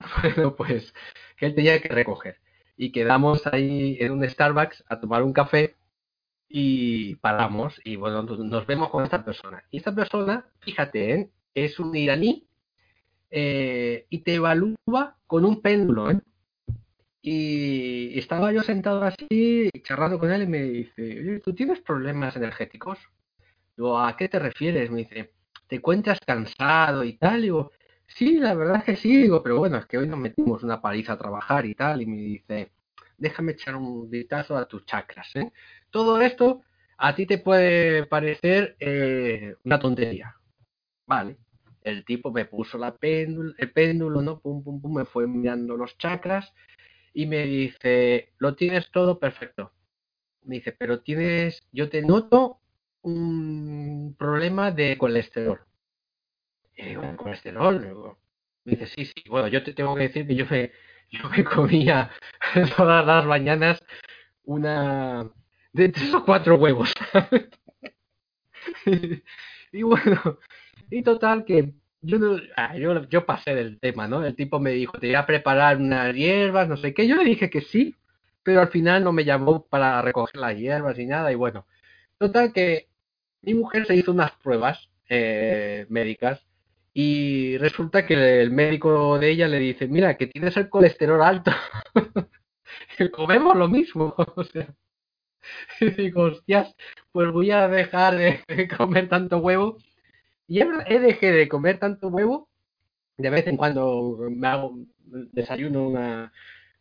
Bueno, 0.22 0.54
pues 0.54 0.92
que 1.38 1.46
él 1.46 1.54
tenía 1.54 1.80
que 1.80 1.88
recoger. 1.88 2.36
Y 2.76 2.92
quedamos 2.92 3.46
ahí 3.46 3.96
en 4.00 4.12
un 4.12 4.28
Starbucks 4.28 4.84
a 4.86 5.00
tomar 5.00 5.22
un 5.22 5.32
café 5.32 5.76
y 6.46 7.14
paramos 7.16 7.80
y 7.84 7.96
bueno, 7.96 8.22
nos 8.22 8.66
vemos 8.66 8.90
con 8.90 9.04
esta 9.04 9.24
persona. 9.24 9.64
Y 9.70 9.78
esta 9.78 9.94
persona, 9.94 10.46
fíjate, 10.60 11.14
¿eh? 11.14 11.30
es 11.54 11.78
un 11.78 11.96
iraní 11.96 12.46
eh, 13.30 14.06
y 14.10 14.18
te 14.18 14.34
evalúa 14.34 15.16
con 15.26 15.46
un 15.46 15.62
péndulo. 15.62 16.10
¿eh? 16.10 16.20
Y 17.26 18.18
estaba 18.18 18.52
yo 18.52 18.62
sentado 18.62 19.02
así, 19.02 19.70
charlando 19.82 20.18
con 20.18 20.30
él 20.30 20.42
y 20.42 20.46
me 20.46 20.62
dice, 20.62 21.02
oye, 21.20 21.40
¿tú 21.40 21.54
tienes 21.54 21.80
problemas 21.80 22.36
energéticos? 22.36 22.98
Digo, 23.74 23.98
¿a 23.98 24.14
qué 24.14 24.28
te 24.28 24.38
refieres? 24.38 24.90
Me 24.90 25.04
dice, 25.04 25.32
¿te 25.66 25.76
encuentras 25.76 26.20
cansado 26.20 27.02
y 27.02 27.16
tal? 27.16 27.40
Digo, 27.40 27.72
sí, 28.06 28.38
la 28.38 28.52
verdad 28.52 28.76
es 28.76 28.84
que 28.84 28.96
sí. 28.96 29.22
Digo, 29.22 29.42
pero 29.42 29.58
bueno, 29.58 29.78
es 29.78 29.86
que 29.86 29.96
hoy 29.96 30.06
nos 30.06 30.18
metimos 30.18 30.62
una 30.64 30.82
paliza 30.82 31.14
a 31.14 31.18
trabajar 31.18 31.64
y 31.64 31.74
tal. 31.74 32.02
Y 32.02 32.06
me 32.06 32.16
dice, 32.18 32.72
déjame 33.16 33.52
echar 33.52 33.74
un 33.76 34.10
vistazo 34.10 34.58
a 34.58 34.68
tus 34.68 34.84
chakras. 34.84 35.34
¿eh? 35.34 35.50
Todo 35.88 36.20
esto 36.20 36.60
a 36.98 37.14
ti 37.14 37.24
te 37.24 37.38
puede 37.38 38.04
parecer 38.04 38.76
eh, 38.78 39.54
una 39.64 39.78
tontería. 39.78 40.36
Vale. 41.06 41.38
El 41.80 42.04
tipo 42.04 42.30
me 42.30 42.44
puso 42.44 42.76
la 42.76 42.94
péndulo, 42.94 43.54
el 43.56 43.72
péndulo, 43.72 44.20
¿no? 44.20 44.40
Pum, 44.40 44.62
pum, 44.62 44.82
pum, 44.82 44.94
me 44.94 45.06
fue 45.06 45.26
mirando 45.26 45.74
los 45.74 45.96
chakras 45.96 46.52
y 47.14 47.26
me 47.26 47.46
dice, 47.46 48.32
lo 48.38 48.56
tienes 48.56 48.90
todo 48.90 49.18
perfecto. 49.18 49.72
Me 50.42 50.56
dice, 50.56 50.72
pero 50.72 51.00
tienes, 51.00 51.62
yo 51.72 51.88
te 51.88 52.02
noto 52.02 52.58
un 53.02 54.14
problema 54.18 54.72
de 54.72 54.98
colesterol. 54.98 55.60
Y 56.76 56.86
digo, 56.86 57.02
colesterol? 57.16 58.16
Me 58.64 58.72
dice, 58.72 58.86
sí, 58.88 59.04
sí. 59.06 59.28
Bueno, 59.30 59.46
yo 59.48 59.62
te 59.62 59.72
tengo 59.72 59.94
que 59.94 60.02
decir 60.02 60.26
que 60.26 60.34
yo 60.34 60.44
me, 60.50 60.72
yo 61.10 61.28
me 61.30 61.44
comía 61.56 62.10
todas 62.76 63.06
las 63.06 63.24
mañanas 63.24 63.80
una 64.42 65.30
de 65.72 65.88
tres 65.90 66.12
o 66.14 66.24
cuatro 66.24 66.56
huevos. 66.56 66.92
y 69.72 69.82
bueno, 69.82 70.38
y 70.90 71.02
total 71.02 71.44
que 71.44 71.74
yo, 72.04 72.18
ah, 72.56 72.76
yo, 72.76 73.08
yo 73.08 73.26
pasé 73.26 73.54
del 73.54 73.78
tema, 73.80 74.08
¿no? 74.08 74.24
El 74.24 74.36
tipo 74.36 74.60
me 74.60 74.70
dijo, 74.70 74.98
te 74.98 75.08
voy 75.08 75.16
a 75.16 75.26
preparar 75.26 75.78
unas 75.78 76.14
hierbas, 76.14 76.68
no 76.68 76.76
sé 76.76 76.94
qué. 76.94 77.06
Yo 77.08 77.16
le 77.16 77.24
dije 77.24 77.50
que 77.50 77.60
sí, 77.62 77.96
pero 78.42 78.60
al 78.60 78.68
final 78.68 79.04
no 79.04 79.12
me 79.12 79.24
llamó 79.24 79.66
para 79.66 80.02
recoger 80.02 80.36
las 80.40 80.56
hierbas 80.56 80.96
ni 80.98 81.06
nada. 81.06 81.32
Y 81.32 81.34
bueno, 81.34 81.66
total 82.18 82.52
que 82.52 82.88
mi 83.42 83.54
mujer 83.54 83.86
se 83.86 83.96
hizo 83.96 84.12
unas 84.12 84.32
pruebas 84.32 84.90
eh, 85.08 85.86
médicas 85.88 86.44
y 86.92 87.58
resulta 87.58 88.06
que 88.06 88.40
el 88.42 88.50
médico 88.52 89.18
de 89.18 89.30
ella 89.30 89.48
le 89.48 89.58
dice, 89.58 89.88
mira, 89.88 90.16
que 90.16 90.28
tienes 90.28 90.56
el 90.56 90.68
colesterol 90.68 91.22
alto. 91.22 91.50
Comemos 93.12 93.56
lo 93.56 93.68
mismo. 93.68 94.14
y 95.80 95.90
digo, 95.90 96.22
hostias, 96.22 96.74
pues 97.12 97.30
voy 97.32 97.50
a 97.50 97.68
dejar 97.68 98.16
de 98.16 98.68
comer 98.76 99.08
tanto 99.08 99.38
huevo. 99.38 99.78
Y 100.46 100.60
he 100.60 100.98
dejé 100.98 101.32
de 101.32 101.48
comer 101.48 101.78
tanto 101.78 102.08
huevo. 102.08 102.48
De 103.16 103.30
vez 103.30 103.46
en 103.46 103.56
cuando 103.56 104.18
me 104.30 104.48
hago 104.48 104.76
desayuno 105.32 105.88
una, 105.88 106.32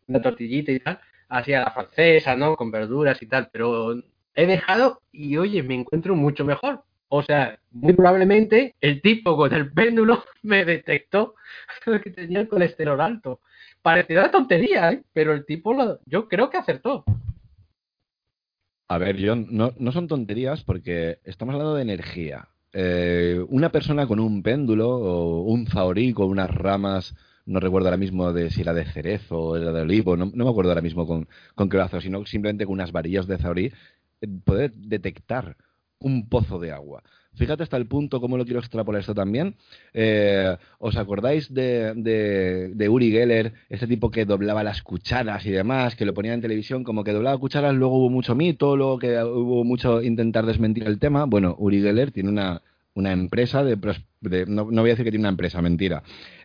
una 0.07 0.21
tortillita 0.21 0.71
y 0.71 0.79
tal, 0.79 0.99
así 1.29 1.53
a 1.53 1.61
la 1.61 1.71
francesa, 1.71 2.35
¿no? 2.35 2.55
Con 2.55 2.71
verduras 2.71 3.21
y 3.21 3.27
tal, 3.27 3.49
pero 3.51 4.01
he 4.35 4.45
dejado 4.45 5.01
y 5.11 5.37
oye, 5.37 5.63
me 5.63 5.75
encuentro 5.75 6.15
mucho 6.15 6.43
mejor. 6.45 6.83
O 7.07 7.21
sea, 7.21 7.59
muy 7.71 7.93
probablemente 7.93 8.75
el 8.81 9.01
tipo 9.01 9.37
con 9.37 9.53
el 9.53 9.71
péndulo 9.71 10.23
me 10.41 10.65
detectó 10.65 11.35
que 12.03 12.09
tenía 12.09 12.39
el 12.39 12.47
colesterol 12.47 12.99
alto. 12.99 13.41
Parecerá 13.81 14.31
tontería, 14.31 14.91
¿eh? 14.91 15.03
pero 15.13 15.33
el 15.33 15.45
tipo 15.45 15.73
lo, 15.73 15.99
yo 16.05 16.27
creo 16.27 16.49
que 16.49 16.57
acertó. 16.57 17.03
A 18.87 18.97
ver, 18.97 19.17
John, 19.23 19.47
no, 19.49 19.73
no 19.77 19.91
son 19.91 20.07
tonterías 20.07 20.63
porque 20.63 21.19
estamos 21.23 21.53
hablando 21.53 21.75
de 21.75 21.83
energía. 21.83 22.49
Eh, 22.73 23.39
una 23.49 23.71
persona 23.71 24.07
con 24.07 24.19
un 24.19 24.41
péndulo 24.41 24.89
o 24.89 25.43
un 25.43 25.67
zahorí 25.67 26.11
con 26.13 26.27
unas 26.29 26.49
ramas, 26.49 27.15
no 27.45 27.59
recuerdo 27.59 27.87
ahora 27.87 27.97
mismo 27.97 28.33
de 28.33 28.49
si 28.49 28.61
era 28.61 28.73
de 28.73 28.85
cerezo 28.85 29.37
o 29.39 29.55
era 29.57 29.71
de 29.71 29.81
olivo, 29.81 30.17
no, 30.17 30.25
me 30.27 30.49
acuerdo 30.49 30.71
ahora 30.71 30.81
mismo 30.81 31.05
con, 31.05 31.27
con 31.55 31.69
qué 31.69 31.77
brazo, 31.77 32.01
sino 32.01 32.25
simplemente 32.25 32.65
con 32.65 32.73
unas 32.73 32.91
varillas 32.91 33.27
de 33.27 33.37
zahorí, 33.37 33.73
poder 34.43 34.73
detectar 34.73 35.57
un 35.99 36.29
pozo 36.29 36.59
de 36.59 36.71
agua. 36.71 37.03
Fíjate 37.35 37.63
hasta 37.63 37.77
el 37.77 37.87
punto, 37.87 38.21
cómo 38.21 38.37
lo 38.37 38.45
quiero 38.45 38.59
extrapolar 38.59 39.01
esto 39.01 39.15
también. 39.15 39.55
Eh, 39.93 40.55
¿Os 40.79 40.97
acordáis 40.97 41.53
de, 41.53 41.93
de, 41.95 42.89
Uri 42.89 43.11
Geller, 43.11 43.53
ese 43.69 43.87
tipo 43.87 44.11
que 44.11 44.25
doblaba 44.25 44.63
las 44.63 44.81
cucharas 44.81 45.45
y 45.45 45.51
demás, 45.51 45.95
que 45.95 46.05
lo 46.05 46.13
ponía 46.13 46.33
en 46.33 46.41
televisión 46.41 46.83
como 46.83 47.03
que 47.03 47.11
doblaba 47.11 47.37
cucharas, 47.37 47.73
luego 47.73 47.97
hubo 47.97 48.09
mucho 48.09 48.35
mito, 48.35 48.77
luego 48.77 48.99
que 48.99 49.23
hubo 49.23 49.63
mucho 49.63 50.01
intentar 50.01 50.45
desmentir 50.45 50.83
el 50.85 50.99
tema? 50.99 51.25
Bueno, 51.25 51.55
Uri 51.57 51.81
Geller 51.81 52.11
tiene 52.11 52.29
una 52.29 52.61
una 52.95 53.11
empresa 53.11 53.63
de, 53.63 53.77
no, 54.47 54.65
voy 54.65 54.89
a 54.89 54.93
decir 54.93 55.05
que 55.05 55.11
tiene 55.11 55.23
una 55.23 55.29
empresa, 55.29 55.61
mentira. 55.61 56.03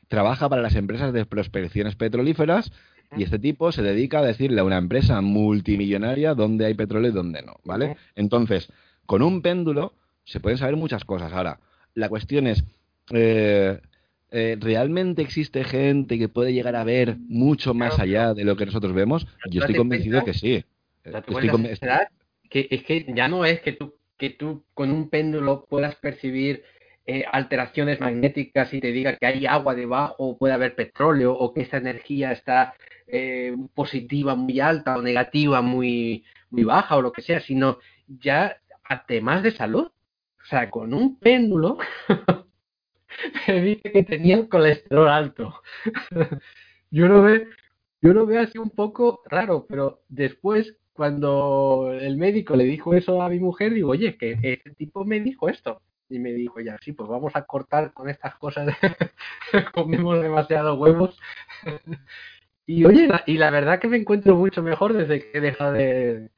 Trabaja 0.09 0.49
para 0.49 0.63
las 0.63 0.75
empresas 0.75 1.13
de 1.13 1.27
prospecciones 1.27 1.95
petrolíferas 1.97 2.73
y 3.17 3.23
este 3.23 3.39
tipo 3.39 3.73
se 3.73 3.83
dedica 3.83 4.19
a 4.19 4.23
decirle 4.23 4.61
a 4.61 4.65
una 4.65 4.79
empresa 4.79 5.21
multimillonaria 5.21 6.35
dónde 6.35 6.67
hay 6.67 6.75
petróleo 6.75 7.11
y 7.11 7.15
dónde 7.15 7.43
no, 7.43 7.57
¿vale? 7.65 7.97
Entonces, 8.17 8.71
con 9.07 9.23
un 9.23 9.43
péndulo 9.43 9.93
se 10.29 10.41
pueden 10.41 10.59
saber 10.59 10.77
muchas 10.77 11.05
cosas. 11.05 11.33
Ahora, 11.33 11.59
la 11.95 12.09
cuestión 12.09 12.47
es, 12.47 12.63
eh, 13.13 13.81
eh, 14.31 14.57
¿realmente 14.61 15.23
existe 15.23 15.65
gente 15.65 16.19
que 16.19 16.29
puede 16.29 16.53
llegar 16.53 16.77
a 16.77 16.85
ver 16.85 17.17
mucho 17.29 17.73
más 17.73 17.99
allá 17.99 18.35
de 18.35 18.45
lo 18.45 18.57
que 18.57 18.67
nosotros 18.67 18.93
vemos? 18.93 19.27
Yo 19.51 19.61
estoy 19.61 19.77
convencido 19.77 20.25
que 20.25 20.35
sí. 20.35 20.65
Estoy 21.03 21.49
que 22.51 22.69
es 22.71 22.83
que 22.83 23.07
ya 23.15 23.29
no 23.29 23.45
es 23.45 23.61
que 23.61 23.73
tú, 23.73 23.95
que 24.19 24.31
tú 24.31 24.65
con 24.75 24.91
un 24.91 25.09
péndulo 25.09 25.67
puedas 25.69 25.95
percibir 25.97 26.63
eh, 27.07 27.25
alteraciones 27.31 28.01
magnéticas 28.01 28.73
y 28.75 28.81
te 28.81 28.93
diga 28.93 29.17
que 29.17 29.27
hay 29.27 29.47
agua 29.47 29.75
debajo, 29.75 30.15
o 30.19 30.37
puede 30.37 30.53
haber 30.53 30.75
petróleo, 30.75 31.33
o 31.33 31.55
que 31.55 31.63
esta 31.63 31.79
energía 31.79 32.33
está 32.33 32.75
eh, 33.07 33.57
positiva 33.75 34.35
muy 34.35 34.61
alta 34.61 34.97
o 34.97 35.03
negativa 35.03 35.63
muy, 35.63 36.25
muy 36.51 36.65
baja 36.65 36.97
o 36.97 37.03
lo 37.03 37.13
que 37.13 37.23
sea, 37.23 37.41
sino 37.41 37.79
ya 38.07 38.59
a 38.85 39.07
temas 39.07 39.43
de 39.43 39.53
salud. 39.53 39.91
O 40.49 40.51
sea, 40.51 40.71
con 40.71 40.95
un 40.95 41.19
péndulo 41.19 41.77
me 43.49 43.61
dice 43.61 43.93
que 43.93 44.03
tenía 44.03 44.37
el 44.37 44.49
colesterol 44.49 45.07
alto. 45.07 45.61
yo 46.91 47.07
lo 47.07 47.21
veo, 47.21 47.43
yo 48.01 48.15
lo 48.15 48.25
veo 48.25 48.41
así 48.41 48.57
un 48.57 48.71
poco 48.71 49.21
raro, 49.27 49.67
pero 49.69 50.01
después 50.09 50.75
cuando 50.95 51.93
el 51.93 52.17
médico 52.17 52.57
le 52.57 52.65
dijo 52.65 52.95
eso 52.95 53.21
a 53.21 53.29
mi 53.29 53.39
mujer, 53.39 53.75
digo, 53.75 53.91
oye, 53.91 54.17
que 54.17 54.39
ese 54.43 54.71
tipo 54.71 55.05
me 55.05 55.21
dijo 55.21 55.51
esto. 55.51 55.83
Y 56.09 56.19
me 56.19 56.33
dijo, 56.33 56.61
ya, 56.61 56.79
sí, 56.81 56.93
pues 56.93 57.11
vamos 57.11 57.37
a 57.37 57.43
cortar 57.45 57.93
con 57.93 58.09
estas 58.09 58.35
cosas. 58.37 58.75
Comemos 59.75 60.23
demasiados 60.23 60.79
huevos. 60.79 61.21
y 62.65 62.87
oye, 62.87 63.07
y 63.27 63.37
la 63.37 63.51
verdad 63.51 63.81
que 63.81 63.89
me 63.89 63.99
encuentro 63.99 64.35
mucho 64.35 64.63
mejor 64.63 64.95
desde 64.95 65.31
que 65.31 65.37
he 65.37 65.41
dejado 65.43 65.75
de 65.75 66.31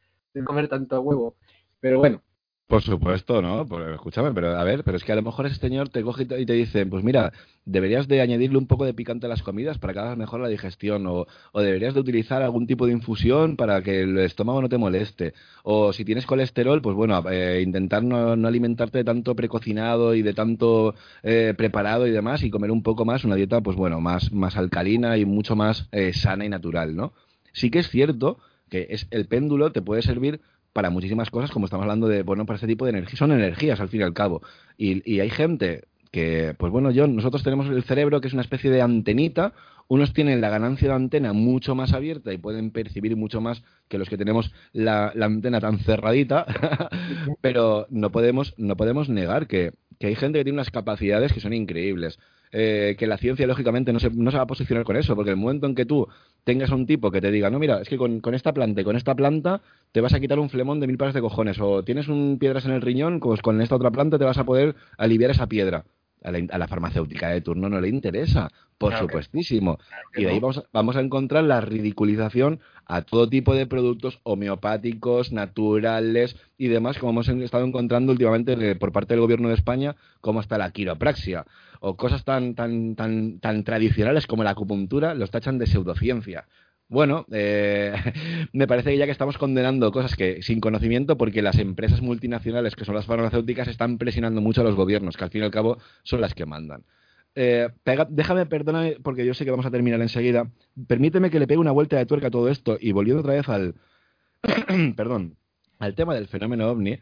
comer 0.44 0.66
tanto 0.66 1.00
huevo. 1.00 1.36
Pero 1.78 2.00
bueno, 2.00 2.22
por 2.70 2.82
supuesto, 2.82 3.42
¿no? 3.42 3.66
escúchame, 3.92 4.32
pero 4.32 4.56
a 4.56 4.62
ver, 4.62 4.84
pero 4.84 4.96
es 4.96 5.02
que 5.02 5.10
a 5.10 5.16
lo 5.16 5.22
mejor 5.22 5.44
ese 5.46 5.56
señor 5.56 5.88
te 5.88 6.02
coge 6.02 6.22
y 6.22 6.46
te 6.46 6.52
dice, 6.52 6.86
pues 6.86 7.02
mira, 7.02 7.32
deberías 7.64 8.06
de 8.06 8.20
añadirle 8.20 8.58
un 8.58 8.68
poco 8.68 8.84
de 8.84 8.94
picante 8.94 9.26
a 9.26 9.28
las 9.28 9.42
comidas 9.42 9.78
para 9.78 9.92
que 9.92 9.98
hagas 9.98 10.16
mejor 10.16 10.40
la 10.40 10.48
digestión, 10.48 11.04
o, 11.08 11.26
o, 11.50 11.60
deberías 11.60 11.94
de 11.94 12.00
utilizar 12.00 12.42
algún 12.42 12.68
tipo 12.68 12.86
de 12.86 12.92
infusión 12.92 13.56
para 13.56 13.82
que 13.82 14.02
el 14.02 14.16
estómago 14.20 14.62
no 14.62 14.68
te 14.68 14.78
moleste, 14.78 15.34
o 15.64 15.92
si 15.92 16.04
tienes 16.04 16.26
colesterol, 16.26 16.80
pues 16.80 16.94
bueno, 16.94 17.22
eh, 17.28 17.60
intentar 17.60 18.04
no, 18.04 18.32
alimentarte 18.46 18.98
de 18.98 19.04
tanto 19.04 19.34
precocinado 19.34 20.14
y 20.14 20.22
de 20.22 20.32
tanto 20.32 20.94
eh, 21.24 21.54
preparado 21.58 22.06
y 22.06 22.12
demás, 22.12 22.44
y 22.44 22.50
comer 22.50 22.70
un 22.70 22.84
poco 22.84 23.04
más, 23.04 23.24
una 23.24 23.34
dieta, 23.34 23.60
pues 23.60 23.76
bueno, 23.76 24.00
más, 24.00 24.32
más 24.32 24.56
alcalina 24.56 25.18
y 25.18 25.24
mucho 25.24 25.56
más 25.56 25.88
eh, 25.90 26.12
sana 26.12 26.44
y 26.44 26.48
natural, 26.48 26.94
¿no? 26.94 27.14
Sí 27.52 27.68
que 27.68 27.80
es 27.80 27.90
cierto 27.90 28.38
que 28.70 28.86
es 28.90 29.08
el 29.10 29.26
péndulo 29.26 29.72
te 29.72 29.82
puede 29.82 30.00
servir 30.00 30.40
para 30.72 30.90
muchísimas 30.90 31.30
cosas, 31.30 31.50
como 31.50 31.66
estamos 31.66 31.84
hablando 31.84 32.08
de, 32.08 32.22
bueno, 32.22 32.46
para 32.46 32.56
este 32.56 32.66
tipo 32.66 32.84
de 32.84 32.90
energía, 32.90 33.18
son 33.18 33.32
energías 33.32 33.80
al 33.80 33.88
fin 33.88 34.00
y 34.00 34.04
al 34.04 34.14
cabo. 34.14 34.42
Y, 34.76 35.20
hay 35.20 35.30
gente 35.30 35.84
que, 36.10 36.54
pues 36.58 36.72
bueno, 36.72 36.90
yo, 36.90 37.06
nosotros 37.06 37.42
tenemos 37.42 37.68
el 37.68 37.82
cerebro 37.84 38.20
que 38.20 38.28
es 38.28 38.34
una 38.34 38.42
especie 38.42 38.70
de 38.70 38.82
antenita, 38.82 39.52
unos 39.88 40.12
tienen 40.12 40.40
la 40.40 40.50
ganancia 40.50 40.88
de 40.88 40.94
antena 40.94 41.32
mucho 41.32 41.74
más 41.74 41.92
abierta 41.92 42.32
y 42.32 42.38
pueden 42.38 42.70
percibir 42.70 43.16
mucho 43.16 43.40
más 43.40 43.62
que 43.88 43.98
los 43.98 44.08
que 44.08 44.16
tenemos 44.16 44.52
la, 44.72 45.12
la 45.14 45.26
antena 45.26 45.60
tan 45.60 45.80
cerradita, 45.80 46.46
pero 47.40 47.86
no 47.90 48.10
podemos, 48.10 48.54
no 48.56 48.76
podemos 48.76 49.08
negar 49.08 49.48
que, 49.48 49.72
que 49.98 50.06
hay 50.06 50.14
gente 50.14 50.38
que 50.38 50.44
tiene 50.44 50.56
unas 50.56 50.70
capacidades 50.70 51.32
que 51.32 51.40
son 51.40 51.52
increíbles. 51.52 52.18
Eh, 52.52 52.96
que 52.98 53.06
la 53.06 53.16
ciencia, 53.16 53.46
lógicamente, 53.46 53.92
no 53.92 54.00
se, 54.00 54.10
no 54.10 54.30
se 54.32 54.36
va 54.36 54.42
a 54.42 54.46
posicionar 54.46 54.84
con 54.84 54.96
eso, 54.96 55.14
porque 55.14 55.30
el 55.30 55.36
momento 55.36 55.66
en 55.66 55.76
que 55.76 55.86
tú 55.86 56.08
tengas 56.42 56.72
a 56.72 56.74
un 56.74 56.84
tipo 56.84 57.12
que 57.12 57.20
te 57.20 57.30
diga, 57.30 57.48
no, 57.48 57.60
mira, 57.60 57.80
es 57.80 57.88
que 57.88 57.96
con, 57.96 58.20
esta 58.34 58.52
planta 58.52 58.80
y 58.80 58.84
con 58.84 58.96
esta 58.96 59.14
planta 59.14 59.60
te 59.92 60.00
vas 60.00 60.14
a 60.14 60.20
quitar 60.20 60.40
un 60.40 60.50
flemón 60.50 60.80
de 60.80 60.88
mil 60.88 60.98
pares 60.98 61.14
de 61.14 61.20
cojones, 61.20 61.60
o 61.60 61.84
tienes 61.84 62.08
un 62.08 62.38
piedras 62.40 62.64
en 62.64 62.72
el 62.72 62.82
riñón, 62.82 63.20
pues 63.20 63.40
con 63.40 63.60
esta 63.60 63.76
otra 63.76 63.92
planta 63.92 64.18
te 64.18 64.24
vas 64.24 64.38
a 64.38 64.44
poder 64.44 64.74
aliviar 64.98 65.30
esa 65.30 65.46
piedra. 65.46 65.84
A 66.22 66.32
la, 66.32 66.68
farmacéutica 66.68 67.30
de 67.30 67.40
turno 67.40 67.70
no 67.70 67.80
le 67.80 67.88
interesa, 67.88 68.50
por 68.76 68.94
supuestísimo. 68.94 69.78
y 70.14 70.24
de 70.24 70.30
ahí 70.30 70.38
vamos, 70.38 70.62
vamos 70.70 70.96
a 70.96 71.00
encontrar 71.00 71.44
la 71.44 71.62
ridiculización 71.62 72.60
a 72.90 73.02
todo 73.02 73.28
tipo 73.28 73.54
de 73.54 73.66
productos 73.66 74.18
homeopáticos, 74.24 75.30
naturales 75.30 76.36
y 76.58 76.66
demás, 76.66 76.98
como 76.98 77.12
hemos 77.12 77.28
estado 77.28 77.64
encontrando 77.64 78.10
últimamente 78.10 78.74
por 78.74 78.90
parte 78.90 79.14
del 79.14 79.20
gobierno 79.20 79.48
de 79.48 79.54
España, 79.54 79.94
como 80.20 80.40
está 80.40 80.58
la 80.58 80.72
quiropraxia 80.72 81.46
o 81.80 81.96
cosas 81.96 82.24
tan, 82.24 82.54
tan, 82.54 82.96
tan, 82.96 83.38
tan 83.38 83.64
tradicionales 83.64 84.26
como 84.26 84.44
la 84.44 84.50
acupuntura, 84.50 85.14
los 85.14 85.30
tachan 85.30 85.58
de 85.58 85.66
pseudociencia. 85.66 86.46
Bueno, 86.88 87.26
eh, 87.30 87.94
me 88.52 88.66
parece 88.66 88.90
que 88.90 88.98
ya 88.98 89.06
que 89.06 89.12
estamos 89.12 89.38
condenando 89.38 89.92
cosas 89.92 90.16
que 90.16 90.42
sin 90.42 90.60
conocimiento, 90.60 91.16
porque 91.16 91.42
las 91.42 91.58
empresas 91.58 92.00
multinacionales 92.00 92.74
que 92.74 92.84
son 92.84 92.96
las 92.96 93.06
farmacéuticas 93.06 93.68
están 93.68 93.98
presionando 93.98 94.40
mucho 94.40 94.62
a 94.62 94.64
los 94.64 94.74
gobiernos, 94.74 95.16
que 95.16 95.24
al 95.24 95.30
fin 95.30 95.42
y 95.42 95.44
al 95.44 95.52
cabo 95.52 95.78
son 96.02 96.20
las 96.20 96.34
que 96.34 96.44
mandan. 96.44 96.82
Eh, 97.34 97.68
déjame, 97.84 98.46
perdóname, 98.46 98.96
porque 99.02 99.24
yo 99.24 99.34
sé 99.34 99.44
que 99.44 99.50
vamos 99.50 99.66
a 99.66 99.70
terminar 99.70 100.00
enseguida. 100.00 100.50
Permíteme 100.86 101.30
que 101.30 101.38
le 101.38 101.46
pegue 101.46 101.58
una 101.58 101.72
vuelta 101.72 101.96
de 101.96 102.06
tuerca 102.06 102.28
a 102.28 102.30
todo 102.30 102.48
esto 102.48 102.76
y 102.80 102.92
volviendo 102.92 103.20
otra 103.20 103.34
vez 103.34 103.48
al, 103.48 103.74
perdón, 104.96 105.36
al 105.78 105.94
tema 105.94 106.14
del 106.14 106.28
fenómeno 106.28 106.68
ovni 106.68 106.98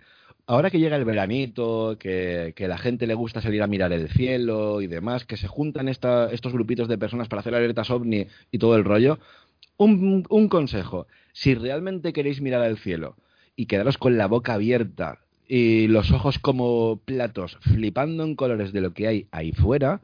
ahora 0.49 0.71
que 0.71 0.81
llega 0.81 0.97
el 0.97 1.05
veranito, 1.05 1.97
que, 2.01 2.55
la 2.59 2.79
gente 2.79 3.07
le 3.07 3.15
gusta 3.15 3.41
salir 3.41 3.63
a 3.63 3.67
mirar 3.69 3.93
el 3.93 4.09
cielo 4.09 4.81
y 4.81 4.87
demás, 4.87 5.25
que 5.27 5.37
se 5.37 5.47
juntan 5.47 5.89
estos 5.89 6.53
grupitos 6.53 6.89
de 6.89 6.99
personas 6.99 7.29
para 7.29 7.41
hacer 7.41 7.55
alertas 7.55 7.91
ovni 7.91 8.27
y 8.51 8.59
todo 8.59 8.75
el 8.77 8.85
rollo, 8.85 9.19
un, 9.77 10.27
un 10.29 10.49
consejo, 10.49 11.07
si 11.33 11.55
realmente 11.55 12.13
queréis 12.13 12.41
mirar 12.41 12.63
al 12.63 12.79
cielo 12.79 13.17
y 13.57 13.67
quedaros 13.67 13.99
con 13.99 14.17
la 14.17 14.27
boca 14.27 14.55
abierta 14.55 15.19
y 15.47 15.87
los 15.87 16.11
ojos 16.13 16.39
como 16.39 17.01
platos 17.05 17.59
flipando 17.61 18.25
en 18.25 18.35
colores 18.35 18.73
de 18.73 18.81
lo 18.81 18.95
que 18.95 19.07
hay 19.07 19.29
ahí 19.31 19.53
fuera, 19.53 20.01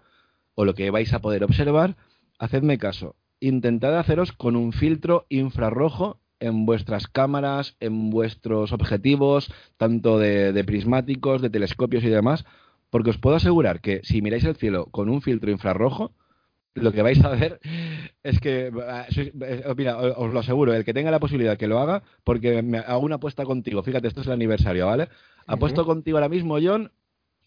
o 0.55 0.65
lo 0.65 0.75
que 0.75 0.91
vais 0.91 1.13
a 1.13 1.21
poder 1.21 1.45
observar, 1.45 1.97
hacedme 2.39 2.79
caso. 2.79 3.17
Intentad 3.41 3.99
haceros 3.99 4.33
con 4.33 4.57
un 4.57 4.73
filtro 4.73 5.27
infrarrojo 5.29 6.21
en 6.41 6.67
vuestras 6.67 7.07
cámaras, 7.07 7.77
en 7.81 8.11
vuestros 8.11 8.73
objetivos, 8.73 9.53
tanto 9.77 10.19
de, 10.19 10.65
prismáticos, 10.65 11.43
de 11.43 11.51
telescopios 11.51 12.05
y 12.05 12.09
demás, 12.09 12.45
porque 12.91 13.11
os 13.11 13.19
puedo 13.19 13.37
asegurar 13.37 13.81
que 13.81 14.01
si 14.05 14.23
miráis 14.23 14.45
el 14.45 14.57
cielo 14.57 14.87
con 14.87 15.09
un 15.09 15.23
filtro 15.23 15.51
infrarrojo, 15.51 16.13
lo 16.75 16.93
que 16.93 17.03
vais 17.03 17.23
a 17.25 17.31
ver 17.31 17.61
es 18.23 18.41
que, 18.41 18.67
eh, 18.67 19.75
mira, 19.77 19.97
os 19.99 20.33
lo 20.33 20.41
aseguro, 20.41 20.75
el 20.75 20.85
que 20.85 20.95
tenga 20.95 21.11
la 21.11 21.21
posibilidad 21.21 21.57
que 21.57 21.69
lo 21.69 21.79
haga, 21.79 22.03
porque 22.25 22.63
me 22.63 22.79
hago 22.79 23.01
una 23.01 23.17
apuesta 23.17 23.45
contigo, 23.45 23.83
fíjate, 23.83 24.09
esto 24.09 24.21
es 24.21 24.27
el 24.27 24.35
aniversario, 24.35 24.87
¿vale? 24.87 25.09
Apuesto 25.47 25.85
contigo 25.85 26.19
ahora 26.19 26.29
mismo, 26.29 26.59
John, 26.63 26.91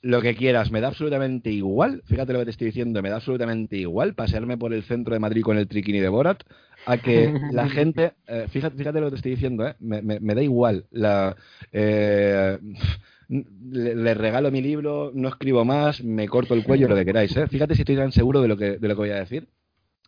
lo 0.08 0.22
que 0.22 0.36
quieras, 0.36 0.72
me 0.72 0.80
da 0.80 0.88
absolutamente 0.88 1.50
igual, 1.50 2.02
fíjate 2.06 2.32
lo 2.32 2.40
que 2.40 2.46
te 2.46 2.52
estoy 2.52 2.68
diciendo, 2.68 3.02
me 3.02 3.10
da 3.10 3.18
absolutamente 3.18 3.76
igual 3.76 4.14
pasearme 4.14 4.58
por 4.58 4.74
el 4.74 4.84
centro 4.84 5.14
de 5.14 5.20
Madrid 5.20 5.44
con 5.44 5.58
el 5.58 5.68
triquini 5.68 6.00
de 6.00 6.08
Borat, 6.08 6.44
a 6.86 6.98
que 6.98 7.38
la 7.52 7.68
gente, 7.70 8.14
eh, 8.26 8.46
fíjate, 8.50 8.78
fíjate 8.78 9.02
lo 9.02 9.08
que 9.08 9.12
te 9.12 9.16
estoy 9.18 9.32
diciendo, 9.32 9.68
¿eh? 9.68 9.76
me, 9.80 10.02
me, 10.02 10.34
da 10.34 10.42
igual, 10.42 10.86
la, 10.92 11.36
eh, 11.74 12.58
le, 13.28 14.14
regalo 14.14 14.50
mi 14.50 14.62
libro, 14.62 15.12
no 15.14 15.28
escribo 15.28 15.66
más, 15.66 16.02
me 16.02 16.30
corto 16.30 16.54
el 16.54 16.64
cuello, 16.64 16.88
lo 16.88 16.96
que 16.96 17.04
queráis, 17.04 17.36
¿eh? 17.36 17.46
fíjate 17.48 17.76
si 17.76 17.82
estoy 17.82 17.98
tan 17.98 18.14
seguro 18.14 18.42
de 18.42 18.48
lo 18.48 18.56
que, 18.56 18.78
de 18.78 18.88
lo 18.88 18.96
que 18.96 19.02
voy 19.02 19.10
a 19.10 19.20
decir, 19.20 19.50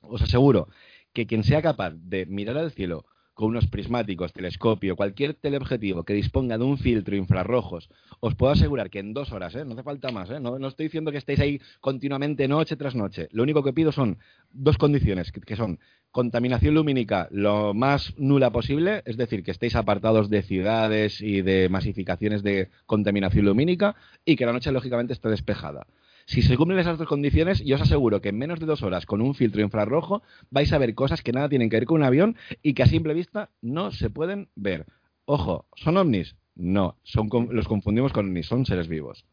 os 0.01 0.21
aseguro 0.21 0.69
que 1.11 1.27
quien 1.27 1.43
sea 1.43 1.61
capaz 1.61 1.93
de 1.93 2.25
mirar 2.25 2.57
al 2.57 2.71
cielo 2.71 3.05
con 3.39 3.51
unos 3.51 3.67
prismáticos, 3.67 4.33
telescopio, 4.33 4.97
cualquier 4.97 5.33
teleobjetivo 5.33 6.03
que 6.03 6.13
disponga 6.13 6.57
de 6.57 6.65
un 6.65 6.77
filtro 6.77 7.15
infrarrojos, 7.15 7.89
os 8.19 8.35
puedo 8.35 8.51
asegurar 8.51 8.89
que 8.89 8.99
en 8.99 9.13
dos 9.13 9.31
horas, 9.31 9.55
¿eh? 9.55 9.63
no 9.63 9.75
hace 9.75 9.83
falta 9.83 10.11
más, 10.11 10.29
¿eh? 10.29 10.41
no, 10.41 10.57
estoy 10.67 10.87
diciendo 10.87 11.09
que 11.09 11.19
estéis 11.19 11.39
ahí 11.39 11.61
continuamente 11.79 12.49
noche 12.49 12.75
tras 12.75 12.95
noche. 12.95 13.29
Lo 13.31 13.43
único 13.43 13.63
que 13.63 13.71
pido 13.71 13.93
son 13.93 14.17
dos 14.51 14.77
condiciones, 14.77 15.31
que, 15.31 15.55
son 15.55 15.79
contaminación 16.11 16.75
lumínica 16.75 17.29
lo 17.31 17.73
más 17.73 18.13
nula 18.17 18.49
posible, 18.51 19.03
es 19.05 19.15
decir, 19.15 19.41
que 19.41 19.51
estéis 19.51 19.77
apartados 19.77 20.29
de 20.29 20.41
ciudades 20.41 21.21
y 21.21 21.41
de 21.41 21.69
masificaciones 21.69 22.43
de 22.43 22.67
contaminación 22.87 23.45
lumínica 23.45 23.95
y 24.25 24.35
que 24.35 24.45
la 24.45 24.51
noche 24.51 24.73
lógicamente 24.73 25.13
esté 25.13 25.29
despejada. 25.29 25.87
Si 26.29 26.43
se 26.43 26.57
cumplen 26.57 26.77
esas 26.77 26.99
dos 26.99 27.07
condiciones, 27.07 27.59
yo 27.65 27.75
os 27.75 27.81
aseguro 27.81 28.21
que 28.21 28.29
en 28.29 28.37
menos 28.37 28.59
de 28.59 28.67
dos 28.67 28.83
horas 28.83 29.07
con 29.07 29.19
un 29.19 29.33
filtro 29.33 29.63
infrarrojo 29.63 30.21
vais 30.51 30.71
a 30.71 30.77
ver 30.77 30.93
cosas 30.93 31.23
que 31.23 31.31
nada 31.31 31.49
tienen 31.49 31.71
que 31.71 31.77
ver 31.77 31.85
con 31.85 32.01
un 32.01 32.03
avión 32.03 32.37
y 32.61 32.75
que 32.75 32.83
a 32.83 32.85
simple 32.85 33.15
vista 33.15 33.49
no 33.63 33.89
se 33.89 34.11
pueden 34.11 34.47
ver. 34.53 34.85
Ojo, 35.25 35.65
¿son 35.75 35.97
ovnis? 35.97 36.35
No, 36.53 36.97
son, 37.01 37.29
los 37.49 37.67
confundimos 37.67 38.13
con 38.13 38.27
ovnis, 38.27 38.45
son 38.45 38.67
seres 38.67 38.87
vivos. 38.87 39.25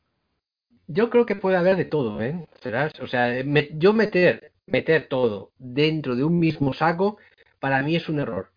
Yo 0.86 1.10
creo 1.10 1.26
que 1.26 1.36
puede 1.36 1.58
haber 1.58 1.76
de 1.76 1.84
todo, 1.84 2.22
¿eh? 2.22 2.46
O 3.02 3.06
sea, 3.06 3.42
yo 3.74 3.92
meter, 3.92 4.52
meter 4.64 5.06
todo 5.06 5.50
dentro 5.58 6.16
de 6.16 6.24
un 6.24 6.38
mismo 6.38 6.72
saco, 6.72 7.18
para 7.60 7.82
mí 7.82 7.94
es 7.94 8.08
un 8.08 8.20
error. 8.20 8.48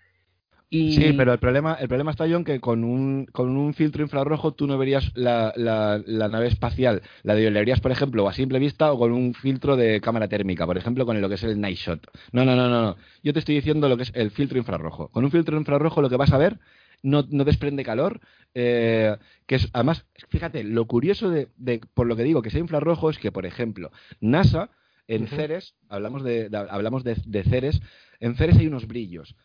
Sí, 0.72 1.14
pero 1.18 1.34
el 1.34 1.40
problema, 1.40 1.74
el 1.76 1.88
problema 1.88 2.12
está, 2.12 2.28
John, 2.30 2.44
que 2.44 2.60
con 2.60 2.84
un, 2.84 3.26
con 3.32 3.58
un 3.58 3.74
filtro 3.74 4.04
infrarrojo 4.04 4.54
tú 4.54 4.68
no 4.68 4.78
verías 4.78 5.12
la, 5.16 5.52
la, 5.56 6.28
nave 6.28 6.48
espacial. 6.48 7.02
La 7.24 7.34
de, 7.34 7.50
verías, 7.50 7.80
por 7.80 7.92
ejemplo, 7.92 8.28
a 8.28 8.34
simple 8.34 8.60
vista 8.60 8.92
o 8.92 9.00
con 9.00 9.12
un 9.12 9.34
filtro 9.34 9.76
de 9.76 10.00
cámara 10.00 10.28
térmica, 10.28 10.68
por 10.68 10.78
ejemplo, 10.78 11.08
con 11.08 11.20
lo 11.20 11.28
que 11.28 11.36
es 11.36 11.44
el 11.44 11.60
Night 11.60 11.78
Shot. 11.78 12.08
No, 12.32 12.46
no, 12.46 12.56
no, 12.56 12.70
no, 12.70 12.82
no. 12.82 12.98
Yo 13.24 13.34
te 13.34 13.40
estoy 13.40 13.56
diciendo 13.56 13.90
lo 13.90 13.98
que 13.98 14.04
es 14.04 14.12
el 14.14 14.30
filtro 14.30 14.60
infrarrojo. 14.60 15.08
Con 15.08 15.26
un 15.26 15.32
filtro 15.32 15.58
infrarrojo 15.58 16.04
lo 16.04 16.10
que 16.10 16.18
vas 16.18 16.34
a 16.34 16.38
ver 16.38 16.60
no, 17.02 17.26
no 17.30 17.46
desprende 17.46 17.84
calor, 17.84 18.20
eh, 18.54 19.18
que 19.46 19.56
es, 19.56 19.70
además, 19.74 20.06
fíjate, 20.30 20.64
lo 20.64 20.86
curioso 20.86 21.30
de, 21.30 21.48
por 21.94 22.08
lo 22.08 22.16
que 22.16 22.24
digo 22.24 22.42
que 22.42 22.50
sea 22.50 22.60
infrarrojo 22.60 23.10
es 23.10 23.18
que, 23.18 23.32
por 23.32 23.46
ejemplo, 23.46 23.92
NASA 24.20 24.70
en 25.08 25.28
Ceres, 25.28 25.76
hablamos 25.88 26.24
de, 26.24 26.50
hablamos 26.70 27.04
de, 27.04 27.44
Ceres, 27.44 27.82
en 28.20 28.36
Ceres 28.36 28.58
hay 28.58 28.68
unos 28.68 28.88
brillos. 28.88 29.36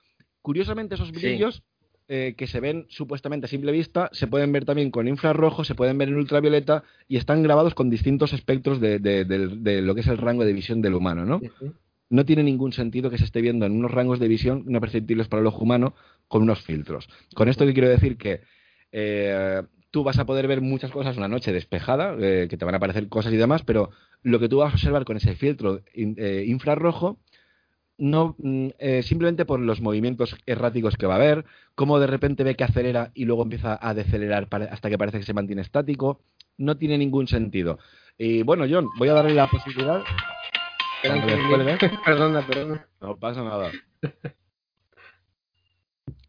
Curiosamente, 0.45 0.97
esos 0.97 1.11
brillos 1.11 1.63
eh, 2.07 2.35
que 2.37 2.47
se 2.47 2.61
ven 2.61 2.85
supuestamente 2.91 3.47
a 3.47 3.49
simple 3.49 3.73
vista 3.73 4.11
se 4.13 4.27
pueden 4.27 4.53
ver 4.53 4.67
también 4.67 4.91
con 4.91 5.09
infrarrojo, 5.09 5.65
se 5.65 5.75
pueden 5.75 5.97
ver 5.97 6.09
en 6.09 6.17
ultravioleta 6.17 6.85
y 7.09 7.17
están 7.17 7.43
grabados 7.43 7.75
con 7.75 7.89
distintos 7.89 8.35
espectros 8.35 8.79
de, 8.79 9.01
lo 9.83 9.95
que 9.95 10.03
es 10.03 10.07
el 10.07 10.19
rango 10.19 10.45
de 10.45 10.53
visión 10.53 10.83
del 10.83 10.97
humano, 10.97 11.25
¿no? 11.25 11.41
No 12.11 12.27
tiene 12.27 12.43
ningún 12.43 12.75
sentido 12.75 13.09
que 13.09 13.17
se 13.17 13.25
esté 13.25 13.41
viendo 13.41 13.65
en 13.65 13.73
unos 13.73 13.91
rangos 13.91 14.19
de 14.19 14.29
visión 14.29 14.65
no 14.67 14.83
perceptibles 14.83 15.29
para 15.29 15.41
el 15.41 15.47
ojo 15.47 15.63
humano 15.63 15.95
con 16.29 16.43
unos 16.43 16.61
filtros. 16.61 17.09
Con 17.35 17.49
esto 17.49 17.65
que 17.65 17.73
quiero 17.73 17.89
decir 17.89 18.19
que 18.19 18.43
eh, 18.93 19.63
tú 19.91 20.05
vas 20.05 20.19
a 20.19 20.27
poder 20.27 20.47
ver 20.47 20.61
muchas 20.61 20.91
cosas 20.91 21.17
una 21.17 21.29
noche 21.29 21.55
despejada, 21.55 22.19
eh, 22.21 22.49
que 22.51 22.59
te 22.59 22.67
van 22.67 22.75
a 22.75 22.77
aparecer 22.77 23.09
cosas 23.09 23.33
y 23.33 23.39
demás, 23.39 23.63
pero 23.63 23.93
lo 24.23 24.39
que 24.39 24.51
tú 24.51 24.59
vas 24.59 24.73
a 24.73 24.75
observar 24.75 25.07
con 25.07 25.17
ese 25.17 25.37
filtro 25.37 25.81
infrarrojo 25.95 27.19
no 27.99 28.35
mm, 28.39 28.69
eh, 28.79 29.03
simplemente 29.03 29.45
por 29.45 29.61
los 29.61 29.81
movimientos 29.81 30.37
erráticos 30.47 30.97
que 30.97 31.07
va 31.07 31.15
a 31.15 31.17
haber, 31.17 31.45
cómo 31.75 31.99
de 31.99 32.07
repente 32.07 32.45
ve 32.45 32.55
que 32.55 32.65
acelera 32.65 33.11
y 33.15 33.25
luego 33.25 33.43
empieza 33.43 33.79
a 33.81 33.95
decelerar 33.95 34.49
hasta 34.71 34.91
que 34.91 34.99
parece 34.99 35.19
que 35.19 35.25
se 35.25 35.35
mantiene 35.35 35.63
estático, 35.63 36.21
no 36.57 36.77
tiene 36.77 36.99
ningún 36.99 37.29
sentido. 37.29 37.79
Y 38.19 38.43
bueno, 38.43 38.65
John, 38.69 38.89
voy 38.99 39.09
a 39.09 39.15
darle 39.15 39.35
la 39.35 39.49
posibilidad. 39.49 40.03
Perdona, 42.05 42.47
perdona. 42.47 42.89
No 43.01 43.17
pasa 43.17 43.45
nada 43.45 43.71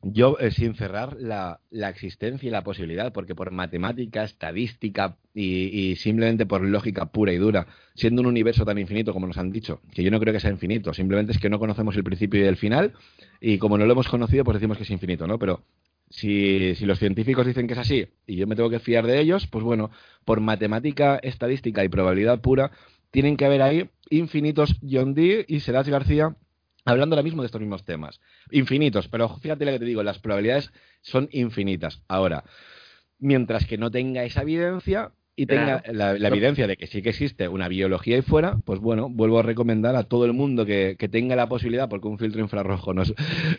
yo 0.07 0.37
eh, 0.39 0.51
sin 0.51 0.75
cerrar 0.75 1.17
la, 1.19 1.59
existencia 1.71 2.47
y 2.47 2.51
la 2.51 2.63
posibilidad, 2.63 3.11
porque 3.11 3.33
por 3.33 3.51
matemática, 3.51 4.23
estadística 4.23 5.17
y, 5.33 5.95
simplemente 5.95 6.45
por 6.45 6.61
lógica 6.61 7.07
pura 7.07 7.33
y 7.33 7.37
dura, 7.37 7.65
siendo 7.95 8.21
un 8.21 8.27
universo 8.27 8.65
tan 8.65 8.77
infinito 8.77 9.13
como 9.13 9.25
nos 9.25 9.37
han 9.37 9.51
dicho, 9.51 9.81
que 9.93 10.03
yo 10.03 10.11
no 10.11 10.19
creo 10.19 10.31
que 10.33 10.39
sea 10.39 10.51
infinito, 10.51 10.93
simplemente 10.93 11.31
es 11.31 11.39
que 11.39 11.49
no 11.49 11.57
conocemos 11.57 11.95
el 11.95 12.03
principio 12.03 12.39
y 12.39 12.43
el 12.43 12.55
final, 12.55 12.93
y 13.41 13.57
como 13.57 13.77
no 13.77 13.85
lo 13.85 13.93
hemos 13.93 14.07
conocido, 14.07 14.43
pues 14.43 14.55
decimos 14.55 14.77
que 14.77 14.83
es 14.83 14.91
infinito, 14.91 15.25
¿no? 15.25 15.39
Pero 15.39 15.63
si, 16.09 16.75
si 16.75 16.85
los 16.85 16.99
científicos 16.99 17.47
dicen 17.47 17.65
que 17.65 17.73
es 17.73 17.79
así 17.79 18.07
y 18.27 18.35
yo 18.35 18.45
me 18.45 18.55
tengo 18.55 18.69
que 18.69 18.79
fiar 18.79 19.07
de 19.07 19.19
ellos, 19.19 19.47
pues 19.47 19.63
bueno, 19.63 19.89
por 20.23 20.39
matemática, 20.39 21.17
estadística 21.23 21.83
y 21.83 21.89
probabilidad 21.89 22.41
pura, 22.41 22.71
tienen 23.09 23.37
que 23.37 23.45
haber 23.45 23.63
ahí 23.63 23.89
infinitos 24.11 24.75
John 24.87 25.15
Dee 25.15 25.45
y 25.47 25.61
Serás 25.61 25.89
García 25.89 26.35
hablando 26.85 27.15
ahora 27.15 27.23
mismo 27.23 27.41
de 27.41 27.47
estos 27.47 27.61
mismos 27.61 27.83
temas. 27.83 28.21
Infinitos, 28.51 29.07
pero 29.09 29.29
fíjate 29.37 29.65
lo 29.65 29.71
que 29.71 29.79
te 29.79 29.85
digo, 29.85 30.03
las 30.03 30.19
probabilidades 30.19 30.71
son 31.01 31.27
infinitas. 31.31 32.01
Ahora, 32.07 32.43
mientras 33.19 33.65
que 33.65 33.77
no 33.77 33.91
tenga 33.91 34.23
esa 34.23 34.43
evidencia 34.43 35.11
y 35.35 35.47
tenga 35.47 35.83
la, 35.91 36.15
evidencia 36.15 36.65
de 36.65 36.77
que 36.77 36.87
sí 36.87 37.01
que 37.01 37.09
existe 37.09 37.49
una 37.49 37.67
biología 37.67 38.15
ahí 38.15 38.21
fuera, 38.21 38.59
pues 38.63 38.79
bueno, 38.79 39.09
vuelvo 39.09 39.39
a 39.39 39.43
recomendar 39.43 39.95
a 39.95 40.03
todo 40.03 40.23
el 40.23 40.31
mundo 40.31 40.65
que, 40.65 40.95
tenga 41.11 41.35
la 41.35 41.49
posibilidad, 41.49 41.89
porque 41.89 42.07
un 42.07 42.17
filtro 42.17 42.39
infrarrojo 42.39 42.93
no 42.93 43.01
es, 43.01 43.13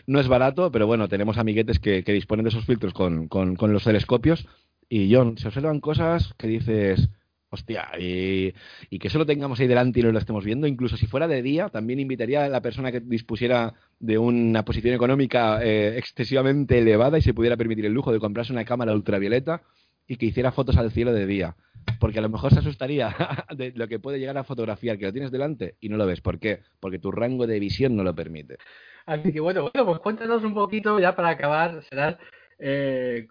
no 0.07 0.19
es 0.19 0.27
barato, 0.27 0.71
pero 0.71 0.87
bueno, 0.87 1.07
tenemos 1.07 1.37
amiguetes 1.37 1.79
que, 1.79 2.01
disponen 2.01 2.45
de 2.45 2.49
esos 2.49 2.65
filtros 2.65 2.93
con, 2.93 3.27
con, 3.27 3.55
con 3.55 3.73
los 3.73 3.83
telescopios. 3.83 4.47
Y 4.89 5.13
John, 5.13 5.37
se 5.37 5.49
observan 5.49 5.81
cosas 5.81 6.33
que 6.37 6.47
dices, 6.47 7.09
Hostia, 7.49 7.87
y, 7.97 8.51
que 8.99 9.09
solo 9.09 9.25
tengamos 9.25 9.59
ahí 9.59 9.67
delante 9.67 10.01
y 10.01 10.03
no 10.03 10.11
lo 10.11 10.19
estemos 10.19 10.43
viendo, 10.43 10.67
incluso 10.67 10.97
si 10.97 11.07
fuera 11.07 11.29
de 11.29 11.41
día, 11.41 11.69
también 11.69 11.99
invitaría 11.99 12.43
a 12.43 12.49
la 12.49 12.61
persona 12.61 12.91
que 12.91 12.99
dispusiera 12.99 13.73
de 13.99 14.17
una 14.17 14.65
posición 14.65 14.93
económica 14.93 15.63
eh, 15.63 15.97
excesivamente 15.97 16.77
elevada 16.79 17.17
y 17.17 17.21
se 17.21 17.33
pudiera 17.33 17.55
permitir 17.55 17.85
el 17.85 17.93
lujo 17.93 18.11
de 18.11 18.19
comprarse 18.19 18.51
una 18.51 18.65
cámara 18.65 18.93
ultravioleta 18.93 19.61
y 20.07 20.17
que 20.17 20.25
hiciera 20.25 20.51
fotos 20.51 20.75
al 20.75 20.91
cielo 20.91 21.13
de 21.13 21.25
día. 21.25 21.55
Porque 22.01 22.19
a 22.19 22.21
lo 22.21 22.27
mejor 22.27 22.51
se 22.53 22.59
asustaría 22.59 23.15
de 23.55 23.71
lo 23.75 23.87
que 23.87 23.99
puede 23.99 24.19
llegar 24.19 24.37
a 24.37 24.43
fotografiar, 24.43 24.97
que 24.97 25.05
lo 25.05 25.13
tienes 25.13 25.31
delante 25.31 25.75
y 25.79 25.87
no 25.87 25.95
lo 25.95 26.05
ves. 26.05 26.19
¿Por 26.19 26.39
qué? 26.39 26.63
Porque 26.81 26.99
tu 26.99 27.11
rango 27.11 27.47
de 27.47 27.59
visión 27.61 27.95
no 27.95 28.03
lo 28.03 28.13
permite. 28.13 28.57
Así 29.05 29.31
que 29.31 29.39
bueno, 29.39 29.71
bueno 29.71 29.85
pues 29.85 29.99
cuéntanos 29.99 30.43
un 30.43 30.53
poquito 30.53 30.99
ya 30.99 31.15
para 31.15 31.29
acabar, 31.29 31.81
será 31.83 32.19
eh, 32.59 33.27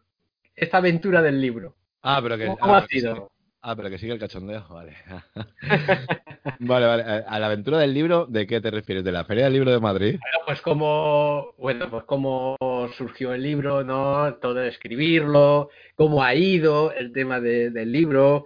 esta 0.55 0.79
aventura 0.79 1.21
del 1.21 1.39
libro. 1.39 1.77
Ah, 2.03 2.21
pero 2.23 2.39
que... 2.39 2.47
¿Cómo, 2.47 2.75
ha 2.75 2.87
sido? 2.87 3.31
Ah, 3.69 3.75
pero 3.75 3.91
que 3.91 3.99
sigue 3.99 4.13
el 4.13 4.21
cachondeo, 4.21 4.65
vale. 4.71 4.93
vale, 6.61 6.87
vale. 6.87 7.03
A 7.03 7.41
la 7.41 7.47
aventura 7.47 7.79
del 7.79 7.95
libro, 7.95 8.25
¿de 8.27 8.47
qué 8.47 8.61
te 8.61 8.71
refieres? 8.71 9.03
¿De 9.03 9.11
la 9.11 9.25
Feria 9.25 9.43
del 9.43 9.55
Libro 9.55 9.73
de 9.73 9.81
Madrid? 9.81 10.21
Bueno, 10.21 10.39
pues 10.47 10.61
como, 10.61 11.53
bueno, 11.59 11.91
pues 11.91 12.05
cómo 12.05 12.57
surgió 12.97 13.35
el 13.35 13.43
libro, 13.43 13.83
¿no? 13.83 14.35
Todo 14.35 14.63
escribirlo, 14.63 15.71
cómo 15.97 16.23
ha 16.23 16.37
ido 16.37 16.93
el 16.93 17.13
tema 17.13 17.41
del 17.41 17.91
libro, 17.91 18.45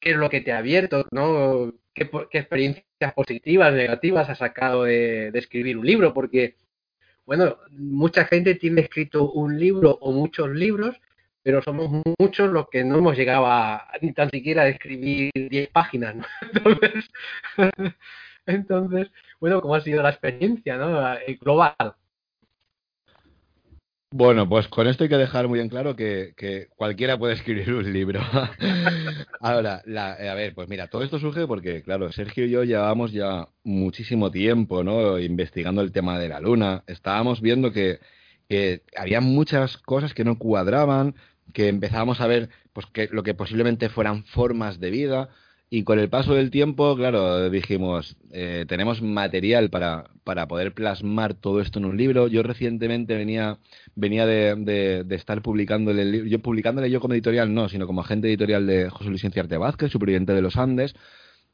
qué 0.00 0.12
es 0.12 0.16
lo 0.16 0.30
que 0.30 0.40
te 0.40 0.52
ha 0.52 0.58
abierto, 0.58 1.04
¿no? 1.10 1.74
¿Qué, 1.92 2.10
experiencias 2.30 3.12
positivas, 3.14 3.74
negativas 3.74 4.30
has 4.30 4.38
sacado 4.38 4.84
de, 4.84 5.32
de 5.32 5.38
escribir 5.38 5.76
un 5.76 5.86
libro? 5.86 6.14
Porque, 6.14 6.56
bueno, 7.26 7.58
mucha 7.72 8.24
gente 8.24 8.54
tiene 8.54 8.80
escrito 8.80 9.32
un 9.32 9.60
libro 9.60 9.98
o 10.00 10.12
muchos 10.12 10.48
libros, 10.48 10.98
pero 11.42 11.62
somos 11.62 11.90
muchos 12.18 12.50
los 12.50 12.68
que 12.68 12.84
no 12.84 12.98
hemos 12.98 13.16
llegado 13.16 13.46
a 13.46 13.88
ni 14.00 14.12
tan 14.12 14.30
siquiera 14.30 14.62
a 14.62 14.68
escribir 14.68 15.30
10 15.34 15.68
páginas. 15.70 16.16
¿no? 16.16 16.24
Entonces, 18.46 19.10
bueno, 19.40 19.60
¿cómo 19.60 19.74
ha 19.74 19.80
sido 19.80 20.02
la 20.02 20.10
experiencia 20.10 20.76
¿no? 20.76 21.14
Eh, 21.14 21.38
global? 21.40 21.94
Bueno, 24.14 24.46
pues 24.46 24.68
con 24.68 24.86
esto 24.86 25.04
hay 25.04 25.08
que 25.08 25.16
dejar 25.16 25.48
muy 25.48 25.58
en 25.60 25.70
claro 25.70 25.96
que, 25.96 26.68
cualquiera 26.76 27.18
puede 27.18 27.32
escribir 27.32 27.72
un 27.72 27.90
libro. 27.90 28.20
Ahora, 29.40 29.80
la, 29.86 30.22
eh, 30.22 30.28
a 30.28 30.34
ver, 30.34 30.54
pues 30.54 30.68
mira, 30.68 30.88
todo 30.88 31.02
esto 31.02 31.18
surge 31.18 31.46
porque, 31.46 31.82
claro, 31.82 32.12
Sergio 32.12 32.44
y 32.44 32.50
yo 32.50 32.62
llevábamos 32.62 33.12
ya 33.12 33.48
muchísimo 33.64 34.30
tiempo, 34.30 34.84
¿no? 34.84 35.18
Investigando 35.18 35.80
el 35.80 35.92
tema 35.92 36.18
de 36.18 36.28
la 36.28 36.40
luna. 36.40 36.84
Estábamos 36.86 37.40
viendo 37.40 37.72
que 37.72 38.00
había 38.94 39.22
muchas 39.22 39.78
cosas 39.78 40.12
que 40.12 40.24
no 40.24 40.36
cuadraban, 40.36 41.14
que 41.52 41.68
empezábamos 41.68 42.20
a 42.20 42.26
ver 42.26 42.48
pues 42.72 42.86
que 42.86 43.08
lo 43.12 43.22
que 43.22 43.34
posiblemente 43.34 43.88
fueran 43.88 44.24
formas 44.24 44.80
de 44.80 44.90
vida 44.90 45.28
y 45.74 45.84
con 45.84 45.98
el 45.98 46.10
paso 46.10 46.34
del 46.34 46.50
tiempo, 46.50 46.94
claro, 46.96 47.48
dijimos, 47.48 48.18
eh, 48.30 48.66
tenemos 48.68 49.00
material 49.00 49.70
para, 49.70 50.10
para 50.22 50.46
poder 50.46 50.74
plasmar 50.74 51.32
todo 51.32 51.62
esto 51.62 51.78
en 51.78 51.86
un 51.86 51.96
libro. 51.96 52.28
Yo 52.28 52.42
recientemente 52.42 53.14
venía, 53.14 53.58
venía 53.94 54.26
de, 54.26 54.54
de, 55.06 55.14
estar 55.14 55.40
publicándole 55.40 56.02
el 56.02 56.12
libro, 56.12 56.28
yo 56.28 56.40
publicándole 56.40 56.90
yo 56.90 57.00
como 57.00 57.14
editorial 57.14 57.54
no, 57.54 57.70
sino 57.70 57.86
como 57.86 58.02
agente 58.02 58.28
editorial 58.28 58.66
de 58.66 58.90
José 58.90 59.08
Luis 59.08 59.24
Enciarte 59.24 59.56
Vázquez, 59.56 59.90
superviviente 59.90 60.34
de 60.34 60.42
los 60.42 60.58
Andes, 60.58 60.94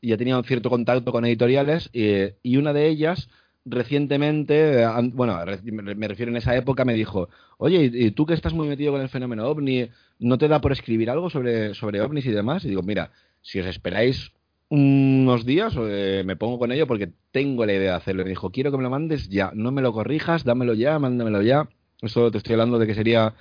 y 0.01 0.09
ya 0.09 0.17
tenía 0.17 0.37
un 0.37 0.43
cierto 0.43 0.69
contacto 0.69 1.13
con 1.13 1.25
editoriales 1.25 1.89
y, 1.93 2.33
y 2.43 2.57
una 2.57 2.73
de 2.73 2.89
ellas 2.89 3.29
recientemente, 3.71 4.87
bueno, 5.13 5.39
me 5.63 6.09
refiero 6.09 6.31
en 6.31 6.37
esa 6.37 6.57
época, 6.57 6.85
me 6.85 6.95
dijo, 6.95 7.29
oye, 7.59 7.91
¿y 7.93 8.11
tú 8.13 8.27
que 8.27 8.35
estás 8.35 8.53
muy 8.55 8.69
metido 8.69 8.93
con 8.93 9.01
el 9.01 9.09
fenómeno 9.09 9.47
ovni, 9.47 9.89
no 10.19 10.39
te 10.39 10.49
da 10.49 10.61
por 10.61 10.73
escribir 10.73 11.11
algo 11.11 11.31
sobre, 11.31 11.75
sobre 11.75 12.01
ovnis 12.01 12.27
y 12.27 12.31
demás? 12.31 12.65
Y 12.65 12.69
digo, 12.69 12.83
mira, 12.83 13.11
si 13.43 13.61
os 13.61 13.67
esperáis 13.67 14.33
unos 14.69 15.47
días, 15.47 15.75
eh, 15.79 16.23
me 16.27 16.37
pongo 16.37 16.59
con 16.59 16.73
ello 16.73 16.87
porque 16.87 17.11
tengo 17.33 17.65
la 17.65 17.73
idea 17.73 17.93
de 17.93 17.97
hacerlo. 17.97 18.25
Me 18.25 18.31
dijo, 18.31 18.51
quiero 18.51 18.71
que 18.71 18.77
me 18.77 18.83
lo 18.83 18.91
mandes 18.91 19.29
ya, 19.29 19.51
no 19.55 19.73
me 19.73 19.83
lo 19.83 19.93
corrijas, 19.93 20.45
dámelo 20.45 20.75
ya, 20.75 20.99
mándamelo 20.99 21.43
ya. 21.43 21.69
Eso 22.03 22.31
te 22.31 22.39
estoy 22.39 22.55
hablando 22.55 22.79
de 22.79 22.87
que 22.87 22.95
sería 22.95 23.35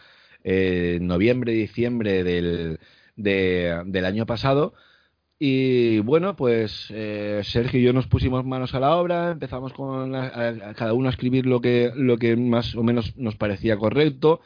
eh, 0.44 1.00
noviembre, 1.02 1.52
diciembre 1.54 2.24
del, 2.24 2.80
del 3.16 4.06
año 4.06 4.26
pasado. 4.26 4.74
Y 5.40 6.00
bueno, 6.00 6.36
pues 6.36 6.88
eh, 6.90 7.42
Sergio 7.44 7.80
y 7.80 7.84
yo 7.84 7.94
nos 7.94 8.08
pusimos 8.08 8.44
manos 8.44 8.74
a 8.74 8.80
la 8.80 8.96
obra, 8.96 9.32
empezamos 9.32 9.72
con 9.74 10.12
cada 10.12 10.94
uno 10.94 11.08
a 11.08 11.12
escribir 11.12 11.46
lo 11.46 11.62
que, 11.62 11.92
lo 11.96 12.18
que 12.18 12.36
más 12.36 12.76
o 12.76 12.82
menos 12.82 13.16
nos 13.18 13.36
parecía 13.36 13.78
correcto. 13.78 14.42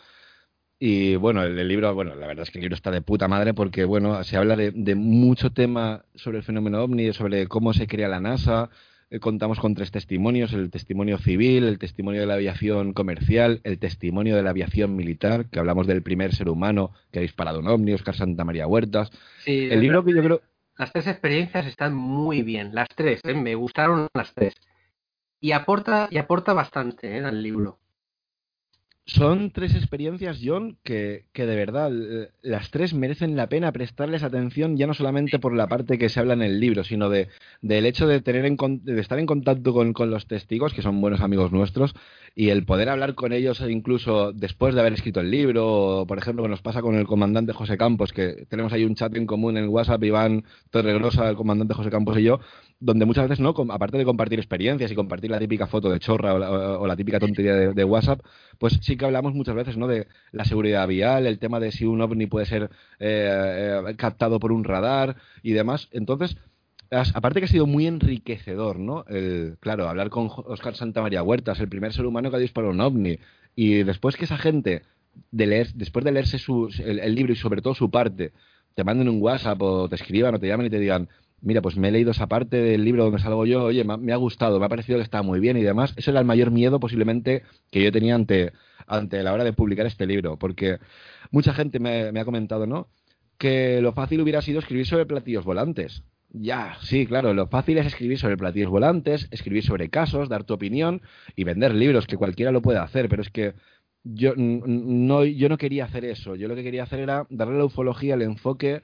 Y 0.83 1.15
bueno, 1.15 1.43
el, 1.43 1.67
libro, 1.67 1.93
bueno, 1.93 2.15
la 2.15 2.27
verdad 2.27 2.43
es 2.43 2.51
que 2.51 2.57
el 2.57 2.63
libro 2.63 2.75
está 2.75 2.91
de 2.91 3.01
puta 3.01 3.27
madre 3.27 3.53
porque, 3.53 3.85
bueno, 3.85 4.21
se 4.23 4.35
habla 4.35 4.55
de, 4.55 4.95
mucho 4.95 5.51
tema 5.51 6.03
sobre 6.15 6.39
el 6.39 6.43
fenómeno 6.43 6.83
ovni, 6.83 7.13
sobre 7.13 7.47
cómo 7.47 7.71
se 7.73 7.87
crea 7.87 8.09
la 8.09 8.19
NASA. 8.19 8.69
Eh, 9.11 9.19
contamos 9.19 9.59
con 9.59 9.75
tres 9.75 9.91
testimonios, 9.91 10.53
el 10.53 10.71
testimonio 10.71 11.19
civil, 11.19 11.65
el 11.65 11.77
testimonio 11.77 12.21
de 12.21 12.27
la 12.27 12.33
aviación 12.33 12.93
comercial, 12.93 13.61
el 13.63 13.77
testimonio 13.77 14.35
de 14.35 14.43
la 14.43 14.49
aviación 14.49 14.95
militar, 14.95 15.45
que 15.51 15.59
hablamos 15.59 15.85
del 15.85 16.01
primer 16.01 16.33
ser 16.33 16.49
humano 16.49 16.91
que 17.11 17.19
ha 17.19 17.21
disparado 17.21 17.59
un 17.59 17.67
ovni, 17.67 17.93
Oscar 17.93 18.15
Santa 18.15 18.43
María 18.43 18.65
Huertas. 18.65 19.11
el 19.45 19.79
libro 19.79 20.03
que 20.03 20.15
yo 20.15 20.23
creo 20.23 20.41
las 20.81 20.91
tres 20.91 21.05
experiencias 21.05 21.67
están 21.67 21.93
muy 21.93 22.41
bien, 22.41 22.73
las 22.73 22.87
tres, 22.95 23.21
¿eh? 23.25 23.35
me 23.35 23.53
gustaron 23.53 24.07
las 24.15 24.33
tres. 24.33 24.55
Y 25.39 25.51
aporta, 25.51 26.07
y 26.09 26.17
aporta 26.17 26.53
bastante 26.53 27.19
¿eh? 27.19 27.23
al 27.23 27.43
libro. 27.43 27.77
Son 29.13 29.51
tres 29.51 29.75
experiencias, 29.75 30.39
John, 30.41 30.77
que, 30.83 31.25
que, 31.33 31.45
de 31.45 31.55
verdad 31.55 31.91
eh, 31.93 32.29
las 32.41 32.71
tres 32.71 32.93
merecen 32.93 33.35
la 33.35 33.47
pena 33.47 33.73
prestarles 33.73 34.23
atención, 34.23 34.77
ya 34.77 34.87
no 34.87 34.93
solamente 34.93 35.37
por 35.37 35.53
la 35.53 35.67
parte 35.67 35.97
que 35.97 36.07
se 36.07 36.21
habla 36.21 36.33
en 36.33 36.41
el 36.41 36.61
libro, 36.61 36.85
sino 36.85 37.09
de, 37.09 37.27
del 37.61 37.85
hecho 37.85 38.07
de, 38.07 38.21
tener 38.21 38.45
en, 38.45 38.55
de 38.83 39.01
estar 39.01 39.19
en 39.19 39.25
contacto 39.25 39.73
con, 39.73 39.91
con, 39.91 40.11
los 40.11 40.27
testigos, 40.27 40.73
que 40.73 40.81
son 40.81 41.01
buenos 41.01 41.19
amigos 41.19 41.51
nuestros, 41.51 41.93
y 42.35 42.49
el 42.49 42.65
poder 42.65 42.87
hablar 42.87 43.13
con 43.13 43.33
ellos 43.33 43.61
incluso 43.69 44.31
después 44.31 44.73
de 44.73 44.79
haber 44.79 44.93
escrito 44.93 45.19
el 45.19 45.29
libro, 45.29 46.01
o, 46.01 46.07
por 46.07 46.17
ejemplo, 46.17 46.43
que 46.43 46.49
nos 46.49 46.61
pasa 46.61 46.81
con 46.81 46.95
el 46.95 47.05
comandante 47.05 47.51
José 47.51 47.77
Campos, 47.77 48.13
que 48.13 48.45
tenemos 48.47 48.71
ahí 48.71 48.85
un 48.85 48.95
chat 48.95 49.13
en 49.17 49.25
común 49.25 49.57
en 49.57 49.67
WhatsApp, 49.67 50.03
Iván 50.03 50.45
Torregrosa, 50.69 51.29
el 51.29 51.35
comandante 51.35 51.73
José 51.73 51.89
Campos 51.89 52.17
y 52.17 52.23
yo, 52.23 52.39
donde 52.81 53.05
muchas 53.05 53.29
veces, 53.29 53.39
no 53.39 53.53
aparte 53.69 53.97
de 53.97 54.05
compartir 54.05 54.39
experiencias 54.39 54.91
y 54.91 54.95
compartir 54.95 55.29
la 55.29 55.39
típica 55.39 55.67
foto 55.67 55.89
de 55.89 55.99
chorra 55.99 56.33
o 56.33 56.87
la, 56.87 56.95
típica 56.95 57.19
tontería 57.19 57.55
de, 57.55 57.83
WhatsApp, 57.83 58.21
pues 58.57 58.79
sí 58.81 58.97
que 59.01 59.05
hablamos 59.05 59.33
muchas 59.33 59.55
veces 59.55 59.75
no 59.75 59.87
de 59.87 60.07
la 60.31 60.45
seguridad 60.45 60.87
vial, 60.87 61.27
el 61.27 61.39
tema 61.39 61.59
de 61.59 61.71
si 61.71 61.85
un 61.85 61.99
ovni 62.01 62.27
puede 62.27 62.45
ser 62.45 62.69
eh, 62.99 63.83
eh, 63.89 63.95
captado 63.97 64.39
por 64.39 64.53
un 64.53 64.63
radar 64.63 65.17
y 65.43 65.51
demás. 65.51 65.89
Entonces, 65.91 66.37
aparte 66.89 67.39
que 67.39 67.45
ha 67.45 67.49
sido 67.49 67.67
muy 67.67 67.87
enriquecedor, 67.87 68.79
¿no? 68.79 69.03
El, 69.07 69.57
claro, 69.59 69.89
hablar 69.89 70.09
con 70.09 70.29
Oscar 70.29 70.75
Santamaría 70.75 71.23
Huertas, 71.23 71.59
el 71.59 71.69
primer 71.69 71.91
ser 71.91 72.05
humano 72.05 72.29
que 72.29 72.37
ha 72.37 72.39
disparado 72.39 72.73
un 72.73 72.81
ovni, 72.81 73.19
y 73.55 73.83
después 73.83 74.15
que 74.15 74.25
esa 74.25 74.37
gente, 74.37 74.83
de 75.31 75.47
leer, 75.47 75.73
después 75.73 76.05
de 76.05 76.11
leerse 76.13 76.39
su, 76.39 76.69
el 76.79 77.15
libro 77.15 77.33
y 77.33 77.35
sobre 77.35 77.61
todo 77.61 77.73
su 77.73 77.91
parte, 77.91 78.31
te 78.75 78.83
manden 78.83 79.09
un 79.09 79.21
WhatsApp 79.21 79.61
o 79.61 79.89
te 79.89 79.95
escriban 79.95 80.35
o 80.35 80.39
te 80.39 80.47
llamen 80.47 80.67
y 80.67 80.69
te 80.69 80.79
digan, 80.79 81.09
mira, 81.41 81.61
pues 81.61 81.75
me 81.75 81.89
he 81.89 81.91
leído 81.91 82.11
esa 82.11 82.27
parte 82.27 82.57
del 82.57 82.83
libro 82.83 83.03
donde 83.03 83.19
salgo 83.19 83.45
yo, 83.45 83.63
oye, 83.65 83.83
me 83.83 84.13
ha, 84.13 84.15
gustado, 84.15 84.59
me 84.59 84.65
ha 84.65 84.69
parecido 84.69 84.97
que 84.97 85.03
está 85.03 85.21
muy 85.21 85.39
bien 85.39 85.57
y 85.57 85.63
demás. 85.63 85.93
Eso 85.97 86.11
era 86.11 86.19
el 86.19 86.25
mayor 86.25 86.51
miedo 86.51 86.79
posiblemente 86.79 87.43
que 87.71 87.83
yo 87.83 87.91
tenía 87.91 88.15
ante, 88.15 88.53
ante 88.87 89.21
la 89.23 89.33
hora 89.33 89.43
de 89.43 89.53
publicar 89.53 89.85
este 89.85 90.05
libro, 90.05 90.37
porque 90.37 90.77
mucha 91.31 91.53
gente 91.53 91.79
me, 91.79 92.19
ha 92.19 92.25
comentado, 92.25 92.67
¿no? 92.67 92.87
Que 93.37 93.81
lo 93.81 93.93
fácil 93.93 94.21
hubiera 94.21 94.41
sido 94.41 94.59
escribir 94.59 94.85
sobre 94.85 95.05
platillos 95.05 95.45
volantes. 95.45 96.03
Ya, 96.29 96.77
sí, 96.81 97.05
claro, 97.05 97.33
lo 97.33 97.47
fácil 97.47 97.77
es 97.77 97.87
escribir 97.87 98.17
sobre 98.17 98.37
platillos 98.37 98.69
volantes, 98.69 99.27
escribir 99.31 99.63
sobre 99.63 99.89
casos, 99.89 100.29
dar 100.29 100.45
tu 100.45 100.53
opinión 100.53 101.01
y 101.35 101.43
vender 101.43 101.73
libros, 101.75 102.07
que 102.07 102.15
cualquiera 102.15 102.51
lo 102.51 102.61
puede 102.61 102.79
hacer, 102.79 103.09
pero 103.09 103.21
es 103.21 103.29
que 103.29 103.53
yo 104.03 104.33
no, 104.37 105.25
yo 105.25 105.49
no 105.49 105.57
quería 105.57 105.85
hacer 105.85 106.05
eso. 106.05 106.35
Yo 106.35 106.47
lo 106.47 106.55
que 106.55 106.63
quería 106.63 106.83
hacer 106.83 106.99
era 106.99 107.27
darle 107.29 107.57
la 107.57 107.65
ufología, 107.65 108.13
el 108.13 108.21
enfoque 108.21 108.81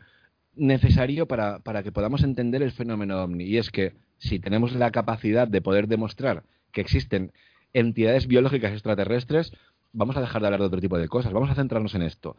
necesario 0.58 1.28
para, 1.28 1.60
para 1.60 1.84
que 1.84 1.92
podamos 1.92 2.24
entender 2.24 2.62
el 2.62 2.72
fenómeno 2.72 3.24
ovni. 3.24 3.46
Y 3.46 3.58
es 3.58 3.70
que 3.72 3.94
si 4.18 4.40
tenemos 4.40 4.74
la 4.74 4.92
capacidad 4.92 5.48
de 5.48 5.62
poder 5.62 5.88
demostrar 5.88 6.44
que 6.72 6.82
existen 6.82 7.32
entidades 7.74 8.28
biológicas 8.28 8.74
extraterrestres, 8.74 9.52
vamos 9.94 10.18
a 10.18 10.22
dejar 10.22 10.42
de 10.42 10.48
hablar 10.48 10.62
de 10.62 10.68
otro 10.68 10.82
tipo 10.82 10.98
de 10.98 11.08
cosas, 11.08 11.34
vamos 11.34 11.50
a 11.50 11.56
centrarnos 11.56 11.96
en 11.96 12.02
esto. 12.02 12.36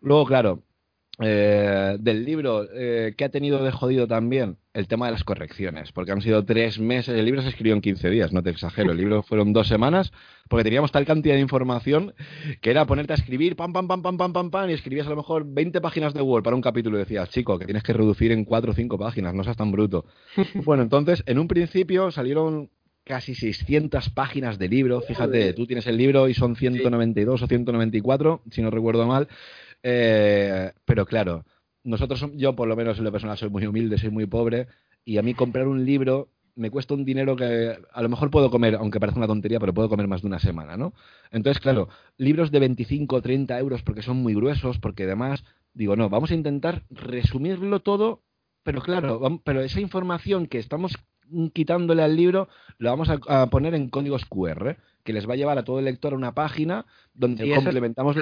Luego, 0.00 0.26
claro, 0.26 0.62
eh, 1.20 1.96
del 2.00 2.24
libro, 2.24 2.66
eh, 2.72 3.14
que 3.16 3.24
ha 3.24 3.28
tenido 3.28 3.62
de 3.62 3.70
jodido 3.70 4.06
también? 4.06 4.56
El 4.74 4.88
tema 4.88 5.06
de 5.06 5.12
las 5.12 5.24
correcciones, 5.24 5.92
porque 5.92 6.12
han 6.12 6.22
sido 6.22 6.44
tres 6.46 6.78
meses, 6.78 7.14
el 7.14 7.24
libro 7.26 7.42
se 7.42 7.48
escribió 7.48 7.74
en 7.74 7.82
15 7.82 8.08
días, 8.08 8.32
no 8.32 8.42
te 8.42 8.48
exagero, 8.48 8.92
el 8.92 8.96
libro 8.96 9.22
fueron 9.22 9.52
dos 9.52 9.68
semanas, 9.68 10.12
porque 10.48 10.64
teníamos 10.64 10.90
tal 10.90 11.04
cantidad 11.04 11.34
de 11.34 11.42
información 11.42 12.14
que 12.62 12.70
era 12.70 12.86
ponerte 12.86 13.12
a 13.12 13.16
escribir, 13.16 13.54
pam, 13.54 13.74
pam, 13.74 13.86
pam, 13.86 14.00
pam, 14.00 14.16
pam, 14.16 14.32
pam, 14.32 14.50
pam, 14.50 14.70
y 14.70 14.72
escribías 14.72 15.06
a 15.06 15.10
lo 15.10 15.16
mejor 15.16 15.44
20 15.46 15.80
páginas 15.82 16.14
de 16.14 16.22
Word 16.22 16.42
para 16.42 16.56
un 16.56 16.62
capítulo 16.62 16.96
y 16.96 17.00
decías, 17.00 17.28
chico, 17.28 17.58
que 17.58 17.66
tienes 17.66 17.82
que 17.82 17.92
reducir 17.92 18.32
en 18.32 18.46
4 18.46 18.72
o 18.72 18.74
5 18.74 18.98
páginas, 18.98 19.34
no 19.34 19.44
seas 19.44 19.58
tan 19.58 19.70
bruto. 19.70 20.06
bueno, 20.64 20.82
entonces, 20.82 21.22
en 21.26 21.38
un 21.38 21.48
principio 21.48 22.10
salieron 22.10 22.70
casi 23.04 23.34
600 23.34 24.10
páginas 24.10 24.58
de 24.58 24.68
libro, 24.68 25.00
fíjate, 25.00 25.52
tú 25.52 25.66
tienes 25.66 25.86
el 25.86 25.96
libro 25.96 26.28
y 26.28 26.34
son 26.34 26.56
192 26.56 27.42
o 27.42 27.46
194, 27.46 28.42
si 28.50 28.62
no 28.62 28.70
recuerdo 28.70 29.06
mal, 29.06 29.28
eh, 29.82 30.72
pero 30.84 31.04
claro, 31.06 31.44
nosotros, 31.84 32.24
yo 32.34 32.54
por 32.54 32.68
lo 32.68 32.76
menos 32.76 32.98
en 32.98 33.04
lo 33.04 33.12
personal 33.12 33.36
soy 33.36 33.50
muy 33.50 33.66
humilde, 33.66 33.98
soy 33.98 34.10
muy 34.10 34.26
pobre, 34.26 34.68
y 35.04 35.18
a 35.18 35.22
mí 35.22 35.34
comprar 35.34 35.66
un 35.66 35.84
libro 35.84 36.28
me 36.54 36.70
cuesta 36.70 36.94
un 36.94 37.04
dinero 37.04 37.36
que 37.36 37.78
a 37.92 38.02
lo 38.02 38.08
mejor 38.08 38.30
puedo 38.30 38.50
comer, 38.50 38.74
aunque 38.74 39.00
parece 39.00 39.18
una 39.18 39.26
tontería, 39.26 39.58
pero 39.58 39.72
puedo 39.72 39.88
comer 39.88 40.06
más 40.06 40.22
de 40.22 40.28
una 40.28 40.38
semana, 40.38 40.76
¿no? 40.76 40.92
Entonces, 41.30 41.60
claro, 41.62 41.88
libros 42.18 42.50
de 42.50 42.60
25 42.60 43.16
o 43.16 43.22
30 43.22 43.58
euros 43.58 43.82
porque 43.82 44.02
son 44.02 44.18
muy 44.18 44.34
gruesos, 44.34 44.78
porque 44.78 45.04
además, 45.04 45.44
digo, 45.72 45.96
no, 45.96 46.10
vamos 46.10 46.30
a 46.30 46.34
intentar 46.34 46.82
resumirlo 46.90 47.80
todo, 47.80 48.22
pero 48.62 48.82
claro, 48.82 49.40
pero 49.44 49.62
esa 49.62 49.80
información 49.80 50.46
que 50.46 50.58
estamos 50.58 50.98
quitándole 51.54 52.02
al 52.02 52.16
libro, 52.16 52.48
lo 52.78 52.90
vamos 52.90 53.08
a, 53.08 53.46
poner 53.46 53.74
en 53.74 53.88
códigos 53.88 54.26
QR, 54.26 54.76
que 55.02 55.12
les 55.12 55.28
va 55.28 55.32
a 55.32 55.36
llevar 55.36 55.58
a 55.58 55.64
todo 55.64 55.78
el 55.78 55.86
lector 55.86 56.12
a 56.12 56.16
una 56.16 56.34
página 56.34 56.84
donde 57.14 57.52
complementamos... 57.54 58.16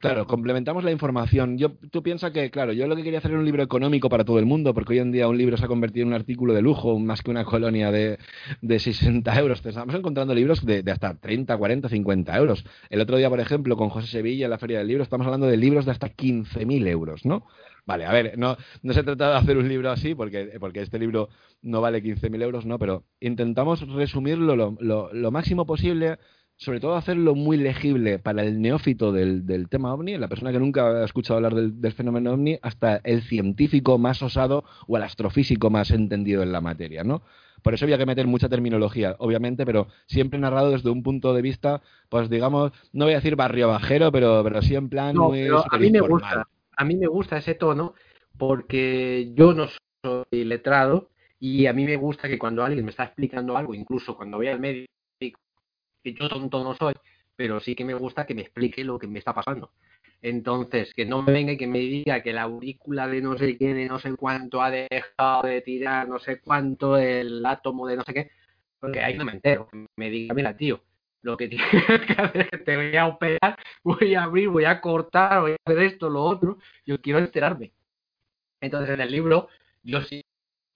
Claro, 0.00 0.26
complementamos 0.26 0.82
la 0.82 0.92
información. 0.92 1.58
Yo, 1.58 1.72
tú 1.90 2.02
piensas 2.02 2.32
que, 2.32 2.50
claro, 2.50 2.72
yo 2.72 2.86
lo 2.86 2.96
que 2.96 3.02
quería 3.02 3.18
hacer 3.18 3.32
era 3.32 3.40
un 3.40 3.44
libro 3.44 3.62
económico 3.62 4.08
para 4.08 4.24
todo 4.24 4.38
el 4.38 4.46
mundo, 4.46 4.72
porque 4.72 4.94
hoy 4.94 4.98
en 5.00 5.12
día 5.12 5.28
un 5.28 5.36
libro 5.36 5.58
se 5.58 5.66
ha 5.66 5.68
convertido 5.68 6.04
en 6.04 6.08
un 6.08 6.14
artículo 6.14 6.54
de 6.54 6.62
lujo, 6.62 6.98
más 6.98 7.20
que 7.22 7.30
una 7.30 7.44
colonia 7.44 7.90
de, 7.92 8.18
de 8.62 8.78
60 8.78 9.38
euros. 9.38 9.60
Estamos 9.62 9.94
encontrando 9.94 10.34
libros 10.34 10.64
de, 10.64 10.82
de, 10.82 10.90
hasta 10.90 11.18
30, 11.20 11.54
40, 11.54 11.90
50 11.90 12.34
euros. 12.38 12.64
El 12.88 13.02
otro 13.02 13.18
día, 13.18 13.28
por 13.28 13.40
ejemplo, 13.40 13.76
con 13.76 13.90
José 13.90 14.06
Sevilla 14.06 14.46
en 14.46 14.50
la 14.52 14.58
Feria 14.58 14.78
del 14.78 14.86
Libro, 14.88 15.02
estamos 15.02 15.26
hablando 15.26 15.46
de 15.46 15.58
libros 15.58 15.84
de 15.84 15.90
hasta 15.90 16.08
15.000 16.08 16.86
euros, 16.88 17.26
¿no? 17.26 17.46
Vale, 17.84 18.06
a 18.06 18.12
ver, 18.12 18.38
no, 18.38 18.56
no 18.82 18.92
se 18.94 19.02
trata 19.02 19.32
de 19.32 19.36
hacer 19.36 19.58
un 19.58 19.68
libro 19.68 19.90
así, 19.90 20.14
porque, 20.14 20.56
porque 20.58 20.80
este 20.80 20.98
libro 20.98 21.28
no 21.60 21.82
vale 21.82 22.02
15.000 22.02 22.42
euros, 22.42 22.64
¿no? 22.64 22.78
Pero 22.78 23.04
intentamos 23.20 23.86
resumirlo 23.86 24.56
lo, 24.56 24.78
lo, 24.80 25.12
lo 25.12 25.30
máximo 25.30 25.66
posible 25.66 26.16
sobre 26.60 26.78
todo 26.78 26.94
hacerlo 26.94 27.34
muy 27.34 27.56
legible 27.56 28.18
para 28.18 28.42
el 28.42 28.60
neófito 28.60 29.12
del, 29.12 29.46
del 29.46 29.70
tema 29.70 29.94
ovni, 29.94 30.18
la 30.18 30.28
persona 30.28 30.52
que 30.52 30.58
nunca 30.58 30.88
ha 30.88 31.04
escuchado 31.06 31.38
hablar 31.38 31.54
del, 31.54 31.92
fenómeno 31.92 32.34
ovni, 32.34 32.58
hasta 32.60 33.00
el 33.02 33.22
científico 33.22 33.96
más 33.96 34.22
osado 34.22 34.64
o 34.86 34.98
el 34.98 35.02
astrofísico 35.02 35.70
más 35.70 35.90
entendido 35.90 36.42
en 36.42 36.52
la 36.52 36.60
materia, 36.60 37.02
¿no? 37.02 37.22
Por 37.62 37.72
eso 37.72 37.86
había 37.86 37.96
que 37.96 38.04
meter 38.04 38.26
mucha 38.26 38.50
terminología, 38.50 39.16
obviamente, 39.18 39.64
pero 39.64 39.88
siempre 40.04 40.38
narrado 40.38 40.70
desde 40.70 40.90
un 40.90 41.02
punto 41.02 41.32
de 41.32 41.40
vista, 41.40 41.80
pues 42.10 42.28
digamos, 42.28 42.72
no 42.92 43.06
voy 43.06 43.14
a 43.14 43.18
decir 43.18 43.36
barrio 43.36 43.68
bajero, 43.68 44.12
pero, 44.12 44.44
pero 44.44 44.60
sí 44.60 44.74
en 44.74 44.90
plan 44.90 45.16
muy 45.16 45.48
a 45.48 45.78
mí 45.78 45.90
me 45.90 46.00
gusta, 46.00 46.46
a 46.76 46.84
mí 46.84 46.96
me 46.96 47.06
gusta 47.06 47.38
ese 47.38 47.54
tono 47.54 47.94
porque 48.36 49.32
yo 49.34 49.54
no 49.54 49.66
soy 50.02 50.44
letrado 50.44 51.08
y 51.38 51.64
a 51.66 51.72
mí 51.72 51.86
me 51.86 51.96
gusta 51.96 52.28
que 52.28 52.38
cuando 52.38 52.62
alguien 52.62 52.84
me 52.84 52.90
está 52.90 53.04
explicando 53.04 53.56
algo, 53.56 53.74
incluso 53.74 54.14
cuando 54.14 54.36
voy 54.36 54.48
al 54.48 54.60
médico 54.60 54.89
que 56.02 56.14
yo 56.14 56.28
tonto 56.28 56.62
no 56.64 56.74
soy, 56.74 56.94
pero 57.36 57.60
sí 57.60 57.74
que 57.74 57.84
me 57.84 57.94
gusta 57.94 58.26
que 58.26 58.34
me 58.34 58.42
explique 58.42 58.84
lo 58.84 58.98
que 58.98 59.06
me 59.06 59.18
está 59.18 59.34
pasando. 59.34 59.72
Entonces, 60.22 60.92
que 60.94 61.06
no 61.06 61.22
me 61.22 61.32
venga 61.32 61.52
y 61.52 61.56
que 61.56 61.66
me 61.66 61.78
diga 61.78 62.22
que 62.22 62.32
la 62.32 62.42
aurícula 62.42 63.08
de 63.08 63.22
no 63.22 63.38
sé 63.38 63.56
quién, 63.56 63.86
no 63.88 63.98
sé 63.98 64.14
cuánto, 64.16 64.60
ha 64.62 64.70
dejado 64.70 65.42
de 65.44 65.62
tirar 65.62 66.08
no 66.08 66.18
sé 66.18 66.40
cuánto, 66.40 66.96
el 66.98 67.44
átomo 67.44 67.86
de 67.86 67.96
no 67.96 68.02
sé 68.04 68.12
qué, 68.12 68.30
porque 68.78 69.00
ahí 69.00 69.16
no 69.16 69.24
me 69.24 69.32
entero. 69.32 69.68
Me 69.96 70.10
diga, 70.10 70.34
mira, 70.34 70.56
tío, 70.56 70.82
lo 71.22 71.36
que 71.36 71.48
tienes 71.48 71.66
que 72.06 72.12
hacer 72.20 72.42
es 72.42 72.50
que 72.50 72.58
te 72.58 72.76
voy 72.76 72.96
a 72.96 73.06
operar, 73.06 73.56
voy 73.82 74.14
a 74.14 74.24
abrir, 74.24 74.48
voy 74.48 74.64
a 74.64 74.80
cortar, 74.80 75.40
voy 75.40 75.52
a 75.52 75.56
hacer 75.64 75.82
esto, 75.84 76.10
lo 76.10 76.22
otro, 76.22 76.58
yo 76.84 77.00
quiero 77.00 77.18
enterarme. 77.18 77.72
Entonces, 78.60 78.90
en 78.90 79.00
el 79.00 79.10
libro, 79.10 79.48
yo 79.82 80.02
sí, 80.02 80.22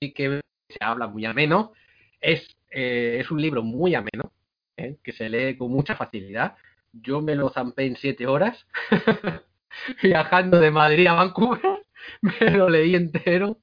que 0.00 0.40
se 0.68 0.78
habla 0.80 1.06
muy 1.06 1.26
ameno, 1.26 1.72
es, 2.20 2.46
eh, 2.70 3.18
es 3.20 3.30
un 3.30 3.40
libro 3.40 3.62
muy 3.62 3.94
ameno, 3.94 4.32
¿eh? 4.76 4.96
que 5.02 5.12
se 5.12 5.28
lee 5.28 5.56
con 5.56 5.70
mucha 5.70 5.96
facilidad. 5.96 6.56
Yo 6.92 7.20
me 7.20 7.34
lo 7.34 7.50
zampé 7.50 7.86
en 7.86 7.96
siete 7.96 8.26
horas, 8.26 8.66
viajando 10.02 10.60
de 10.60 10.70
Madrid 10.70 11.06
a 11.06 11.14
Vancouver, 11.14 11.84
me 12.20 12.50
lo 12.50 12.68
leí 12.68 12.94
entero 12.94 13.58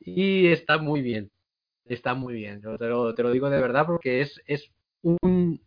y 0.00 0.46
está 0.48 0.78
muy 0.78 1.02
bien. 1.02 1.30
Está 1.84 2.14
muy 2.14 2.34
bien, 2.34 2.60
te 2.60 2.86
lo, 2.86 3.14
te 3.14 3.22
lo 3.22 3.32
digo 3.32 3.50
de 3.50 3.60
verdad 3.60 3.86
porque 3.86 4.20
es, 4.20 4.40
es 4.46 4.70
un, 5.02 5.60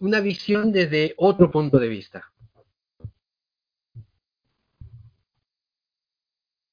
una 0.00 0.20
visión 0.20 0.72
desde 0.72 1.14
otro 1.16 1.50
punto 1.50 1.78
de 1.78 1.88
vista. 1.88 2.32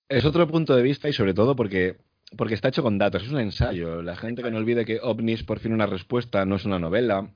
Es 0.09 0.25
otro 0.25 0.47
punto 0.47 0.75
de 0.75 0.83
vista 0.83 1.07
y 1.09 1.13
sobre 1.13 1.33
todo 1.33 1.55
porque 1.55 1.97
porque 2.37 2.53
está 2.53 2.69
hecho 2.69 2.83
con 2.83 2.97
datos, 2.97 3.23
es 3.23 3.31
un 3.31 3.39
ensayo. 3.39 4.01
La 4.01 4.15
gente 4.15 4.43
que 4.43 4.51
no 4.51 4.57
olvide 4.57 4.85
que 4.85 4.99
OVNIS, 5.01 5.43
por 5.43 5.59
fin 5.59 5.73
una 5.73 5.85
respuesta, 5.85 6.45
no 6.45 6.55
es 6.55 6.65
una 6.65 6.79
novela, 6.79 7.29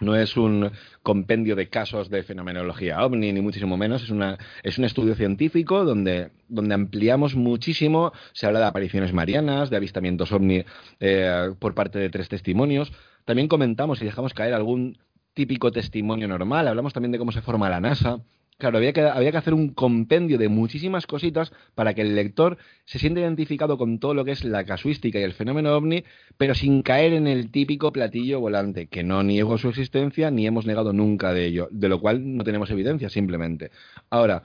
no 0.00 0.16
es 0.16 0.36
un 0.36 0.70
compendio 1.02 1.56
de 1.56 1.68
casos 1.68 2.08
de 2.08 2.22
fenomenología 2.22 3.04
ovni, 3.04 3.32
ni 3.32 3.40
muchísimo 3.40 3.76
menos. 3.76 4.02
Es, 4.02 4.10
una, 4.10 4.38
es 4.62 4.78
un 4.78 4.84
estudio 4.84 5.14
científico 5.14 5.84
donde, 5.84 6.30
donde 6.48 6.74
ampliamos 6.74 7.36
muchísimo. 7.36 8.12
Se 8.32 8.46
habla 8.46 8.60
de 8.60 8.66
apariciones 8.66 9.12
marianas, 9.12 9.70
de 9.70 9.76
avistamientos 9.76 10.32
ovni 10.32 10.64
eh, 11.00 11.50
por 11.58 11.74
parte 11.74 11.98
de 11.98 12.08
tres 12.10 12.28
testimonios. 12.28 12.92
También 13.26 13.48
comentamos 13.48 14.00
y 14.00 14.06
dejamos 14.06 14.32
caer 14.32 14.54
algún 14.54 14.98
típico 15.34 15.70
testimonio 15.70 16.28
normal. 16.28 16.66
Hablamos 16.66 16.94
también 16.94 17.12
de 17.12 17.18
cómo 17.18 17.32
se 17.32 17.42
forma 17.42 17.68
la 17.68 17.80
NASA. 17.80 18.20
Claro, 18.60 18.76
había 18.76 18.92
que, 18.92 19.00
había 19.00 19.30
que 19.32 19.38
hacer 19.38 19.54
un 19.54 19.70
compendio 19.70 20.36
de 20.36 20.50
muchísimas 20.50 21.06
cositas 21.06 21.50
para 21.74 21.94
que 21.94 22.02
el 22.02 22.14
lector 22.14 22.58
se 22.84 22.98
sienta 22.98 23.20
identificado 23.20 23.78
con 23.78 23.98
todo 23.98 24.12
lo 24.12 24.22
que 24.22 24.32
es 24.32 24.44
la 24.44 24.64
casuística 24.64 25.18
y 25.18 25.22
el 25.22 25.32
fenómeno 25.32 25.74
ovni, 25.74 26.04
pero 26.36 26.54
sin 26.54 26.82
caer 26.82 27.14
en 27.14 27.26
el 27.26 27.50
típico 27.50 27.90
platillo 27.90 28.38
volante, 28.38 28.86
que 28.88 29.02
no 29.02 29.22
niego 29.22 29.56
su 29.56 29.70
existencia 29.70 30.30
ni 30.30 30.46
hemos 30.46 30.66
negado 30.66 30.92
nunca 30.92 31.32
de 31.32 31.46
ello, 31.46 31.68
de 31.70 31.88
lo 31.88 32.02
cual 32.02 32.36
no 32.36 32.44
tenemos 32.44 32.70
evidencia 32.70 33.08
simplemente. 33.08 33.70
Ahora, 34.10 34.42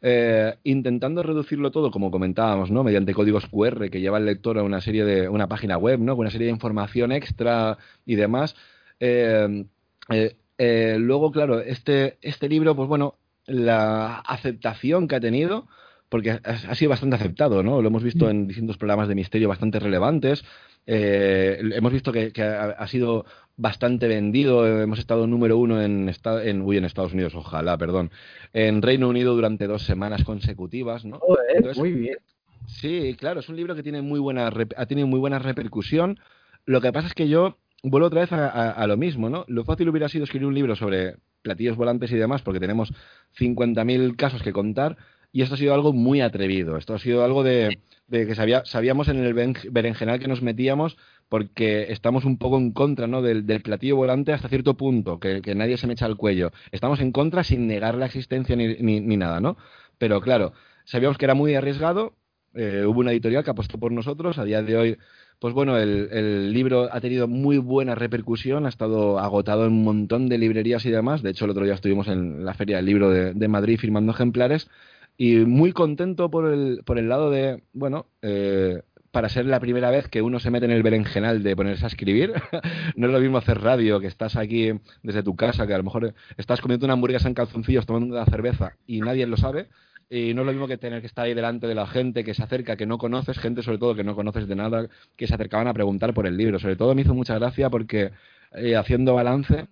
eh, 0.00 0.56
intentando 0.64 1.22
reducirlo 1.22 1.70
todo, 1.70 1.90
como 1.90 2.10
comentábamos, 2.10 2.70
¿no? 2.70 2.82
Mediante 2.84 3.12
códigos 3.12 3.48
QR 3.48 3.90
que 3.90 4.00
lleva 4.00 4.16
el 4.16 4.24
lector 4.24 4.58
a 4.58 4.62
una 4.62 4.80
serie 4.80 5.04
de, 5.04 5.28
una 5.28 5.46
página 5.46 5.76
web, 5.76 6.00
¿no? 6.00 6.14
Con 6.16 6.20
una 6.22 6.30
serie 6.30 6.46
de 6.46 6.54
información 6.54 7.12
extra 7.12 7.76
y 8.06 8.14
demás. 8.14 8.56
Eh, 8.98 9.66
eh, 10.58 10.96
luego, 10.98 11.30
claro, 11.30 11.60
este, 11.60 12.16
este 12.22 12.48
libro, 12.48 12.74
pues 12.74 12.88
bueno, 12.88 13.14
la 13.48 14.18
aceptación 14.20 15.08
que 15.08 15.16
ha 15.16 15.20
tenido, 15.20 15.66
porque 16.08 16.38
ha, 16.42 16.74
sido 16.74 16.90
bastante 16.90 17.16
aceptado, 17.16 17.62
¿no? 17.62 17.82
Lo 17.82 17.88
hemos 17.88 18.02
visto 18.02 18.26
mm. 18.26 18.30
en 18.30 18.46
distintos 18.46 18.78
programas 18.78 19.08
de 19.08 19.14
misterio 19.14 19.48
bastante 19.48 19.80
relevantes. 19.80 20.44
Eh, 20.86 21.60
hemos 21.74 21.92
visto 21.92 22.12
que, 22.12 22.32
ha, 22.42 22.86
sido 22.86 23.26
bastante 23.56 24.06
vendido. 24.08 24.66
Hemos 24.66 24.98
estado 24.98 25.26
número 25.26 25.58
uno 25.58 25.82
en, 25.82 26.10
en, 26.44 26.62
uy, 26.62 26.76
en 26.76 26.84
Estados 26.84 27.12
Unidos, 27.12 27.34
ojalá, 27.34 27.76
perdón. 27.76 28.10
En 28.52 28.80
Reino 28.80 29.08
Unido 29.08 29.34
durante 29.34 29.66
dos 29.66 29.82
semanas 29.82 30.24
consecutivas, 30.24 31.04
¿no? 31.04 31.20
muy 31.76 31.92
bien. 31.92 32.16
Sí, 32.66 33.16
claro, 33.18 33.40
es 33.40 33.48
un 33.48 33.56
libro 33.56 33.74
que 33.74 33.82
tiene 33.82 34.02
muy 34.02 34.20
buena, 34.20 34.50
ha 34.76 34.86
tenido 34.86 35.06
muy 35.06 35.18
buena 35.18 35.38
repercusión. 35.38 36.20
Lo 36.64 36.80
que 36.80 36.92
pasa 36.92 37.08
es 37.08 37.14
que 37.14 37.28
yo 37.28 37.56
vuelvo 37.82 38.08
otra 38.08 38.20
vez 38.20 38.32
a, 38.32 38.86
lo 38.86 38.96
mismo, 38.96 39.30
¿no? 39.30 39.44
Lo 39.48 39.64
fácil 39.64 39.88
hubiera 39.88 40.08
sido 40.08 40.24
escribir 40.24 40.46
un 40.46 40.54
libro 40.54 40.76
sobre 40.76 41.16
platillos 41.48 41.78
volantes 41.78 42.12
y 42.12 42.16
demás, 42.16 42.42
porque 42.42 42.60
tenemos 42.60 42.92
50.000 43.38 44.16
casos 44.16 44.42
que 44.42 44.52
contar, 44.52 44.98
y 45.32 45.40
esto 45.42 45.54
ha 45.54 45.58
sido 45.58 45.72
algo 45.72 45.94
muy 45.94 46.20
atrevido. 46.20 46.76
Esto 46.76 46.94
ha 46.94 46.98
sido 46.98 47.24
algo 47.24 47.42
de, 47.42 47.78
que 48.10 48.34
sabíamos 48.34 49.08
en 49.08 49.24
el 49.24 49.34
berenjenal 49.70 50.18
que 50.18 50.28
nos 50.28 50.42
metíamos, 50.42 50.98
porque 51.30 51.90
estamos 51.90 52.24
un 52.24 52.38
poco 52.38 52.58
en 52.58 52.72
contra 52.72 53.06
¿no? 53.06 53.22
del, 53.22 53.44
platillo 53.62 53.96
volante 53.96 54.32
hasta 54.32 54.48
cierto 54.48 54.76
punto, 54.76 55.18
que, 55.18 55.40
nadie 55.54 55.78
se 55.78 55.86
me 55.86 55.94
echa 55.94 56.04
al 56.04 56.16
cuello. 56.16 56.52
Estamos 56.70 57.00
en 57.00 57.12
contra 57.12 57.44
sin 57.44 57.66
negar 57.66 57.94
la 57.94 58.06
existencia 58.06 58.56
ni, 58.56 58.74
ni, 58.76 59.16
nada, 59.16 59.40
¿no? 59.40 59.56
Pero 59.96 60.20
claro, 60.20 60.52
sabíamos 60.84 61.16
que 61.16 61.24
era 61.24 61.34
muy 61.34 61.54
arriesgado. 61.54 62.14
Eh, 62.54 62.84
hubo 62.86 63.00
una 63.00 63.12
editorial 63.12 63.44
que 63.44 63.50
apostó 63.50 63.78
por 63.78 63.92
nosotros. 63.92 64.38
A 64.38 64.44
día 64.44 64.62
de 64.62 64.76
hoy 64.76 64.98
pues 65.38 65.54
bueno, 65.54 65.78
el, 65.78 66.52
libro 66.52 66.88
ha 66.92 67.00
tenido 67.00 67.28
muy 67.28 67.58
buena 67.58 67.94
repercusión, 67.94 68.66
ha 68.66 68.68
estado 68.68 69.18
agotado 69.18 69.66
en 69.66 69.72
un 69.72 69.84
montón 69.84 70.28
de 70.28 70.38
librerías 70.38 70.84
y 70.84 70.90
demás. 70.90 71.22
De 71.22 71.30
hecho, 71.30 71.44
el 71.44 71.52
otro 71.52 71.64
día 71.64 71.74
estuvimos 71.74 72.08
en 72.08 72.44
la 72.44 72.54
Feria 72.54 72.76
del 72.76 72.86
Libro 72.86 73.10
de, 73.10 73.48
Madrid 73.48 73.78
firmando 73.78 74.12
ejemplares 74.12 74.68
y 75.16 75.36
muy 75.36 75.72
contento 75.72 76.30
por 76.30 76.52
el, 76.52 76.82
por 76.84 76.98
el 76.98 77.08
lado 77.08 77.30
de, 77.30 77.62
bueno, 77.72 78.06
eh, 78.22 78.82
para 79.10 79.28
ser 79.28 79.46
la 79.46 79.60
primera 79.60 79.90
vez 79.90 80.08
que 80.08 80.22
uno 80.22 80.38
se 80.38 80.50
mete 80.50 80.66
en 80.66 80.72
el 80.72 80.82
berenjenal 80.82 81.42
de 81.42 81.56
ponerse 81.56 81.84
a 81.84 81.88
escribir. 81.88 82.32
no 82.96 83.06
es 83.06 83.12
lo 83.12 83.20
mismo 83.20 83.38
hacer 83.38 83.60
radio, 83.60 84.00
que 84.00 84.06
estás 84.06 84.36
aquí 84.36 84.72
desde 85.02 85.22
tu 85.22 85.36
casa, 85.36 85.66
que 85.66 85.74
a 85.74 85.78
lo 85.78 85.84
mejor 85.84 86.14
estás 86.36 86.60
comiendo 86.60 86.86
una 86.86 86.94
hamburguesa 86.94 87.28
en 87.28 87.34
calzoncillos, 87.34 87.86
tomando 87.86 88.14
una 88.14 88.26
cerveza 88.26 88.76
y 88.86 89.00
nadie 89.00 89.26
lo 89.26 89.36
sabe. 89.36 89.68
Y 90.10 90.32
no 90.34 90.42
es 90.42 90.46
lo 90.46 90.52
mismo 90.52 90.66
que 90.68 90.78
tener 90.78 91.00
que 91.00 91.06
estar 91.06 91.26
ahí 91.26 91.34
delante 91.34 91.66
de 91.66 91.74
la 91.74 91.86
gente 91.86 92.24
que 92.24 92.34
se 92.34 92.42
acerca, 92.42 92.76
que 92.76 92.86
no 92.86 92.98
conoces, 92.98 93.38
gente 93.38 93.62
sobre 93.62 93.78
todo 93.78 93.94
que 93.94 94.04
no 94.04 94.14
conoces 94.14 94.48
de 94.48 94.56
nada, 94.56 94.88
que 95.16 95.26
se 95.26 95.34
acercaban 95.34 95.68
a 95.68 95.74
preguntar 95.74 96.14
por 96.14 96.26
el 96.26 96.36
libro. 96.36 96.58
Sobre 96.58 96.76
todo 96.76 96.94
me 96.94 97.02
hizo 97.02 97.14
mucha 97.14 97.34
gracia 97.38 97.68
porque 97.70 98.12
eh, 98.52 98.76
haciendo 98.76 99.14
balance, 99.14 99.68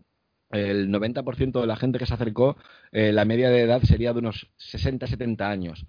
el 0.51 0.91
90% 0.91 1.61
de 1.61 1.67
la 1.67 1.77
gente 1.77 1.99
que 1.99 2.07
se 2.07 2.15
acercó, 2.15 2.57
eh, 2.93 3.13
la 3.13 3.25
media 3.25 3.51
de 3.51 3.63
edad 3.63 3.83
sería 3.83 4.13
de 4.13 4.19
unos 4.21 4.49
60-70 4.59 5.41
años 5.43 5.87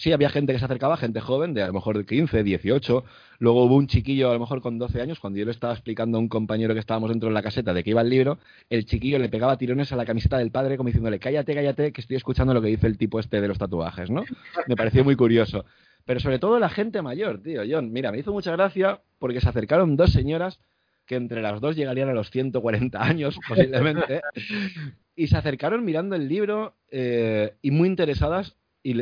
sí 0.00 0.12
había 0.12 0.30
gente 0.30 0.54
que 0.54 0.58
se 0.58 0.64
acercaba, 0.64 0.96
gente 0.96 1.20
joven, 1.20 1.52
de 1.52 1.62
a 1.62 1.66
lo 1.66 1.74
mejor 1.74 1.98
de 1.98 2.06
15, 2.06 2.42
18. 2.42 3.04
Luego 3.38 3.64
hubo 3.64 3.76
un 3.76 3.86
chiquillo 3.86 4.30
a 4.30 4.32
lo 4.32 4.40
mejor 4.40 4.62
con 4.62 4.78
12 4.78 5.00
años, 5.02 5.20
cuando 5.20 5.38
yo 5.38 5.44
le 5.44 5.50
estaba 5.50 5.74
explicando 5.74 6.16
a 6.16 6.20
un 6.20 6.28
compañero 6.28 6.72
que 6.72 6.80
estábamos 6.80 7.10
dentro 7.10 7.28
de 7.28 7.34
la 7.34 7.42
caseta 7.42 7.74
de 7.74 7.84
que 7.84 7.90
iba 7.90 8.00
el 8.00 8.08
libro, 8.08 8.38
el 8.70 8.86
chiquillo 8.86 9.18
le 9.18 9.28
pegaba 9.28 9.58
tirones 9.58 9.92
a 9.92 9.96
la 9.96 10.06
camiseta 10.06 10.38
del 10.38 10.50
padre 10.50 10.78
como 10.78 10.86
diciéndole, 10.86 11.18
cállate, 11.18 11.54
cállate, 11.54 11.92
que 11.92 12.00
estoy 12.00 12.16
escuchando 12.16 12.54
lo 12.54 12.62
que 12.62 12.68
dice 12.68 12.86
el 12.86 12.96
tipo 12.96 13.20
este 13.20 13.42
de 13.42 13.48
los 13.48 13.58
tatuajes, 13.58 14.10
¿no? 14.10 14.24
Me 14.66 14.74
pareció 14.74 15.04
muy 15.04 15.16
curioso. 15.16 15.66
Pero 16.06 16.18
sobre 16.18 16.38
todo 16.38 16.58
la 16.58 16.70
gente 16.70 17.02
mayor, 17.02 17.42
tío, 17.42 17.62
John. 17.68 17.92
Mira, 17.92 18.10
me 18.10 18.18
hizo 18.18 18.32
mucha 18.32 18.52
gracia 18.52 19.02
porque 19.18 19.42
se 19.42 19.50
acercaron 19.50 19.96
dos 19.96 20.12
señoras 20.12 20.60
que 21.04 21.16
entre 21.16 21.42
las 21.42 21.60
dos 21.60 21.76
llegarían 21.76 22.08
a 22.08 22.14
los 22.14 22.30
140 22.30 23.02
años, 23.02 23.38
posiblemente, 23.48 24.22
y 25.14 25.26
se 25.26 25.36
acercaron 25.36 25.84
mirando 25.84 26.16
el 26.16 26.26
libro 26.26 26.76
eh, 26.90 27.54
y 27.60 27.70
muy 27.70 27.88
interesadas 27.88 28.56
y, 28.82 28.94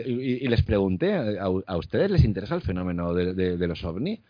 les 0.49 0.63
pregunté, 0.63 1.39
¿a, 1.39 1.77
ustedes 1.77 2.11
les 2.11 2.25
interesa 2.25 2.55
el 2.55 2.63
fenómeno 2.63 3.15
de, 3.15 3.69
los 3.69 3.85
ovni? 3.85 4.21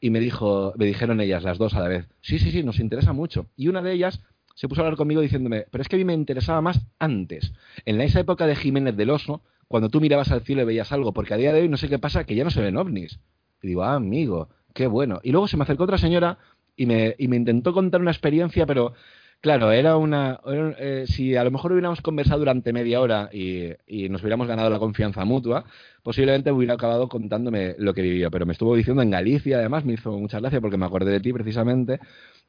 Y 0.00 0.10
me, 0.10 0.20
dijo, 0.20 0.74
me 0.76 0.86
dijeron 0.86 1.20
ellas, 1.20 1.42
las 1.42 1.58
dos 1.58 1.74
a 1.74 1.80
la 1.80 1.88
vez, 1.88 2.08
sí, 2.20 2.38
sí, 2.38 2.50
sí, 2.50 2.62
nos 2.62 2.78
interesa 2.78 3.12
mucho. 3.12 3.46
Y 3.56 3.68
una 3.68 3.82
de 3.82 3.92
ellas 3.92 4.20
se 4.54 4.68
puso 4.68 4.80
a 4.80 4.84
hablar 4.84 4.96
conmigo 4.96 5.20
diciéndome, 5.20 5.66
pero 5.70 5.82
es 5.82 5.88
que 5.88 5.96
a 5.96 5.98
mí 5.98 6.04
me 6.04 6.14
interesaba 6.14 6.60
más 6.60 6.80
antes, 6.98 7.52
en 7.84 8.00
esa 8.00 8.20
época 8.20 8.46
de 8.46 8.56
Jiménez 8.56 8.96
del 8.96 9.10
Oso, 9.10 9.42
cuando 9.66 9.88
tú 9.88 10.00
mirabas 10.00 10.30
al 10.30 10.42
cielo 10.42 10.62
y 10.62 10.66
veías 10.66 10.92
algo, 10.92 11.12
porque 11.12 11.34
a 11.34 11.36
día 11.36 11.52
de 11.52 11.62
hoy 11.62 11.68
no 11.68 11.76
sé 11.76 11.88
qué 11.88 11.98
pasa, 11.98 12.24
que 12.24 12.34
ya 12.34 12.44
no 12.44 12.50
se 12.50 12.62
ven 12.62 12.76
ovnis. 12.76 13.20
Y 13.62 13.68
digo, 13.68 13.82
ah, 13.82 13.94
amigo, 13.94 14.48
qué 14.74 14.86
bueno. 14.86 15.20
Y 15.22 15.32
luego 15.32 15.48
se 15.48 15.56
me 15.56 15.64
acercó 15.64 15.84
otra 15.84 15.98
señora 15.98 16.38
y 16.76 16.86
me, 16.86 17.14
y 17.18 17.28
me 17.28 17.36
intentó 17.36 17.72
contar 17.72 18.00
una 18.00 18.10
experiencia, 18.10 18.66
pero 18.66 18.94
Claro, 19.40 19.70
era 19.70 19.96
una. 19.96 20.40
Eh, 20.46 21.04
si 21.06 21.36
a 21.36 21.44
lo 21.44 21.52
mejor 21.52 21.70
hubiéramos 21.70 22.00
conversado 22.00 22.40
durante 22.40 22.72
media 22.72 23.00
hora 23.00 23.30
y, 23.32 23.68
nos 24.08 24.20
hubiéramos 24.22 24.48
ganado 24.48 24.68
la 24.68 24.80
confianza 24.80 25.24
mutua, 25.24 25.64
posiblemente 26.02 26.50
hubiera 26.50 26.74
acabado 26.74 27.08
contándome 27.08 27.76
lo 27.78 27.94
que 27.94 28.02
vivió. 28.02 28.30
Pero 28.32 28.46
me 28.46 28.52
estuvo 28.52 28.74
diciendo 28.74 29.00
en 29.02 29.10
Galicia, 29.10 29.58
además, 29.58 29.84
me 29.84 29.92
hizo 29.92 30.10
mucha 30.18 30.40
gracia 30.40 30.60
porque 30.60 30.76
me 30.76 30.86
acordé 30.86 31.12
de 31.12 31.20
ti 31.20 31.32
precisamente. 31.32 32.00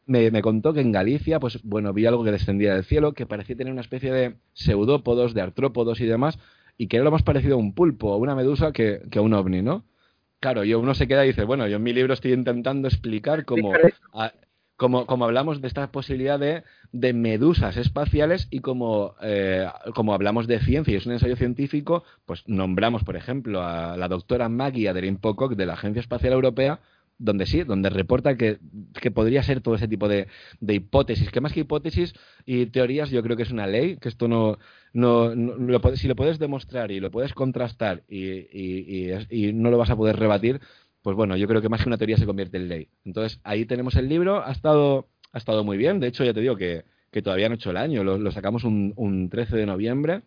Me, 0.07 0.31
me, 0.31 0.41
contó 0.41 0.73
que 0.73 0.81
en 0.81 0.91
Galicia, 0.91 1.39
pues 1.39 1.61
bueno, 1.63 1.93
vi 1.93 2.07
algo 2.07 2.23
que 2.23 2.31
descendía 2.31 2.73
del 2.73 2.85
cielo, 2.85 3.13
que 3.13 3.27
parecía 3.27 3.55
tener 3.55 3.71
una 3.71 3.81
especie 3.81 4.11
de 4.11 4.37
pseudópodos, 4.53 5.35
de 5.35 5.41
artrópodos 5.41 6.01
y 6.01 6.05
demás, 6.07 6.39
y 6.77 6.87
que 6.87 6.97
era 6.97 7.03
lo 7.03 7.11
más 7.11 7.21
parecido 7.21 7.55
a 7.55 7.59
un 7.59 7.75
pulpo 7.75 8.13
o 8.13 8.17
una 8.17 8.33
medusa 8.35 8.71
que, 8.71 9.01
que 9.11 9.19
a 9.19 9.21
un 9.21 9.33
ovni, 9.33 9.61
¿no? 9.61 9.85
Claro, 10.39 10.63
yo 10.63 10.79
uno 10.79 10.95
se 10.95 11.07
queda 11.07 11.25
y 11.25 11.29
dice, 11.29 11.43
bueno, 11.43 11.67
yo 11.67 11.75
en 11.75 11.83
mi 11.83 11.93
libro 11.93 12.13
estoy 12.13 12.33
intentando 12.33 12.87
explicar 12.87 13.45
cómo 13.45 13.73
como, 14.79 15.05
como 15.05 15.25
hablamos 15.25 15.59
de 15.59 15.67
esta 15.67 15.91
posibilidad 15.91 16.39
de, 16.39 16.63
de 16.93 17.11
medusas 17.11 17.75
espaciales 17.75 18.47
y 18.49 18.61
como, 18.61 19.13
eh, 19.21 19.67
como 19.93 20.13
hablamos 20.13 20.47
de 20.47 20.61
ciencia 20.61 20.93
y 20.93 20.95
es 20.95 21.05
un 21.05 21.11
ensayo 21.11 21.35
científico, 21.35 22.05
pues 22.25 22.47
nombramos, 22.47 23.03
por 23.03 23.17
ejemplo, 23.17 23.61
a 23.61 23.97
la 23.97 24.07
doctora 24.07 24.47
Maggie 24.47 24.87
Adeline 24.87 25.17
Pocock 25.17 25.55
de 25.55 25.65
la 25.65 25.73
Agencia 25.73 25.99
Espacial 25.99 26.31
Europea, 26.31 26.79
donde 27.17 27.45
sí, 27.45 27.63
donde 27.63 27.89
reporta 27.89 28.37
que, 28.37 28.59
que 29.01 29.11
podría 29.11 29.43
ser 29.43 29.59
todo 29.59 29.75
ese 29.75 29.89
tipo 29.89 30.07
de, 30.07 30.27
de, 30.61 30.75
hipótesis, 30.75 31.29
que 31.29 31.41
más 31.41 31.51
que 31.51 31.59
hipótesis 31.59 32.13
y 32.45 32.67
teorías 32.67 33.09
yo 33.09 33.21
creo 33.21 33.35
que 33.35 33.43
es 33.43 33.51
una 33.51 33.67
ley, 33.67 33.97
que 33.97 34.07
esto 34.07 34.29
no, 34.29 34.59
no, 34.93 35.35
lo, 35.35 35.95
si 35.97 36.07
lo 36.07 36.15
puedes 36.15 36.39
demostrar 36.39 36.89
y 36.91 37.01
lo 37.01 37.11
puedes 37.11 37.33
contrastar 37.33 38.03
y, 38.07 38.29
y, 38.29 39.11
y, 39.29 39.51
no 39.51 39.71
lo 39.71 39.77
vas 39.77 39.89
a 39.89 39.97
poder 39.97 40.15
rebatir, 40.15 40.61
pues 41.09 41.17
bueno, 41.17 41.35
yo 41.35 41.47
creo 41.47 41.59
que 41.59 41.69
más 41.69 41.81
que 41.81 41.89
una 41.89 41.97
teoría 41.97 42.17
se 42.17 42.27
convierte 42.27 42.57
en 42.57 42.67
ley. 42.67 42.87
Entonces, 43.03 43.39
ahí 43.43 43.65
tenemos 43.65 43.95
el 43.95 44.07
libro, 44.07 44.45
ha 44.45 44.51
estado, 44.51 45.07
ha 45.31 45.39
estado 45.39 45.63
muy 45.63 45.75
bien, 45.75 45.99
de 45.99 46.05
hecho 46.05 46.23
ya 46.23 46.35
te 46.35 46.39
digo 46.39 46.55
que, 46.55 46.85
que 47.09 47.23
todavía 47.23 47.49
no 47.49 47.55
he 47.55 47.57
hecho 47.57 47.71
el 47.71 47.77
año, 47.77 48.03
lo, 48.03 48.31
sacamos 48.31 48.63
un, 48.63 48.93
un, 48.95 49.27
13 49.27 49.57
de 49.57 49.65
noviembre, 49.65 50.21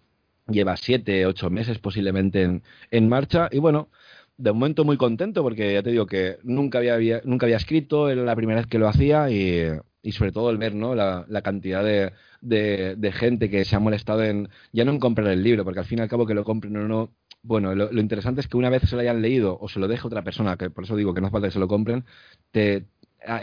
lleva 0.48 0.76
7, 0.76 1.24
8 1.26 1.50
meses 1.50 1.78
posiblemente 1.78 2.42
en, 2.42 2.64
en 2.90 3.08
marcha. 3.08 3.48
Y 3.52 3.60
bueno, 3.60 3.90
de 4.36 4.52
momento 4.52 4.84
muy 4.84 4.96
contento 4.96 5.44
porque 5.44 5.72
ya 5.72 5.84
te 5.84 5.90
digo 5.90 6.06
que 6.06 6.38
nunca 6.42 6.78
había, 6.78 7.20
nunca 7.24 7.46
había 7.46 7.58
escrito, 7.58 8.10
era 8.10 8.24
la 8.24 8.34
primera 8.34 8.60
vez 8.60 8.66
que 8.66 8.80
lo 8.80 8.88
hacía 8.88 9.30
y, 9.30 9.68
y 10.02 10.12
sobre 10.12 10.32
todo 10.32 10.50
el 10.50 10.58
ver 10.58 10.74
¿no? 10.74 10.96
la, 10.96 11.24
la 11.28 11.42
cantidad 11.42 11.84
de, 11.84 12.12
de, 12.40 12.96
de, 12.96 13.12
gente 13.12 13.48
que 13.48 13.64
se 13.64 13.76
ha 13.76 13.78
molestado 13.78 14.24
en, 14.24 14.48
ya 14.72 14.84
no 14.84 14.90
en 14.90 14.98
comprar 14.98 15.28
el 15.28 15.44
libro, 15.44 15.64
porque 15.64 15.80
al 15.80 15.86
fin 15.86 16.00
y 16.00 16.02
al 16.02 16.08
cabo 16.08 16.26
que 16.26 16.34
lo 16.34 16.44
compren 16.44 16.76
o 16.76 16.88
no, 16.88 17.14
bueno, 17.42 17.74
lo, 17.74 18.00
interesante 18.00 18.40
es 18.40 18.48
que 18.48 18.56
una 18.56 18.70
vez 18.70 18.82
se 18.82 18.94
lo 18.94 19.02
hayan 19.02 19.20
leído 19.20 19.58
o 19.60 19.68
se 19.68 19.80
lo 19.80 19.88
deje 19.88 20.06
otra 20.06 20.22
persona, 20.22 20.56
que 20.56 20.70
por 20.70 20.84
eso 20.84 20.96
digo 20.96 21.12
que 21.12 21.20
no 21.20 21.26
hace 21.26 21.32
falta 21.32 21.48
que 21.48 21.52
se 21.52 21.58
lo 21.58 21.68
compren, 21.68 22.04
te 22.50 22.86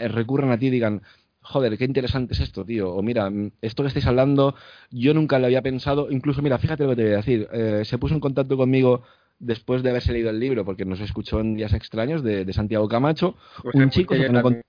recurran 0.08 0.50
a 0.50 0.58
ti 0.58 0.66
y 0.66 0.70
digan, 0.70 1.02
joder, 1.40 1.76
qué 1.78 1.84
interesante 1.84 2.34
es 2.34 2.40
esto, 2.40 2.64
tío. 2.64 2.94
O 2.94 3.02
mira, 3.02 3.30
esto 3.60 3.82
que 3.82 3.88
estáis 3.88 4.06
hablando, 4.06 4.54
yo 4.90 5.14
nunca 5.14 5.38
lo 5.38 5.46
había 5.46 5.62
pensado. 5.62 6.10
Incluso, 6.10 6.42
mira, 6.42 6.58
fíjate 6.58 6.84
lo 6.84 6.90
que 6.90 6.96
te 6.96 7.02
voy 7.02 7.12
a 7.12 7.16
decir. 7.16 7.48
Eh, 7.52 7.82
se 7.84 7.98
puso 7.98 8.14
en 8.14 8.20
contacto 8.20 8.56
conmigo 8.56 9.02
después 9.38 9.82
de 9.82 9.90
haberse 9.90 10.12
leído 10.12 10.30
el 10.30 10.38
libro, 10.38 10.64
porque 10.64 10.84
nos 10.84 11.00
escuchó 11.00 11.40
en 11.40 11.54
Días 11.54 11.72
Extraños 11.72 12.22
de, 12.22 12.50
Santiago 12.52 12.88
Camacho. 12.88 13.36
Pues 13.62 13.74
un 13.74 13.90
chico, 13.90 14.14
se 14.14 14.28
pone 14.30 14.62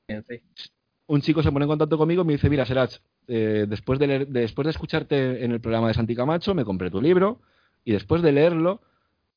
un 1.07 1.21
chico 1.21 1.43
se 1.43 1.51
pone 1.51 1.65
en 1.65 1.69
contacto 1.69 1.97
conmigo 1.97 2.23
y 2.23 2.25
me 2.25 2.33
dice, 2.33 2.49
mira, 2.49 2.65
Serach, 2.65 2.95
eh, 3.27 3.65
después, 3.67 3.99
de 3.99 4.25
después 4.25 4.65
de 4.65 4.71
escucharte 4.71 5.43
en 5.43 5.51
el 5.51 5.59
programa 5.59 5.89
de 5.89 5.93
Santi 5.93 6.15
Camacho, 6.15 6.55
me 6.55 6.63
compré 6.63 6.89
tu 6.89 7.01
libro 7.01 7.41
y 7.83 7.91
después 7.91 8.21
de 8.21 8.31
leerlo 8.31 8.81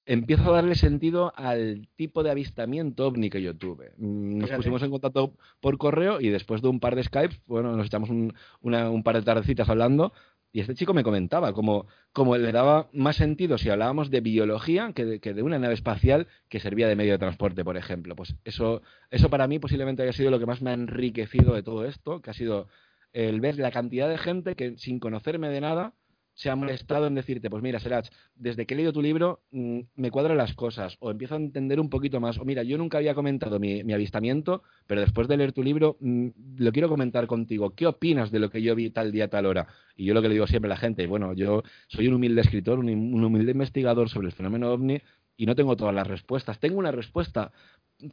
empiezo 0.07 0.51
a 0.51 0.57
darle 0.57 0.75
sentido 0.75 1.33
al 1.37 1.89
tipo 1.97 2.23
de 2.23 2.31
avistamiento 2.31 3.07
ovni 3.07 3.31
que 3.31 3.43
yo 3.43 3.57
tuve. 3.57 3.93
Mm, 3.97 4.39
nos 4.39 4.51
pusimos 4.51 4.83
en 4.83 4.91
contacto 4.91 5.35
por 5.61 5.79
correo 5.79 6.21
y 6.21 6.29
después 6.29 6.63
de 6.63 6.69
un 6.69 6.81
par 6.81 6.97
de 6.97 7.05
Skype, 7.05 7.37
bueno, 7.47 7.77
nos 7.77 7.87
echamos 7.87 8.11
un, 8.11 8.35
una, 8.61 8.91
un 8.91 9.03
par 9.03 9.17
de 9.17 9.23
tardecitas 9.23 9.69
hablando 9.69 10.13
Y 10.53 10.61
este 10.61 10.75
chico 10.75 10.95
me 10.95 11.03
comentaba 11.03 11.53
como, 11.53 11.87
como 12.13 12.37
le 12.37 12.53
daba 12.53 12.89
más 12.93 13.17
sentido 13.17 13.59
si 13.59 13.71
hablábamos 13.71 14.11
de 14.11 14.21
biología 14.21 14.93
que 14.95 15.05
de, 15.05 15.21
que 15.21 15.35
de, 15.35 15.43
una 15.43 15.59
nave 15.59 15.75
espacial 15.75 16.29
que 16.49 16.61
servía 16.61 16.87
de 16.87 16.97
medio 16.97 17.13
de 17.13 17.19
transporte, 17.19 17.65
por 17.65 17.77
ejemplo. 17.77 18.15
Pues 18.15 18.37
eso, 18.45 18.83
eso 19.11 19.31
para 19.31 19.49
mí 19.49 19.59
posiblemente 19.59 20.03
haya 20.03 20.13
sido 20.13 20.31
lo 20.31 20.39
que 20.39 20.47
más 20.47 20.63
me 20.63 20.71
ha 20.71 20.75
enriquecido 20.75 21.55
de 21.55 21.63
todo 21.63 21.85
esto, 21.85 22.21
que 22.23 22.31
ha 22.31 22.35
sido 22.35 22.69
el 23.13 23.41
ver 23.41 23.59
la 23.59 23.71
cantidad 23.71 24.09
de 24.09 24.19
gente 24.19 24.55
que 24.55 24.77
sin 24.77 25.01
conocerme 25.01 25.49
de 25.49 25.61
nada 25.61 25.95
se 26.35 26.51
ha 26.51 26.57
molestado 26.57 27.07
en 27.07 27.15
decirte, 27.15 27.49
pues 27.49 27.63
mira, 27.63 27.79
Serach, 27.79 28.09
desde 28.35 28.67
que 28.67 28.75
he 28.75 28.77
leído 28.77 28.93
tu 28.93 29.01
libro 29.01 29.41
mmm, 29.53 29.81
me 29.95 30.11
cuadran 30.11 30.37
las 30.37 30.53
cosas, 30.55 30.97
o 31.01 31.11
empiezo 31.11 31.35
a 31.35 31.39
entender 31.39 31.81
un 31.81 31.89
poquito 31.89 32.21
más, 32.21 32.39
o 32.39 32.45
mira, 32.45 32.63
yo 32.65 32.77
nunca 32.77 32.99
había 32.99 33.15
comentado 33.15 33.59
mi, 33.59 33.85
mi 33.85 33.93
avistamiento, 33.93 34.63
pero 34.87 35.01
después 35.01 35.29
de 35.29 35.37
leer 35.37 35.53
tu 35.53 35.63
libro 35.63 35.97
mmm, 36.01 36.29
lo 36.59 36.73
quiero 36.73 36.89
comentar 36.89 37.27
contigo. 37.27 37.75
¿Qué 37.75 37.87
opinas 37.87 38.31
de 38.31 38.41
lo 38.41 38.51
que 38.51 38.61
yo 38.63 38.75
vi 38.75 38.91
tal 38.91 39.13
día, 39.13 39.29
tal 39.29 39.47
hora? 39.47 39.67
Y 39.97 40.05
yo 40.05 40.15
lo 40.15 40.23
que 40.23 40.29
le 40.29 40.35
digo 40.35 40.47
siempre 40.47 40.69
a 40.69 40.75
la 40.75 40.81
gente, 40.81 41.07
bueno, 41.07 41.35
yo 41.35 41.63
soy 41.89 42.09
un 42.09 42.15
humilde 42.15 42.41
escritor, 42.41 42.79
un, 42.81 42.89
un 42.89 43.25
humilde 43.25 43.53
investigador 43.53 44.09
sobre 44.09 44.27
el 44.27 44.33
fenómeno 44.33 44.73
ovni 44.73 45.01
y 45.37 45.47
no 45.47 45.55
tengo 45.55 45.77
todas 45.77 45.95
las 45.95 46.07
respuestas. 46.07 46.59
Tengo 46.59 46.79
una 46.79 46.91
respuesta 46.91 47.53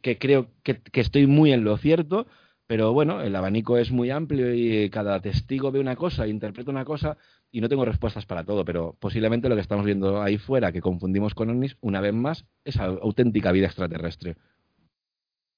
que 0.00 0.16
creo 0.16 0.48
que, 0.62 0.80
que 0.80 1.00
estoy 1.00 1.26
muy 1.26 1.52
en 1.52 1.64
lo 1.64 1.76
cierto, 1.76 2.28
pero 2.68 2.92
bueno, 2.92 3.20
el 3.20 3.34
abanico 3.36 3.76
es 3.76 3.90
muy 3.90 4.10
amplio 4.10 4.54
y 4.54 4.88
cada 4.90 5.20
testigo 5.20 5.72
ve 5.72 5.80
una 5.80 5.96
cosa, 5.96 6.26
interpreta 6.26 6.70
una 6.70 6.84
cosa 6.84 7.18
y 7.52 7.60
no 7.60 7.68
tengo 7.68 7.84
respuestas 7.84 8.24
para 8.24 8.44
todo, 8.44 8.64
pero 8.64 8.96
posiblemente 8.98 9.48
lo 9.48 9.54
que 9.54 9.60
estamos 9.60 9.84
viendo 9.84 10.22
ahí 10.22 10.38
fuera, 10.38 10.72
que 10.72 10.80
confundimos 10.80 11.34
con 11.34 11.50
ovnis, 11.50 11.76
una 11.82 12.00
vez 12.00 12.14
más, 12.14 12.46
es 12.64 12.78
auténtica 12.78 13.52
vida 13.52 13.66
extraterrestre. 13.66 14.36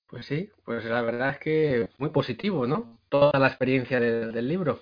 Pues 0.09 0.27
sí, 0.27 0.51
pues 0.65 0.85
la 0.85 1.03
verdad 1.03 1.31
es 1.31 1.39
que 1.39 1.89
muy 1.99 2.11
positivo, 2.11 2.67
¿no? 2.67 2.99
Toda 3.09 3.39
la 3.39 3.47
experiencia 3.47 4.01
de, 4.01 4.33
del 4.33 4.49
libro. 4.49 4.81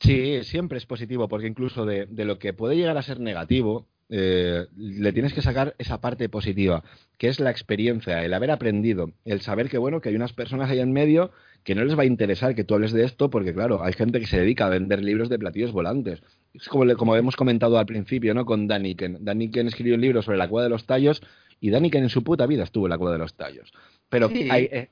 Sí, 0.00 0.44
siempre 0.44 0.78
es 0.78 0.86
positivo, 0.86 1.28
porque 1.28 1.48
incluso 1.48 1.84
de, 1.84 2.06
de, 2.06 2.24
lo 2.24 2.38
que 2.38 2.52
puede 2.52 2.76
llegar 2.76 2.96
a 2.96 3.02
ser 3.02 3.18
negativo, 3.18 3.88
eh, 4.10 4.66
le 4.76 5.12
tienes 5.12 5.34
que 5.34 5.42
sacar 5.42 5.74
esa 5.78 6.00
parte 6.00 6.28
positiva, 6.28 6.82
que 7.18 7.28
es 7.28 7.40
la 7.40 7.50
experiencia, 7.50 8.24
el 8.24 8.32
haber 8.32 8.50
aprendido, 8.50 9.12
el 9.24 9.40
saber 9.40 9.68
que 9.68 9.78
bueno, 9.78 10.00
que 10.00 10.08
hay 10.08 10.16
unas 10.16 10.32
personas 10.32 10.70
ahí 10.70 10.80
en 10.80 10.92
medio 10.92 11.30
que 11.64 11.74
no 11.74 11.84
les 11.84 11.98
va 11.98 12.02
a 12.02 12.06
interesar 12.06 12.54
que 12.54 12.64
tú 12.64 12.74
hables 12.74 12.92
de 12.92 13.04
esto, 13.04 13.28
porque 13.28 13.52
claro, 13.52 13.82
hay 13.84 13.92
gente 13.92 14.20
que 14.20 14.26
se 14.26 14.38
dedica 14.38 14.66
a 14.66 14.70
vender 14.70 15.02
libros 15.02 15.28
de 15.28 15.38
platillos 15.38 15.72
volantes. 15.72 16.22
Es 16.54 16.68
como, 16.68 16.90
como 16.96 17.14
hemos 17.16 17.36
comentado 17.36 17.78
al 17.78 17.86
principio, 17.86 18.32
¿no? 18.32 18.46
Con 18.46 18.66
Daniken. 18.66 19.18
Daniken 19.24 19.66
escribió 19.66 19.94
un 19.94 20.00
libro 20.00 20.22
sobre 20.22 20.38
la 20.38 20.48
cueva 20.48 20.64
de 20.64 20.70
los 20.70 20.86
tallos 20.86 21.20
y 21.60 21.70
Daniken 21.70 22.04
en 22.04 22.08
su 22.08 22.24
puta 22.24 22.46
vida 22.46 22.64
estuvo 22.64 22.86
en 22.86 22.90
la 22.90 22.98
cueva 22.98 23.12
de 23.12 23.18
los 23.18 23.34
tallos. 23.34 23.72
Pero 24.08 24.28
sí. 24.28 24.48
hay, 24.50 24.64
eh, 24.64 24.88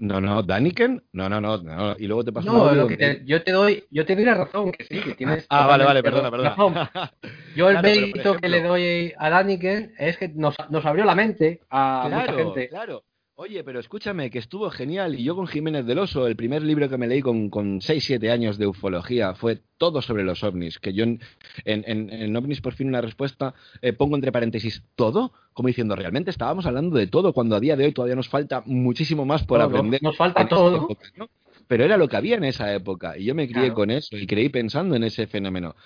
no, 0.00 0.20
no, 0.20 0.42
Daniken, 0.42 1.02
no, 1.12 1.28
no, 1.28 1.40
no, 1.40 1.58
no, 1.58 1.94
y 1.98 2.06
luego 2.06 2.24
te 2.24 2.32
paso 2.32 2.50
No, 2.50 2.74
lo 2.74 2.88
que 2.88 2.96
te, 2.96 3.22
yo 3.26 3.42
te 3.42 3.52
doy, 3.52 3.84
yo 3.90 4.06
te 4.06 4.16
doy 4.16 4.24
la 4.24 4.34
razón, 4.34 4.72
que 4.72 4.84
sí, 4.84 4.98
que 5.00 5.14
tienes. 5.14 5.46
Ah, 5.50 5.66
vale, 5.66 5.84
vale, 5.84 6.02
perdona, 6.02 6.30
perdona. 6.30 6.50
Razón. 6.50 6.74
Yo 7.56 7.68
el 7.68 7.80
claro, 7.80 7.88
mérito 7.88 8.36
que 8.36 8.48
le 8.48 8.62
doy 8.62 9.12
a 9.18 9.28
Daniken 9.28 9.92
es 9.98 10.16
que 10.16 10.28
nos, 10.28 10.54
nos 10.70 10.86
abrió 10.86 11.04
la 11.04 11.16
mente 11.16 11.60
a 11.68 12.04
claro, 12.06 12.32
mucha 12.32 12.44
gente. 12.44 12.68
Claro, 12.68 13.04
Oye, 13.42 13.64
pero 13.64 13.80
escúchame, 13.80 14.28
que 14.28 14.38
estuvo 14.38 14.68
genial. 14.68 15.18
Y 15.18 15.24
yo 15.24 15.34
con 15.34 15.46
Jiménez 15.46 15.86
del 15.86 16.00
Oso, 16.00 16.26
el 16.26 16.36
primer 16.36 16.62
libro 16.62 16.90
que 16.90 16.98
me 16.98 17.06
leí 17.06 17.22
con, 17.22 17.48
con 17.48 17.80
6, 17.80 18.04
7 18.04 18.30
años 18.30 18.58
de 18.58 18.66
ufología 18.66 19.32
fue 19.32 19.62
todo 19.78 20.02
sobre 20.02 20.24
los 20.24 20.44
ovnis. 20.44 20.78
Que 20.78 20.92
yo 20.92 21.04
en, 21.04 21.20
en, 21.64 21.82
en, 21.86 22.10
en 22.10 22.36
ovnis, 22.36 22.60
por 22.60 22.74
fin, 22.74 22.88
una 22.88 23.00
respuesta, 23.00 23.54
eh, 23.80 23.94
pongo 23.94 24.16
entre 24.16 24.30
paréntesis, 24.30 24.82
¿todo? 24.94 25.32
Como 25.54 25.68
diciendo, 25.68 25.96
realmente 25.96 26.30
estábamos 26.30 26.66
hablando 26.66 26.98
de 26.98 27.06
todo, 27.06 27.32
cuando 27.32 27.56
a 27.56 27.60
día 27.60 27.76
de 27.76 27.86
hoy 27.86 27.92
todavía 27.92 28.14
nos 28.14 28.28
falta 28.28 28.62
muchísimo 28.66 29.24
más 29.24 29.42
por 29.44 29.58
todo, 29.58 29.68
aprender. 29.70 30.02
Nos 30.02 30.18
falta 30.18 30.46
todo. 30.46 30.76
Época, 30.76 31.08
¿no? 31.16 31.30
Pero 31.66 31.84
era 31.84 31.96
lo 31.96 32.08
que 32.08 32.16
había 32.16 32.36
en 32.36 32.44
esa 32.44 32.74
época. 32.74 33.16
Y 33.16 33.24
yo 33.24 33.34
me 33.34 33.46
crié 33.46 33.68
claro. 33.68 33.74
con 33.74 33.90
eso 33.90 34.18
y 34.18 34.26
creí 34.26 34.50
pensando 34.50 34.96
en 34.96 35.04
ese 35.04 35.26
fenómeno. 35.26 35.76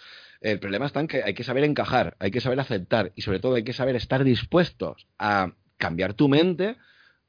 El 0.41 0.59
problema 0.59 0.87
está 0.87 0.99
en 0.99 1.07
que 1.07 1.23
hay 1.23 1.35
que 1.35 1.45
saber 1.45 1.63
encajar, 1.63 2.17
hay 2.19 2.33
que 2.33 2.41
saber 2.41 2.59
aceptar 2.59 3.13
y 3.15 3.23
sobre 3.23 3.39
todo 3.39 3.55
hay 3.55 3.63
que 3.63 3.73
saber 3.73 3.95
estar 3.95 4.25
dispuestos 4.25 5.07
a 5.21 5.53
cambiar 5.79 6.15
tu 6.15 6.29
mente 6.29 6.75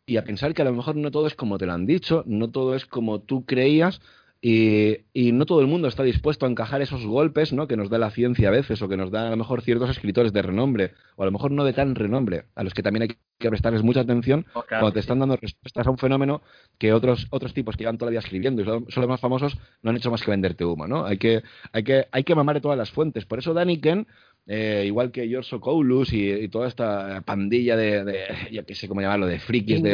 y 0.05 0.17
a 0.17 0.23
pensar 0.23 0.53
que 0.53 0.61
a 0.61 0.65
lo 0.65 0.73
mejor 0.73 0.95
no 0.95 1.11
todo 1.11 1.27
es 1.27 1.35
como 1.35 1.57
te 1.57 1.65
lo 1.65 1.73
han 1.73 1.85
dicho, 1.85 2.23
no 2.27 2.49
todo 2.49 2.75
es 2.75 2.85
como 2.85 3.21
tú 3.21 3.45
creías 3.45 4.01
y, 4.41 4.97
y, 5.13 5.31
no 5.31 5.45
todo 5.45 5.61
el 5.61 5.67
mundo 5.67 5.87
está 5.87 6.03
dispuesto 6.03 6.45
a 6.45 6.49
encajar 6.49 6.81
esos 6.81 7.03
golpes 7.05 7.51
¿no? 7.51 7.67
que 7.67 7.77
nos 7.77 7.89
da 7.89 7.97
la 7.97 8.11
ciencia 8.11 8.49
a 8.49 8.51
veces 8.51 8.79
o 8.81 8.87
que 8.87 8.97
nos 8.97 9.09
da 9.09 9.27
a 9.27 9.29
lo 9.31 9.37
mejor 9.37 9.61
ciertos 9.61 9.89
escritores 9.89 10.33
de 10.33 10.41
renombre 10.43 10.91
o 11.15 11.23
a 11.23 11.25
lo 11.25 11.31
mejor 11.31 11.49
no 11.49 11.63
de 11.63 11.73
tan 11.73 11.95
renombre, 11.95 12.45
a 12.53 12.63
los 12.63 12.73
que 12.73 12.83
también 12.83 13.03
hay 13.03 13.17
que 13.39 13.49
prestarles 13.49 13.81
mucha 13.81 14.01
atención 14.01 14.45
oh, 14.53 14.63
cuando 14.67 14.91
te 14.91 14.99
están 14.99 15.19
dando 15.19 15.35
respuestas 15.37 15.87
a 15.87 15.89
un 15.89 15.97
fenómeno 15.97 16.43
que 16.77 16.93
otros 16.93 17.27
otros 17.31 17.53
tipos 17.53 17.75
que 17.75 17.83
llevan 17.83 17.97
todavía 17.97 18.19
escribiendo 18.19 18.61
y 18.61 18.65
son, 18.65 18.85
son, 18.89 19.01
los 19.01 19.09
más 19.09 19.19
famosos 19.19 19.57
no 19.81 19.89
han 19.89 19.97
hecho 19.97 20.11
más 20.11 20.21
que 20.21 20.31
venderte 20.31 20.63
humo, 20.63 20.85
¿no? 20.87 21.05
Hay 21.05 21.17
que, 21.17 21.41
hay 21.71 21.83
que, 21.83 22.07
hay 22.11 22.23
que 22.23 22.35
mamar 22.35 22.55
de 22.55 22.61
todas 22.61 22.77
las 22.77 22.91
fuentes. 22.91 23.25
Por 23.25 23.39
eso 23.39 23.53
Daniken 23.53 24.07
eh, 24.47 24.83
igual 24.85 25.11
que 25.11 25.27
George 25.27 25.49
Sokoulous 25.49 26.13
y, 26.13 26.31
y, 26.31 26.47
toda 26.49 26.67
esta 26.67 27.21
pandilla 27.21 27.75
de, 27.75 28.03
de 28.03 28.27
yo 28.51 28.65
qué 28.65 28.75
sé 28.75 28.87
cómo 28.87 29.01
llamarlo, 29.01 29.25
de 29.25 29.39
frikis 29.39 29.81
de... 29.81 29.91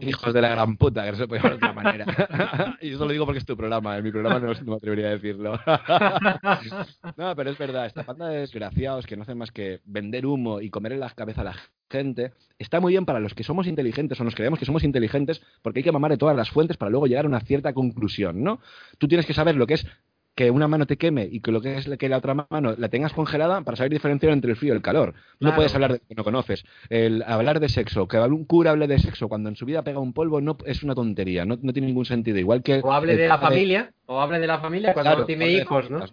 Hijos 0.00 0.32
de 0.32 0.40
la 0.40 0.48
gran 0.48 0.76
puta, 0.76 1.04
que 1.04 1.12
no 1.12 1.16
se 1.18 1.28
puede 1.28 1.42
llamar 1.42 1.58
de 1.58 1.66
otra 1.66 1.72
manera. 1.72 2.78
y 2.80 2.90
eso 2.90 3.04
lo 3.04 3.12
digo 3.12 3.26
porque 3.26 3.38
es 3.38 3.44
tu 3.44 3.56
programa, 3.56 3.96
en 3.98 4.04
mi 4.04 4.10
programa 4.10 4.38
no, 4.38 4.52
no 4.54 4.70
me 4.70 4.76
atrevería 4.76 5.08
a 5.08 5.10
decirlo. 5.10 5.52
no, 7.16 7.36
pero 7.36 7.50
es 7.50 7.58
verdad, 7.58 7.86
esta 7.86 8.04
panda 8.04 8.28
de 8.28 8.40
desgraciados 8.40 9.06
que 9.06 9.16
no 9.16 9.22
hacen 9.22 9.36
más 9.36 9.50
que 9.50 9.80
vender 9.84 10.24
humo 10.24 10.60
y 10.60 10.70
comer 10.70 10.92
en 10.92 11.00
la 11.00 11.10
cabeza 11.10 11.42
a 11.42 11.44
la 11.44 11.56
gente, 11.90 12.32
está 12.58 12.80
muy 12.80 12.92
bien 12.92 13.04
para 13.04 13.20
los 13.20 13.34
que 13.34 13.44
somos 13.44 13.66
inteligentes 13.66 14.18
o 14.20 14.24
nos 14.24 14.34
creemos 14.34 14.58
que 14.58 14.64
somos 14.64 14.84
inteligentes, 14.84 15.42
porque 15.60 15.80
hay 15.80 15.84
que 15.84 15.92
mamar 15.92 16.12
de 16.12 16.18
todas 16.18 16.36
las 16.36 16.48
fuentes 16.48 16.76
para 16.78 16.90
luego 16.90 17.06
llegar 17.06 17.26
a 17.26 17.28
una 17.28 17.40
cierta 17.40 17.74
conclusión, 17.74 18.42
¿no? 18.42 18.60
Tú 18.98 19.08
tienes 19.08 19.26
que 19.26 19.34
saber 19.34 19.56
lo 19.56 19.66
que 19.66 19.74
es 19.74 19.86
que 20.34 20.50
una 20.50 20.68
mano 20.68 20.86
te 20.86 20.96
queme 20.96 21.28
y 21.30 21.40
que 21.40 21.52
lo 21.52 21.60
que 21.60 21.76
es 21.76 21.88
que 21.98 22.08
la 22.08 22.18
otra 22.18 22.34
mano 22.34 22.74
la 22.76 22.88
tengas 22.88 23.12
congelada 23.12 23.62
para 23.62 23.76
saber 23.76 23.92
diferenciar 23.92 24.32
entre 24.32 24.50
el 24.50 24.56
frío 24.56 24.72
y 24.72 24.76
el 24.76 24.82
calor. 24.82 25.12
Claro. 25.12 25.26
No 25.40 25.54
puedes 25.54 25.74
hablar 25.74 25.92
de 25.92 25.98
que 26.00 26.14
no 26.14 26.24
conoces. 26.24 26.64
El 26.88 27.22
hablar 27.24 27.60
de 27.60 27.68
sexo, 27.68 28.08
que 28.08 28.18
un 28.18 28.44
cura 28.44 28.70
hable 28.70 28.86
de 28.86 28.98
sexo 28.98 29.28
cuando 29.28 29.48
en 29.48 29.56
su 29.56 29.66
vida 29.66 29.82
pega 29.82 29.98
un 29.98 30.12
polvo 30.12 30.40
no 30.40 30.56
es 30.64 30.82
una 30.82 30.94
tontería, 30.94 31.44
no, 31.44 31.58
no 31.60 31.72
tiene 31.72 31.88
ningún 31.88 32.04
sentido. 32.04 32.38
Igual 32.38 32.62
que 32.62 32.80
o 32.82 32.92
hable 32.92 33.16
de 33.16 33.28
la 33.28 33.38
familia, 33.38 33.82
de... 33.84 33.92
o 34.06 34.20
hable 34.20 34.38
de 34.38 34.46
la 34.46 34.60
familia 34.60 34.94
cuando 34.94 35.10
claro, 35.10 35.20
no 35.20 35.26
tiene 35.26 35.50
hijos, 35.50 35.90
¿no? 35.90 36.04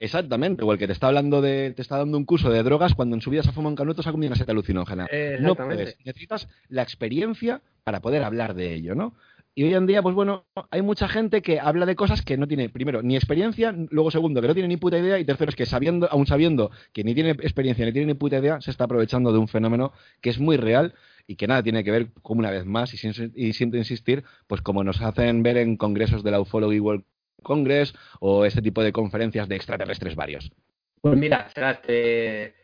Exactamente, 0.00 0.64
o 0.64 0.72
el 0.72 0.78
que 0.78 0.86
te 0.86 0.92
está 0.92 1.08
hablando 1.08 1.42
de, 1.42 1.72
te 1.74 1.82
está 1.82 1.98
dando 1.98 2.16
un 2.16 2.24
curso 2.24 2.50
de 2.50 2.62
drogas 2.62 2.94
cuando 2.94 3.16
en 3.16 3.20
su 3.20 3.30
vida 3.30 3.42
se 3.42 3.50
ha 3.50 3.52
fumado 3.52 3.70
un 3.70 3.76
canuto 3.76 4.02
se 4.02 4.08
ha 4.08 4.12
comido 4.12 4.28
una 4.28 4.36
seta 4.36 4.52
alucinógena. 4.52 5.08
No 5.40 5.56
puedes, 5.56 5.96
necesitas 6.04 6.48
la 6.68 6.82
experiencia 6.82 7.62
para 7.82 8.00
poder 8.00 8.22
hablar 8.22 8.54
de 8.54 8.74
ello, 8.74 8.94
¿no? 8.94 9.14
Y 9.58 9.64
hoy 9.64 9.74
en 9.74 9.86
día, 9.86 10.02
pues 10.02 10.14
bueno, 10.14 10.46
hay 10.70 10.82
mucha 10.82 11.08
gente 11.08 11.42
que 11.42 11.58
habla 11.58 11.84
de 11.84 11.96
cosas 11.96 12.22
que 12.22 12.36
no 12.36 12.46
tiene, 12.46 12.68
primero, 12.68 13.02
ni 13.02 13.16
experiencia, 13.16 13.74
luego, 13.90 14.12
segundo, 14.12 14.40
que 14.40 14.46
no 14.46 14.54
tiene 14.54 14.68
ni 14.68 14.76
puta 14.76 14.96
idea, 14.96 15.18
y 15.18 15.24
tercero, 15.24 15.48
es 15.48 15.56
que 15.56 15.66
sabiendo, 15.66 16.08
aún 16.12 16.28
sabiendo 16.28 16.70
que 16.92 17.02
ni 17.02 17.12
tiene 17.12 17.30
experiencia 17.30 17.84
ni 17.84 17.90
tiene 17.90 18.06
ni 18.06 18.14
puta 18.14 18.38
idea, 18.38 18.60
se 18.60 18.70
está 18.70 18.84
aprovechando 18.84 19.32
de 19.32 19.38
un 19.38 19.48
fenómeno 19.48 19.92
que 20.20 20.30
es 20.30 20.38
muy 20.38 20.58
real 20.58 20.94
y 21.26 21.34
que 21.34 21.48
nada 21.48 21.64
tiene 21.64 21.82
que 21.82 21.90
ver, 21.90 22.06
como 22.22 22.38
una 22.38 22.52
vez 22.52 22.66
más, 22.66 22.94
y, 22.94 23.10
y 23.34 23.52
siento 23.52 23.76
insistir, 23.76 24.22
pues 24.46 24.62
como 24.62 24.84
nos 24.84 25.00
hacen 25.00 25.42
ver 25.42 25.56
en 25.56 25.76
congresos 25.76 26.22
de 26.22 26.30
la 26.30 26.40
Ufology 26.40 26.78
World 26.78 27.02
Congress 27.42 27.96
o 28.20 28.44
ese 28.44 28.62
tipo 28.62 28.84
de 28.84 28.92
conferencias 28.92 29.48
de 29.48 29.56
extraterrestres 29.56 30.14
varios. 30.14 30.52
Pues 31.00 31.18
mira, 31.18 31.48
te, 31.84 32.54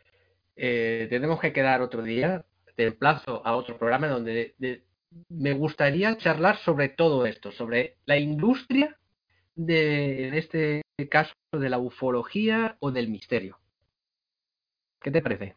eh, 0.55 1.07
tenemos 1.09 1.41
que 1.41 1.51
quedar 1.51 1.81
otro 1.81 2.03
día, 2.03 2.45
te 2.77 2.85
emplazo 2.85 3.45
a 3.45 3.53
otro 3.57 3.77
programa 3.77 4.07
donde 4.07 4.33
de, 4.33 4.55
de, 4.59 4.85
me 5.29 5.53
gustaría 5.53 6.17
charlar 6.17 6.57
sobre 6.57 6.89
todo 6.89 7.25
esto, 7.25 7.51
sobre 7.51 7.97
la 8.05 8.17
industria 8.17 8.97
de, 9.55 10.27
en 10.27 10.33
este 10.33 10.81
caso, 11.09 11.33
de 11.51 11.69
la 11.69 11.77
ufología 11.77 12.77
o 12.79 12.91
del 12.91 13.09
misterio. 13.09 13.59
¿Qué 15.01 15.11
te 15.11 15.21
parece? 15.21 15.55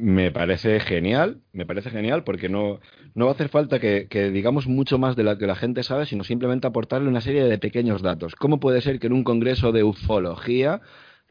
Me 0.00 0.30
parece 0.30 0.78
genial, 0.78 1.40
me 1.52 1.66
parece 1.66 1.90
genial 1.90 2.22
porque 2.22 2.48
no, 2.48 2.80
no 3.14 3.24
va 3.24 3.32
a 3.32 3.34
hacer 3.34 3.48
falta 3.48 3.80
que, 3.80 4.06
que, 4.08 4.30
digamos 4.30 4.68
mucho 4.68 4.96
más 4.96 5.16
de 5.16 5.24
lo 5.24 5.36
que 5.38 5.46
la 5.46 5.56
gente 5.56 5.82
sabe, 5.82 6.06
sino 6.06 6.22
simplemente 6.22 6.68
aportarle 6.68 7.08
una 7.08 7.20
serie 7.20 7.44
de 7.44 7.58
pequeños 7.58 8.02
datos. 8.02 8.36
¿Cómo 8.36 8.60
puede 8.60 8.80
ser 8.80 9.00
que 9.00 9.08
en 9.08 9.12
un 9.12 9.24
congreso 9.24 9.72
de 9.72 9.82
ufología 9.82 10.80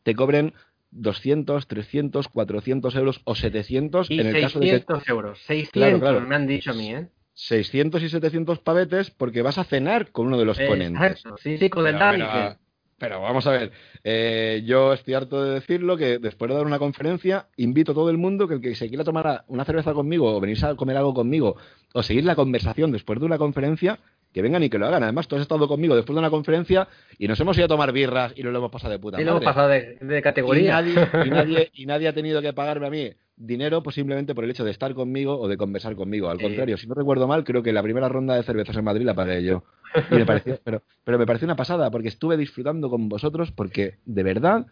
te 0.03 0.15
cobren 0.15 0.53
200, 0.91 1.67
300, 1.67 2.27
400 2.27 2.95
euros 2.95 3.21
o 3.23 3.35
700 3.35 4.11
y 4.11 4.19
en 4.19 4.27
el 4.27 4.33
600 4.33 4.41
caso 4.41 4.59
de 4.59 5.03
que... 5.03 5.11
euros, 5.11 5.39
600 5.45 5.71
claro, 5.71 5.99
claro. 5.99 6.21
me 6.27 6.35
han 6.35 6.47
dicho 6.47 6.71
a 6.71 6.73
mí, 6.73 6.93
¿eh? 6.93 7.07
600 7.37 8.01
y 8.01 8.09
700 8.09 8.59
pavetes 8.59 9.11
porque 9.11 9.43
vas 9.43 9.59
a 9.59 9.63
cenar 9.63 10.11
con 10.11 10.25
uno 10.25 10.39
de 10.39 10.45
los 10.45 10.57
ponentes. 10.59 11.23
Sí, 11.37 11.57
sí, 11.59 11.69
con 11.69 11.85
el. 11.85 11.95
Pero, 11.95 12.57
pero, 12.97 13.21
vamos 13.21 13.45
a 13.45 13.51
ver, 13.51 13.71
eh, 14.03 14.63
yo 14.65 14.93
estoy 14.93 15.13
harto 15.13 15.43
de 15.43 15.53
decirlo 15.53 15.97
que 15.97 16.17
después 16.17 16.49
de 16.49 16.55
dar 16.55 16.65
una 16.65 16.79
conferencia 16.79 17.45
invito 17.55 17.91
a 17.91 17.95
todo 17.95 18.09
el 18.09 18.17
mundo 18.17 18.47
que 18.47 18.55
el 18.55 18.61
que 18.61 18.73
se 18.73 18.87
quiera 18.87 19.03
tomar 19.03 19.43
una 19.49 19.65
cerveza 19.65 19.93
conmigo 19.93 20.35
o 20.35 20.41
venirse 20.41 20.65
a 20.65 20.73
comer 20.73 20.97
algo 20.97 21.13
conmigo 21.13 21.57
o 21.93 22.01
seguir 22.01 22.25
la 22.25 22.35
conversación 22.35 22.91
después 22.91 23.19
de 23.19 23.27
una 23.27 23.37
conferencia, 23.37 23.99
que 24.33 24.41
vengan 24.41 24.63
y 24.63 24.71
que 24.71 24.79
lo 24.79 24.87
hagan. 24.87 25.03
Además, 25.03 25.27
tú 25.27 25.35
has 25.35 25.43
estado 25.43 25.67
conmigo 25.67 25.95
después 25.95 26.15
de 26.15 26.19
una 26.19 26.31
conferencia 26.31 26.87
y 27.19 27.27
nos 27.27 27.39
hemos 27.39 27.55
ido 27.55 27.65
a 27.65 27.69
tomar 27.69 27.91
birras 27.91 28.33
y 28.35 28.41
nos 28.41 28.51
lo 28.51 28.57
hemos 28.57 28.71
pasado 28.71 28.93
de 28.93 28.99
puta 28.99 29.21
y 29.21 29.23
lo 29.23 29.31
hemos 29.31 29.43
pasado 29.43 29.67
de, 29.67 29.99
de 30.01 30.21
categoría. 30.23 30.63
Y 30.63 30.67
nadie, 30.69 31.07
y, 31.23 31.29
nadie, 31.29 31.69
y 31.75 31.85
nadie 31.85 32.07
ha 32.07 32.13
tenido 32.13 32.41
que 32.41 32.51
pagarme 32.51 32.87
a 32.87 32.89
mí 32.89 33.11
dinero 33.37 33.83
posiblemente 33.83 34.33
por 34.35 34.43
el 34.43 34.49
hecho 34.49 34.65
de 34.65 34.71
estar 34.71 34.93
conmigo 34.95 35.39
o 35.39 35.47
de 35.47 35.57
conversar 35.57 35.95
conmigo. 35.95 36.29
Al 36.29 36.41
contrario, 36.41 36.77
si 36.77 36.87
no 36.87 36.95
recuerdo 36.95 37.27
mal, 37.27 37.43
creo 37.43 37.63
que 37.63 37.71
la 37.71 37.83
primera 37.83 38.09
ronda 38.09 38.35
de 38.35 38.43
cervezas 38.43 38.75
en 38.75 38.83
Madrid 38.83 39.05
la 39.05 39.13
pagué 39.13 39.43
yo. 39.43 39.63
Y 40.11 40.15
me 40.15 40.25
pareció, 40.25 40.59
pero, 40.63 40.81
pero 41.03 41.19
me 41.19 41.25
pareció 41.25 41.45
una 41.45 41.55
pasada, 41.55 41.91
porque 41.91 42.07
estuve 42.07 42.35
disfrutando 42.35 42.89
con 42.89 43.07
vosotros, 43.07 43.51
porque 43.51 43.99
de 44.05 44.23
verdad 44.23 44.65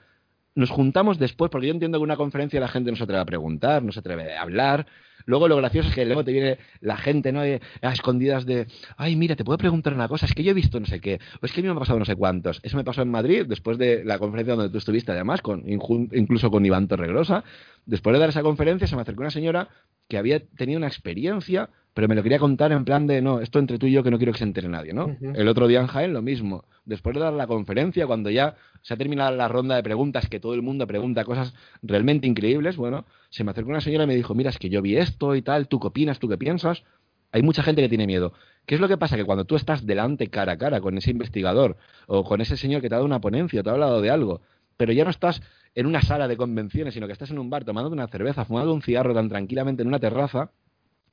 nos 0.56 0.70
juntamos 0.72 1.20
después, 1.20 1.52
porque 1.52 1.68
yo 1.68 1.74
entiendo 1.74 2.00
que 2.00 2.02
en 2.02 2.10
una 2.10 2.18
conferencia 2.18 2.60
la 2.60 2.68
gente 2.68 2.90
no 2.90 2.98
se 2.98 3.04
atreve 3.04 3.22
a 3.22 3.26
preguntar, 3.26 3.84
no 3.84 3.92
se 3.92 4.00
atreve 4.00 4.36
a 4.36 4.42
hablar. 4.42 4.88
Luego 5.26 5.48
lo 5.48 5.58
gracioso 5.58 5.90
es 5.90 5.96
que 5.96 6.06
luego 6.06 6.24
te 6.24 6.32
viene 6.32 6.58
la 6.82 6.98
gente, 6.98 7.32
¿no? 7.32 7.42
A 7.42 7.94
escondidas 7.94 8.46
de, 8.46 8.68
ay, 8.98 9.16
mira, 9.16 9.36
te 9.36 9.44
puedo 9.44 9.58
preguntar 9.58 9.94
una 9.94 10.08
cosa, 10.08 10.26
es 10.26 10.34
que 10.34 10.44
yo 10.44 10.52
he 10.52 10.54
visto 10.54 10.80
no 10.80 10.86
sé 10.86 11.00
qué, 11.00 11.20
o 11.42 11.46
es 11.46 11.52
que 11.52 11.62
a 11.62 11.64
mí 11.64 11.70
me 11.70 11.76
ha 11.76 11.80
pasado 11.80 12.00
no 12.00 12.06
sé 12.06 12.16
cuántos. 12.16 12.60
Eso 12.64 12.78
me 12.78 12.84
pasó 12.84 13.02
en 13.02 13.10
Madrid, 13.10 13.46
después 13.48 13.78
de 13.78 14.04
la 14.04 14.20
conferencia 14.20 14.56
donde 14.56 14.72
tú 14.72 14.78
estuviste, 14.78 15.12
además, 15.12 15.42
con, 15.42 15.64
incluso 15.68 16.52
con 16.52 16.66
Iván 16.66 16.88
Torregrosa. 16.88 17.44
Después 17.86 18.14
de 18.14 18.20
dar 18.20 18.30
esa 18.30 18.42
conferencia, 18.42 18.88
se 18.88 18.96
me 18.96 19.02
acercó 19.02 19.22
una 19.22 19.32
señora 19.32 19.70
que 20.08 20.18
había 20.18 20.40
tenido 20.40 20.78
una 20.78 20.88
experiencia 20.88 21.70
pero 21.96 22.10
me 22.10 22.16
lo 22.16 22.24
quería 22.24 22.40
contar 22.40 22.74
en 22.74 22.84
plan 22.84 23.08
de, 23.08 23.22
no, 23.22 23.40
esto 23.40 23.58
entre 23.58 23.80
tú 23.80 23.88
y 23.88 23.94
yo 23.94 24.04
que 24.04 24.12
no 24.12 24.18
quiero 24.18 24.34
que 24.34 24.40
se 24.40 24.44
entere 24.44 24.68
nadie, 24.68 24.92
¿no? 24.92 25.16
El 25.22 25.48
otro 25.48 25.66
día 25.66 25.80
en 25.80 25.88
Jaén 25.88 26.12
lo 26.12 26.22
mismo. 26.22 26.66
Después 26.86 27.16
de 27.16 27.22
dar 27.22 27.34
la 27.34 27.48
conferencia, 27.48 28.06
cuando 28.06 28.30
ya 28.30 28.56
se 28.82 28.94
ha 28.94 28.98
terminado 28.98 29.36
la 29.36 29.48
ronda 29.48 29.76
de 29.76 29.84
preguntas, 29.84 30.30
que 30.30 30.40
todo 30.40 30.54
el 30.54 30.62
mundo 30.62 30.86
pregunta 30.86 31.26
cosas 31.26 31.54
realmente 31.82 32.28
increíbles, 32.28 32.78
bueno, 32.78 33.06
se 33.30 33.44
me 33.44 33.52
acercó 33.52 33.72
una 33.72 33.82
señora 33.82 34.04
y 34.04 34.08
me 34.08 34.16
dijo, 34.16 34.36
mira, 34.36 34.52
es 34.52 34.60
que 34.60 34.70
yo 34.70 34.82
vi 34.82 34.98
esto 34.98 35.36
y 35.36 35.42
tal, 35.42 35.68
¿tú 35.68 35.80
qué 35.80 35.88
opinas? 35.88 36.20
¿Tú 36.20 36.30
qué 36.30 36.38
piensas? 36.38 36.84
Hay 37.32 37.42
mucha 37.42 37.64
gente 37.64 37.82
que 37.82 37.90
tiene 37.90 38.06
miedo. 38.08 38.34
¿Qué 38.66 38.76
es 38.76 38.82
lo 38.82 38.88
que 38.88 38.98
pasa? 38.98 39.18
Que 39.18 39.26
cuando 39.26 39.46
tú 39.46 39.56
estás 39.56 39.86
delante 39.86 40.28
cara 40.28 40.54
a 40.54 40.58
cara 40.58 40.80
con 40.80 40.98
ese 40.98 41.12
investigador 41.12 41.78
o 42.08 42.24
con 42.24 42.40
ese 42.42 42.56
señor 42.56 42.82
que 42.82 42.90
te 42.90 42.96
ha 42.96 42.98
dado 42.98 43.06
una 43.06 43.20
ponencia, 43.20 43.62
te 43.62 43.70
ha 43.70 43.74
hablado 43.74 44.02
de 44.02 44.10
algo, 44.10 44.42
pero 44.78 44.94
ya 44.94 45.04
no 45.04 45.10
estás 45.10 45.42
en 45.74 45.86
una 45.86 46.02
sala 46.02 46.28
de 46.28 46.38
convenciones, 46.38 46.94
sino 46.94 47.08
que 47.08 47.14
estás 47.14 47.32
en 47.32 47.40
un 47.40 47.50
bar 47.50 47.66
tomando 47.66 47.90
una 47.90 48.08
cerveza, 48.08 48.46
fumando 48.46 48.74
un 48.74 48.82
cigarro 48.82 49.14
tan 49.14 49.28
tranquilamente 49.28 49.82
en 49.82 49.88
una 49.88 50.00
terraza, 50.00 50.52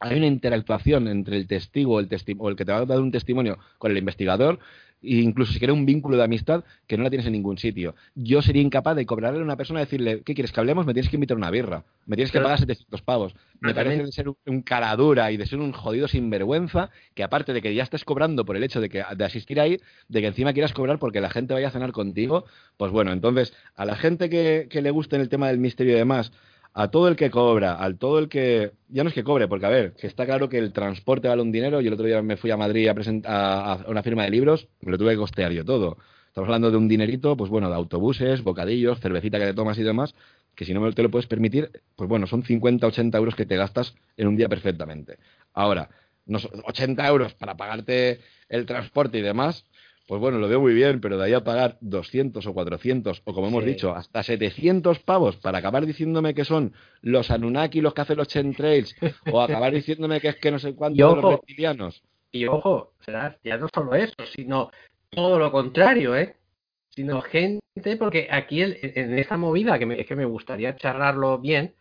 hay 0.02 0.18
una 0.18 0.26
interactuación 0.26 1.08
entre 1.08 1.36
el 1.36 1.46
testigo 1.46 2.00
el 2.00 2.08
o 2.38 2.48
el 2.48 2.56
que 2.56 2.64
te 2.64 2.72
va 2.72 2.78
a 2.78 2.86
dar 2.86 3.00
un 3.00 3.12
testimonio 3.12 3.58
con 3.78 3.90
el 3.90 3.98
investigador 3.98 4.58
e 5.02 5.16
incluso 5.16 5.52
si 5.52 5.58
quiere 5.58 5.72
un 5.72 5.84
vínculo 5.84 6.16
de 6.16 6.24
amistad 6.24 6.64
que 6.86 6.96
no 6.96 7.02
la 7.02 7.10
tienes 7.10 7.26
en 7.26 7.32
ningún 7.32 7.58
sitio. 7.58 7.94
Yo 8.14 8.40
sería 8.40 8.62
incapaz 8.62 8.94
de 8.94 9.04
cobrarle 9.04 9.40
a 9.40 9.42
una 9.42 9.56
persona 9.56 9.80
y 9.80 9.84
decirle, 9.84 10.22
¿qué 10.24 10.34
quieres 10.34 10.52
que 10.52 10.60
hablemos? 10.60 10.86
Me 10.86 10.92
tienes 10.92 11.10
que 11.10 11.16
invitar 11.16 11.36
una 11.36 11.50
birra, 11.50 11.84
me 12.06 12.16
tienes 12.16 12.30
que 12.30 12.40
pagar 12.40 12.60
700 12.60 13.02
pavos. 13.02 13.34
Me 13.60 13.74
parece 13.74 14.04
de 14.04 14.12
ser 14.12 14.28
un 14.28 14.62
cara 14.62 14.94
dura 14.96 15.32
y 15.32 15.36
de 15.36 15.46
ser 15.46 15.58
un 15.58 15.72
jodido 15.72 16.06
sinvergüenza 16.08 16.90
que 17.14 17.24
aparte 17.24 17.52
de 17.52 17.62
que 17.62 17.74
ya 17.74 17.82
estés 17.82 18.04
cobrando 18.04 18.44
por 18.44 18.56
el 18.56 18.62
hecho 18.62 18.80
de, 18.80 18.88
que, 18.88 19.04
de 19.16 19.24
asistir 19.24 19.60
ahí, 19.60 19.78
de 20.08 20.20
que 20.20 20.26
encima 20.28 20.52
quieras 20.52 20.72
cobrar 20.72 20.98
porque 20.98 21.20
la 21.20 21.30
gente 21.30 21.54
vaya 21.54 21.68
a 21.68 21.72
cenar 21.72 21.92
contigo, 21.92 22.44
pues 22.76 22.92
bueno, 22.92 23.12
entonces 23.12 23.54
a 23.74 23.84
la 23.84 23.96
gente 23.96 24.30
que, 24.30 24.68
que 24.70 24.82
le 24.82 24.90
guste 24.90 25.16
en 25.16 25.22
el 25.22 25.28
tema 25.28 25.48
del 25.48 25.58
misterio 25.58 25.94
y 25.94 25.96
demás, 25.96 26.32
a 26.74 26.88
todo 26.90 27.08
el 27.08 27.16
que 27.16 27.30
cobra, 27.30 27.82
a 27.82 27.94
todo 27.94 28.18
el 28.18 28.28
que. 28.28 28.72
Ya 28.88 29.02
no 29.04 29.08
es 29.08 29.14
que 29.14 29.24
cobre, 29.24 29.48
porque 29.48 29.66
a 29.66 29.70
ver, 29.70 29.92
que 29.94 30.06
está 30.06 30.24
claro 30.24 30.48
que 30.48 30.58
el 30.58 30.72
transporte 30.72 31.28
vale 31.28 31.42
un 31.42 31.52
dinero. 31.52 31.80
y 31.80 31.86
el 31.86 31.92
otro 31.92 32.06
día 32.06 32.22
me 32.22 32.36
fui 32.36 32.50
a 32.50 32.56
Madrid 32.56 32.88
a, 32.88 33.72
a, 33.72 33.76
una 33.88 34.02
firma 34.02 34.24
de 34.24 34.30
libros, 34.30 34.68
me 34.80 34.92
lo 34.92 34.98
tuve 34.98 35.12
que 35.12 35.18
costear 35.18 35.52
yo 35.52 35.64
todo. 35.64 35.98
Estamos 36.28 36.48
hablando 36.48 36.70
de 36.70 36.78
un 36.78 36.88
dinerito, 36.88 37.36
pues 37.36 37.50
bueno, 37.50 37.68
de 37.68 37.76
autobuses, 37.76 38.42
bocadillos, 38.42 39.00
cervecita 39.00 39.38
que 39.38 39.44
te 39.44 39.54
tomas 39.54 39.76
y 39.76 39.82
demás, 39.82 40.14
que 40.54 40.64
si 40.64 40.72
no 40.72 40.90
te 40.92 41.02
lo 41.02 41.10
puedes 41.10 41.26
permitir, 41.26 41.70
pues 41.94 42.08
bueno, 42.08 42.26
son 42.26 42.42
50, 42.42 42.86
80 42.86 43.18
euros 43.18 43.34
que 43.34 43.44
te 43.44 43.56
gastas 43.56 43.94
en 44.16 44.28
un 44.28 44.36
día 44.36 44.48
perfectamente. 44.48 45.18
Ahora, 45.52 45.90
80 46.26 47.06
euros 47.06 47.34
para 47.34 47.56
pagarte 47.56 48.20
el 48.48 48.64
transporte 48.64 49.18
y 49.18 49.22
demás, 49.22 49.66
pues 50.06 50.20
bueno, 50.20 50.38
lo 50.38 50.48
veo 50.48 50.60
muy 50.60 50.74
bien, 50.74 51.00
pero 51.00 51.16
de 51.16 51.24
ahí 51.24 51.32
a 51.32 51.44
pagar 51.44 51.78
200 51.80 52.44
o 52.46 52.52
400 52.52 53.22
o 53.24 53.34
como 53.34 53.48
hemos 53.48 53.64
dicho, 53.64 53.94
hasta 53.94 54.22
700 54.22 54.98
pavos 55.00 55.36
para 55.36 55.58
acabar 55.58 55.86
diciéndome 55.86 56.34
que 56.34 56.44
son 56.44 56.74
los 57.00 57.30
Anunnaki 57.30 57.80
los 57.80 57.94
que 57.94 58.00
hacen 58.00 58.16
los 58.16 58.28
chemtrails 58.28 58.96
o 59.30 59.40
acabar 59.40 59.72
diciéndome 59.72 60.20
que 60.20 60.28
es 60.28 60.36
que 60.36 60.50
no 60.50 60.58
sé 60.58 60.74
cuántos 60.74 60.98
de 61.16 61.22
los 61.22 61.32
reptilianos. 61.32 62.02
Y 62.32 62.46
ojo, 62.46 62.94
ya 63.44 63.56
no 63.58 63.68
solo 63.72 63.94
eso, 63.94 64.14
sino 64.34 64.70
todo 65.10 65.38
lo 65.38 65.52
contrario, 65.52 66.16
¿eh? 66.16 66.36
Sino 66.88 67.20
gente, 67.20 67.96
porque 67.98 68.28
aquí 68.30 68.62
en 68.62 69.18
esta 69.18 69.36
movida, 69.36 69.78
que 69.78 69.86
me, 69.86 70.00
es 70.00 70.06
que 70.06 70.16
me 70.16 70.24
gustaría 70.24 70.76
charlarlo 70.76 71.38
bien, 71.38 71.74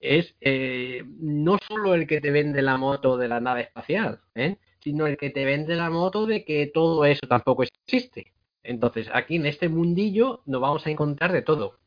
es 0.00 0.34
eh, 0.40 1.04
no 1.20 1.58
solo 1.66 1.94
el 1.94 2.06
que 2.06 2.20
te 2.20 2.30
vende 2.30 2.62
la 2.62 2.76
moto 2.76 3.16
de 3.16 3.28
la 3.28 3.40
nave 3.40 3.62
espacial, 3.62 4.20
¿eh? 4.34 4.56
Sino 4.80 5.06
el 5.06 5.16
que 5.16 5.30
te 5.30 5.44
vende 5.44 5.76
la 5.76 5.90
moto 5.90 6.26
de 6.26 6.44
que 6.44 6.66
todo 6.66 7.04
eso 7.04 7.26
tampoco 7.28 7.64
existe. 7.64 8.32
Entonces, 8.62 9.08
aquí 9.12 9.36
en 9.36 9.46
este 9.46 9.68
mundillo 9.68 10.42
nos 10.46 10.60
vamos 10.60 10.86
a 10.86 10.90
encontrar 10.90 11.32
de 11.32 11.42
todo. 11.42 11.78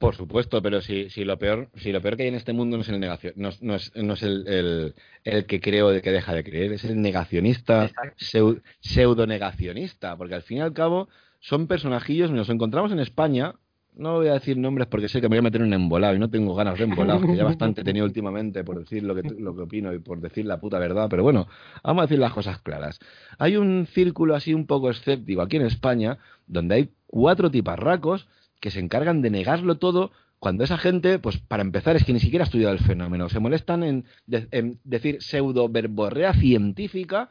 Por 0.00 0.16
supuesto, 0.16 0.62
pero 0.62 0.80
si, 0.80 1.10
si, 1.10 1.24
lo 1.24 1.38
peor, 1.38 1.68
si 1.76 1.92
lo 1.92 2.00
peor 2.00 2.16
que 2.16 2.22
hay 2.22 2.30
en 2.30 2.34
este 2.34 2.54
mundo 2.54 2.78
no 2.78 2.82
es 2.82 2.88
el 2.88 2.98
negación, 3.00 3.34
no, 3.36 3.50
es, 3.50 3.60
no 3.94 4.14
es 4.14 4.22
el, 4.22 4.94
el, 5.24 5.46
que 5.46 5.60
creo 5.60 5.90
de 5.90 6.00
que 6.00 6.10
deja 6.10 6.32
de 6.32 6.42
creer, 6.42 6.72
es 6.72 6.84
el 6.84 7.02
negacionista, 7.02 7.90
pseudo 8.16 9.26
negacionista, 9.26 10.16
porque 10.16 10.36
al 10.36 10.42
fin 10.42 10.56
y 10.56 10.60
al 10.62 10.72
cabo 10.72 11.10
son 11.40 11.66
personajillos, 11.66 12.30
nos 12.30 12.48
encontramos 12.48 12.92
en 12.92 13.00
España, 13.00 13.56
no 13.96 14.14
voy 14.14 14.28
a 14.28 14.34
decir 14.34 14.56
nombres 14.56 14.88
porque 14.88 15.08
sé 15.08 15.20
que 15.20 15.28
me 15.28 15.36
voy 15.36 15.38
a 15.38 15.42
meter 15.42 15.60
en 15.60 15.68
un 15.68 15.72
embolado 15.74 16.14
y 16.14 16.18
no 16.18 16.30
tengo 16.30 16.54
ganas 16.54 16.78
de 16.78 16.84
embolado, 16.84 17.20
que 17.20 17.36
ya 17.36 17.44
bastante 17.44 17.82
he 17.82 17.84
tenido 17.84 18.06
últimamente 18.06 18.64
por 18.64 18.78
decir 18.78 19.02
lo 19.02 19.14
que, 19.14 19.22
lo 19.22 19.54
que 19.54 19.62
opino 19.62 19.92
y 19.92 19.98
por 19.98 20.20
decir 20.20 20.46
la 20.46 20.58
puta 20.58 20.78
verdad, 20.78 21.08
pero 21.10 21.22
bueno, 21.22 21.48
vamos 21.82 22.02
a 22.02 22.06
decir 22.06 22.18
las 22.18 22.32
cosas 22.32 22.58
claras. 22.60 22.98
Hay 23.38 23.56
un 23.56 23.86
círculo 23.86 24.34
así 24.34 24.54
un 24.54 24.66
poco 24.66 24.90
escéptico 24.90 25.42
aquí 25.42 25.56
en 25.56 25.66
España, 25.66 26.18
donde 26.46 26.74
hay 26.76 26.90
cuatro 27.06 27.50
tiparracos 27.50 28.28
que 28.60 28.70
se 28.70 28.80
encargan 28.80 29.22
de 29.22 29.30
negarlo 29.30 29.76
todo 29.76 30.12
cuando 30.40 30.64
esa 30.64 30.78
gente, 30.78 31.18
pues 31.18 31.36
para 31.36 31.62
empezar, 31.62 31.96
es 31.96 32.04
que 32.04 32.14
ni 32.14 32.18
siquiera 32.18 32.44
ha 32.44 32.46
estudiado 32.46 32.72
el 32.72 32.78
fenómeno. 32.78 33.28
Se 33.28 33.38
molestan 33.38 33.82
en, 33.82 34.04
decir 34.84 35.20
pseudo 35.20 35.68
verborrea 35.68 36.32
científica, 36.32 37.28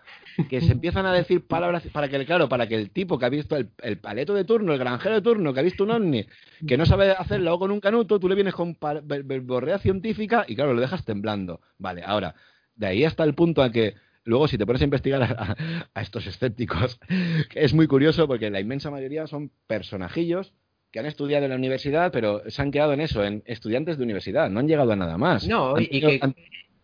que 0.48 0.61
se 0.61 0.73
empiezan 0.73 1.07
a 1.07 1.14
decir 1.14 1.48
palabras 1.48 1.84
para 1.91 2.07
que, 2.07 2.23
claro, 2.27 2.48
para 2.48 2.68
que 2.68 2.76
el 2.76 2.91
tipo 2.91 3.18
que 3.18 3.26
ha 3.26 3.30
visto 3.30 3.57
el, 3.57 3.98
paleto 3.98 4.36
de 4.36 4.45
turno, 4.45 4.73
el 4.73 4.80
granjero 4.80 5.15
de 5.15 5.22
turno, 5.23 5.56
que 5.56 5.60
ha 5.60 5.64
visto 5.64 5.86
un 5.86 5.91
ovni, 5.91 6.27
que 6.68 6.77
no 6.77 6.86
sabe 6.86 7.10
hacerlo 7.10 7.57
con 7.57 7.72
un 7.72 7.80
canuto, 7.80 8.19
tú 8.19 8.30
le 8.30 8.36
vienes 8.36 8.53
con 8.53 8.77
verborrea 8.80 9.80
científica 9.80 10.45
y 10.48 10.56
claro, 10.56 10.76
lo 10.76 10.81
dejas 10.81 11.03
temblando. 11.03 11.61
Vale, 11.80 12.03
ahora, 12.06 12.36
de 12.76 12.86
ahí 12.86 13.06
hasta 13.06 13.23
el 13.23 13.34
punto 13.34 13.64
a 13.64 13.72
que 13.72 13.95
luego 14.23 14.48
si 14.48 14.60
te 14.60 14.68
pones 14.68 14.84
a 14.84 14.86
investigar 14.86 15.23
a, 15.23 15.56
a, 15.95 16.02
estos 16.02 16.27
escépticos, 16.27 16.99
es 17.56 17.73
muy 17.73 17.88
curioso 17.88 18.27
porque 18.27 18.52
la 18.52 18.60
inmensa 18.60 18.91
mayoría 18.91 19.26
son 19.26 19.49
personajillos 19.65 20.53
que 20.91 20.99
han 20.99 21.06
estudiado 21.06 21.45
en 21.45 21.52
la 21.52 21.57
universidad, 21.57 22.11
pero 22.11 22.41
se 22.49 22.61
han 22.61 22.72
quedado 22.72 22.94
en 22.94 23.02
eso, 23.02 23.24
en 23.24 23.44
estudiantes 23.45 23.98
de 23.98 24.03
universidad, 24.03 24.49
no 24.49 24.60
han 24.60 24.68
llegado 24.68 24.91
a 24.91 24.95
nada 24.95 25.18
más. 25.18 25.48
No, 25.48 25.80
y, 25.80 25.88
que, 25.88 26.20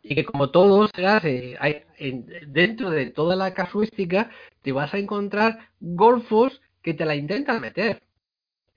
y, 0.04 0.16
que, 0.16 0.24
como 0.26 0.52
todo 0.52 0.88
se 0.88 1.06
hace, 1.06 1.58
hay, 1.60 1.84
dentro 2.48 2.92
de 2.92 3.08
toda 3.08 3.36
la 3.36 3.54
casuística, 3.54 4.30
te 4.62 4.72
vas 4.72 4.94
a 4.94 5.00
encontrar 5.00 5.70
golfos 5.80 6.62
que 6.82 6.94
te 6.94 7.06
la 7.06 7.16
intentan 7.16 7.62
meter. 7.62 8.04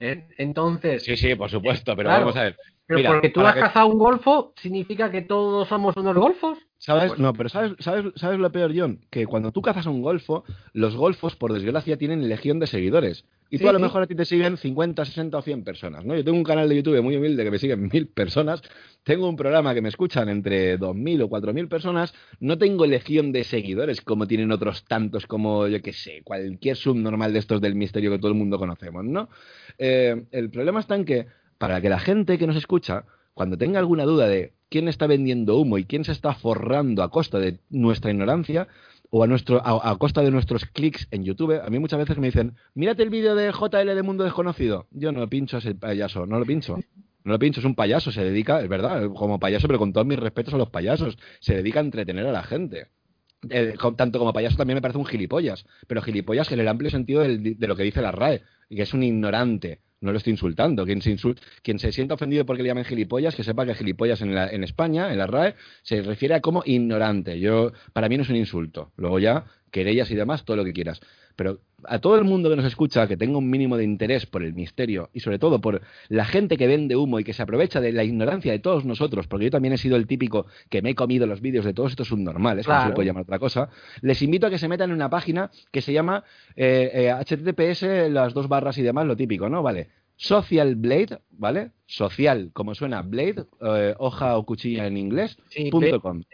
¿eh? 0.01 0.27
Entonces. 0.39 1.05
Sí, 1.05 1.17
sí, 1.17 1.35
por 1.35 1.51
supuesto, 1.51 1.95
pero 1.95 2.09
vamos 2.09 2.37
a 2.37 2.45
ver. 2.45 2.57
Pero 2.89 3.11
porque 3.13 3.29
tú 3.29 3.41
has 3.43 3.55
cazado 3.55 3.87
un 3.87 3.99
golfo, 3.99 4.55
¿significa 4.57 5.11
que 5.11 5.21
todos 5.21 5.69
somos 5.69 5.95
unos 5.97 6.17
golfos? 6.17 6.59
¿Sabes? 6.79 7.09
Pues 7.09 7.21
no, 7.21 7.35
pero 7.35 7.51
¿sabes, 7.51 7.73
sabes, 7.81 8.13
¿sabes 8.17 8.39
lo 8.39 8.51
peor, 8.51 8.73
John? 8.75 9.01
Que 9.11 9.27
cuando 9.27 9.53
tú 9.53 9.61
cazas 9.61 9.85
un 9.87 10.01
golfo, 10.01 10.45
los 10.73 10.97
golfos, 10.97 11.37
por 11.37 11.53
desgracia, 11.53 11.99
tienen 11.99 12.29
legión 12.29 12.59
de 12.61 12.67
seguidores. 12.67 13.27
Y 13.51 13.59
tú 13.59 13.69
a 13.69 13.73
lo 13.73 13.79
mejor 13.79 14.03
a 14.03 14.07
ti 14.07 14.15
te 14.15 14.25
siguen 14.25 14.57
50, 14.57 15.05
60 15.05 15.39
o 15.39 15.43
100 15.43 15.65
personas, 15.65 16.05
¿no? 16.05 16.15
Yo 16.15 16.23
tengo 16.23 16.37
un 16.37 16.45
canal 16.45 16.69
de 16.69 16.77
YouTube 16.77 17.01
muy 17.03 17.17
humilde 17.17 17.45
que 17.45 17.51
me 17.51 17.59
siguen 17.59 17.89
mil 17.91 18.09
personas, 18.09 18.63
tengo 19.05 19.29
un 19.29 19.37
programa 19.37 19.75
que 19.75 19.81
me 19.81 19.89
escuchan 19.89 20.29
entre 20.29 20.79
2.000 20.79 21.23
o 21.23 21.29
4.000 21.31 21.69
personas, 21.69 22.15
no 22.41 22.59
tengo 22.59 22.87
legión 22.87 23.33
de 23.33 23.45
seguidores 23.45 24.03
como 24.03 24.27
tienen 24.27 24.53
otros 24.53 24.85
tantos 24.85 25.27
como, 25.27 25.67
yo 25.67 25.81
qué 25.81 25.95
sé, 25.95 26.23
cualquier 26.25 26.77
subnormal 26.77 27.33
de 27.33 27.39
estos 27.39 27.61
del 27.63 27.75
misterio 27.75 28.11
que 28.11 28.19
todo 28.19 28.31
el 28.31 28.37
mundo 28.37 28.59
conocemos, 28.59 29.05
¿no? 29.05 29.31
Eh, 29.79 30.27
el 30.31 30.51
problema 30.51 30.81
está 30.81 30.95
en 30.97 31.07
que 31.07 31.27
para 31.59 31.81
que 31.81 31.89
la 31.89 31.99
gente 31.99 32.39
que 32.39 32.47
nos 32.47 32.57
escucha, 32.57 33.05
cuando 33.35 33.59
tenga 33.59 33.79
alguna 33.79 34.05
duda 34.05 34.27
de 34.27 34.55
quién 34.69 34.89
está 34.89 35.07
vendiendo 35.07 35.57
humo 35.59 35.79
y 35.79 35.85
quién 35.85 36.05
se 36.05 36.13
está 36.13 36.35
forrando 36.35 37.03
a 37.03 37.11
costa 37.11 37.39
de 37.39 37.59
nuestra 37.71 38.11
ignorancia, 38.11 38.69
o 39.11 39.25
a, 39.25 39.27
nuestro, 39.27 39.63
a, 39.65 39.97
costa 39.99 40.23
de 40.23 40.31
nuestros 40.31 40.67
clics 40.67 41.09
en 41.11 41.25
YouTube, 41.25 41.61
a 41.65 41.71
mí 41.71 41.79
muchas 41.79 41.99
veces 41.99 42.19
me 42.19 42.27
dicen, 42.27 42.57
mírate 42.75 43.03
el 43.03 43.11
vídeo 43.11 43.35
de 43.35 43.53
JL 43.53 43.95
de 43.95 44.03
Mundo 44.03 44.25
Desconocido. 44.25 44.87
Yo 44.91 45.13
no 45.13 45.21
lo 45.21 45.29
pincho 45.29 45.57
a 45.57 45.61
ese 45.61 45.75
payaso, 45.75 46.27
no 46.27 46.39
lo 46.39 46.45
pincho. 46.45 46.77
No 47.25 47.33
lo 47.33 47.39
pincho, 47.39 47.61
es 47.61 47.67
un 47.67 47.75
payaso, 47.75 48.13
se 48.13 48.23
dedica, 48.23 48.61
es 48.61 48.69
verdad, 48.69 49.09
como 49.15 49.39
payaso, 49.41 49.67
pero 49.67 49.79
con 49.79 49.93
todos 49.93 50.07
mis 50.07 50.19
respetos 50.19 50.55
a 50.55 50.59
los 50.59 50.71
payasos, 50.71 51.19
se 51.41 51.55
dedica 51.55 51.81
a 51.81 51.83
entretener 51.83 52.27
a 52.27 52.33
la 52.33 52.43
gente. 52.43 52.89
Tanto 53.97 54.19
como 54.19 54.33
payaso 54.33 54.57
también 54.57 54.77
me 54.77 54.83
parece 54.83 54.99
un 54.99 55.07
gilipollas, 55.07 55.65
pero 55.87 56.03
gilipollas 56.03 56.51
en 56.53 56.61
el 56.61 56.69
amplio 56.69 56.91
sentido 56.91 57.23
de 57.23 57.67
lo 57.67 57.77
que 57.77 57.83
dice 57.83 58.03
la 58.03 58.13
RAE, 58.13 58.43
que 58.69 58.83
es 58.83 58.93
un 58.95 59.03
ignorante, 59.03 59.81
no 60.01 60.13
lo 60.13 60.19
estoy 60.19 60.33
insultando. 60.33 60.85
Quien 60.85 61.01
se, 61.79 61.93
sienta 61.93 62.15
ofendido 62.15 62.47
porque 62.47 62.63
le 62.63 62.69
llamen 62.69 62.85
gilipollas, 62.85 63.35
que 63.35 63.45
sepa 63.45 63.67
que 63.67 63.75
gilipollas 63.75 64.21
en, 64.23 64.37
en 64.37 64.65
España, 64.65 65.13
en 65.13 65.19
la 65.19 65.27
RAE, 65.27 65.55
se 65.83 66.03
refiere 66.03 66.35
a 66.35 66.41
como 66.41 66.63
ignorante. 66.65 67.39
Yo, 67.41 67.73
para 67.93 68.09
mí 68.09 68.17
no 68.17 68.23
es 68.23 68.31
un 68.31 68.37
insulto. 68.37 68.93
Luego 68.97 69.19
ya, 69.19 69.45
querellas 69.71 70.11
y 70.11 70.15
demás, 70.15 70.45
todo 70.45 70.57
lo 70.57 70.65
que 70.65 70.73
quieras. 70.73 71.01
Pero 71.37 71.61
a 71.85 72.01
todo 72.01 72.17
el 72.17 72.25
mundo 72.25 72.51
que 72.51 72.57
nos 72.57 72.65
escucha, 72.65 73.07
que 73.07 73.17
tenga 73.17 73.39
un 73.39 73.49
mínimo 73.49 73.77
de 73.77 73.85
interés 73.85 74.27
por 74.27 74.43
el 74.43 74.55
misterio 74.55 75.09
y 75.13 75.21
sobre 75.21 75.39
todo 75.39 75.61
por 75.61 75.83
la 76.09 76.25
gente 76.25 76.57
que 76.57 76.67
vende 76.67 76.97
humo 76.97 77.21
y 77.21 77.25
que 77.25 77.33
se 77.33 77.43
aprovecha 77.43 77.81
de 77.81 77.93
la 77.93 78.03
ignorancia 78.03 78.51
de 78.51 78.59
todos 78.59 78.85
nosotros, 78.85 79.29
porque 79.29 79.45
yo 79.45 79.51
también 79.53 79.75
he 79.75 79.79
sido 79.79 79.97
el 79.97 80.07
típico 80.07 80.47
que 80.69 80.83
me 80.83 80.91
he 80.91 80.95
comido 80.95 81.27
los 81.27 81.41
vídeos 81.41 81.65
de 81.65 81.75
todos 81.75 81.93
estos 81.93 82.09
subnormales, 82.09 82.67
claro. 82.67 82.81
como 82.81 82.91
se 82.91 82.95
puede 82.97 83.07
llamar 83.07 83.23
otra 83.23 83.39
cosa, 83.39 83.71
les 84.01 84.21
invito 84.23 84.47
a 84.47 84.51
que 84.51 84.59
se 84.59 84.69
metan 84.69 84.91
en 84.91 84.97
una 84.97 85.11
página 85.11 85.51
que 85.71 85.81
se 85.81 85.93
llama 85.93 86.25
eh, 86.57 86.91
eh, 86.93 87.13
HTTPS, 87.13 88.11
las 88.11 88.35
dos 88.35 88.49
barras 88.49 88.77
y 88.79 88.83
demás, 88.83 89.07
lo 89.07 89.17
típico, 89.17 89.49
¿no? 89.49 89.63
Vale. 89.63 89.91
Social 90.17 90.75
Blade, 90.75 91.21
¿vale? 91.31 91.71
Social, 91.87 92.51
como 92.53 92.75
suena, 92.75 93.03
Blade, 93.03 93.45
eh, 93.61 93.95
hoja 93.99 94.37
o 94.37 94.45
cuchilla 94.45 94.89
en 94.89 94.97
inglés, 94.97 95.39
sí, 95.51 95.71
punto 95.71 96.01
com. 96.01 96.25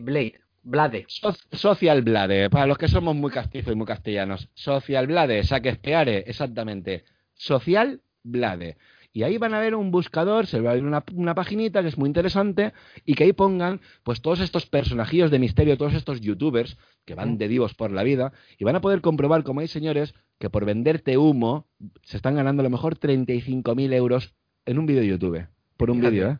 Blade. 0.00 0.40
Blade. 0.66 1.04
So 1.06 1.32
social 1.52 2.02
Blade, 2.02 2.50
para 2.50 2.66
los 2.66 2.76
que 2.76 2.88
somos 2.88 3.14
muy 3.14 3.30
castizos 3.30 3.72
y 3.72 3.76
muy 3.76 3.86
castellanos. 3.86 4.48
Social 4.54 5.06
Blade, 5.06 5.44
saquespeare, 5.44 6.24
exactamente. 6.26 7.04
Social 7.34 8.00
Blade. 8.24 8.76
Y 9.12 9.22
ahí 9.22 9.38
van 9.38 9.54
a 9.54 9.60
ver 9.60 9.76
un 9.76 9.92
buscador, 9.92 10.46
se 10.46 10.60
va 10.60 10.72
a 10.72 10.74
ver 10.74 10.84
una, 10.84 11.04
una 11.14 11.36
paginita 11.36 11.82
que 11.82 11.88
es 11.88 11.96
muy 11.96 12.08
interesante 12.08 12.72
y 13.04 13.14
que 13.14 13.24
ahí 13.24 13.32
pongan 13.32 13.80
pues 14.02 14.20
todos 14.20 14.40
estos 14.40 14.66
personajillos 14.66 15.30
de 15.30 15.38
misterio, 15.38 15.78
todos 15.78 15.94
estos 15.94 16.20
youtubers 16.20 16.76
que 17.04 17.14
van 17.14 17.38
de 17.38 17.46
divos 17.46 17.72
por 17.74 17.92
la 17.92 18.02
vida 18.02 18.32
y 18.58 18.64
van 18.64 18.74
a 18.74 18.80
poder 18.80 19.00
comprobar, 19.00 19.44
como 19.44 19.60
hay 19.60 19.68
señores, 19.68 20.14
que 20.38 20.50
por 20.50 20.64
venderte 20.64 21.16
humo 21.16 21.68
se 22.02 22.16
están 22.16 22.34
ganando 22.34 22.60
a 22.60 22.64
lo 22.64 22.70
mejor 22.70 22.98
35.000 22.98 23.94
euros 23.94 24.34
en 24.66 24.80
un 24.80 24.86
vídeo 24.86 25.02
de 25.02 25.08
YouTube. 25.08 25.46
Por 25.76 25.90
un 25.90 26.00
vídeo, 26.00 26.32
¿eh? 26.32 26.38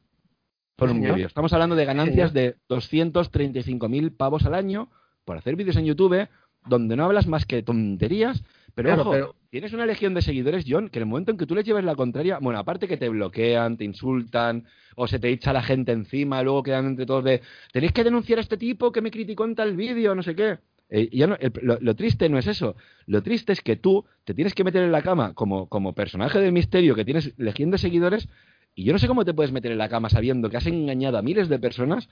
Por 0.76 0.90
un 0.90 1.00
vídeo. 1.00 1.26
Estamos 1.26 1.52
hablando 1.52 1.74
de 1.74 1.84
ganancias 1.86 2.32
de 2.34 2.56
235.000 2.68 4.10
pavos 4.16 4.44
al 4.44 4.54
año 4.54 4.90
por 5.24 5.36
hacer 5.38 5.56
vídeos 5.56 5.76
en 5.76 5.86
YouTube 5.86 6.28
donde 6.66 6.96
no 6.96 7.04
hablas 7.04 7.26
más 7.26 7.46
que 7.46 7.62
tonterías, 7.62 8.42
pero 8.74 8.88
Claro, 8.88 9.02
ojo, 9.02 9.10
pero- 9.12 9.34
tienes 9.50 9.72
una 9.72 9.86
legión 9.86 10.12
de 10.14 10.20
seguidores, 10.22 10.64
John, 10.68 10.88
que 10.90 10.98
en 10.98 11.04
el 11.04 11.08
momento 11.08 11.30
en 11.30 11.38
que 11.38 11.46
tú 11.46 11.54
les 11.54 11.64
lleves 11.64 11.84
la 11.84 11.94
contraria, 11.94 12.38
bueno, 12.40 12.58
aparte 12.58 12.88
que 12.88 12.96
te 12.96 13.08
bloquean, 13.08 13.76
te 13.76 13.84
insultan, 13.84 14.64
o 14.96 15.06
se 15.06 15.18
te 15.18 15.28
echa 15.30 15.52
la 15.52 15.62
gente 15.62 15.92
encima, 15.92 16.42
luego 16.42 16.62
quedan 16.64 16.86
entre 16.86 17.06
todos 17.06 17.24
de, 17.24 17.40
tenéis 17.72 17.92
que 17.92 18.02
denunciar 18.04 18.38
a 18.38 18.42
este 18.42 18.56
tipo 18.56 18.90
que 18.92 19.00
me 19.00 19.10
criticó 19.12 19.44
en 19.44 19.54
tal 19.54 19.76
vídeo, 19.76 20.14
no 20.14 20.22
sé 20.22 20.34
qué. 20.34 20.58
Eh, 20.90 21.08
ya 21.12 21.26
no- 21.28 21.36
el- 21.40 21.52
lo, 21.62 21.78
lo 21.80 21.94
triste 21.96 22.28
no 22.28 22.38
es 22.38 22.46
eso. 22.48 22.76
Lo 23.06 23.22
triste 23.22 23.52
es 23.52 23.60
que 23.60 23.76
tú 23.76 24.04
te 24.24 24.34
tienes 24.34 24.54
que 24.54 24.64
meter 24.64 24.82
en 24.82 24.92
la 24.92 25.02
cama 25.02 25.34
como, 25.34 25.68
como 25.68 25.94
personaje 25.94 26.38
de 26.40 26.50
misterio 26.52 26.94
que 26.96 27.04
tienes 27.04 27.32
legión 27.38 27.70
de 27.70 27.78
seguidores 27.78 28.28
y 28.76 28.84
yo 28.84 28.92
no 28.92 28.98
sé 29.00 29.08
cómo 29.08 29.24
te 29.24 29.34
puedes 29.34 29.50
meter 29.50 29.72
en 29.72 29.78
la 29.78 29.88
cama 29.88 30.08
sabiendo 30.08 30.48
que 30.48 30.58
has 30.58 30.66
engañado 30.66 31.18
a 31.18 31.22
miles 31.22 31.48
de 31.48 31.58
personas. 31.58 32.08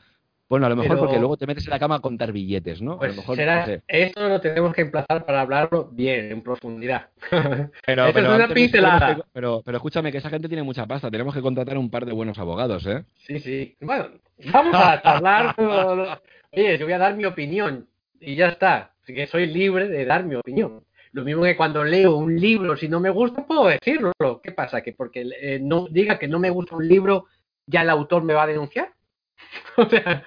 Bueno, 0.47 0.66
a 0.66 0.69
lo 0.69 0.77
mejor 0.77 0.91
Pero- 0.97 1.01
porque 1.01 1.19
luego 1.19 1.36
te 1.39 1.47
metes 1.47 1.65
en 1.66 1.70
la 1.70 1.78
cama 1.78 1.95
a 1.97 2.01
contar 2.01 2.31
billetes, 2.31 2.82
¿no? 2.82 2.93
a 2.95 2.99
Pues 2.99 3.12
lo 3.16 3.23
mejor, 3.23 3.36
será, 3.36 3.61
no 3.61 3.66
sé. 3.66 3.82
eso 3.89 4.28
lo 4.28 4.41
tenemos 4.43 4.74
que 4.74 4.82
emplazar 4.82 5.24
para 5.24 5.41
hablarlo 5.41 5.89
bien, 5.93 6.31
en 6.32 6.43
profundidad. 6.43 7.09
Pero, 7.86 8.05
Eso 8.07 8.12
pero 8.15 8.31
es 8.31 8.36
una 8.45 8.49
pincelada. 8.49 9.16
que- 9.16 9.23
pero, 9.32 9.62
pero 9.65 9.77
escúchame, 9.78 10.12
que 10.12 10.19
esa 10.19 10.28
gente 10.31 10.49
tiene 10.49 10.62
mucha 10.62 10.85
pasta. 10.86 11.11
Tenemos 11.11 11.32
que 11.35 11.41
contratar 11.41 11.78
un 11.78 11.91
par 11.91 12.05
de 12.05 12.12
buenos 12.12 12.39
abogados, 12.39 12.85
¿eh? 12.86 13.05
Sí, 13.27 13.41
sí. 13.41 13.74
Bueno, 13.81 14.09
vamos 14.53 14.74
a 14.74 14.93
hablar. 14.95 15.55
Oye, 16.53 16.78
yo 16.78 16.85
voy 16.86 16.93
a 16.93 16.99
dar 16.99 17.16
mi 17.16 17.24
opinión 17.24 17.86
y 18.20 18.36
ya 18.36 18.49
está. 18.49 18.93
Así 19.03 19.15
que 19.15 19.27
soy 19.27 19.47
libre 19.47 19.89
de 19.89 20.05
dar 20.05 20.24
mi 20.24 20.35
opinión. 20.35 20.82
Lo 21.15 21.24
mismo 21.24 21.45
que 21.45 21.57
cuando 21.57 21.82
leo 21.85 22.16
un 22.16 22.39
libro, 22.39 22.77
si 22.77 22.89
no 22.89 22.99
me 23.01 23.09
gusta, 23.11 23.47
puedo 23.47 23.66
decirlo. 23.69 24.12
¿Qué 24.43 24.53
pasa? 24.53 24.82
Que 24.82 24.93
porque 24.93 25.24
eh, 25.41 25.61
no 25.62 25.86
diga 25.89 26.19
que 26.19 26.27
no 26.28 26.39
me 26.39 26.51
gusta 26.51 26.74
un 26.77 26.86
libro, 26.89 27.27
ya 27.66 27.82
el 27.82 27.91
autor 27.91 28.24
me 28.24 28.35
va 28.35 28.43
a 28.43 28.47
denunciar. 28.49 28.93
o 29.77 29.89
sea, 29.89 30.24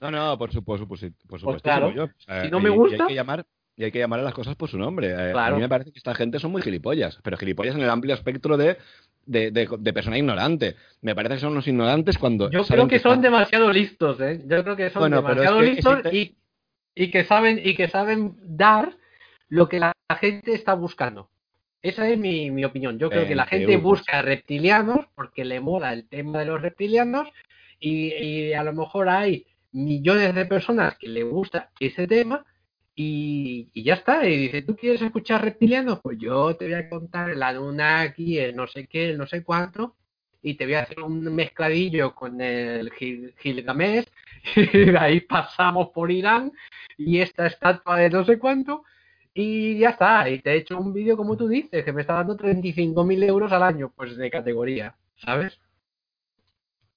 No, 0.00 0.10
no, 0.10 0.38
por, 0.38 0.52
su, 0.52 0.62
por, 0.62 0.78
su- 0.78 0.86
por 0.86 0.98
supuesto. 0.98 1.44
Pues 1.46 1.62
claro, 1.62 1.90
yo. 1.92 2.04
O 2.04 2.10
sea, 2.18 2.44
si 2.44 2.50
no 2.50 2.60
me 2.60 2.68
y- 2.68 2.72
y 2.72 2.76
gusta- 2.76 3.04
hay 3.04 3.08
que 3.08 3.14
llamar, 3.14 3.46
y 3.76 3.84
hay 3.84 3.90
que 3.90 3.98
llamar 3.98 4.20
a 4.20 4.22
las 4.22 4.34
cosas 4.34 4.54
por 4.54 4.68
su 4.68 4.78
nombre. 4.78 5.08
Eh, 5.08 5.30
A 5.30 5.32
Claro. 5.32 5.56
mí 5.56 5.62
me 5.62 5.68
parece 5.68 5.92
que 5.92 5.98
esta 5.98 6.14
gente 6.14 6.38
son 6.38 6.52
muy 6.52 6.62
gilipollas, 6.62 7.18
pero 7.22 7.36
gilipollas 7.36 7.74
en 7.74 7.80
el 7.82 7.90
amplio 7.90 8.14
espectro 8.14 8.56
de, 8.56 8.76
de, 9.26 9.50
de, 9.50 9.68
de 9.78 9.92
persona 9.92 10.18
ignorante. 10.18 10.76
Me 11.00 11.14
parece 11.14 11.34
que 11.36 11.40
son 11.40 11.52
unos 11.52 11.66
ignorantes 11.66 12.18
cuando. 12.18 12.50
yo 12.50 12.64
creo 12.64 12.86
que 12.86 12.98
son 12.98 13.12
están- 13.12 13.22
demasiado 13.22 13.72
listos, 13.72 14.20
¿eh? 14.20 14.42
Yo 14.46 14.62
creo 14.62 14.76
que 14.76 14.90
son 14.90 15.00
Bueno, 15.00 15.16
demasiado 15.22 15.60
es 15.62 15.68
que- 15.70 15.74
listos 15.74 16.12
y, 16.12 16.36
y 16.94 17.10
que 17.10 17.24
saben 17.24 17.60
y 17.64 17.74
que 17.74 17.88
saben 17.88 18.36
dar 18.42 18.97
lo 19.48 19.68
que 19.68 19.78
la 19.80 19.92
gente 20.20 20.52
está 20.54 20.74
buscando. 20.74 21.30
Esa 21.82 22.08
es 22.08 22.18
mi, 22.18 22.50
mi 22.50 22.64
opinión. 22.64 22.98
Yo 22.98 23.08
creo 23.10 23.22
que 23.28 23.34
la 23.36 23.46
gente 23.46 23.76
busca 23.82 24.22
reptilianos 24.22 25.06
porque 25.14 25.44
le 25.44 25.60
mola 25.60 25.92
el 25.92 26.08
tema 26.08 26.40
de 26.40 26.46
los 26.46 26.60
reptilianos 26.60 27.28
y, 27.78 28.12
y 28.14 28.52
a 28.52 28.64
lo 28.64 28.72
mejor 28.72 29.08
hay 29.08 29.46
millones 29.72 30.34
de 30.34 30.44
personas 30.46 30.96
que 30.98 31.08
le 31.08 31.22
gusta 31.22 31.70
ese 31.78 32.06
tema 32.08 32.44
y, 32.96 33.68
y 33.72 33.82
ya 33.84 33.94
está. 33.94 34.26
Y 34.26 34.36
dice, 34.36 34.62
¿tú 34.62 34.74
quieres 34.76 35.02
escuchar 35.02 35.44
reptilianos? 35.44 36.00
Pues 36.02 36.18
yo 36.18 36.56
te 36.56 36.64
voy 36.64 36.74
a 36.74 36.88
contar 36.88 37.30
el 37.30 37.42
Anunnaki, 37.42 38.38
el 38.38 38.56
no 38.56 38.66
sé 38.66 38.86
qué, 38.88 39.10
el 39.10 39.18
no 39.18 39.26
sé 39.26 39.44
cuánto 39.44 39.94
y 40.42 40.54
te 40.54 40.64
voy 40.64 40.74
a 40.74 40.82
hacer 40.82 41.00
un 41.00 41.20
mezcladillo 41.34 42.14
con 42.14 42.40
el 42.40 42.90
Gil- 42.92 43.34
Gilgamesh 43.38 44.06
y 44.56 44.66
de 44.92 44.98
ahí 44.98 45.20
pasamos 45.20 45.88
por 45.90 46.10
Irán 46.12 46.52
y 46.96 47.18
esta 47.20 47.46
estatua 47.46 47.98
de 47.98 48.10
no 48.10 48.24
sé 48.24 48.38
cuánto 48.38 48.84
y 49.40 49.78
ya 49.78 49.90
está, 49.90 50.28
y 50.28 50.40
te 50.40 50.50
he 50.50 50.56
hecho 50.56 50.76
un 50.80 50.92
vídeo 50.92 51.16
como 51.16 51.36
tú 51.36 51.46
dices, 51.46 51.84
que 51.84 51.92
me 51.92 52.00
está 52.00 52.14
dando 52.14 52.36
35.000 52.36 53.22
euros 53.22 53.52
al 53.52 53.62
año, 53.62 53.92
pues 53.94 54.16
de 54.16 54.30
categoría, 54.30 54.96
¿sabes? 55.14 55.60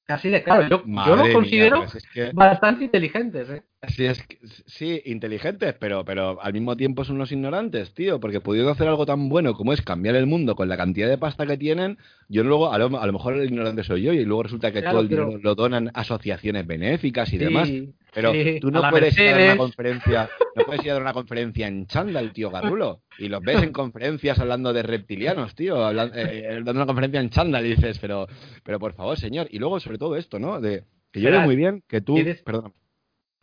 Así 0.07 0.30
de 0.30 0.41
claro, 0.43 0.68
yo, 0.68 0.77
los 0.77 0.88
mía, 0.88 1.34
considero 1.34 1.77
pues 1.84 1.95
es 1.95 2.09
que- 2.09 2.31
bastante 2.34 2.85
inteligentes, 2.85 3.47
¿eh? 3.47 3.63
Sí, 3.88 4.06
es 4.06 4.24
sí, 4.68 5.02
inteligentes, 5.06 5.74
pero, 5.80 6.06
pero 6.06 6.40
al 6.40 6.53
mismo 6.53 6.78
tiempo 6.78 7.03
son 7.03 7.16
unos 7.16 7.32
ignorantes, 7.32 7.95
tío, 7.95 8.20
porque 8.20 8.40
pudiendo 8.40 8.70
hacer 8.72 8.88
algo 8.88 9.08
tan 9.08 9.28
bueno 9.28 9.56
como 9.56 9.74
es 9.74 9.82
cambiar 9.82 10.16
el 10.16 10.28
mundo 10.28 10.56
con 10.56 10.70
la 10.70 10.78
cantidad 10.78 11.10
de 11.10 11.18
pasta 11.18 11.48
que 11.48 11.58
tienen, 11.58 11.98
yo 12.30 12.44
luego, 12.44 12.72
a 12.72 12.78
lo, 12.78 12.99
a 13.02 13.06
lo 13.08 13.14
mejor 13.14 13.34
el 13.38 13.45
ignorante 13.45 13.84
soy 13.84 14.03
yo 14.03 14.14
y 14.14 14.24
luego 14.24 14.44
resulta 14.44 14.72
que 14.72 14.82
Claro, 14.82 14.98
todo 14.98 15.02
el 15.02 15.10
dinero 15.10 15.40
lo 15.41 15.56
donan 15.56 15.90
asociaciones 15.95 16.68
benéficas 16.68 17.34
y 17.34 17.40
demás. 17.40 17.70
Pero 18.14 18.34
sí, 18.34 18.60
tú 18.62 18.70
no 18.70 18.82
puedes 18.88 19.18
ir 19.18 19.30
a 19.30 19.32
dar 19.32 19.41
una 19.41 19.58
conferencia, 19.58 20.30
no 20.56 20.64
puedes 20.64 20.84
ir 20.86 20.91
a 20.91 20.94
dar 20.94 21.02
una 21.02 21.14
conferencia 21.14 21.68
en 21.68 21.88
chándal, 21.88 22.34
tío 22.34 22.52
Garrulo, 22.52 23.02
y 23.18 23.30
los 23.30 23.44
ves 23.44 23.64
en 23.64 23.72
conferencias 23.72 24.38
hablando 24.38 24.74
de 24.74 24.84
reptilianos, 24.84 25.56
tío, 25.56 25.84
hablan- 25.84 26.12
eh, 26.14 26.44
eh, 26.45 26.53
dando 26.64 26.74
una 26.74 26.86
conferencia 26.86 27.20
en 27.20 27.30
chándal 27.32 27.66
y 27.66 27.70
dices, 27.70 27.98
pero, 27.99 28.28
pero 28.64 28.80
por 28.80 28.94
favor, 28.94 29.18
señor, 29.18 29.48
y 29.49 29.58
luego 29.58 29.80
sobre 29.80 29.98
todo 29.98 30.18
esto, 30.18 30.38
¿no? 30.38 30.60
De 30.62 30.84
que 31.12 31.20
yo 31.22 31.30
veo 31.32 31.40
muy 31.41 31.56
bien 31.56 31.84
que 31.88 32.02
tú, 32.02 32.16
perdón, 32.44 32.74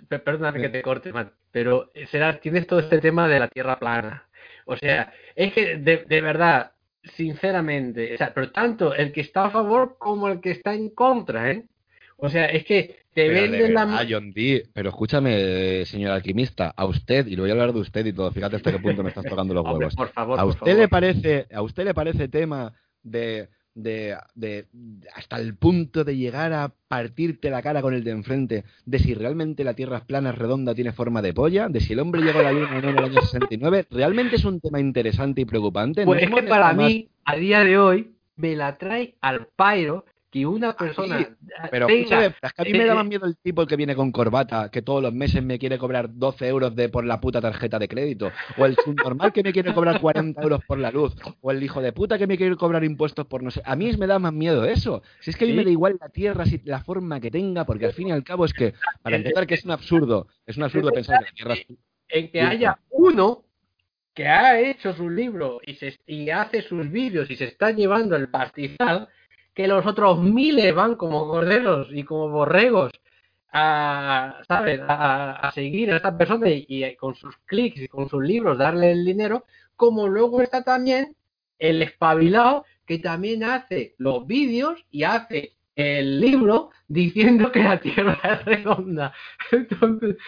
Pe- 0.08 0.18
Perdóname 0.18 0.58
Sí. 0.58 0.62
que 0.62 0.68
te 0.70 0.82
corte, 0.82 1.12
man, 1.12 1.32
pero 1.50 1.90
eh, 1.94 2.06
será, 2.06 2.38
tienes 2.40 2.66
todo 2.66 2.80
este 2.80 2.98
tema 2.98 3.26
de 3.28 3.40
la 3.40 3.48
tierra 3.48 3.78
plana. 3.78 4.24
O 4.66 4.76
sea, 4.76 5.12
es 5.34 5.52
que 5.52 5.78
de, 5.78 6.04
de 6.06 6.20
verdad, 6.20 6.72
sinceramente, 7.02 8.14
o 8.14 8.18
sea, 8.18 8.32
pero 8.34 8.50
tanto 8.50 8.94
el 8.94 9.12
que 9.12 9.20
está 9.22 9.46
a 9.46 9.50
favor 9.50 9.96
como 9.98 10.28
el 10.28 10.40
que 10.40 10.50
está 10.52 10.74
en 10.74 10.90
contra, 10.90 11.50
¿eh? 11.50 11.64
O 12.16 12.28
sea, 12.28 12.46
es 12.46 12.64
que 12.64 12.96
te 13.14 13.26
Pero 13.28 13.40
venden 13.42 13.74
la... 13.74 14.06
John 14.08 14.32
Dee, 14.32 14.64
pero 14.72 14.88
escúchame, 14.90 15.84
señor 15.86 16.12
alquimista, 16.12 16.72
a 16.76 16.84
usted, 16.84 17.26
y 17.26 17.36
lo 17.36 17.42
voy 17.42 17.50
a 17.50 17.52
hablar 17.52 17.72
de 17.72 17.80
usted 17.80 18.04
y 18.06 18.12
todo, 18.12 18.30
fíjate 18.32 18.56
hasta 18.56 18.72
qué 18.72 18.78
punto 18.78 19.02
me 19.02 19.08
estás 19.10 19.24
tocando 19.24 19.54
los 19.54 19.64
Hombre, 19.66 19.78
huevos. 19.86 19.94
por 19.94 20.08
favor, 20.10 20.38
¿A 20.38 20.42
por 20.42 20.50
usted 20.50 20.66
favor. 20.66 20.80
le 20.80 20.88
parece, 20.88 21.46
a 21.52 21.62
usted 21.62 21.84
le 21.84 21.94
parece 21.94 22.28
tema 22.28 22.72
de, 23.02 23.48
de, 23.82 24.16
de 24.34 24.66
hasta 25.14 25.38
el 25.38 25.54
punto 25.54 26.04
de 26.04 26.16
llegar 26.16 26.52
a 26.52 26.72
partirte 26.88 27.48
la 27.50 27.62
cara 27.62 27.80
con 27.80 27.94
el 27.94 28.02
de 28.04 28.10
enfrente 28.10 28.64
de 28.86 28.98
si 28.98 29.14
realmente 29.14 29.62
la 29.64 29.74
Tierra 29.74 29.98
es 29.98 30.04
plana, 30.04 30.32
redonda, 30.32 30.74
tiene 30.74 30.92
forma 30.92 31.22
de 31.22 31.32
polla, 31.32 31.68
de 31.68 31.80
si 31.80 31.92
el 31.92 32.00
hombre 32.00 32.22
llegó 32.22 32.40
a 32.40 32.42
la 32.42 32.52
Luna 32.52 32.78
o 32.78 32.82
no 32.82 32.88
en 32.90 32.98
el 32.98 33.04
año 33.04 33.20
69? 33.20 33.86
¿Realmente 33.90 34.36
es 34.36 34.44
un 34.44 34.60
tema 34.60 34.80
interesante 34.80 35.42
y 35.42 35.44
preocupante? 35.44 36.04
Pues 36.04 36.22
es 36.22 36.28
¿Nos 36.30 36.40
que 36.40 36.46
para 36.48 36.72
más- 36.72 36.76
mí, 36.88 37.08
a 37.24 37.36
día 37.36 37.62
de 37.64 37.78
hoy, 37.78 38.10
me 38.36 38.56
la 38.56 38.78
trae 38.78 39.14
al 39.20 39.46
pairo 39.56 40.04
que 40.30 40.44
una 40.44 40.76
persona 40.76 41.26
Pero 41.70 41.86
tenga- 41.86 42.00
escúchame, 42.00 42.26
es 42.42 42.52
que 42.52 42.62
a 42.62 42.64
mí 42.64 42.72
me 42.72 42.84
da 42.84 42.94
más 42.94 43.06
miedo 43.06 43.24
el 43.26 43.36
tipo 43.38 43.62
el 43.62 43.68
que 43.68 43.76
viene 43.76 43.96
con 43.96 44.12
corbata, 44.12 44.70
que 44.70 44.82
todos 44.82 45.02
los 45.02 45.12
meses 45.14 45.42
me 45.42 45.58
quiere 45.58 45.78
cobrar 45.78 46.10
12 46.12 46.46
euros 46.48 46.76
de 46.76 46.90
por 46.90 47.04
la 47.06 47.18
puta 47.20 47.40
tarjeta 47.40 47.78
de 47.78 47.88
crédito, 47.88 48.30
o 48.58 48.66
el 48.66 48.76
subnormal 48.76 49.32
que 49.32 49.42
me 49.42 49.52
quiere 49.52 49.72
cobrar 49.72 50.00
40 50.00 50.42
euros 50.42 50.60
por 50.66 50.78
la 50.78 50.90
luz, 50.90 51.14
o 51.40 51.50
el 51.50 51.62
hijo 51.62 51.80
de 51.80 51.92
puta 51.92 52.18
que 52.18 52.26
me 52.26 52.36
quiere 52.36 52.56
cobrar 52.56 52.84
impuestos 52.84 53.26
por 53.26 53.42
no 53.42 53.50
sé. 53.50 53.62
A 53.64 53.74
mí 53.74 53.90
me 53.96 54.06
da 54.06 54.18
más 54.18 54.32
miedo 54.34 54.64
eso. 54.66 55.02
Si 55.20 55.30
es 55.30 55.36
que 55.36 55.44
a 55.44 55.46
mí 55.46 55.52
Sí. 55.52 55.56
me 55.58 55.64
da 55.64 55.70
igual 55.70 55.96
la 55.98 56.10
tierra, 56.10 56.44
si 56.44 56.60
la 56.64 56.80
forma 56.82 57.20
que 57.20 57.30
tenga, 57.30 57.64
porque 57.64 57.86
al 57.86 57.92
fin 57.94 58.08
y 58.08 58.12
al 58.12 58.22
cabo 58.24 58.44
es 58.44 58.52
que, 58.52 58.74
para 59.02 59.16
empezar, 59.16 59.46
que 59.46 59.54
es 59.54 59.64
un 59.64 59.70
absurdo, 59.70 60.26
es 60.46 60.56
un 60.58 60.64
absurdo 60.64 60.92
pensar 60.92 61.20
que 61.20 61.24
la 61.24 61.32
tierra 61.32 61.54
es 61.54 61.66
en 62.10 62.30
que 62.30 62.40
Sí. 62.40 62.46
haya 62.46 62.78
uno 62.90 63.44
que 64.14 64.26
ha 64.26 64.58
hecho 64.60 64.92
su 64.94 65.08
libro 65.08 65.60
y, 65.64 65.74
se, 65.74 65.96
y 66.06 66.28
hace 66.30 66.60
sus 66.62 66.90
vídeos 66.90 67.30
y 67.30 67.36
se 67.36 67.44
está 67.44 67.70
llevando 67.70 68.16
el 68.16 68.28
pastizal, 68.28 69.08
que 69.58 69.66
los 69.66 69.84
otros 69.86 70.22
miles 70.22 70.72
van 70.72 70.94
como 70.94 71.26
corderos 71.26 71.88
y 71.90 72.04
como 72.04 72.28
borregos 72.28 72.92
a, 73.52 74.40
¿sabes? 74.46 74.80
A, 74.86 75.32
a 75.32 75.50
seguir 75.50 75.90
a 75.90 75.96
esta 75.96 76.16
persona 76.16 76.48
y, 76.48 76.64
y 76.68 76.94
con 76.94 77.16
sus 77.16 77.36
clics 77.38 77.80
y 77.80 77.88
con 77.88 78.08
sus 78.08 78.22
libros 78.22 78.56
darle 78.56 78.92
el 78.92 79.04
dinero, 79.04 79.46
como 79.74 80.06
luego 80.06 80.42
está 80.42 80.62
también 80.62 81.16
el 81.58 81.82
espabilado 81.82 82.66
que 82.86 83.00
también 83.00 83.42
hace 83.42 83.96
los 83.98 84.28
vídeos 84.28 84.86
y 84.92 85.02
hace 85.02 85.56
el 85.74 86.20
libro 86.20 86.70
diciendo 86.86 87.50
que 87.50 87.64
la 87.64 87.80
Tierra 87.80 88.16
es 88.22 88.44
redonda. 88.44 89.12
Entonces, 89.50 90.18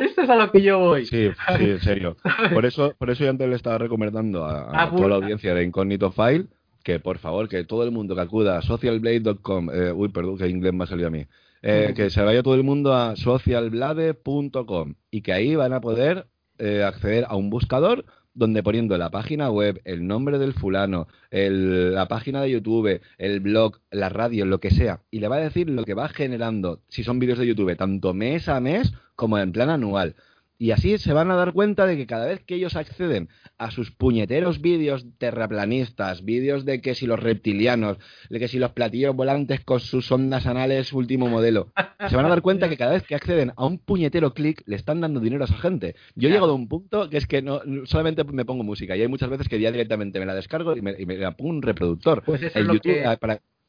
esto 0.00 0.22
es 0.22 0.30
a 0.30 0.36
lo 0.36 0.50
que 0.50 0.62
yo 0.62 0.78
voy. 0.78 1.04
Sí, 1.04 1.28
sí, 1.58 1.64
en 1.64 1.80
serio. 1.80 2.16
Por 2.54 2.64
eso, 2.64 2.94
por 2.96 3.10
eso 3.10 3.22
yo 3.24 3.28
antes 3.28 3.50
le 3.50 3.56
estaba 3.56 3.76
recomendando 3.76 4.46
a, 4.46 4.84
a 4.84 4.90
toda 4.90 5.08
la 5.08 5.16
audiencia 5.16 5.52
de 5.52 5.64
Incógnito 5.64 6.10
File 6.10 6.46
que 6.82 7.00
por 7.00 7.18
favor, 7.18 7.48
que 7.48 7.64
todo 7.64 7.84
el 7.84 7.90
mundo 7.90 8.14
que 8.14 8.20
acuda 8.20 8.58
a 8.58 8.62
socialblade.com, 8.62 9.70
eh, 9.72 9.92
uy, 9.92 10.08
perdón, 10.08 10.38
que 10.38 10.48
inglés 10.48 10.72
me 10.72 10.84
ha 10.84 10.86
salido 10.86 11.08
a 11.08 11.10
mí, 11.10 11.26
eh, 11.62 11.92
que 11.94 12.10
se 12.10 12.22
vaya 12.22 12.42
todo 12.42 12.54
el 12.54 12.64
mundo 12.64 12.94
a 12.94 13.16
socialblade.com 13.16 14.94
y 15.10 15.20
que 15.22 15.32
ahí 15.32 15.56
van 15.56 15.72
a 15.72 15.80
poder 15.80 16.26
eh, 16.58 16.82
acceder 16.82 17.26
a 17.28 17.36
un 17.36 17.50
buscador 17.50 18.04
donde 18.34 18.62
poniendo 18.62 18.96
la 18.96 19.10
página 19.10 19.50
web, 19.50 19.80
el 19.84 20.06
nombre 20.06 20.38
del 20.38 20.52
fulano, 20.52 21.08
la 21.30 22.06
página 22.06 22.40
de 22.40 22.52
YouTube, 22.52 23.00
el 23.18 23.40
blog, 23.40 23.80
la 23.90 24.10
radio, 24.10 24.46
lo 24.46 24.60
que 24.60 24.70
sea, 24.70 25.00
y 25.10 25.18
le 25.18 25.26
va 25.26 25.36
a 25.36 25.40
decir 25.40 25.68
lo 25.68 25.82
que 25.84 25.94
va 25.94 26.08
generando, 26.08 26.80
si 26.88 27.02
son 27.02 27.18
vídeos 27.18 27.40
de 27.40 27.48
YouTube, 27.48 27.76
tanto 27.76 28.14
mes 28.14 28.48
a 28.48 28.60
mes 28.60 28.92
como 29.16 29.38
en 29.38 29.50
plan 29.50 29.70
anual. 29.70 30.14
Y 30.60 30.72
así 30.72 30.98
se 30.98 31.12
van 31.12 31.30
a 31.30 31.36
dar 31.36 31.52
cuenta 31.52 31.86
de 31.86 31.96
que 31.96 32.08
cada 32.08 32.26
vez 32.26 32.42
que 32.44 32.56
ellos 32.56 32.74
acceden 32.74 33.28
a 33.58 33.70
sus 33.70 33.92
puñeteros 33.92 34.60
vídeos 34.60 35.06
terraplanistas, 35.18 36.24
vídeos 36.24 36.64
de 36.64 36.80
que 36.80 36.96
si 36.96 37.06
los 37.06 37.20
reptilianos, 37.20 37.98
de 38.28 38.40
que 38.40 38.48
si 38.48 38.58
los 38.58 38.72
platillos 38.72 39.14
volantes 39.14 39.60
con 39.64 39.78
sus 39.78 40.10
ondas 40.10 40.46
anales 40.46 40.92
último 40.92 41.28
modelo, 41.28 41.72
se 42.08 42.16
van 42.16 42.26
a 42.26 42.28
dar 42.28 42.42
cuenta 42.42 42.68
que 42.68 42.76
cada 42.76 42.90
vez 42.90 43.04
que 43.04 43.14
acceden 43.14 43.52
a 43.56 43.66
un 43.66 43.78
puñetero 43.78 44.34
clic 44.34 44.62
le 44.66 44.74
están 44.74 45.00
dando 45.00 45.20
dinero 45.20 45.44
a 45.44 45.46
esa 45.46 45.58
gente. 45.58 45.94
Yo 46.16 46.28
he 46.28 46.32
llegado 46.32 46.52
a 46.52 46.56
un 46.56 46.66
punto 46.66 47.08
que 47.08 47.18
es 47.18 47.28
que 47.28 47.40
no 47.40 47.60
solamente 47.84 48.24
me 48.24 48.44
pongo 48.44 48.64
música 48.64 48.96
y 48.96 49.02
hay 49.02 49.08
muchas 49.08 49.30
veces 49.30 49.48
que 49.48 49.60
ya 49.60 49.70
directamente 49.70 50.18
me 50.18 50.26
la 50.26 50.34
descargo 50.34 50.76
y 50.76 50.82
me, 50.82 50.96
la 51.18 51.36
pongo 51.36 51.50
un 51.50 51.62
reproductor. 51.62 52.24
Pues 52.24 52.42
eso 52.42 52.58
es 52.58 52.66
lo 52.66 52.80
que... 52.80 53.04
Ah, 53.06 53.16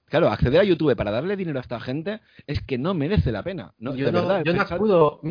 claro, 0.06 0.30
acceder 0.30 0.62
a 0.62 0.64
YouTube 0.64 0.96
para 0.96 1.12
darle 1.12 1.38
dinero 1.38 1.60
a 1.60 1.62
esta 1.62 1.80
gente 1.80 2.20
es 2.48 2.64
que 2.64 2.80
no 2.80 2.96
merece 2.96 3.32
la 3.32 3.44
pena. 3.44 3.76
No, 3.78 3.96
yo 3.96 4.08
de 4.08 4.12
no, 4.12 4.22
verdad, 4.22 4.44
yo 4.44 4.54
no 4.54 4.62
acudo. 4.64 5.22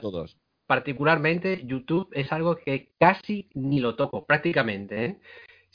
todos 0.00 0.36
particularmente 0.66 1.62
YouTube 1.64 2.08
es 2.12 2.32
algo 2.32 2.56
que 2.56 2.92
casi 2.98 3.48
ni 3.54 3.80
lo 3.80 3.94
toco, 3.96 4.24
prácticamente. 4.24 5.04
¿eh? 5.04 5.18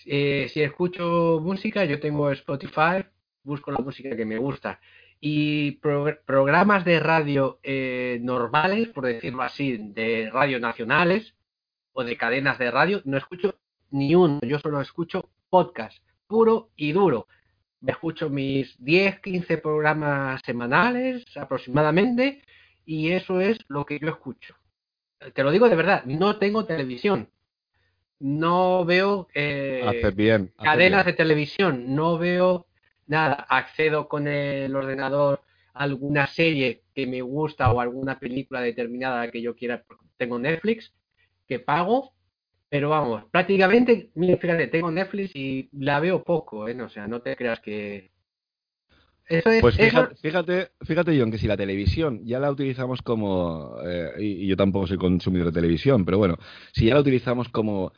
Eh, 0.05 0.47
si 0.49 0.61
escucho 0.61 1.39
música, 1.41 1.85
yo 1.85 1.99
tengo 1.99 2.31
Spotify, 2.31 3.05
busco 3.43 3.71
la 3.71 3.79
música 3.79 4.15
que 4.15 4.25
me 4.25 4.37
gusta. 4.37 4.79
Y 5.21 5.73
programas 6.25 6.85
de 6.85 6.99
radio 6.99 7.59
eh, 7.63 8.19
normales, 8.21 8.87
por 8.89 9.05
decirlo 9.05 9.43
así, 9.43 9.77
de 9.77 10.29
radio 10.31 10.59
nacionales 10.59 11.35
o 11.91 12.03
de 12.03 12.15
cadenas 12.17 12.57
de 12.57 12.71
radio, 12.71 13.01
no 13.05 13.17
escucho 13.17 13.55
ni 13.91 14.15
uno. 14.15 14.39
Yo 14.43 14.59
solo 14.59 14.79
escucho 14.81 15.29
podcast, 15.49 15.97
puro 16.27 16.69
y 16.77 16.93
duro. 16.93 17.27
Me 17.81 17.91
escucho 17.91 18.29
mis 18.29 18.81
10, 18.83 19.19
15 19.19 19.57
programas 19.57 20.41
semanales 20.45 21.25
aproximadamente 21.37 22.41
y 22.85 23.11
eso 23.11 23.41
es 23.41 23.57
lo 23.67 23.85
que 23.85 23.99
yo 23.99 24.09
escucho 24.09 24.58
te 25.33 25.43
lo 25.43 25.51
digo 25.51 25.69
de 25.69 25.75
verdad, 25.75 26.03
no 26.05 26.37
tengo 26.37 26.65
televisión. 26.65 27.29
No 28.19 28.83
veo 28.83 29.27
eh, 29.33 30.11
bien, 30.13 30.51
cadenas 30.61 31.05
de 31.05 31.13
televisión, 31.13 31.95
no 31.95 32.17
veo 32.17 32.67
nada. 33.07 33.45
Accedo 33.47 34.09
con 34.09 34.27
el 34.27 34.75
ordenador 34.75 35.41
a 35.73 35.83
alguna 35.83 36.27
serie 36.27 36.83
que 36.93 37.07
me 37.07 37.21
gusta 37.21 37.71
o 37.71 37.79
alguna 37.79 38.19
película 38.19 38.59
determinada 38.61 39.31
que 39.31 39.41
yo 39.41 39.55
quiera. 39.55 39.85
Tengo 40.17 40.37
Netflix 40.37 40.93
que 41.47 41.59
pago, 41.59 42.13
pero 42.67 42.89
vamos, 42.89 43.23
prácticamente, 43.31 44.09
fíjate, 44.13 44.67
tengo 44.67 44.91
Netflix 44.91 45.33
y 45.33 45.69
la 45.71 45.99
veo 46.01 46.21
poco, 46.23 46.67
¿eh? 46.67 46.79
O 46.81 46.89
sea, 46.89 47.07
no 47.07 47.21
te 47.21 47.35
creas 47.35 47.61
que, 47.61 48.11
pues 49.61 49.75
fíjate, 49.75 50.15
fíjate, 50.15 50.71
fíjate, 50.81 51.19
John, 51.19 51.31
que 51.31 51.37
si 51.37 51.47
la 51.47 51.57
televisión 51.57 52.25
ya 52.25 52.39
la 52.39 52.49
utilizamos 52.49 53.01
como, 53.01 53.75
eh, 53.85 54.11
y, 54.19 54.47
yo 54.47 54.57
tampoco 54.57 54.87
soy 54.87 54.97
consumidor 54.97 55.47
de 55.47 55.61
televisión, 55.61 56.03
pero 56.05 56.17
bueno, 56.17 56.37
si 56.73 56.87
ya 56.87 56.95
la 56.95 57.01
utilizamos 57.01 57.49
como 57.49 57.91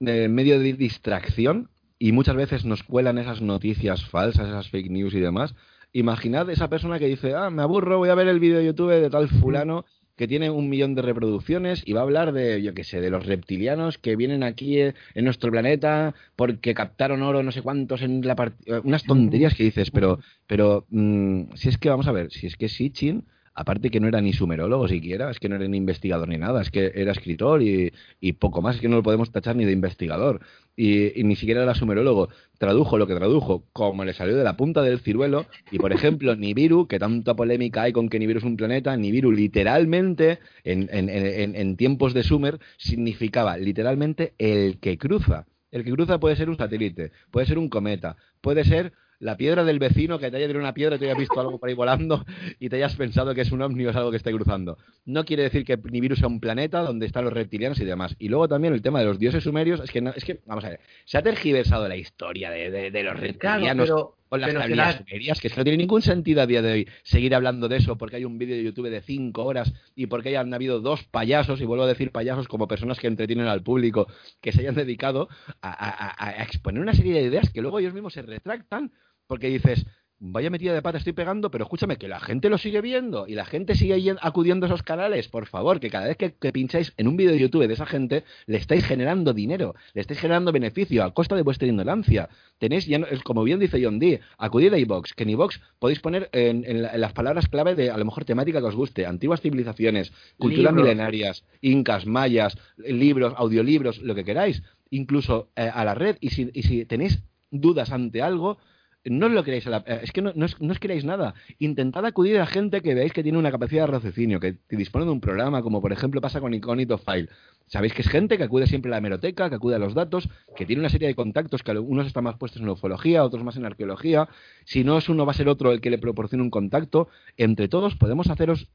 eh, 0.00 0.28
medio 0.28 0.58
de 0.58 0.72
distracción 0.72 1.70
y 1.98 2.12
muchas 2.12 2.36
veces 2.36 2.64
nos 2.64 2.82
cuelan 2.82 3.18
esas 3.18 3.42
noticias 3.42 4.04
falsas, 4.06 4.48
esas 4.48 4.70
fake 4.70 4.90
news 4.90 5.14
y 5.14 5.20
demás, 5.20 5.54
imaginad 5.92 6.48
esa 6.50 6.68
persona 6.68 6.98
que 6.98 7.06
dice, 7.06 7.34
ah, 7.34 7.50
me 7.50 7.62
aburro, 7.62 7.98
voy 7.98 8.08
a 8.08 8.14
ver 8.14 8.28
el 8.28 8.40
vídeo 8.40 8.58
de 8.58 8.66
YouTube 8.66 8.90
de 8.90 9.10
tal 9.10 9.28
fulano 9.28 9.84
que 10.18 10.28
tiene 10.28 10.50
un 10.50 10.68
millón 10.68 10.96
de 10.96 11.02
reproducciones 11.02 11.82
y 11.86 11.92
va 11.92 12.00
a 12.00 12.02
hablar 12.02 12.32
de, 12.32 12.60
yo 12.60 12.74
qué 12.74 12.82
sé, 12.82 13.00
de 13.00 13.08
los 13.08 13.24
reptilianos 13.24 13.98
que 13.98 14.16
vienen 14.16 14.42
aquí 14.42 14.80
en 14.80 15.24
nuestro 15.24 15.50
planeta 15.52 16.14
porque 16.34 16.74
captaron 16.74 17.22
oro 17.22 17.42
no 17.44 17.52
sé 17.52 17.62
cuántos 17.62 18.02
en 18.02 18.26
la 18.26 18.34
partida. 18.34 18.80
Unas 18.82 19.04
tonterías 19.04 19.54
que 19.54 19.62
dices, 19.62 19.92
pero, 19.92 20.18
pero 20.48 20.84
mm, 20.90 21.54
si 21.54 21.68
es 21.68 21.78
que 21.78 21.88
vamos 21.88 22.08
a 22.08 22.12
ver, 22.12 22.32
si 22.32 22.48
es 22.48 22.56
que 22.56 22.68
Sitchin 22.68 23.24
aparte 23.58 23.90
que 23.90 23.98
no 23.98 24.06
era 24.06 24.20
ni 24.20 24.32
sumerólogo 24.32 24.86
siquiera, 24.86 25.32
es 25.32 25.40
que 25.40 25.48
no 25.48 25.56
era 25.56 25.66
ni 25.66 25.76
investigador 25.76 26.28
ni 26.28 26.38
nada, 26.38 26.62
es 26.62 26.70
que 26.70 26.92
era 26.94 27.10
escritor 27.10 27.60
y, 27.60 27.92
poco 28.34 28.62
más, 28.62 28.76
es 28.76 28.80
que 28.80 28.88
no 28.88 28.94
lo 28.94 29.02
podemos 29.02 29.32
tachar 29.32 29.56
ni 29.56 29.64
de 29.64 29.72
investigador. 29.72 30.40
Y, 30.76 31.24
ni 31.24 31.34
siquiera 31.34 31.64
era 31.64 31.74
sumerólogo. 31.74 32.28
Tradujo 32.58 32.98
lo 32.98 33.08
que 33.08 33.16
tradujo, 33.16 33.64
como 33.72 34.04
le 34.04 34.12
salió 34.12 34.36
de 34.36 34.44
la 34.44 34.56
punta 34.56 34.82
del 34.82 35.00
ciruelo. 35.00 35.46
Y 35.72 35.78
por 35.78 35.92
ejemplo, 35.92 36.36
Nibiru, 36.36 36.86
que 36.86 37.00
tanta 37.00 37.34
polémica 37.34 37.82
hay 37.82 37.92
con 37.92 38.08
que 38.08 38.20
Nibiru 38.20 38.38
es 38.38 38.44
un 38.44 38.56
planeta, 38.56 38.96
Nibiru 38.96 39.32
literalmente, 39.32 40.38
en, 40.62 40.88
en 40.92 41.76
tiempos 41.76 42.14
de 42.14 42.22
Sumer, 42.22 42.60
significaba 42.76 43.56
literalmente 43.56 44.34
el 44.38 44.78
que 44.78 44.98
cruza. 44.98 45.46
El 45.72 45.82
que 45.82 45.90
cruza 45.90 46.20
puede 46.20 46.36
ser 46.36 46.48
un 46.48 46.56
satélite, 46.56 47.10
puede 47.32 47.46
ser 47.46 47.58
un 47.58 47.68
cometa, 47.68 48.16
puede 48.40 48.64
ser 48.64 48.92
la 49.20 49.36
piedra 49.36 49.64
del 49.64 49.78
vecino 49.78 50.18
que 50.18 50.30
te 50.30 50.36
haya 50.36 50.46
tirado 50.46 50.62
una 50.62 50.74
piedra 50.74 50.96
y 50.96 50.98
te 50.98 51.06
haya 51.06 51.18
visto 51.18 51.40
algo 51.40 51.58
por 51.58 51.68
ahí 51.68 51.74
volando 51.74 52.24
y 52.58 52.68
te 52.68 52.76
hayas 52.76 52.94
pensado 52.96 53.34
que 53.34 53.40
es 53.40 53.50
un 53.50 53.62
ovni 53.62 53.84
o 53.86 53.90
es 53.90 53.96
algo 53.96 54.10
que 54.10 54.16
esté 54.16 54.32
cruzando. 54.32 54.78
No 55.04 55.24
quiere 55.24 55.42
decir 55.44 55.64
que 55.64 55.76
Nibiru 55.76 56.16
sea 56.16 56.28
un 56.28 56.40
planeta 56.40 56.80
donde 56.82 57.06
están 57.06 57.24
los 57.24 57.32
reptilianos 57.32 57.80
y 57.80 57.84
demás. 57.84 58.14
Y 58.18 58.28
luego 58.28 58.48
también 58.48 58.74
el 58.74 58.82
tema 58.82 59.00
de 59.00 59.06
los 59.06 59.18
dioses 59.18 59.42
sumerios, 59.42 59.80
es 59.80 59.90
que, 59.90 60.00
no, 60.00 60.10
es 60.10 60.24
que 60.24 60.40
vamos 60.46 60.64
a 60.64 60.70
ver, 60.70 60.80
se 61.04 61.18
ha 61.18 61.22
tergiversado 61.22 61.88
la 61.88 61.96
historia 61.96 62.50
de, 62.50 63.02
los 63.02 63.18
reptilianos. 63.18 63.90
con 64.28 64.40
las 64.40 64.96
sumerias, 64.96 65.40
que 65.40 65.48
no 65.48 65.64
tiene 65.64 65.78
ningún 65.78 66.02
sentido 66.02 66.42
a 66.42 66.46
día 66.46 66.62
de 66.62 66.72
hoy 66.72 66.88
seguir 67.02 67.34
hablando 67.34 67.66
de 67.68 67.78
eso 67.78 67.96
porque 67.96 68.16
hay 68.16 68.24
un 68.24 68.38
vídeo 68.38 68.56
de 68.56 68.62
YouTube 68.62 68.90
de 68.90 69.00
cinco 69.00 69.44
horas 69.44 69.72
y 69.96 70.06
porque 70.06 70.28
hayan 70.28 70.52
habido 70.52 70.80
dos 70.80 71.02
payasos, 71.04 71.60
y 71.60 71.64
vuelvo 71.64 71.84
a 71.84 71.88
decir 71.88 72.12
payasos 72.12 72.46
como 72.46 72.68
personas 72.68 73.00
que 73.00 73.06
entretienen 73.06 73.46
al 73.46 73.62
público, 73.62 74.06
que 74.40 74.52
se 74.52 74.60
hayan 74.60 74.74
dedicado 74.74 75.28
a 75.62 76.42
exponer 76.42 76.82
una 76.82 76.92
serie 76.92 77.14
de 77.14 77.22
ideas 77.22 77.50
que 77.50 77.62
luego 77.62 77.80
ellos 77.80 77.94
mismos 77.94 78.12
se 78.12 78.22
retractan 78.22 78.92
porque 79.28 79.48
dices, 79.48 79.86
vaya 80.20 80.50
metida 80.50 80.74
de 80.74 80.82
pata 80.82 80.98
estoy 80.98 81.12
pegando, 81.12 81.50
pero 81.50 81.64
escúchame, 81.64 81.96
que 81.96 82.08
la 82.08 82.18
gente 82.18 82.48
lo 82.48 82.58
sigue 82.58 82.80
viendo 82.80 83.28
y 83.28 83.34
la 83.34 83.44
gente 83.44 83.76
sigue 83.76 84.16
acudiendo 84.20 84.66
a 84.66 84.68
esos 84.68 84.82
canales, 84.82 85.28
por 85.28 85.46
favor, 85.46 85.78
que 85.78 85.90
cada 85.90 86.08
vez 86.08 86.16
que, 86.16 86.52
pincháis 86.52 86.92
en 86.96 87.06
un 87.06 87.16
vídeo 87.16 87.32
de 87.32 87.38
YouTube 87.38 87.66
de 87.66 87.74
esa 87.74 87.86
gente, 87.86 88.24
le 88.46 88.56
estáis 88.56 88.84
generando 88.84 89.32
dinero, 89.32 89.74
le 89.94 90.00
estáis 90.00 90.18
generando 90.18 90.50
beneficio 90.50 91.04
a 91.04 91.14
costa 91.14 91.36
de 91.36 91.42
vuestra 91.42 91.68
ignorancia. 91.68 92.28
Tenéis, 92.58 92.86
ya 92.86 93.00
como 93.22 93.44
bien 93.44 93.60
dice 93.60 93.82
John 93.82 93.98
Dee, 93.98 94.20
acudid 94.38 94.72
a 94.72 94.78
iVox, 94.78 95.12
que 95.14 95.22
en 95.22 95.30
iVox 95.30 95.60
podéis 95.78 96.00
poner 96.00 96.28
en, 96.32 96.82
las 96.82 97.12
palabras 97.12 97.48
clave 97.48 97.74
de, 97.74 97.90
a 97.90 97.96
lo 97.96 98.04
mejor, 98.04 98.24
temática 98.24 98.60
que 98.60 98.66
os 98.66 98.74
guste, 98.74 99.06
antiguas 99.06 99.40
civilizaciones, 99.40 100.12
culturas 100.38 100.72
milenarias, 100.72 101.44
incas, 101.60 102.06
mayas, 102.06 102.58
libros, 102.78 103.34
audiolibros, 103.36 103.98
lo 103.98 104.14
que 104.14 104.24
queráis, 104.24 104.62
incluso 104.90 105.50
eh, 105.54 105.70
a 105.72 105.84
la 105.84 105.94
red, 105.94 106.16
y 106.20 106.30
si, 106.30 106.50
y 106.52 106.62
si 106.62 106.84
tenéis 106.86 107.22
dudas 107.50 107.92
ante 107.92 108.22
algo, 108.22 108.58
no 109.04 109.28
lo 109.28 109.44
queréis 109.44 109.66
eh, 109.66 110.00
es 110.02 110.12
que 110.12 110.22
no, 110.22 110.30
es, 110.30 110.60
no 110.60 110.74
nada. 111.04 111.34
Intentad 111.58 112.04
acudir 112.04 112.38
a 112.38 112.46
gente 112.46 112.80
que 112.80 112.94
veáis 112.94 113.12
que 113.12 113.22
tiene 113.22 113.38
una 113.38 113.50
capacidad 113.50 113.86
de 113.86 113.92
raciocinio, 113.92 114.40
que, 114.40 114.58
dispone 114.70 115.04
de 115.04 115.10
un 115.10 115.20
programa, 115.20 115.62
como 115.62 115.80
por 115.80 115.92
ejemplo 115.92 116.20
pasa 116.20 116.40
con 116.40 116.54
Incognito 116.54 116.98
File. 116.98 117.28
Sabéis 117.66 117.92
que 117.92 118.02
es 118.02 118.08
gente 118.08 118.38
que 118.38 118.44
acude 118.44 118.66
siempre 118.66 118.90
a 118.90 118.92
la 118.92 118.98
hemeroteca, 118.98 119.50
que 119.50 119.56
acude 119.56 119.76
a 119.76 119.78
los 119.78 119.94
datos, 119.94 120.28
que 120.56 120.64
tiene 120.64 120.80
una 120.80 120.88
serie 120.88 121.08
de 121.08 121.14
contactos, 121.14 121.62
que 121.62 121.72
unos 121.72 122.06
están 122.06 122.24
más 122.24 122.36
puestos 122.36 122.62
en 122.62 122.68
ufología, 122.68 123.24
otros 123.24 123.44
más 123.44 123.56
en 123.56 123.66
arqueología. 123.66 124.28
Si 124.64 124.84
no 124.84 124.96
es 124.96 125.08
uno, 125.08 125.26
va 125.26 125.32
a 125.32 125.34
ser 125.34 125.48
otro 125.48 125.72
el 125.72 125.80
que 125.82 125.90
le 125.90 125.98
proporcione 125.98 126.42
un 126.42 126.50
contacto. 126.50 127.08
Entre 127.36 127.68
todos 127.68 127.94
podemos 127.96 128.30
haceros 128.30 128.68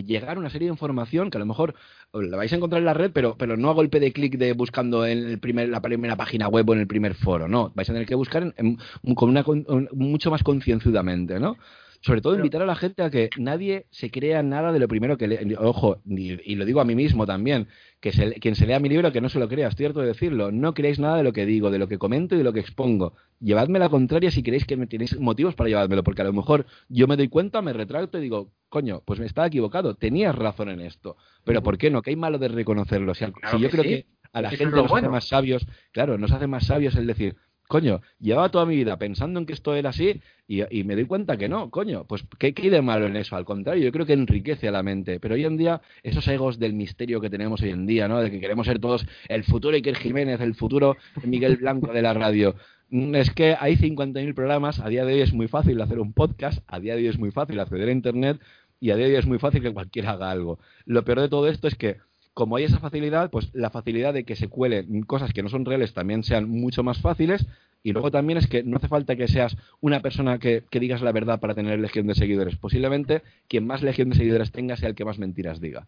llegar 0.00 0.38
una 0.38 0.50
serie 0.50 0.68
de 0.68 0.72
información 0.72 1.30
que 1.30 1.38
a 1.38 1.40
lo 1.40 1.46
mejor 1.46 1.74
la 2.12 2.36
vais 2.36 2.52
a 2.52 2.56
encontrar 2.56 2.80
en 2.80 2.86
la 2.86 2.94
red, 2.94 3.10
pero, 3.12 3.36
pero 3.36 3.56
no 3.56 3.70
a 3.70 3.74
golpe 3.74 4.00
de 4.00 4.12
clic 4.12 4.36
de 4.36 4.52
buscando 4.52 5.06
en 5.06 5.18
el 5.18 5.38
primer, 5.38 5.68
la 5.68 5.80
primera 5.80 6.16
página 6.16 6.48
web 6.48 6.68
o 6.68 6.74
en 6.74 6.80
el 6.80 6.86
primer 6.86 7.14
foro, 7.14 7.48
no, 7.48 7.72
vais 7.74 7.88
a 7.88 7.92
tener 7.92 8.06
que 8.06 8.14
buscar 8.14 8.54
con 9.14 9.28
una, 9.28 9.44
mucho 9.92 10.30
más 10.30 10.42
concienzudamente, 10.42 11.40
¿no? 11.40 11.56
Sobre 12.04 12.20
todo 12.20 12.36
invitar 12.36 12.60
a 12.60 12.66
la 12.66 12.74
gente 12.74 13.02
a 13.02 13.08
que 13.08 13.30
nadie 13.38 13.86
se 13.90 14.10
crea 14.10 14.42
nada 14.42 14.72
de 14.72 14.78
lo 14.78 14.88
primero 14.88 15.16
que 15.16 15.26
lee. 15.26 15.54
Ojo, 15.58 16.02
y, 16.04 16.54
lo 16.54 16.66
digo 16.66 16.82
a 16.82 16.84
mí 16.84 16.94
mismo 16.94 17.24
también, 17.24 17.66
que 17.98 18.10
quien 18.42 18.56
se 18.56 18.66
lea 18.66 18.78
mi 18.78 18.90
libro 18.90 19.10
que 19.10 19.22
no 19.22 19.30
se 19.30 19.38
lo 19.38 19.48
crea, 19.48 19.68
es 19.68 19.74
cierto 19.74 20.00
de 20.00 20.08
decirlo. 20.08 20.52
No 20.52 20.74
creéis 20.74 20.98
nada 20.98 21.16
de 21.16 21.22
lo 21.22 21.32
que 21.32 21.46
digo, 21.46 21.70
de 21.70 21.78
lo 21.78 21.88
que 21.88 21.96
comento 21.96 22.34
y 22.34 22.38
de 22.38 22.44
lo 22.44 22.52
que 22.52 22.60
expongo. 22.60 23.14
Llevadme 23.40 23.78
la 23.78 23.88
contraria 23.88 24.30
si 24.30 24.42
queréis 24.42 24.66
que 24.66 24.76
me 24.76 24.86
tenéis 24.86 25.18
motivos 25.18 25.54
para 25.54 25.70
llevármelo, 25.70 26.04
porque 26.04 26.20
a 26.20 26.26
lo 26.26 26.34
mejor 26.34 26.66
yo 26.90 27.06
me 27.06 27.16
doy 27.16 27.28
cuenta, 27.28 27.62
me 27.62 27.72
retracto 27.72 28.18
y 28.18 28.20
digo, 28.20 28.52
coño, 28.68 29.00
pues 29.06 29.18
me 29.18 29.24
estaba 29.24 29.46
equivocado, 29.46 29.94
tenías 29.94 30.34
razón 30.34 30.68
en 30.68 30.80
esto. 30.80 31.16
Pero 31.42 31.62
¿por 31.62 31.78
qué 31.78 31.90
no? 31.90 32.02
¿Qué 32.02 32.10
hay 32.10 32.16
malo 32.16 32.36
de 32.36 32.48
reconocerlo? 32.48 33.14
si 33.14 33.24
yo 33.58 33.70
creo 33.70 33.82
que 33.82 34.06
a 34.30 34.42
la 34.42 34.50
gente 34.50 34.66
nos 34.66 34.92
hace 34.92 35.08
más 35.08 35.26
sabios, 35.26 35.66
claro, 35.90 36.18
nos 36.18 36.32
hace 36.32 36.48
más 36.48 36.66
sabios 36.66 36.96
el 36.96 37.06
decir, 37.06 37.36
coño, 37.74 38.02
llevaba 38.20 38.52
toda 38.52 38.66
mi 38.66 38.76
vida 38.76 38.96
pensando 38.98 39.40
en 39.40 39.46
que 39.46 39.52
esto 39.52 39.74
era 39.74 39.90
así 39.90 40.20
y, 40.46 40.84
me 40.84 40.94
doy 40.94 41.06
cuenta 41.06 41.36
que 41.36 41.48
no, 41.48 41.72
coño, 41.72 42.04
pues 42.06 42.24
¿qué, 42.38 42.54
¿qué, 42.54 42.62
hay 42.62 42.70
de 42.70 42.82
malo 42.82 43.06
en 43.06 43.16
eso? 43.16 43.34
Al 43.34 43.44
contrario, 43.44 43.82
yo 43.82 43.90
creo 43.90 44.06
que 44.06 44.12
enriquece 44.12 44.68
a 44.68 44.70
la 44.70 44.84
mente. 44.84 45.18
Pero 45.18 45.34
hoy 45.34 45.44
en 45.44 45.56
día, 45.56 45.80
esos 46.04 46.28
egos 46.28 46.60
del 46.60 46.72
misterio 46.72 47.20
que 47.20 47.30
tenemos 47.30 47.62
hoy 47.62 47.70
en 47.70 47.84
día, 47.84 48.06
¿no? 48.06 48.20
De 48.20 48.30
que 48.30 48.38
queremos 48.38 48.68
ser 48.68 48.78
todos 48.78 49.04
el 49.28 49.42
futuro 49.42 49.74
Iker 49.74 49.96
Jiménez, 49.96 50.40
el 50.40 50.54
futuro 50.54 50.96
Miguel 51.24 51.56
Blanco 51.56 51.92
de 51.92 52.00
la 52.00 52.14
radio. 52.14 52.54
Mm, 52.90 53.16
es 53.16 53.32
que 53.32 53.56
hay 53.58 53.74
50.000 53.76 54.34
programas, 54.34 54.78
a 54.78 54.88
día 54.88 55.04
de 55.04 55.14
hoy 55.14 55.22
es 55.22 55.32
muy 55.32 55.48
fácil 55.48 55.80
hacer 55.80 55.98
un 55.98 56.12
podcast, 56.12 56.62
a 56.68 56.78
día 56.78 56.94
de 56.94 57.00
hoy 57.00 57.08
es 57.08 57.18
muy 57.18 57.32
fácil 57.32 57.58
acceder 57.58 57.88
a 57.88 57.92
Internet 57.92 58.40
y 58.78 58.92
a 58.92 58.96
día 58.96 59.06
de 59.06 59.14
hoy 59.14 59.18
es 59.18 59.26
muy 59.26 59.40
fácil 59.40 59.62
que 59.62 59.72
cualquiera 59.72 60.12
haga 60.12 60.30
algo. 60.30 60.60
Lo 60.84 61.04
peor 61.04 61.22
de 61.22 61.28
todo 61.28 61.48
esto 61.48 61.66
es 61.66 61.74
que 61.74 61.96
como 62.34 62.56
hay 62.56 62.64
esa 62.64 62.80
facilidad, 62.80 63.30
pues 63.30 63.48
la 63.54 63.70
facilidad 63.70 64.12
de 64.12 64.24
que 64.24 64.34
se 64.34 64.48
cuelen 64.48 65.02
cosas 65.02 65.32
que 65.32 65.42
no 65.42 65.48
son 65.48 65.64
reales 65.64 65.94
también 65.94 66.24
sean 66.24 66.48
mucho 66.48 66.82
más 66.82 67.00
fáciles. 67.00 67.46
Y 67.84 67.92
luego 67.92 68.10
también 68.10 68.38
es 68.38 68.46
que 68.46 68.62
no 68.62 68.78
hace 68.78 68.88
falta 68.88 69.14
que 69.14 69.28
seas 69.28 69.56
una 69.80 70.00
persona 70.00 70.38
que, 70.38 70.64
digas 70.72 71.02
la 71.02 71.12
verdad 71.12 71.38
para 71.38 71.54
tener 71.54 71.78
legión 71.78 72.06
de 72.06 72.14
seguidores. 72.14 72.56
Posiblemente 72.56 73.22
quien 73.46 73.66
más 73.66 73.82
legión 73.82 74.10
de 74.10 74.16
seguidores 74.16 74.52
tenga 74.52 74.76
sea 74.76 74.88
el 74.88 74.94
que 74.94 75.04
más 75.04 75.18
mentiras 75.18 75.60
diga. 75.60 75.86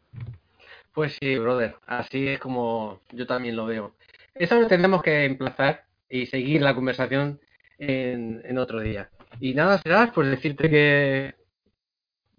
Pues 0.92 1.16
sí, 1.20 1.36
brother. 1.36 1.76
Así 1.86 2.28
es 2.28 2.38
como 2.38 3.00
yo 3.12 3.26
también 3.26 3.56
lo 3.56 3.66
veo. 3.66 3.94
Eso 4.34 4.60
lo 4.60 4.68
tenemos 4.68 5.02
que 5.02 5.24
emplazar 5.24 5.84
y 6.08 6.26
seguir 6.26 6.62
la 6.62 6.74
conversación 6.74 7.40
en, 7.78 8.42
en 8.44 8.58
otro 8.58 8.80
día. 8.80 9.08
Y 9.40 9.54
nada, 9.54 9.78
será 9.78 10.12
pues 10.14 10.28
decirte 10.28 10.70
que 10.70 11.34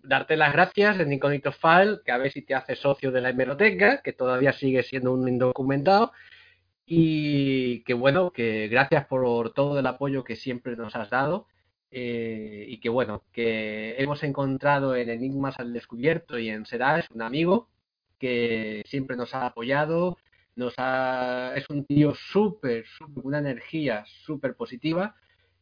darte 0.07 0.37
las 0.37 0.53
gracias 0.53 0.99
en 0.99 1.13
Incognito 1.13 1.51
File, 1.51 1.99
que 2.05 2.11
a 2.11 2.17
ver 2.17 2.31
si 2.31 2.41
te 2.41 2.55
hace 2.55 2.75
socio 2.75 3.11
de 3.11 3.21
la 3.21 3.29
hemeroteca, 3.29 4.01
que 4.01 4.13
todavía 4.13 4.53
sigue 4.53 4.83
siendo 4.83 5.13
un 5.13 5.27
indocumentado. 5.27 6.11
Y 6.85 7.83
que 7.83 7.93
bueno, 7.93 8.31
que 8.31 8.67
gracias 8.69 9.05
por 9.07 9.53
todo 9.53 9.79
el 9.79 9.85
apoyo 9.85 10.23
que 10.23 10.35
siempre 10.35 10.75
nos 10.77 10.95
has 10.95 11.09
dado. 11.09 11.47
Eh, 11.91 12.65
y 12.67 12.79
que 12.79 12.89
bueno, 12.89 13.23
que 13.31 13.95
hemos 13.97 14.23
encontrado 14.23 14.95
en 14.95 15.09
Enigmas 15.09 15.59
al 15.59 15.73
Descubierto 15.73 16.37
y 16.37 16.49
en 16.49 16.65
Serás 16.65 17.09
un 17.11 17.21
amigo 17.21 17.69
que 18.19 18.83
siempre 18.85 19.15
nos 19.15 19.33
ha 19.33 19.45
apoyado, 19.45 20.17
nos 20.55 20.73
ha, 20.77 21.53
es 21.55 21.69
un 21.69 21.85
tío 21.85 22.13
súper, 22.15 22.85
súper, 22.85 23.25
una 23.25 23.39
energía 23.39 24.03
súper 24.25 24.55
positiva 24.55 25.15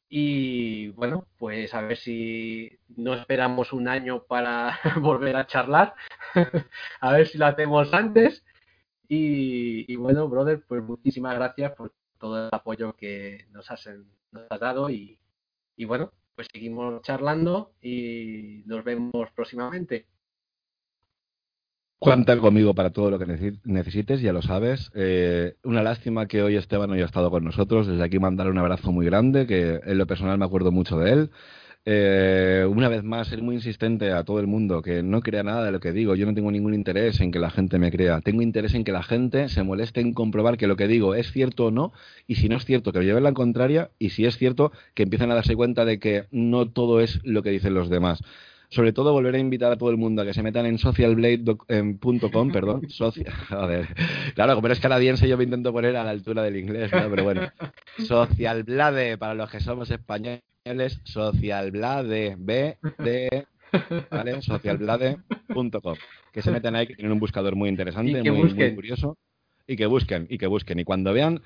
y 0.10 0.90
bueno, 0.90 1.28
pues 1.38 1.74
a 1.74 1.82
ver 1.82 1.98
si 1.98 2.80
no 2.96 3.14
esperamos 3.14 3.74
un 3.74 3.88
año 3.88 4.24
para 4.24 4.80
volver 5.02 5.36
a 5.36 5.48
charlar, 5.48 5.96
a 7.02 7.12
ver 7.12 7.28
si 7.28 7.38
lo 7.38 7.46
hacemos 7.48 7.94
antes. 7.94 8.44
Y, 9.08 9.96
bueno, 9.98 10.28
brother, 10.28 10.64
pues 10.68 10.84
muchísimas 10.84 11.36
gracias 11.36 11.74
por 11.74 11.94
todo 12.18 12.48
el 12.48 12.50
apoyo 12.52 12.96
que 12.96 13.46
nos 13.52 13.70
has, 13.70 13.88
dado 14.60 14.90
y 14.90 15.20
bueno, 15.86 16.12
pues 16.36 16.48
seguimos 16.52 17.02
charlando 17.02 17.74
y 17.82 18.64
nos 18.66 18.84
vemos 18.84 19.32
próximamente. 19.34 20.06
Cuenta 21.98 22.38
conmigo 22.38 22.76
para 22.76 22.92
todo 22.92 23.10
lo 23.10 23.18
que 23.18 23.26
necesites, 23.64 24.22
ya 24.22 24.34
lo 24.34 24.42
sabes. 24.42 24.92
Eh, 24.96 25.56
una 25.64 25.82
lástima 25.82 26.28
que 26.28 26.44
hoy 26.44 26.56
Esteban 26.56 26.90
no 26.90 26.96
haya 26.96 27.06
estado 27.06 27.32
con 27.32 27.44
nosotros. 27.44 27.88
Desde 27.88 28.04
aquí 28.04 28.20
mandarle 28.20 28.52
un 28.52 28.58
abrazo 28.58 28.92
muy 28.92 29.06
grande, 29.06 29.48
que 29.48 29.80
en 29.84 29.98
lo 29.98 30.06
personal 30.06 30.38
me 30.38 30.46
acuerdo 30.46 30.72
mucho 30.72 31.00
de 31.00 31.12
él. 31.12 31.32
Eh, 31.86 32.66
una 32.70 32.90
vez 32.90 33.04
más, 33.04 33.28
ser 33.30 33.42
muy 33.42 33.56
insistente 33.56 34.12
a 34.12 34.24
todo 34.24 34.40
el 34.40 34.48
mundo 34.48 34.82
que 34.82 35.04
no 35.04 35.22
crea 35.22 35.44
nada 35.44 35.64
de 35.64 35.72
lo 35.72 35.80
que 35.80 35.94
digo. 35.94 36.16
Yo 36.16 36.26
no 36.26 36.34
tengo 36.34 36.52
ningún 36.52 36.74
interés 36.74 37.22
en 37.22 37.32
que 37.32 37.40
la 37.40 37.50
gente 37.50 37.80
me 37.80 37.92
crea. 37.92 38.20
Tengo 38.22 38.42
interés 38.42 38.74
en 38.74 38.84
que 38.84 38.92
la 38.92 39.04
gente 39.04 39.48
se 39.50 39.64
moleste 39.64 40.02
en 40.02 40.14
comprobar 40.14 40.58
que 40.58 40.68
lo 40.68 40.76
que 40.76 40.88
digo 40.88 41.16
es 41.16 41.32
cierto 41.32 41.68
o 41.68 41.72
no. 41.72 41.94
Y 42.28 42.36
si 42.36 42.50
no 42.50 42.58
es 42.58 42.66
cierto, 42.66 42.92
que 42.92 43.00
me 43.00 43.06
lleven 43.06 43.24
la 43.24 43.34
contraria. 43.34 43.90
Y 44.00 44.10
si 44.10 44.26
es 44.26 44.38
cierto, 44.38 44.72
que 44.96 45.04
empiecen 45.04 45.32
a 45.32 45.36
darse 45.36 45.56
cuenta 45.56 45.86
de 45.86 45.98
que 46.00 46.26
no 46.30 46.70
todo 46.70 47.00
es 47.00 47.22
lo 47.24 47.42
que 47.42 47.52
dicen 47.52 47.74
los 47.74 47.90
demás 47.90 48.22
sobre 48.70 48.94
todo 48.94 49.14
volver 49.14 49.36
a 49.36 49.40
invitar 49.40 49.72
a 49.72 49.78
todo 49.78 49.90
el 49.90 49.98
mundo 49.98 50.22
a 50.22 50.26
que 50.26 50.34
se 50.34 50.44
metan 50.44 50.66
en 50.66 50.78
socialblade.com, 50.78 52.52
perdón, 52.52 52.82
social, 52.90 53.34
joder, 53.50 53.88
claro, 54.34 54.56
como 54.56 54.68
eres 54.68 54.80
canadiense 54.80 55.28
yo 55.28 55.38
me 55.38 55.44
intento 55.44 55.72
poner 55.72 55.96
a 55.96 56.04
la 56.04 56.12
altura 56.12 56.44
del 56.44 56.58
inglés, 56.58 56.92
¿no? 56.92 57.10
pero 57.10 57.24
bueno, 57.24 57.42
socialblade, 58.00 59.18
para 59.18 59.34
los 59.34 59.50
que 59.50 59.60
somos 59.60 59.90
españoles, 59.92 61.02
socialblade, 61.04 62.36
B, 62.38 62.78
D, 63.00 63.48
¿vale? 64.10 64.42
socialblade.com, 64.42 65.96
que 66.32 66.42
se 66.42 66.52
meten 66.52 66.76
ahí, 66.76 66.88
que 66.88 66.96
tienen 66.96 67.12
un 67.12 67.20
buscador 67.20 67.56
muy 67.56 67.70
interesante, 67.70 68.32
muy, 68.32 68.54
muy 68.54 68.76
curioso, 68.76 69.18
y 69.68 69.76
que 69.76 69.86
busquen, 69.86 70.28
y 70.30 70.38
que 70.38 70.48
busquen, 70.48 70.80
y 70.80 70.84
cuando 70.84 71.14
vean 71.14 71.42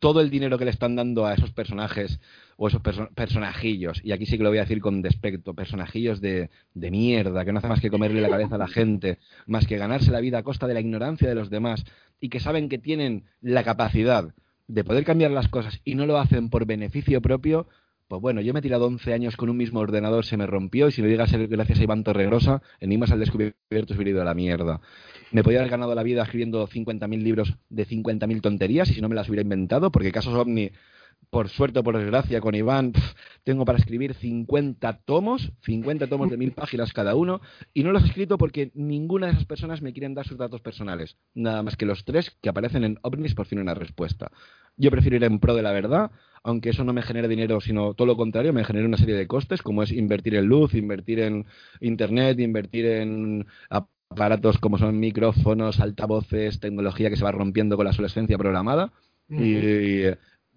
todo 0.00 0.20
el 0.20 0.30
dinero 0.30 0.58
que 0.58 0.64
le 0.64 0.70
están 0.72 0.96
dando 0.96 1.26
a 1.26 1.34
esos 1.34 1.52
personajes 1.52 2.20
o 2.62 2.68
esos 2.68 2.82
personajillos, 3.14 4.02
y 4.04 4.12
aquí 4.12 4.26
sí 4.26 4.36
que 4.36 4.42
lo 4.42 4.50
voy 4.50 4.58
a 4.58 4.64
decir 4.64 4.82
con 4.82 5.00
despecto, 5.00 5.54
personajillos 5.54 6.20
de, 6.20 6.50
de, 6.74 6.90
mierda, 6.90 7.42
que 7.42 7.52
no 7.52 7.58
hace 7.58 7.68
más 7.68 7.80
que 7.80 7.88
comerle 7.88 8.20
la 8.20 8.28
cabeza 8.28 8.56
a 8.56 8.58
la 8.58 8.68
gente, 8.68 9.16
más 9.46 9.66
que 9.66 9.78
ganarse 9.78 10.10
la 10.10 10.20
vida 10.20 10.36
a 10.36 10.42
costa 10.42 10.66
de 10.66 10.74
la 10.74 10.80
ignorancia 10.80 11.26
de 11.26 11.34
los 11.34 11.48
demás, 11.48 11.86
y 12.20 12.28
que 12.28 12.38
saben 12.38 12.68
que 12.68 12.76
tienen 12.76 13.24
la 13.40 13.64
capacidad 13.64 14.34
de 14.68 14.84
poder 14.84 15.04
cambiar 15.04 15.30
las 15.30 15.48
cosas 15.48 15.80
y 15.86 15.94
no 15.94 16.04
lo 16.04 16.18
hacen 16.18 16.50
por 16.50 16.66
beneficio 16.66 17.22
propio, 17.22 17.66
pues 18.08 18.20
bueno, 18.20 18.42
yo 18.42 18.52
me 18.52 18.58
he 18.58 18.62
tirado 18.62 18.88
11 18.88 19.14
años 19.14 19.36
con 19.38 19.48
un 19.48 19.56
mismo 19.56 19.80
ordenador, 19.80 20.26
se 20.26 20.36
me 20.36 20.46
rompió, 20.46 20.88
y 20.88 20.92
si 20.92 21.00
lo 21.00 21.08
digas 21.08 21.30
ser 21.30 21.48
gracias 21.48 21.80
a 21.80 21.82
Iván 21.82 22.04
Torregrosa, 22.04 22.60
en 22.78 22.92
Imas 22.92 23.10
al 23.10 23.20
descubierto 23.20 23.94
hubiera 23.94 24.10
ido 24.10 24.20
a 24.20 24.26
la 24.26 24.34
mierda. 24.34 24.82
Me 25.32 25.42
podía 25.42 25.60
haber 25.60 25.70
ganado 25.70 25.94
la 25.94 26.02
vida 26.02 26.24
escribiendo 26.24 26.68
50.000 26.68 27.22
libros 27.22 27.54
de 27.70 27.86
50.000 27.86 28.42
tonterías 28.42 28.90
y 28.90 28.94
si 28.94 29.00
no 29.00 29.08
me 29.08 29.14
las 29.14 29.30
hubiera 29.30 29.44
inventado, 29.44 29.90
porque 29.90 30.12
Casos 30.12 30.34
OVNI, 30.34 30.72
por 31.28 31.48
suerte 31.48 31.78
o 31.78 31.84
por 31.84 31.96
desgracia, 31.96 32.40
con 32.40 32.54
Iván, 32.54 32.92
tengo 33.44 33.64
para 33.64 33.78
escribir 33.78 34.14
50 34.14 35.00
tomos, 35.04 35.52
50 35.62 36.08
tomos 36.08 36.30
de 36.30 36.36
mil 36.36 36.52
páginas 36.52 36.92
cada 36.92 37.14
uno, 37.14 37.40
y 37.72 37.84
no 37.84 37.92
los 37.92 38.02
he 38.02 38.06
escrito 38.06 38.36
porque 38.36 38.72
ninguna 38.74 39.26
de 39.26 39.32
esas 39.32 39.44
personas 39.44 39.80
me 39.80 39.92
quieren 39.92 40.14
dar 40.14 40.26
sus 40.26 40.38
datos 40.38 40.60
personales, 40.60 41.16
nada 41.34 41.62
más 41.62 41.76
que 41.76 41.86
los 41.86 42.04
tres 42.04 42.36
que 42.40 42.48
aparecen 42.48 42.84
en 42.84 42.98
OVNIs 43.02 43.34
por 43.34 43.46
fin 43.46 43.60
una 43.60 43.74
respuesta. 43.74 44.30
Yo 44.76 44.90
prefiero 44.90 45.16
ir 45.16 45.24
en 45.24 45.38
pro 45.38 45.54
de 45.54 45.62
la 45.62 45.72
verdad, 45.72 46.10
aunque 46.42 46.70
eso 46.70 46.84
no 46.84 46.92
me 46.92 47.02
genere 47.02 47.28
dinero, 47.28 47.60
sino 47.60 47.94
todo 47.94 48.06
lo 48.06 48.16
contrario, 48.16 48.52
me 48.52 48.64
genera 48.64 48.86
una 48.86 48.96
serie 48.96 49.14
de 49.14 49.26
costes, 49.26 49.62
como 49.62 49.82
es 49.82 49.92
invertir 49.92 50.34
en 50.34 50.46
luz, 50.46 50.74
invertir 50.74 51.20
en 51.20 51.46
internet, 51.80 52.40
invertir 52.40 52.86
en 52.86 53.46
aparatos 53.68 54.58
como 54.58 54.78
son 54.78 54.98
micrófonos, 54.98 55.78
altavoces, 55.80 56.58
tecnología 56.58 57.10
que 57.10 57.16
se 57.16 57.24
va 57.24 57.30
rompiendo 57.30 57.76
con 57.76 57.84
la 57.84 57.90
obsolescencia 57.90 58.36
programada. 58.36 58.92
Y 59.28 60.06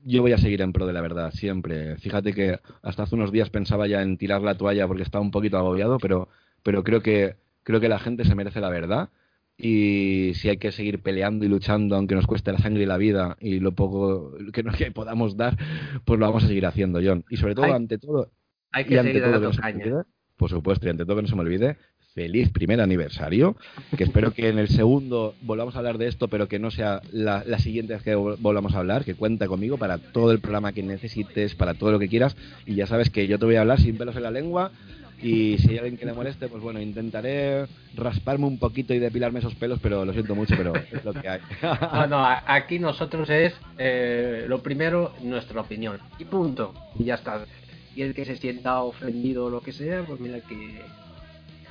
yo 0.05 0.21
voy 0.21 0.33
a 0.33 0.37
seguir 0.37 0.61
en 0.61 0.73
pro 0.73 0.85
de 0.85 0.93
la 0.93 1.01
verdad, 1.01 1.31
siempre. 1.31 1.97
Fíjate 1.97 2.33
que 2.33 2.59
hasta 2.81 3.03
hace 3.03 3.15
unos 3.15 3.31
días 3.31 3.49
pensaba 3.49 3.87
ya 3.87 4.01
en 4.01 4.17
tirar 4.17 4.41
la 4.41 4.55
toalla 4.55 4.87
porque 4.87 5.03
estaba 5.03 5.23
un 5.23 5.31
poquito 5.31 5.57
agobiado, 5.57 5.97
pero, 5.97 6.29
pero 6.63 6.83
creo 6.83 7.01
que 7.01 7.35
creo 7.63 7.79
que 7.79 7.89
la 7.89 7.99
gente 7.99 8.25
se 8.25 8.35
merece 8.35 8.59
la 8.59 8.69
verdad. 8.69 9.09
Y 9.55 10.31
si 10.35 10.49
hay 10.49 10.57
que 10.57 10.71
seguir 10.71 11.01
peleando 11.01 11.45
y 11.45 11.47
luchando, 11.47 11.95
aunque 11.95 12.15
nos 12.15 12.25
cueste 12.25 12.51
la 12.51 12.57
sangre 12.57 12.83
y 12.83 12.85
la 12.87 12.97
vida 12.97 13.37
y 13.39 13.59
lo 13.59 13.73
poco 13.73 14.33
que, 14.51 14.63
nos, 14.63 14.75
que 14.75 14.91
podamos 14.91 15.37
dar, 15.37 15.57
pues 16.05 16.19
lo 16.19 16.25
vamos 16.25 16.43
a 16.43 16.47
seguir 16.47 16.65
haciendo, 16.65 16.99
John. 17.03 17.23
Y 17.29 17.37
sobre 17.37 17.53
todo, 17.55 17.71
ante 17.71 17.97
todo, 17.97 18.31
hay 18.71 18.85
que 18.85 19.01
seguir 19.01 19.21
dando 19.21 19.51
por 20.37 20.49
supuesto, 20.49 20.87
y 20.87 20.89
ante 20.89 21.05
todo 21.05 21.15
que 21.15 21.21
no 21.21 21.27
se 21.27 21.35
me 21.35 21.41
olvide, 21.41 21.77
feliz 22.13 22.51
primer 22.51 22.79
aniversario, 22.79 23.55
que 23.97 24.03
espero 24.03 24.33
que 24.33 24.49
en 24.49 24.59
el 24.59 24.67
segundo 24.67 25.35
volvamos 25.41 25.75
a 25.75 25.79
hablar 25.79 25.97
de 25.97 26.07
esto, 26.07 26.27
pero 26.27 26.47
que 26.47 26.59
no 26.59 26.69
sea 26.69 27.01
la, 27.11 27.43
siguiente 27.59 27.93
vez 27.93 28.03
que 28.03 28.15
volvamos 28.15 28.75
a 28.75 28.79
hablar, 28.79 29.03
que 29.03 29.15
cuenta 29.15 29.47
conmigo 29.47 29.77
para 29.77 29.97
todo 29.97 30.31
el 30.31 30.39
programa 30.39 30.73
que 30.73 30.83
necesites, 30.83 31.55
para 31.55 31.73
todo 31.73 31.91
lo 31.91 31.99
que 31.99 32.09
quieras, 32.09 32.35
y 32.65 32.75
ya 32.75 32.87
sabes 32.87 33.09
que 33.09 33.27
yo 33.27 33.39
te 33.39 33.45
voy 33.45 33.55
a 33.55 33.61
hablar 33.61 33.79
sin 33.79 33.97
pelos 33.97 34.15
en 34.15 34.23
la 34.23 34.31
lengua, 34.31 34.71
y 35.21 35.57
si 35.59 35.69
hay 35.69 35.77
alguien 35.77 35.97
que 35.97 36.05
le 36.05 36.13
moleste, 36.13 36.49
pues 36.49 36.61
bueno, 36.61 36.81
intentaré 36.81 37.65
rasparme 37.95 38.45
un 38.45 38.59
poquito 38.59 38.93
y 38.93 38.99
depilarme 38.99 39.39
esos 39.39 39.55
pelos, 39.55 39.79
pero 39.81 40.03
lo 40.03 40.11
siento 40.11 40.35
mucho, 40.35 40.55
pero 40.57 40.73
es 40.75 41.03
lo 41.05 41.13
que 41.13 41.29
hay. 41.29 41.39
no, 42.09 42.23
aquí 42.45 42.77
nosotros 42.77 43.29
es, 43.29 43.53
eh, 43.77 44.45
lo 44.47 44.61
primero, 44.61 45.13
nuestra 45.23 45.61
opinión, 45.61 45.97
y 46.19 46.25
punto, 46.25 46.73
y 46.99 47.05
ya 47.05 47.15
está. 47.15 47.45
Y 47.95 48.01
el 48.01 48.13
que 48.13 48.25
se 48.25 48.35
sienta 48.35 48.81
ofendido 48.81 49.45
o 49.45 49.49
lo 49.49 49.61
que 49.61 49.71
sea, 49.71 50.03
pues 50.03 50.19
mira 50.19 50.41
que 50.41 50.81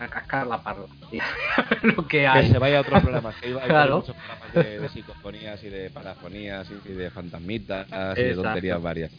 a 0.03 0.09
cascar 0.09 0.47
la 0.47 0.63
parla. 0.63 0.87
lo 1.83 2.07
que 2.07 2.27
hay. 2.27 2.47
Que 2.47 2.53
se 2.53 2.59
vaya 2.59 2.79
a 2.79 2.81
otros 2.83 3.03
programas. 3.03 3.35
Que 3.37 3.49
hay, 3.49 3.69
claro. 3.69 3.99
muchos 3.99 4.17
programas 4.17 4.55
de, 4.55 4.81
de, 4.81 4.89
psicofonías 4.89 5.65
y 5.65 5.69
de 5.69 5.91
parafonías 5.91 6.69
y 6.85 6.93
de 6.93 7.11
fantasmitas 7.11 7.87
y 8.17 8.23
de 8.23 8.35
tonterías 8.35 8.83
varias. 8.83 9.13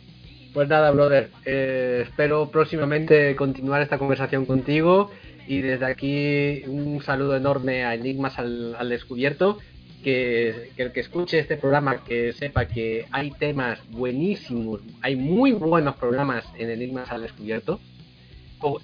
Pues 0.53 0.68
nada, 0.68 0.91
brother. 0.91 1.30
Eh, 1.45 2.03
espero 2.07 2.49
próximamente 2.49 3.35
continuar 3.35 3.81
esta 3.81 3.97
conversación 3.97 4.45
contigo. 4.45 5.11
Y 5.47 5.61
desde 5.61 5.85
aquí 5.85 6.64
un 6.68 7.01
saludo 7.01 7.35
enorme 7.35 7.84
a 7.84 7.95
Enigmas 7.95 8.38
al, 8.39 8.76
al 8.76 8.89
Descubierto. 8.89 9.60
Que, 10.03 10.72
que, 10.76 10.84
el 10.84 10.91
que 10.91 10.99
escuche 10.99 11.39
este 11.39 11.55
programa 11.55 12.03
que 12.03 12.34
sepa 12.34 12.65
que 12.65 13.05
hay 13.11 13.31
temas 13.31 13.80
buenísimos, 13.89 14.81
hay 15.01 15.15
muy 15.15 15.53
buenos 15.53 15.95
programas 15.95 16.43
en 16.57 16.69
Enigmas 16.69 17.10
al 17.10 17.22
Descubierto 17.22 17.80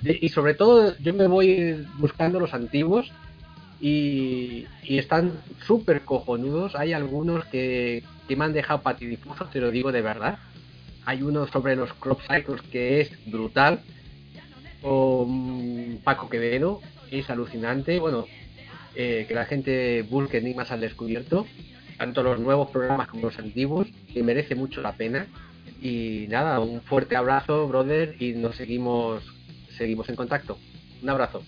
y 0.04 0.30
sobre 0.30 0.54
todo 0.54 0.98
yo 0.98 1.14
me 1.14 1.28
voy 1.28 1.86
buscando 1.98 2.40
los 2.40 2.54
antiguos 2.54 3.12
y, 3.80 4.66
están 4.84 5.34
súper 5.66 6.02
cojonudos. 6.02 6.76
Hay 6.76 6.94
algunos 6.94 7.46
que, 7.46 8.04
me 8.28 8.46
han 8.46 8.54
dejado 8.54 8.82
patidifusos, 8.82 9.50
te 9.52 9.62
lo 9.62 9.72
digo 9.72 9.92
de 9.92 10.02
verdad. 10.02 10.40
hay 11.06 11.22
uno 11.22 11.48
sobre 11.48 11.76
los 11.76 11.94
crop 11.94 12.20
cycles 12.22 12.62
que 12.64 13.02
es 13.02 13.12
brutal, 13.32 13.80
con 14.82 16.00
Paco 16.04 16.30
Quevedo, 16.30 16.82
es 17.12 17.30
alucinante, 17.30 18.00
bueno, 18.00 18.26
eh, 18.96 19.26
que 19.28 19.34
la 19.34 19.46
gente 19.46 20.04
busque 20.04 20.38
enigmas 20.38 20.72
al 20.72 20.82
descubierto, 20.82 21.46
tanto 21.98 22.24
los 22.24 22.40
nuevos 22.40 22.70
programas 22.70 23.08
como 23.08 23.24
los 23.24 23.40
antiguos, 23.40 23.88
que 24.14 24.24
merece 24.24 24.56
mucho 24.56 24.82
la 24.82 24.94
pena. 24.94 25.28
Y 25.82 26.26
nada, 26.30 26.60
un 26.60 26.82
fuerte 26.82 27.16
abrazo, 27.16 27.68
brother, 27.68 28.16
y 28.20 28.34
nos 28.34 28.56
seguimos, 28.56 29.24
seguimos 29.80 30.10
en 30.10 30.16
contacto. 30.16 30.60
Un 31.02 31.10
abrazo. 31.10 31.42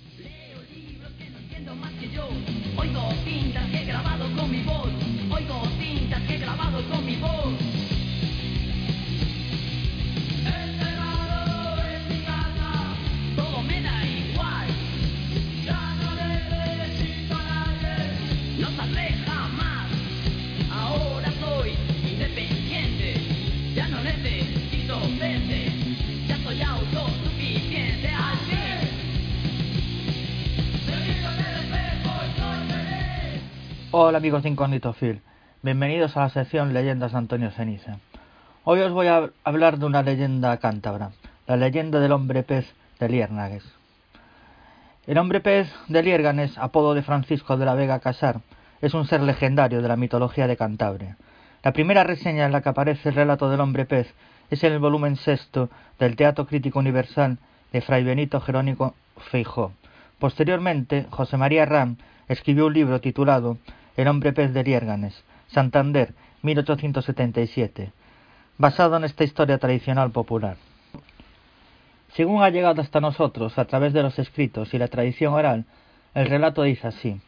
Hola 33.94 34.20
amigos 34.20 34.44
de 34.44 34.48
Incógnito 34.48 34.94
Phil, 34.94 35.20
bienvenidos 35.64 36.16
a 36.16 36.22
la 36.22 36.30
sección 36.30 36.72
Leyendas 36.72 37.14
Antonio 37.14 37.52
Ceniza. 37.52 37.98
Hoy 38.64 38.80
os 38.80 38.94
voy 38.94 39.08
a 39.08 39.32
hablar 39.44 39.80
de 39.80 39.86
una 39.86 40.02
leyenda 40.02 40.56
cántabra, 40.60 41.12
la 41.46 41.58
leyenda 41.58 42.00
del 42.00 42.14
hombre 42.14 42.44
pez 42.44 42.74
de 43.02 43.10
Liérnagues. 43.10 43.66
El 45.08 45.18
hombre 45.18 45.42
pez 45.42 45.70
de 45.90 46.04
Liérganes, 46.04 46.58
apodo 46.58 46.94
de 46.94 47.02
Francisco 47.02 47.58
de 47.58 47.66
la 47.66 47.76
Vega 47.76 48.00
Casar, 48.00 48.40
es 48.80 48.94
un 48.94 49.06
ser 49.08 49.24
legendario 49.24 49.82
de 49.82 49.90
la 49.90 49.98
mitología 49.98 50.48
de 50.48 50.56
Cantabria. 50.56 51.18
La 51.62 51.74
primera 51.74 52.06
reseña 52.06 52.46
en 52.46 52.54
la 52.54 52.62
que 52.62 52.70
aparece 52.70 53.10
el 53.10 53.16
relato 53.16 53.50
del 53.50 53.60
hombre 53.60 53.84
pez 53.84 54.14
es 54.50 54.64
en 54.64 54.72
el 54.72 54.80
volumen 54.80 55.18
sexto 55.18 55.70
del 56.00 56.16
Teatro 56.16 56.48
Crítico 56.48 56.80
Universal 56.80 57.40
de 57.74 57.82
Fray 57.82 58.06
Benito 58.06 58.40
Jerónimo 58.40 58.96
Feijó. 59.18 59.74
Posteriormente, 60.18 61.08
José 61.10 61.36
María 61.36 61.66
Ram 61.66 61.98
escribió 62.30 62.68
un 62.68 62.74
libro 62.74 63.02
titulado 63.02 63.58
el 64.02 64.07
hombre 64.07 64.34
pez 64.34 64.53
de 64.53 64.64
Liérganes, 64.64 65.23
Santander, 65.48 66.14
1877, 66.41 67.91
basado 68.57 68.98
en 68.98 69.03
esta 69.03 69.23
historia 69.23 69.57
tradicional 69.57 70.11
popular. 70.11 70.57
Según 72.14 72.44
ha 72.44 72.49
llegado 72.49 72.82
hasta 72.82 72.99
nosotros 72.99 73.57
a 73.57 73.65
través 73.65 73.94
de 73.94 74.03
los 74.03 74.18
escritos 74.19 74.73
y 74.73 74.78
la 74.78 74.88
tradición 74.88 75.34
oral, 75.34 75.65
el 76.14 76.28
relato 76.28 76.64
dice 76.64 76.88
así. 76.88 77.22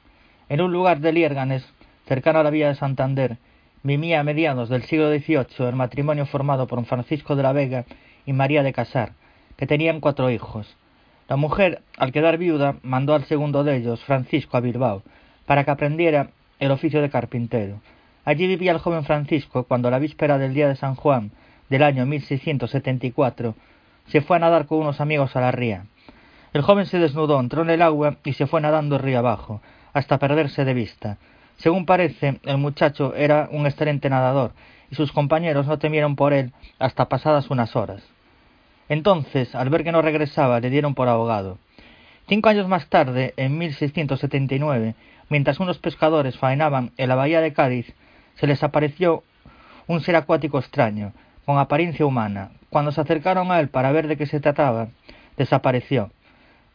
En 0.50 0.62
un 0.62 0.74
lugar 0.74 1.00
de 1.00 1.14
Liérganes, 1.14 1.64
cercano 2.08 2.40
a 2.40 2.44
la 2.44 2.50
vía 2.50 2.68
de 2.68 2.76
Santander, 2.76 3.38
vivía 3.84 4.20
a 4.20 4.24
mediados 4.24 4.70
del 4.70 4.84
siglo 4.84 5.10
XVIII 5.10 5.68
el 5.68 5.76
matrimonio 5.76 6.26
formado 6.26 6.68
por 6.68 6.84
Francisco 6.86 7.36
de 7.36 7.44
la 7.44 7.54
Vega 7.54 7.86
y 8.26 8.34
María 8.34 8.64
de 8.64 8.74
Casar, 8.74 9.14
que 9.58 9.68
tenían 9.68 10.00
cuatro 10.00 10.30
hijos. 10.30 10.76
La 11.30 11.36
mujer, 11.36 11.82
al 11.98 12.12
quedar 12.12 12.38
viuda, 12.38 12.78
mandó 12.82 13.14
al 13.14 13.26
segundo 13.26 13.64
de 13.64 13.78
ellos, 13.78 14.04
Francisco, 14.04 14.58
a 14.58 14.60
Bilbao, 14.60 15.04
para 15.46 15.64
que 15.64 15.72
aprendiera 15.72 16.32
el 16.60 16.72
oficio 16.72 17.02
de 17.02 17.10
carpintero. 17.10 17.82
Allí 18.26 18.48
vivía 18.48 18.72
el 18.72 18.80
joven 18.80 19.04
Francisco 19.04 19.64
cuando 19.66 19.92
la 19.92 20.00
víspera 20.00 20.38
del 20.38 20.54
día 20.54 20.68
de 20.68 20.76
San 20.76 20.96
Juan 20.96 21.32
del 21.70 21.84
año 21.84 22.06
1674 22.06 23.56
se 24.08 24.22
fue 24.22 24.38
a 24.38 24.40
nadar 24.40 24.66
con 24.66 24.80
unos 24.80 25.02
amigos 25.02 25.36
a 25.36 25.42
la 25.42 25.52
ría. 25.52 25.86
El 26.54 26.62
joven 26.62 26.86
se 26.86 27.00
desnudó, 27.00 27.40
entró 27.40 27.64
en 27.64 27.72
el 27.72 27.82
agua 27.82 28.18
y 28.24 28.34
se 28.34 28.48
fue 28.48 28.62
nadando 28.62 28.98
río 28.98 29.20
abajo, 29.20 29.62
hasta 29.94 30.20
perderse 30.20 30.66
de 30.66 30.74
vista. 30.74 31.18
Según 31.58 31.86
parece, 31.86 32.40
el 32.44 32.58
muchacho 32.58 33.16
era 33.16 33.48
un 33.52 33.66
excelente 33.66 34.10
nadador, 34.10 34.54
y 34.92 34.96
sus 34.96 35.12
compañeros 35.12 35.66
no 35.66 35.80
temieron 35.80 36.16
por 36.16 36.34
él 36.34 36.52
hasta 36.80 37.10
pasadas 37.10 37.50
unas 37.50 37.76
horas. 37.76 38.04
Entonces, 38.90 39.56
al 39.56 39.70
ver 39.70 39.84
que 39.84 39.92
no 39.92 40.02
regresaba, 40.02 40.60
le 40.60 40.70
dieron 40.70 40.94
por 40.94 41.08
ahogado. 41.08 41.58
Cinco 42.28 42.50
años 42.50 42.68
más 42.68 42.88
tarde, 42.88 43.34
en 43.38 43.58
1679, 43.58 44.96
mientras 45.30 45.60
unos 45.60 45.78
pescadores 45.78 46.38
faenaban 46.38 46.92
en 46.98 47.10
la 47.10 47.16
bahía 47.16 47.42
de 47.42 47.54
Cádiz, 47.54 47.94
se 48.36 48.48
les 48.48 48.64
apareció 48.64 49.24
un 49.88 50.02
ser 50.02 50.16
acuático 50.16 50.60
extraño, 50.60 51.14
con 51.46 51.58
apariencia 51.58 52.06
humana. 52.06 52.52
Cuando 52.70 52.92
se 52.92 53.02
acercaron 53.02 53.52
a 53.52 53.60
él 53.60 53.70
para 53.70 53.92
ver 53.92 54.08
de 54.08 54.18
qué 54.18 54.26
se 54.26 54.40
trataba, 54.40 54.88
desapareció. 55.38 56.12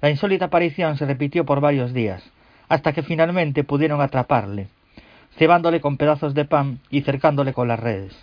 La 0.01 0.11
insólita 0.11 0.47
aparición 0.47 0.97
se 0.97 1.07
repitió 1.07 1.45
por 1.45 1.61
varios 1.61 1.93
días, 1.93 2.23
hasta 2.69 2.93
que 2.93 3.03
finalmente 3.03 3.65
pudieron 3.65 4.01
atraparle, 4.01 4.69
cebándole 5.37 5.81
con 5.81 5.97
pedazos 5.97 6.35
de 6.35 6.45
pan 6.45 6.81
y 6.91 7.01
cercándole 7.03 7.53
con 7.53 7.69
las 7.69 7.81
redes. 7.81 8.17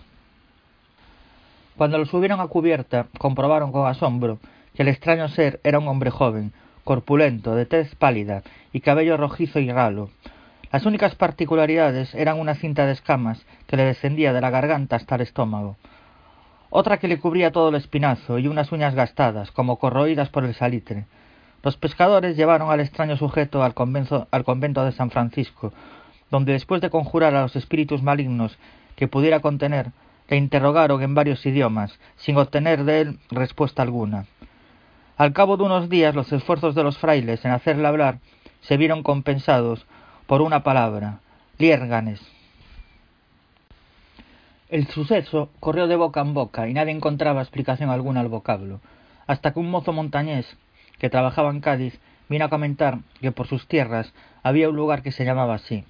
Cuando 1.75 1.97
lo 1.97 2.05
subieron 2.05 2.39
a 2.39 2.47
cubierta, 2.47 3.07
comprobaron 3.17 3.71
con 3.71 3.87
asombro 3.87 4.39
que 4.75 4.83
el 4.83 4.87
extraño 4.87 5.27
ser 5.29 5.59
era 5.63 5.79
un 5.79 5.87
hombre 5.87 6.09
joven, 6.09 6.53
corpulento, 6.85 7.55
de 7.55 7.65
tez 7.65 7.93
pálida 7.95 8.43
y 8.71 8.79
cabello 8.79 9.17
rojizo 9.17 9.59
y 9.59 9.69
ralo. 9.69 10.11
Las 10.71 10.85
únicas 10.85 11.15
particularidades 11.15 12.15
eran 12.15 12.39
una 12.39 12.55
cinta 12.55 12.85
de 12.85 12.93
escamas 12.93 13.45
que 13.67 13.75
le 13.75 13.83
descendía 13.83 14.31
de 14.31 14.39
la 14.39 14.51
garganta 14.51 14.95
hasta 14.95 15.15
el 15.15 15.21
estómago, 15.21 15.75
otra 16.69 16.97
que 16.97 17.07
le 17.07 17.19
cubría 17.19 17.51
todo 17.51 17.69
el 17.69 17.75
espinazo 17.75 18.37
y 18.37 18.47
unas 18.47 18.71
uñas 18.71 18.95
gastadas, 18.95 19.51
como 19.51 19.77
corroídas 19.77 20.29
por 20.29 20.45
el 20.45 20.53
salitre. 20.53 21.05
Los 21.63 21.77
pescadores 21.77 22.37
llevaron 22.37 22.69
al 22.69 22.79
extraño 22.79 23.17
sujeto 23.17 23.63
al, 23.63 23.73
al 24.31 24.43
convento 24.43 24.85
de 24.85 24.91
San 24.91 25.09
Francisco, 25.09 25.73
donde 26.29 26.53
después 26.53 26.81
de 26.81 26.89
conjurar 26.89 27.33
a 27.33 27.41
los 27.41 27.55
espíritus 27.55 28.03
malignos 28.03 28.57
que 28.95 29.07
pudiera 29.07 29.39
contener, 29.39 29.91
le 30.27 30.37
interrogaron 30.37 31.01
en 31.01 31.15
varios 31.15 31.45
idiomas, 31.45 31.97
sin 32.17 32.37
obtener 32.37 32.83
de 32.83 33.01
él 33.01 33.19
respuesta 33.31 33.81
alguna. 33.81 34.25
Al 35.17 35.31
cabo 35.31 35.55
de 35.55 35.63
unos 35.63 35.89
días 35.89 36.13
los 36.13 36.31
esfuerzos 36.33 36.75
de 36.75 36.83
los 36.83 36.97
frailes 36.97 37.45
en 37.45 37.51
hacerle 37.51 37.87
hablar 37.87 38.19
se 38.61 38.75
vieron 38.75 39.01
compensados 39.01 39.85
por 40.27 40.41
una 40.41 40.63
palabra, 40.63 41.19
liérganes. 41.57 42.21
El 44.67 44.87
suceso 44.87 45.49
corrió 45.61 45.87
de 45.87 45.95
boca 45.95 46.19
en 46.19 46.33
boca 46.33 46.67
y 46.67 46.73
nadie 46.73 46.91
encontraba 46.91 47.41
explicación 47.41 47.91
alguna 47.91 48.19
al 48.19 48.27
vocablo, 48.27 48.81
hasta 49.25 49.53
que 49.53 49.59
un 49.59 49.71
mozo 49.71 49.93
montañés 49.93 50.57
que 50.97 51.09
trabajaba 51.09 51.49
en 51.51 51.61
Cádiz 51.61 51.97
vino 52.27 52.45
a 52.45 52.49
comentar 52.49 52.99
que 53.21 53.31
por 53.31 53.47
sus 53.47 53.67
tierras 53.67 54.13
había 54.43 54.67
un 54.67 54.75
lugar 54.75 55.01
que 55.01 55.11
se 55.11 55.23
llamaba 55.23 55.55
así. 55.55 55.85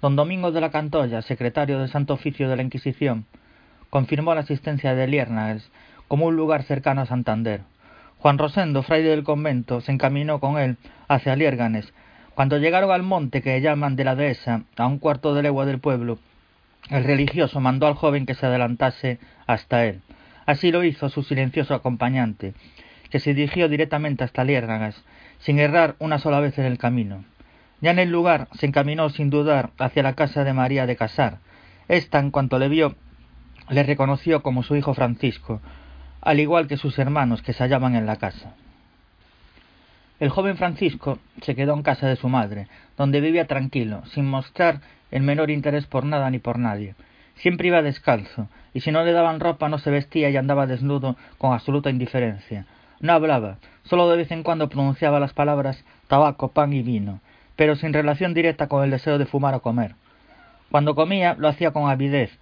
Don 0.00 0.14
Domingo 0.14 0.52
de 0.52 0.60
la 0.60 0.70
Cantoya, 0.70 1.22
secretario 1.22 1.80
del 1.80 1.88
Santo 1.88 2.14
Oficio 2.14 2.48
de 2.48 2.54
la 2.54 2.62
Inquisición, 2.62 3.24
confirmó 3.90 4.34
la 4.34 4.42
existencia 4.42 4.94
de 4.94 5.08
Liérganes 5.08 5.68
como 6.06 6.26
un 6.26 6.36
lugar 6.36 6.62
cercano 6.62 7.00
a 7.00 7.06
Santander. 7.06 7.62
Juan 8.18 8.36
Rosendo, 8.36 8.82
fraile 8.82 9.10
del 9.10 9.22
convento, 9.22 9.80
se 9.80 9.92
encaminó 9.92 10.40
con 10.40 10.58
él 10.58 10.76
hacia 11.06 11.36
Liérganes. 11.36 11.92
Cuando 12.34 12.58
llegaron 12.58 12.90
al 12.90 13.04
monte 13.04 13.42
que 13.42 13.60
llaman 13.60 13.94
de 13.94 14.04
la 14.04 14.16
dehesa, 14.16 14.62
a 14.76 14.86
un 14.86 14.98
cuarto 14.98 15.34
de 15.34 15.42
legua 15.42 15.66
del 15.66 15.78
pueblo, 15.78 16.18
el 16.90 17.04
religioso 17.04 17.60
mandó 17.60 17.86
al 17.86 17.94
joven 17.94 18.26
que 18.26 18.34
se 18.34 18.46
adelantase 18.46 19.20
hasta 19.46 19.84
él. 19.84 20.00
Así 20.46 20.72
lo 20.72 20.82
hizo 20.82 21.08
su 21.10 21.22
silencioso 21.22 21.74
acompañante, 21.74 22.54
que 23.10 23.20
se 23.20 23.34
dirigió 23.34 23.68
directamente 23.68 24.24
hasta 24.24 24.44
Liérganes, 24.44 25.04
sin 25.38 25.60
errar 25.60 25.94
una 26.00 26.18
sola 26.18 26.40
vez 26.40 26.58
en 26.58 26.64
el 26.64 26.78
camino. 26.78 27.24
Ya 27.80 27.92
en 27.92 28.00
el 28.00 28.10
lugar 28.10 28.48
se 28.54 28.66
encaminó 28.66 29.10
sin 29.10 29.30
dudar 29.30 29.70
hacia 29.78 30.02
la 30.02 30.14
casa 30.14 30.42
de 30.42 30.52
María 30.52 30.86
de 30.86 30.96
Casar. 30.96 31.38
Esta, 31.86 32.18
en 32.18 32.32
cuanto 32.32 32.58
le 32.58 32.68
vio, 32.68 32.96
le 33.68 33.84
reconoció 33.84 34.42
como 34.42 34.64
su 34.64 34.74
hijo 34.74 34.94
Francisco, 34.94 35.60
al 36.20 36.40
igual 36.40 36.66
que 36.66 36.76
sus 36.76 36.98
hermanos 36.98 37.42
que 37.42 37.52
se 37.52 37.62
hallaban 37.62 37.94
en 37.94 38.06
la 38.06 38.16
casa. 38.16 38.54
El 40.20 40.30
joven 40.30 40.56
Francisco 40.56 41.18
se 41.42 41.54
quedó 41.54 41.74
en 41.74 41.82
casa 41.82 42.08
de 42.08 42.16
su 42.16 42.28
madre, 42.28 42.66
donde 42.96 43.20
vivía 43.20 43.46
tranquilo, 43.46 44.02
sin 44.06 44.26
mostrar 44.26 44.80
el 45.12 45.22
menor 45.22 45.50
interés 45.50 45.86
por 45.86 46.04
nada 46.04 46.28
ni 46.30 46.38
por 46.40 46.58
nadie. 46.58 46.96
Siempre 47.36 47.68
iba 47.68 47.82
descalzo, 47.82 48.48
y 48.74 48.80
si 48.80 48.90
no 48.90 49.04
le 49.04 49.12
daban 49.12 49.38
ropa 49.38 49.68
no 49.68 49.78
se 49.78 49.90
vestía 49.90 50.28
y 50.28 50.36
andaba 50.36 50.66
desnudo 50.66 51.16
con 51.38 51.52
absoluta 51.52 51.90
indiferencia. 51.90 52.66
No 53.00 53.12
hablaba, 53.12 53.58
solo 53.84 54.10
de 54.10 54.16
vez 54.16 54.30
en 54.32 54.42
cuando 54.42 54.68
pronunciaba 54.68 55.20
las 55.20 55.32
palabras 55.34 55.84
tabaco, 56.08 56.48
pan 56.48 56.72
y 56.72 56.82
vino, 56.82 57.20
pero 57.54 57.76
sin 57.76 57.92
relación 57.92 58.34
directa 58.34 58.66
con 58.66 58.82
el 58.82 58.90
deseo 58.90 59.18
de 59.18 59.26
fumar 59.26 59.54
o 59.54 59.62
comer. 59.62 59.94
Cuando 60.70 60.96
comía 60.96 61.34
lo 61.38 61.46
hacía 61.46 61.70
con 61.70 61.88
avidez, 61.88 62.36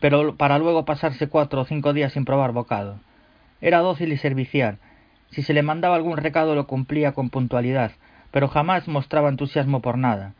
pero 0.00 0.36
para 0.36 0.58
luego 0.58 0.84
pasarse 0.84 1.28
cuatro 1.28 1.62
o 1.62 1.64
cinco 1.64 1.94
días 1.94 2.12
sin 2.12 2.26
probar 2.26 2.52
bocado. 2.52 2.96
Era 3.62 3.78
dócil 3.78 4.12
y 4.12 4.18
servicial. 4.18 4.76
Si 5.30 5.42
se 5.42 5.54
le 5.54 5.62
mandaba 5.62 5.96
algún 5.96 6.18
recado 6.18 6.54
lo 6.54 6.66
cumplía 6.66 7.12
con 7.12 7.30
puntualidad, 7.30 7.92
pero 8.30 8.48
jamás 8.48 8.88
mostraba 8.88 9.30
entusiasmo 9.30 9.80
por 9.80 9.96
nada. 9.96 10.34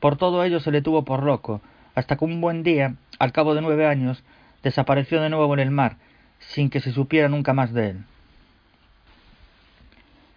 Por 0.00 0.16
todo 0.16 0.42
ello 0.42 0.58
se 0.58 0.72
le 0.72 0.82
tuvo 0.82 1.04
por 1.04 1.22
loco, 1.22 1.60
hasta 1.94 2.16
que 2.16 2.24
un 2.24 2.40
buen 2.40 2.62
día, 2.62 2.94
al 3.18 3.32
cabo 3.32 3.54
de 3.54 3.60
nueve 3.60 3.86
años, 3.86 4.24
desapareció 4.62 5.20
de 5.20 5.28
nuevo 5.30 5.54
en 5.54 5.60
el 5.60 5.70
mar, 5.70 5.96
sin 6.40 6.70
que 6.70 6.80
se 6.80 6.90
supiera 6.90 7.28
nunca 7.28 7.52
más 7.52 7.72
de 7.72 7.90
él. 7.90 7.98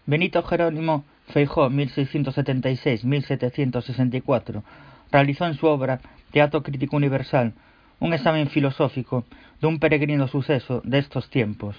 Benito 0.06 0.44
Jerónimo 0.44 1.04
Feijó, 1.30 1.70
1676-1764, 1.70 4.64
realizó 5.12 5.45
en 5.45 5.56
su 5.56 5.68
obra 5.68 5.99
Teatro 6.32 6.64
Crítico 6.64 6.95
Universal 6.95 7.54
un 7.99 8.14
examen 8.14 8.48
filosófico 8.49 9.26
de 9.60 9.68
un 9.68 9.80
peregrino 9.80 10.28
suceso 10.28 10.82
de 10.86 10.99
estos 10.99 11.30
tiempos, 11.30 11.76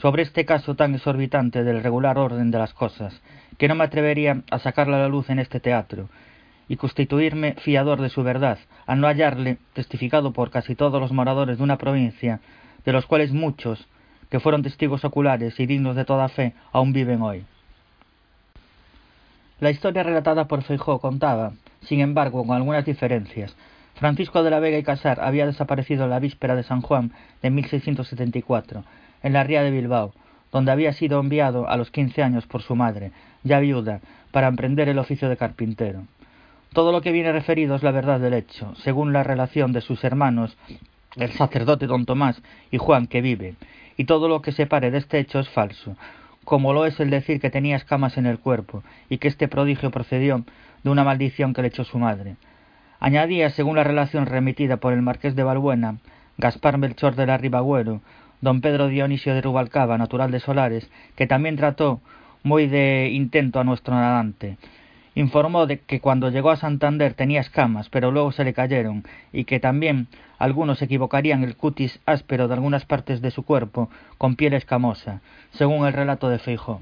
sobre 0.00 0.22
este 0.22 0.44
caso 0.44 0.74
tan 0.74 0.94
exorbitante 0.94 1.62
del 1.62 1.82
regular 1.82 2.18
orden 2.18 2.50
de 2.50 2.58
las 2.58 2.72
cosas, 2.72 3.20
que 3.58 3.68
no 3.68 3.74
me 3.74 3.84
atrevería 3.84 4.42
a 4.50 4.58
sacarle 4.58 4.96
a 4.96 5.00
la 5.00 5.08
luz 5.08 5.28
en 5.28 5.38
este 5.38 5.60
teatro, 5.60 6.08
y 6.68 6.76
constituirme 6.76 7.54
fiador 7.54 8.00
de 8.00 8.08
su 8.08 8.22
verdad, 8.22 8.58
al 8.86 9.00
no 9.00 9.08
hallarle, 9.08 9.58
testificado 9.74 10.32
por 10.32 10.50
casi 10.50 10.74
todos 10.74 11.00
los 11.00 11.12
moradores 11.12 11.58
de 11.58 11.64
una 11.64 11.76
provincia, 11.76 12.40
de 12.84 12.92
los 12.92 13.06
cuales 13.06 13.32
muchos, 13.32 13.86
que 14.30 14.40
fueron 14.40 14.62
testigos 14.62 15.04
oculares 15.04 15.58
y 15.60 15.66
dignos 15.66 15.96
de 15.96 16.04
toda 16.04 16.28
fe, 16.28 16.54
aún 16.72 16.92
viven 16.92 17.20
hoy. 17.20 17.44
La 19.58 19.70
historia 19.70 20.02
relatada 20.02 20.46
por 20.46 20.62
Feijó 20.62 21.00
contaba, 21.00 21.52
sin 21.82 22.00
embargo, 22.00 22.46
con 22.46 22.56
algunas 22.56 22.86
diferencias. 22.86 23.54
Francisco 23.96 24.42
de 24.42 24.50
la 24.50 24.60
Vega 24.60 24.78
y 24.78 24.82
Casar 24.82 25.20
había 25.20 25.44
desaparecido 25.44 26.06
la 26.06 26.20
víspera 26.20 26.56
de 26.56 26.62
San 26.62 26.80
Juan 26.80 27.12
de 27.42 27.50
1674, 27.50 28.82
en 29.22 29.32
la 29.32 29.44
ría 29.44 29.62
de 29.62 29.70
Bilbao, 29.70 30.12
donde 30.52 30.72
había 30.72 30.92
sido 30.92 31.20
enviado 31.20 31.68
a 31.68 31.76
los 31.76 31.90
quince 31.90 32.22
años 32.22 32.46
por 32.46 32.62
su 32.62 32.74
madre, 32.74 33.12
ya 33.44 33.60
viuda, 33.60 34.00
para 34.30 34.48
emprender 34.48 34.88
el 34.88 34.98
oficio 34.98 35.28
de 35.28 35.36
carpintero. 35.36 36.02
Todo 36.72 36.92
lo 36.92 37.00
que 37.00 37.12
viene 37.12 37.32
referido 37.32 37.74
es 37.74 37.82
la 37.82 37.90
verdad 37.90 38.20
del 38.20 38.34
hecho, 38.34 38.74
según 38.76 39.12
la 39.12 39.24
relación 39.24 39.72
de 39.72 39.80
sus 39.80 40.04
hermanos, 40.04 40.56
el 41.16 41.32
sacerdote 41.32 41.86
don 41.86 42.06
Tomás 42.06 42.40
y 42.70 42.78
Juan 42.78 43.06
que 43.06 43.20
vive, 43.20 43.54
y 43.96 44.04
todo 44.04 44.28
lo 44.28 44.40
que 44.40 44.52
se 44.52 44.66
pare 44.66 44.90
de 44.90 44.98
este 44.98 45.18
hecho 45.18 45.40
es 45.40 45.48
falso, 45.48 45.96
como 46.44 46.72
lo 46.72 46.86
es 46.86 46.98
el 47.00 47.10
decir 47.10 47.40
que 47.40 47.50
tenía 47.50 47.76
escamas 47.76 48.16
en 48.18 48.26
el 48.26 48.38
cuerpo, 48.38 48.82
y 49.08 49.18
que 49.18 49.28
este 49.28 49.48
prodigio 49.48 49.90
procedió 49.90 50.44
de 50.82 50.90
una 50.90 51.04
maldición 51.04 51.52
que 51.52 51.62
le 51.62 51.68
echó 51.68 51.84
su 51.84 51.98
madre. 51.98 52.36
Añadía, 53.00 53.50
según 53.50 53.76
la 53.76 53.84
relación 53.84 54.26
remitida 54.26 54.76
por 54.76 54.92
el 54.92 55.02
marqués 55.02 55.34
de 55.34 55.42
Balbuena, 55.42 55.96
Gaspar 56.38 56.78
Melchor 56.78 57.16
de 57.16 57.26
la 57.26 57.36
Ribagüero, 57.36 58.00
don 58.40 58.60
Pedro 58.60 58.88
Dionisio 58.88 59.34
de 59.34 59.42
Rubalcaba, 59.42 59.98
natural 59.98 60.30
de 60.30 60.40
Solares, 60.40 60.90
que 61.16 61.26
también 61.26 61.56
trató 61.56 62.00
muy 62.42 62.66
de 62.66 63.10
intento 63.12 63.60
a 63.60 63.64
nuestro 63.64 63.94
nadante, 63.94 64.56
informó 65.14 65.66
de 65.66 65.80
que 65.80 66.00
cuando 66.00 66.30
llegó 66.30 66.50
a 66.50 66.56
Santander 66.56 67.14
tenía 67.14 67.40
escamas, 67.40 67.88
pero 67.90 68.10
luego 68.10 68.32
se 68.32 68.44
le 68.44 68.54
cayeron, 68.54 69.04
y 69.32 69.44
que 69.44 69.60
también 69.60 70.08
algunos 70.38 70.80
equivocarían 70.80 71.44
el 71.44 71.56
cutis 71.56 72.00
áspero 72.06 72.48
de 72.48 72.54
algunas 72.54 72.86
partes 72.86 73.20
de 73.20 73.30
su 73.30 73.42
cuerpo 73.42 73.90
con 74.16 74.36
piel 74.36 74.54
escamosa, 74.54 75.20
según 75.50 75.86
el 75.86 75.92
relato 75.92 76.28
de 76.28 76.38
Feijó. 76.38 76.80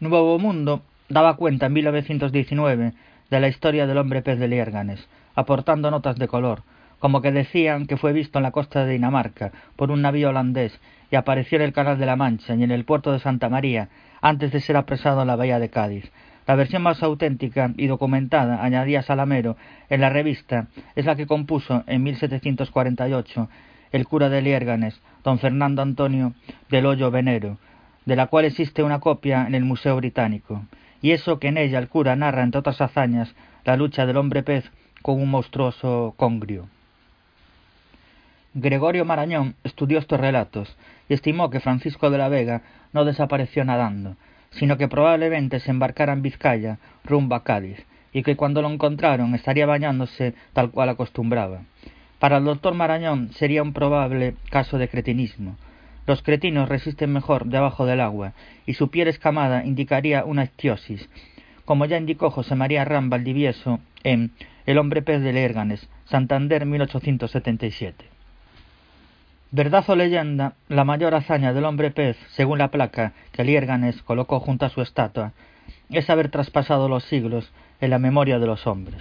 Nuevo 0.00 0.38
Mundo 0.38 0.82
daba 1.08 1.36
cuenta 1.36 1.66
en 1.66 1.72
1919 1.72 2.92
de 3.30 3.40
la 3.40 3.48
historia 3.48 3.86
del 3.86 3.98
hombre 3.98 4.22
pez 4.22 4.38
de 4.38 4.48
Liérganes, 4.48 5.08
aportando 5.34 5.90
notas 5.90 6.16
de 6.16 6.28
color, 6.28 6.62
como 7.04 7.20
que 7.20 7.32
decían 7.32 7.84
que 7.84 7.98
fue 7.98 8.14
visto 8.14 8.38
en 8.38 8.44
la 8.44 8.50
costa 8.50 8.82
de 8.82 8.92
Dinamarca 8.92 9.52
por 9.76 9.90
un 9.90 10.00
navío 10.00 10.30
holandés 10.30 10.80
y 11.10 11.16
apareció 11.16 11.56
en 11.56 11.64
el 11.64 11.74
Canal 11.74 11.98
de 11.98 12.06
la 12.06 12.16
Mancha 12.16 12.54
y 12.54 12.62
en 12.62 12.70
el 12.70 12.86
puerto 12.86 13.12
de 13.12 13.18
Santa 13.18 13.50
María 13.50 13.90
antes 14.22 14.52
de 14.52 14.60
ser 14.60 14.78
apresado 14.78 15.20
en 15.20 15.26
la 15.26 15.36
bahía 15.36 15.58
de 15.58 15.68
Cádiz, 15.68 16.10
la 16.46 16.54
versión 16.54 16.80
más 16.80 17.02
auténtica 17.02 17.74
y 17.76 17.88
documentada, 17.88 18.64
añadía 18.64 19.02
Salamero, 19.02 19.58
en 19.90 20.00
la 20.00 20.08
revista, 20.08 20.68
es 20.96 21.04
la 21.04 21.14
que 21.14 21.26
compuso 21.26 21.84
en 21.86 22.04
1748 22.04 23.50
el 23.92 24.06
cura 24.06 24.30
de 24.30 24.40
Liérganes, 24.40 24.98
don 25.22 25.38
Fernando 25.38 25.82
Antonio 25.82 26.32
del 26.70 26.86
Hoyo 26.86 27.10
Venero, 27.10 27.58
de 28.06 28.16
la 28.16 28.28
cual 28.28 28.46
existe 28.46 28.82
una 28.82 29.00
copia 29.00 29.46
en 29.46 29.54
el 29.54 29.66
Museo 29.66 29.94
Británico, 29.96 30.62
y 31.02 31.10
eso 31.10 31.38
que 31.38 31.48
en 31.48 31.58
ella 31.58 31.80
el 31.80 31.88
cura 31.88 32.16
narra, 32.16 32.42
entre 32.42 32.60
otras 32.60 32.80
hazañas, 32.80 33.34
la 33.66 33.76
lucha 33.76 34.06
del 34.06 34.16
hombre 34.16 34.42
pez 34.42 34.72
con 35.02 35.20
un 35.20 35.30
monstruoso 35.30 36.14
congrio. 36.16 36.66
Gregorio 38.56 39.04
Marañón 39.04 39.56
estudió 39.64 39.98
estos 39.98 40.20
relatos 40.20 40.76
y 41.08 41.14
estimó 41.14 41.50
que 41.50 41.58
Francisco 41.58 42.10
de 42.10 42.18
la 42.18 42.28
Vega 42.28 42.62
no 42.92 43.04
desapareció 43.04 43.64
nadando, 43.64 44.16
sino 44.50 44.76
que 44.76 44.86
probablemente 44.86 45.58
se 45.58 45.72
embarcara 45.72 46.12
en 46.12 46.22
Vizcaya 46.22 46.78
rumbo 47.02 47.34
a 47.34 47.42
Cádiz, 47.42 47.84
y 48.12 48.22
que 48.22 48.36
cuando 48.36 48.62
lo 48.62 48.70
encontraron 48.70 49.34
estaría 49.34 49.66
bañándose 49.66 50.34
tal 50.52 50.70
cual 50.70 50.88
acostumbraba. 50.88 51.62
Para 52.20 52.36
el 52.36 52.44
doctor 52.44 52.74
Marañón 52.74 53.32
sería 53.32 53.60
un 53.60 53.72
probable 53.72 54.36
caso 54.50 54.78
de 54.78 54.86
cretinismo. 54.86 55.56
Los 56.06 56.22
cretinos 56.22 56.68
resisten 56.68 57.12
mejor 57.12 57.46
debajo 57.46 57.86
del 57.86 58.00
agua, 58.00 58.34
y 58.66 58.74
su 58.74 58.88
piel 58.88 59.08
escamada 59.08 59.64
indicaría 59.64 60.24
una 60.24 60.44
ictiosis, 60.44 61.10
como 61.64 61.86
ya 61.86 61.98
indicó 61.98 62.30
José 62.30 62.54
María 62.54 62.84
Ram 62.84 63.10
Valdivieso 63.10 63.80
en 64.04 64.30
El 64.64 64.78
hombre 64.78 65.02
pez 65.02 65.22
de 65.22 65.32
Lérganes, 65.32 65.88
Santander 66.04 66.66
1877. 66.66 68.13
Verdad 69.56 69.84
o 69.86 69.94
leyenda, 69.94 70.54
la 70.66 70.82
mayor 70.82 71.14
hazaña 71.14 71.52
del 71.52 71.64
hombre 71.64 71.92
pez, 71.92 72.16
según 72.30 72.58
la 72.58 72.72
placa 72.72 73.12
que 73.30 73.44
Liérganes 73.44 74.02
colocó 74.02 74.40
junto 74.40 74.66
a 74.66 74.68
su 74.68 74.82
estatua, 74.82 75.30
es 75.90 76.10
haber 76.10 76.28
traspasado 76.28 76.88
los 76.88 77.04
siglos 77.04 77.52
en 77.80 77.90
la 77.90 78.00
memoria 78.00 78.40
de 78.40 78.48
los 78.48 78.66
hombres. 78.66 79.00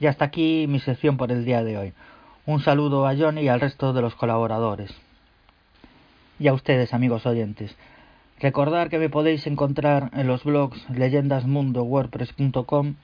Y 0.00 0.06
hasta 0.06 0.24
aquí 0.24 0.64
mi 0.66 0.80
sección 0.80 1.18
por 1.18 1.30
el 1.30 1.44
día 1.44 1.62
de 1.62 1.76
hoy. 1.76 1.92
Un 2.46 2.62
saludo 2.62 3.06
a 3.06 3.14
Johnny 3.14 3.42
y 3.42 3.48
al 3.48 3.60
resto 3.60 3.92
de 3.92 4.00
los 4.00 4.14
colaboradores. 4.14 4.90
Y 6.38 6.48
a 6.48 6.54
ustedes, 6.54 6.94
amigos 6.94 7.26
oyentes. 7.26 7.76
Recordar 8.40 8.88
que 8.88 8.98
me 8.98 9.10
podéis 9.10 9.46
encontrar 9.46 10.08
en 10.14 10.26
los 10.26 10.42
blogs 10.42 10.88
leyendasmundo.wordpress.com 10.88 12.94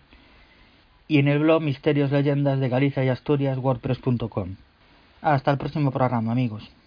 y 1.07 1.19
en 1.19 1.29
el 1.29 1.41
blog 1.41 1.61
Misterios 1.61 2.11
Leyendas 2.11 2.61
de 2.61 2.71
Galicia 2.71 3.05
y 3.05 3.11
Asturias 3.11 3.59
wordpress.com. 3.59 4.57
Hasta 5.20 5.51
el 5.51 5.59
próximo 5.59 5.90
programa, 5.90 6.32
amigos. 6.32 6.78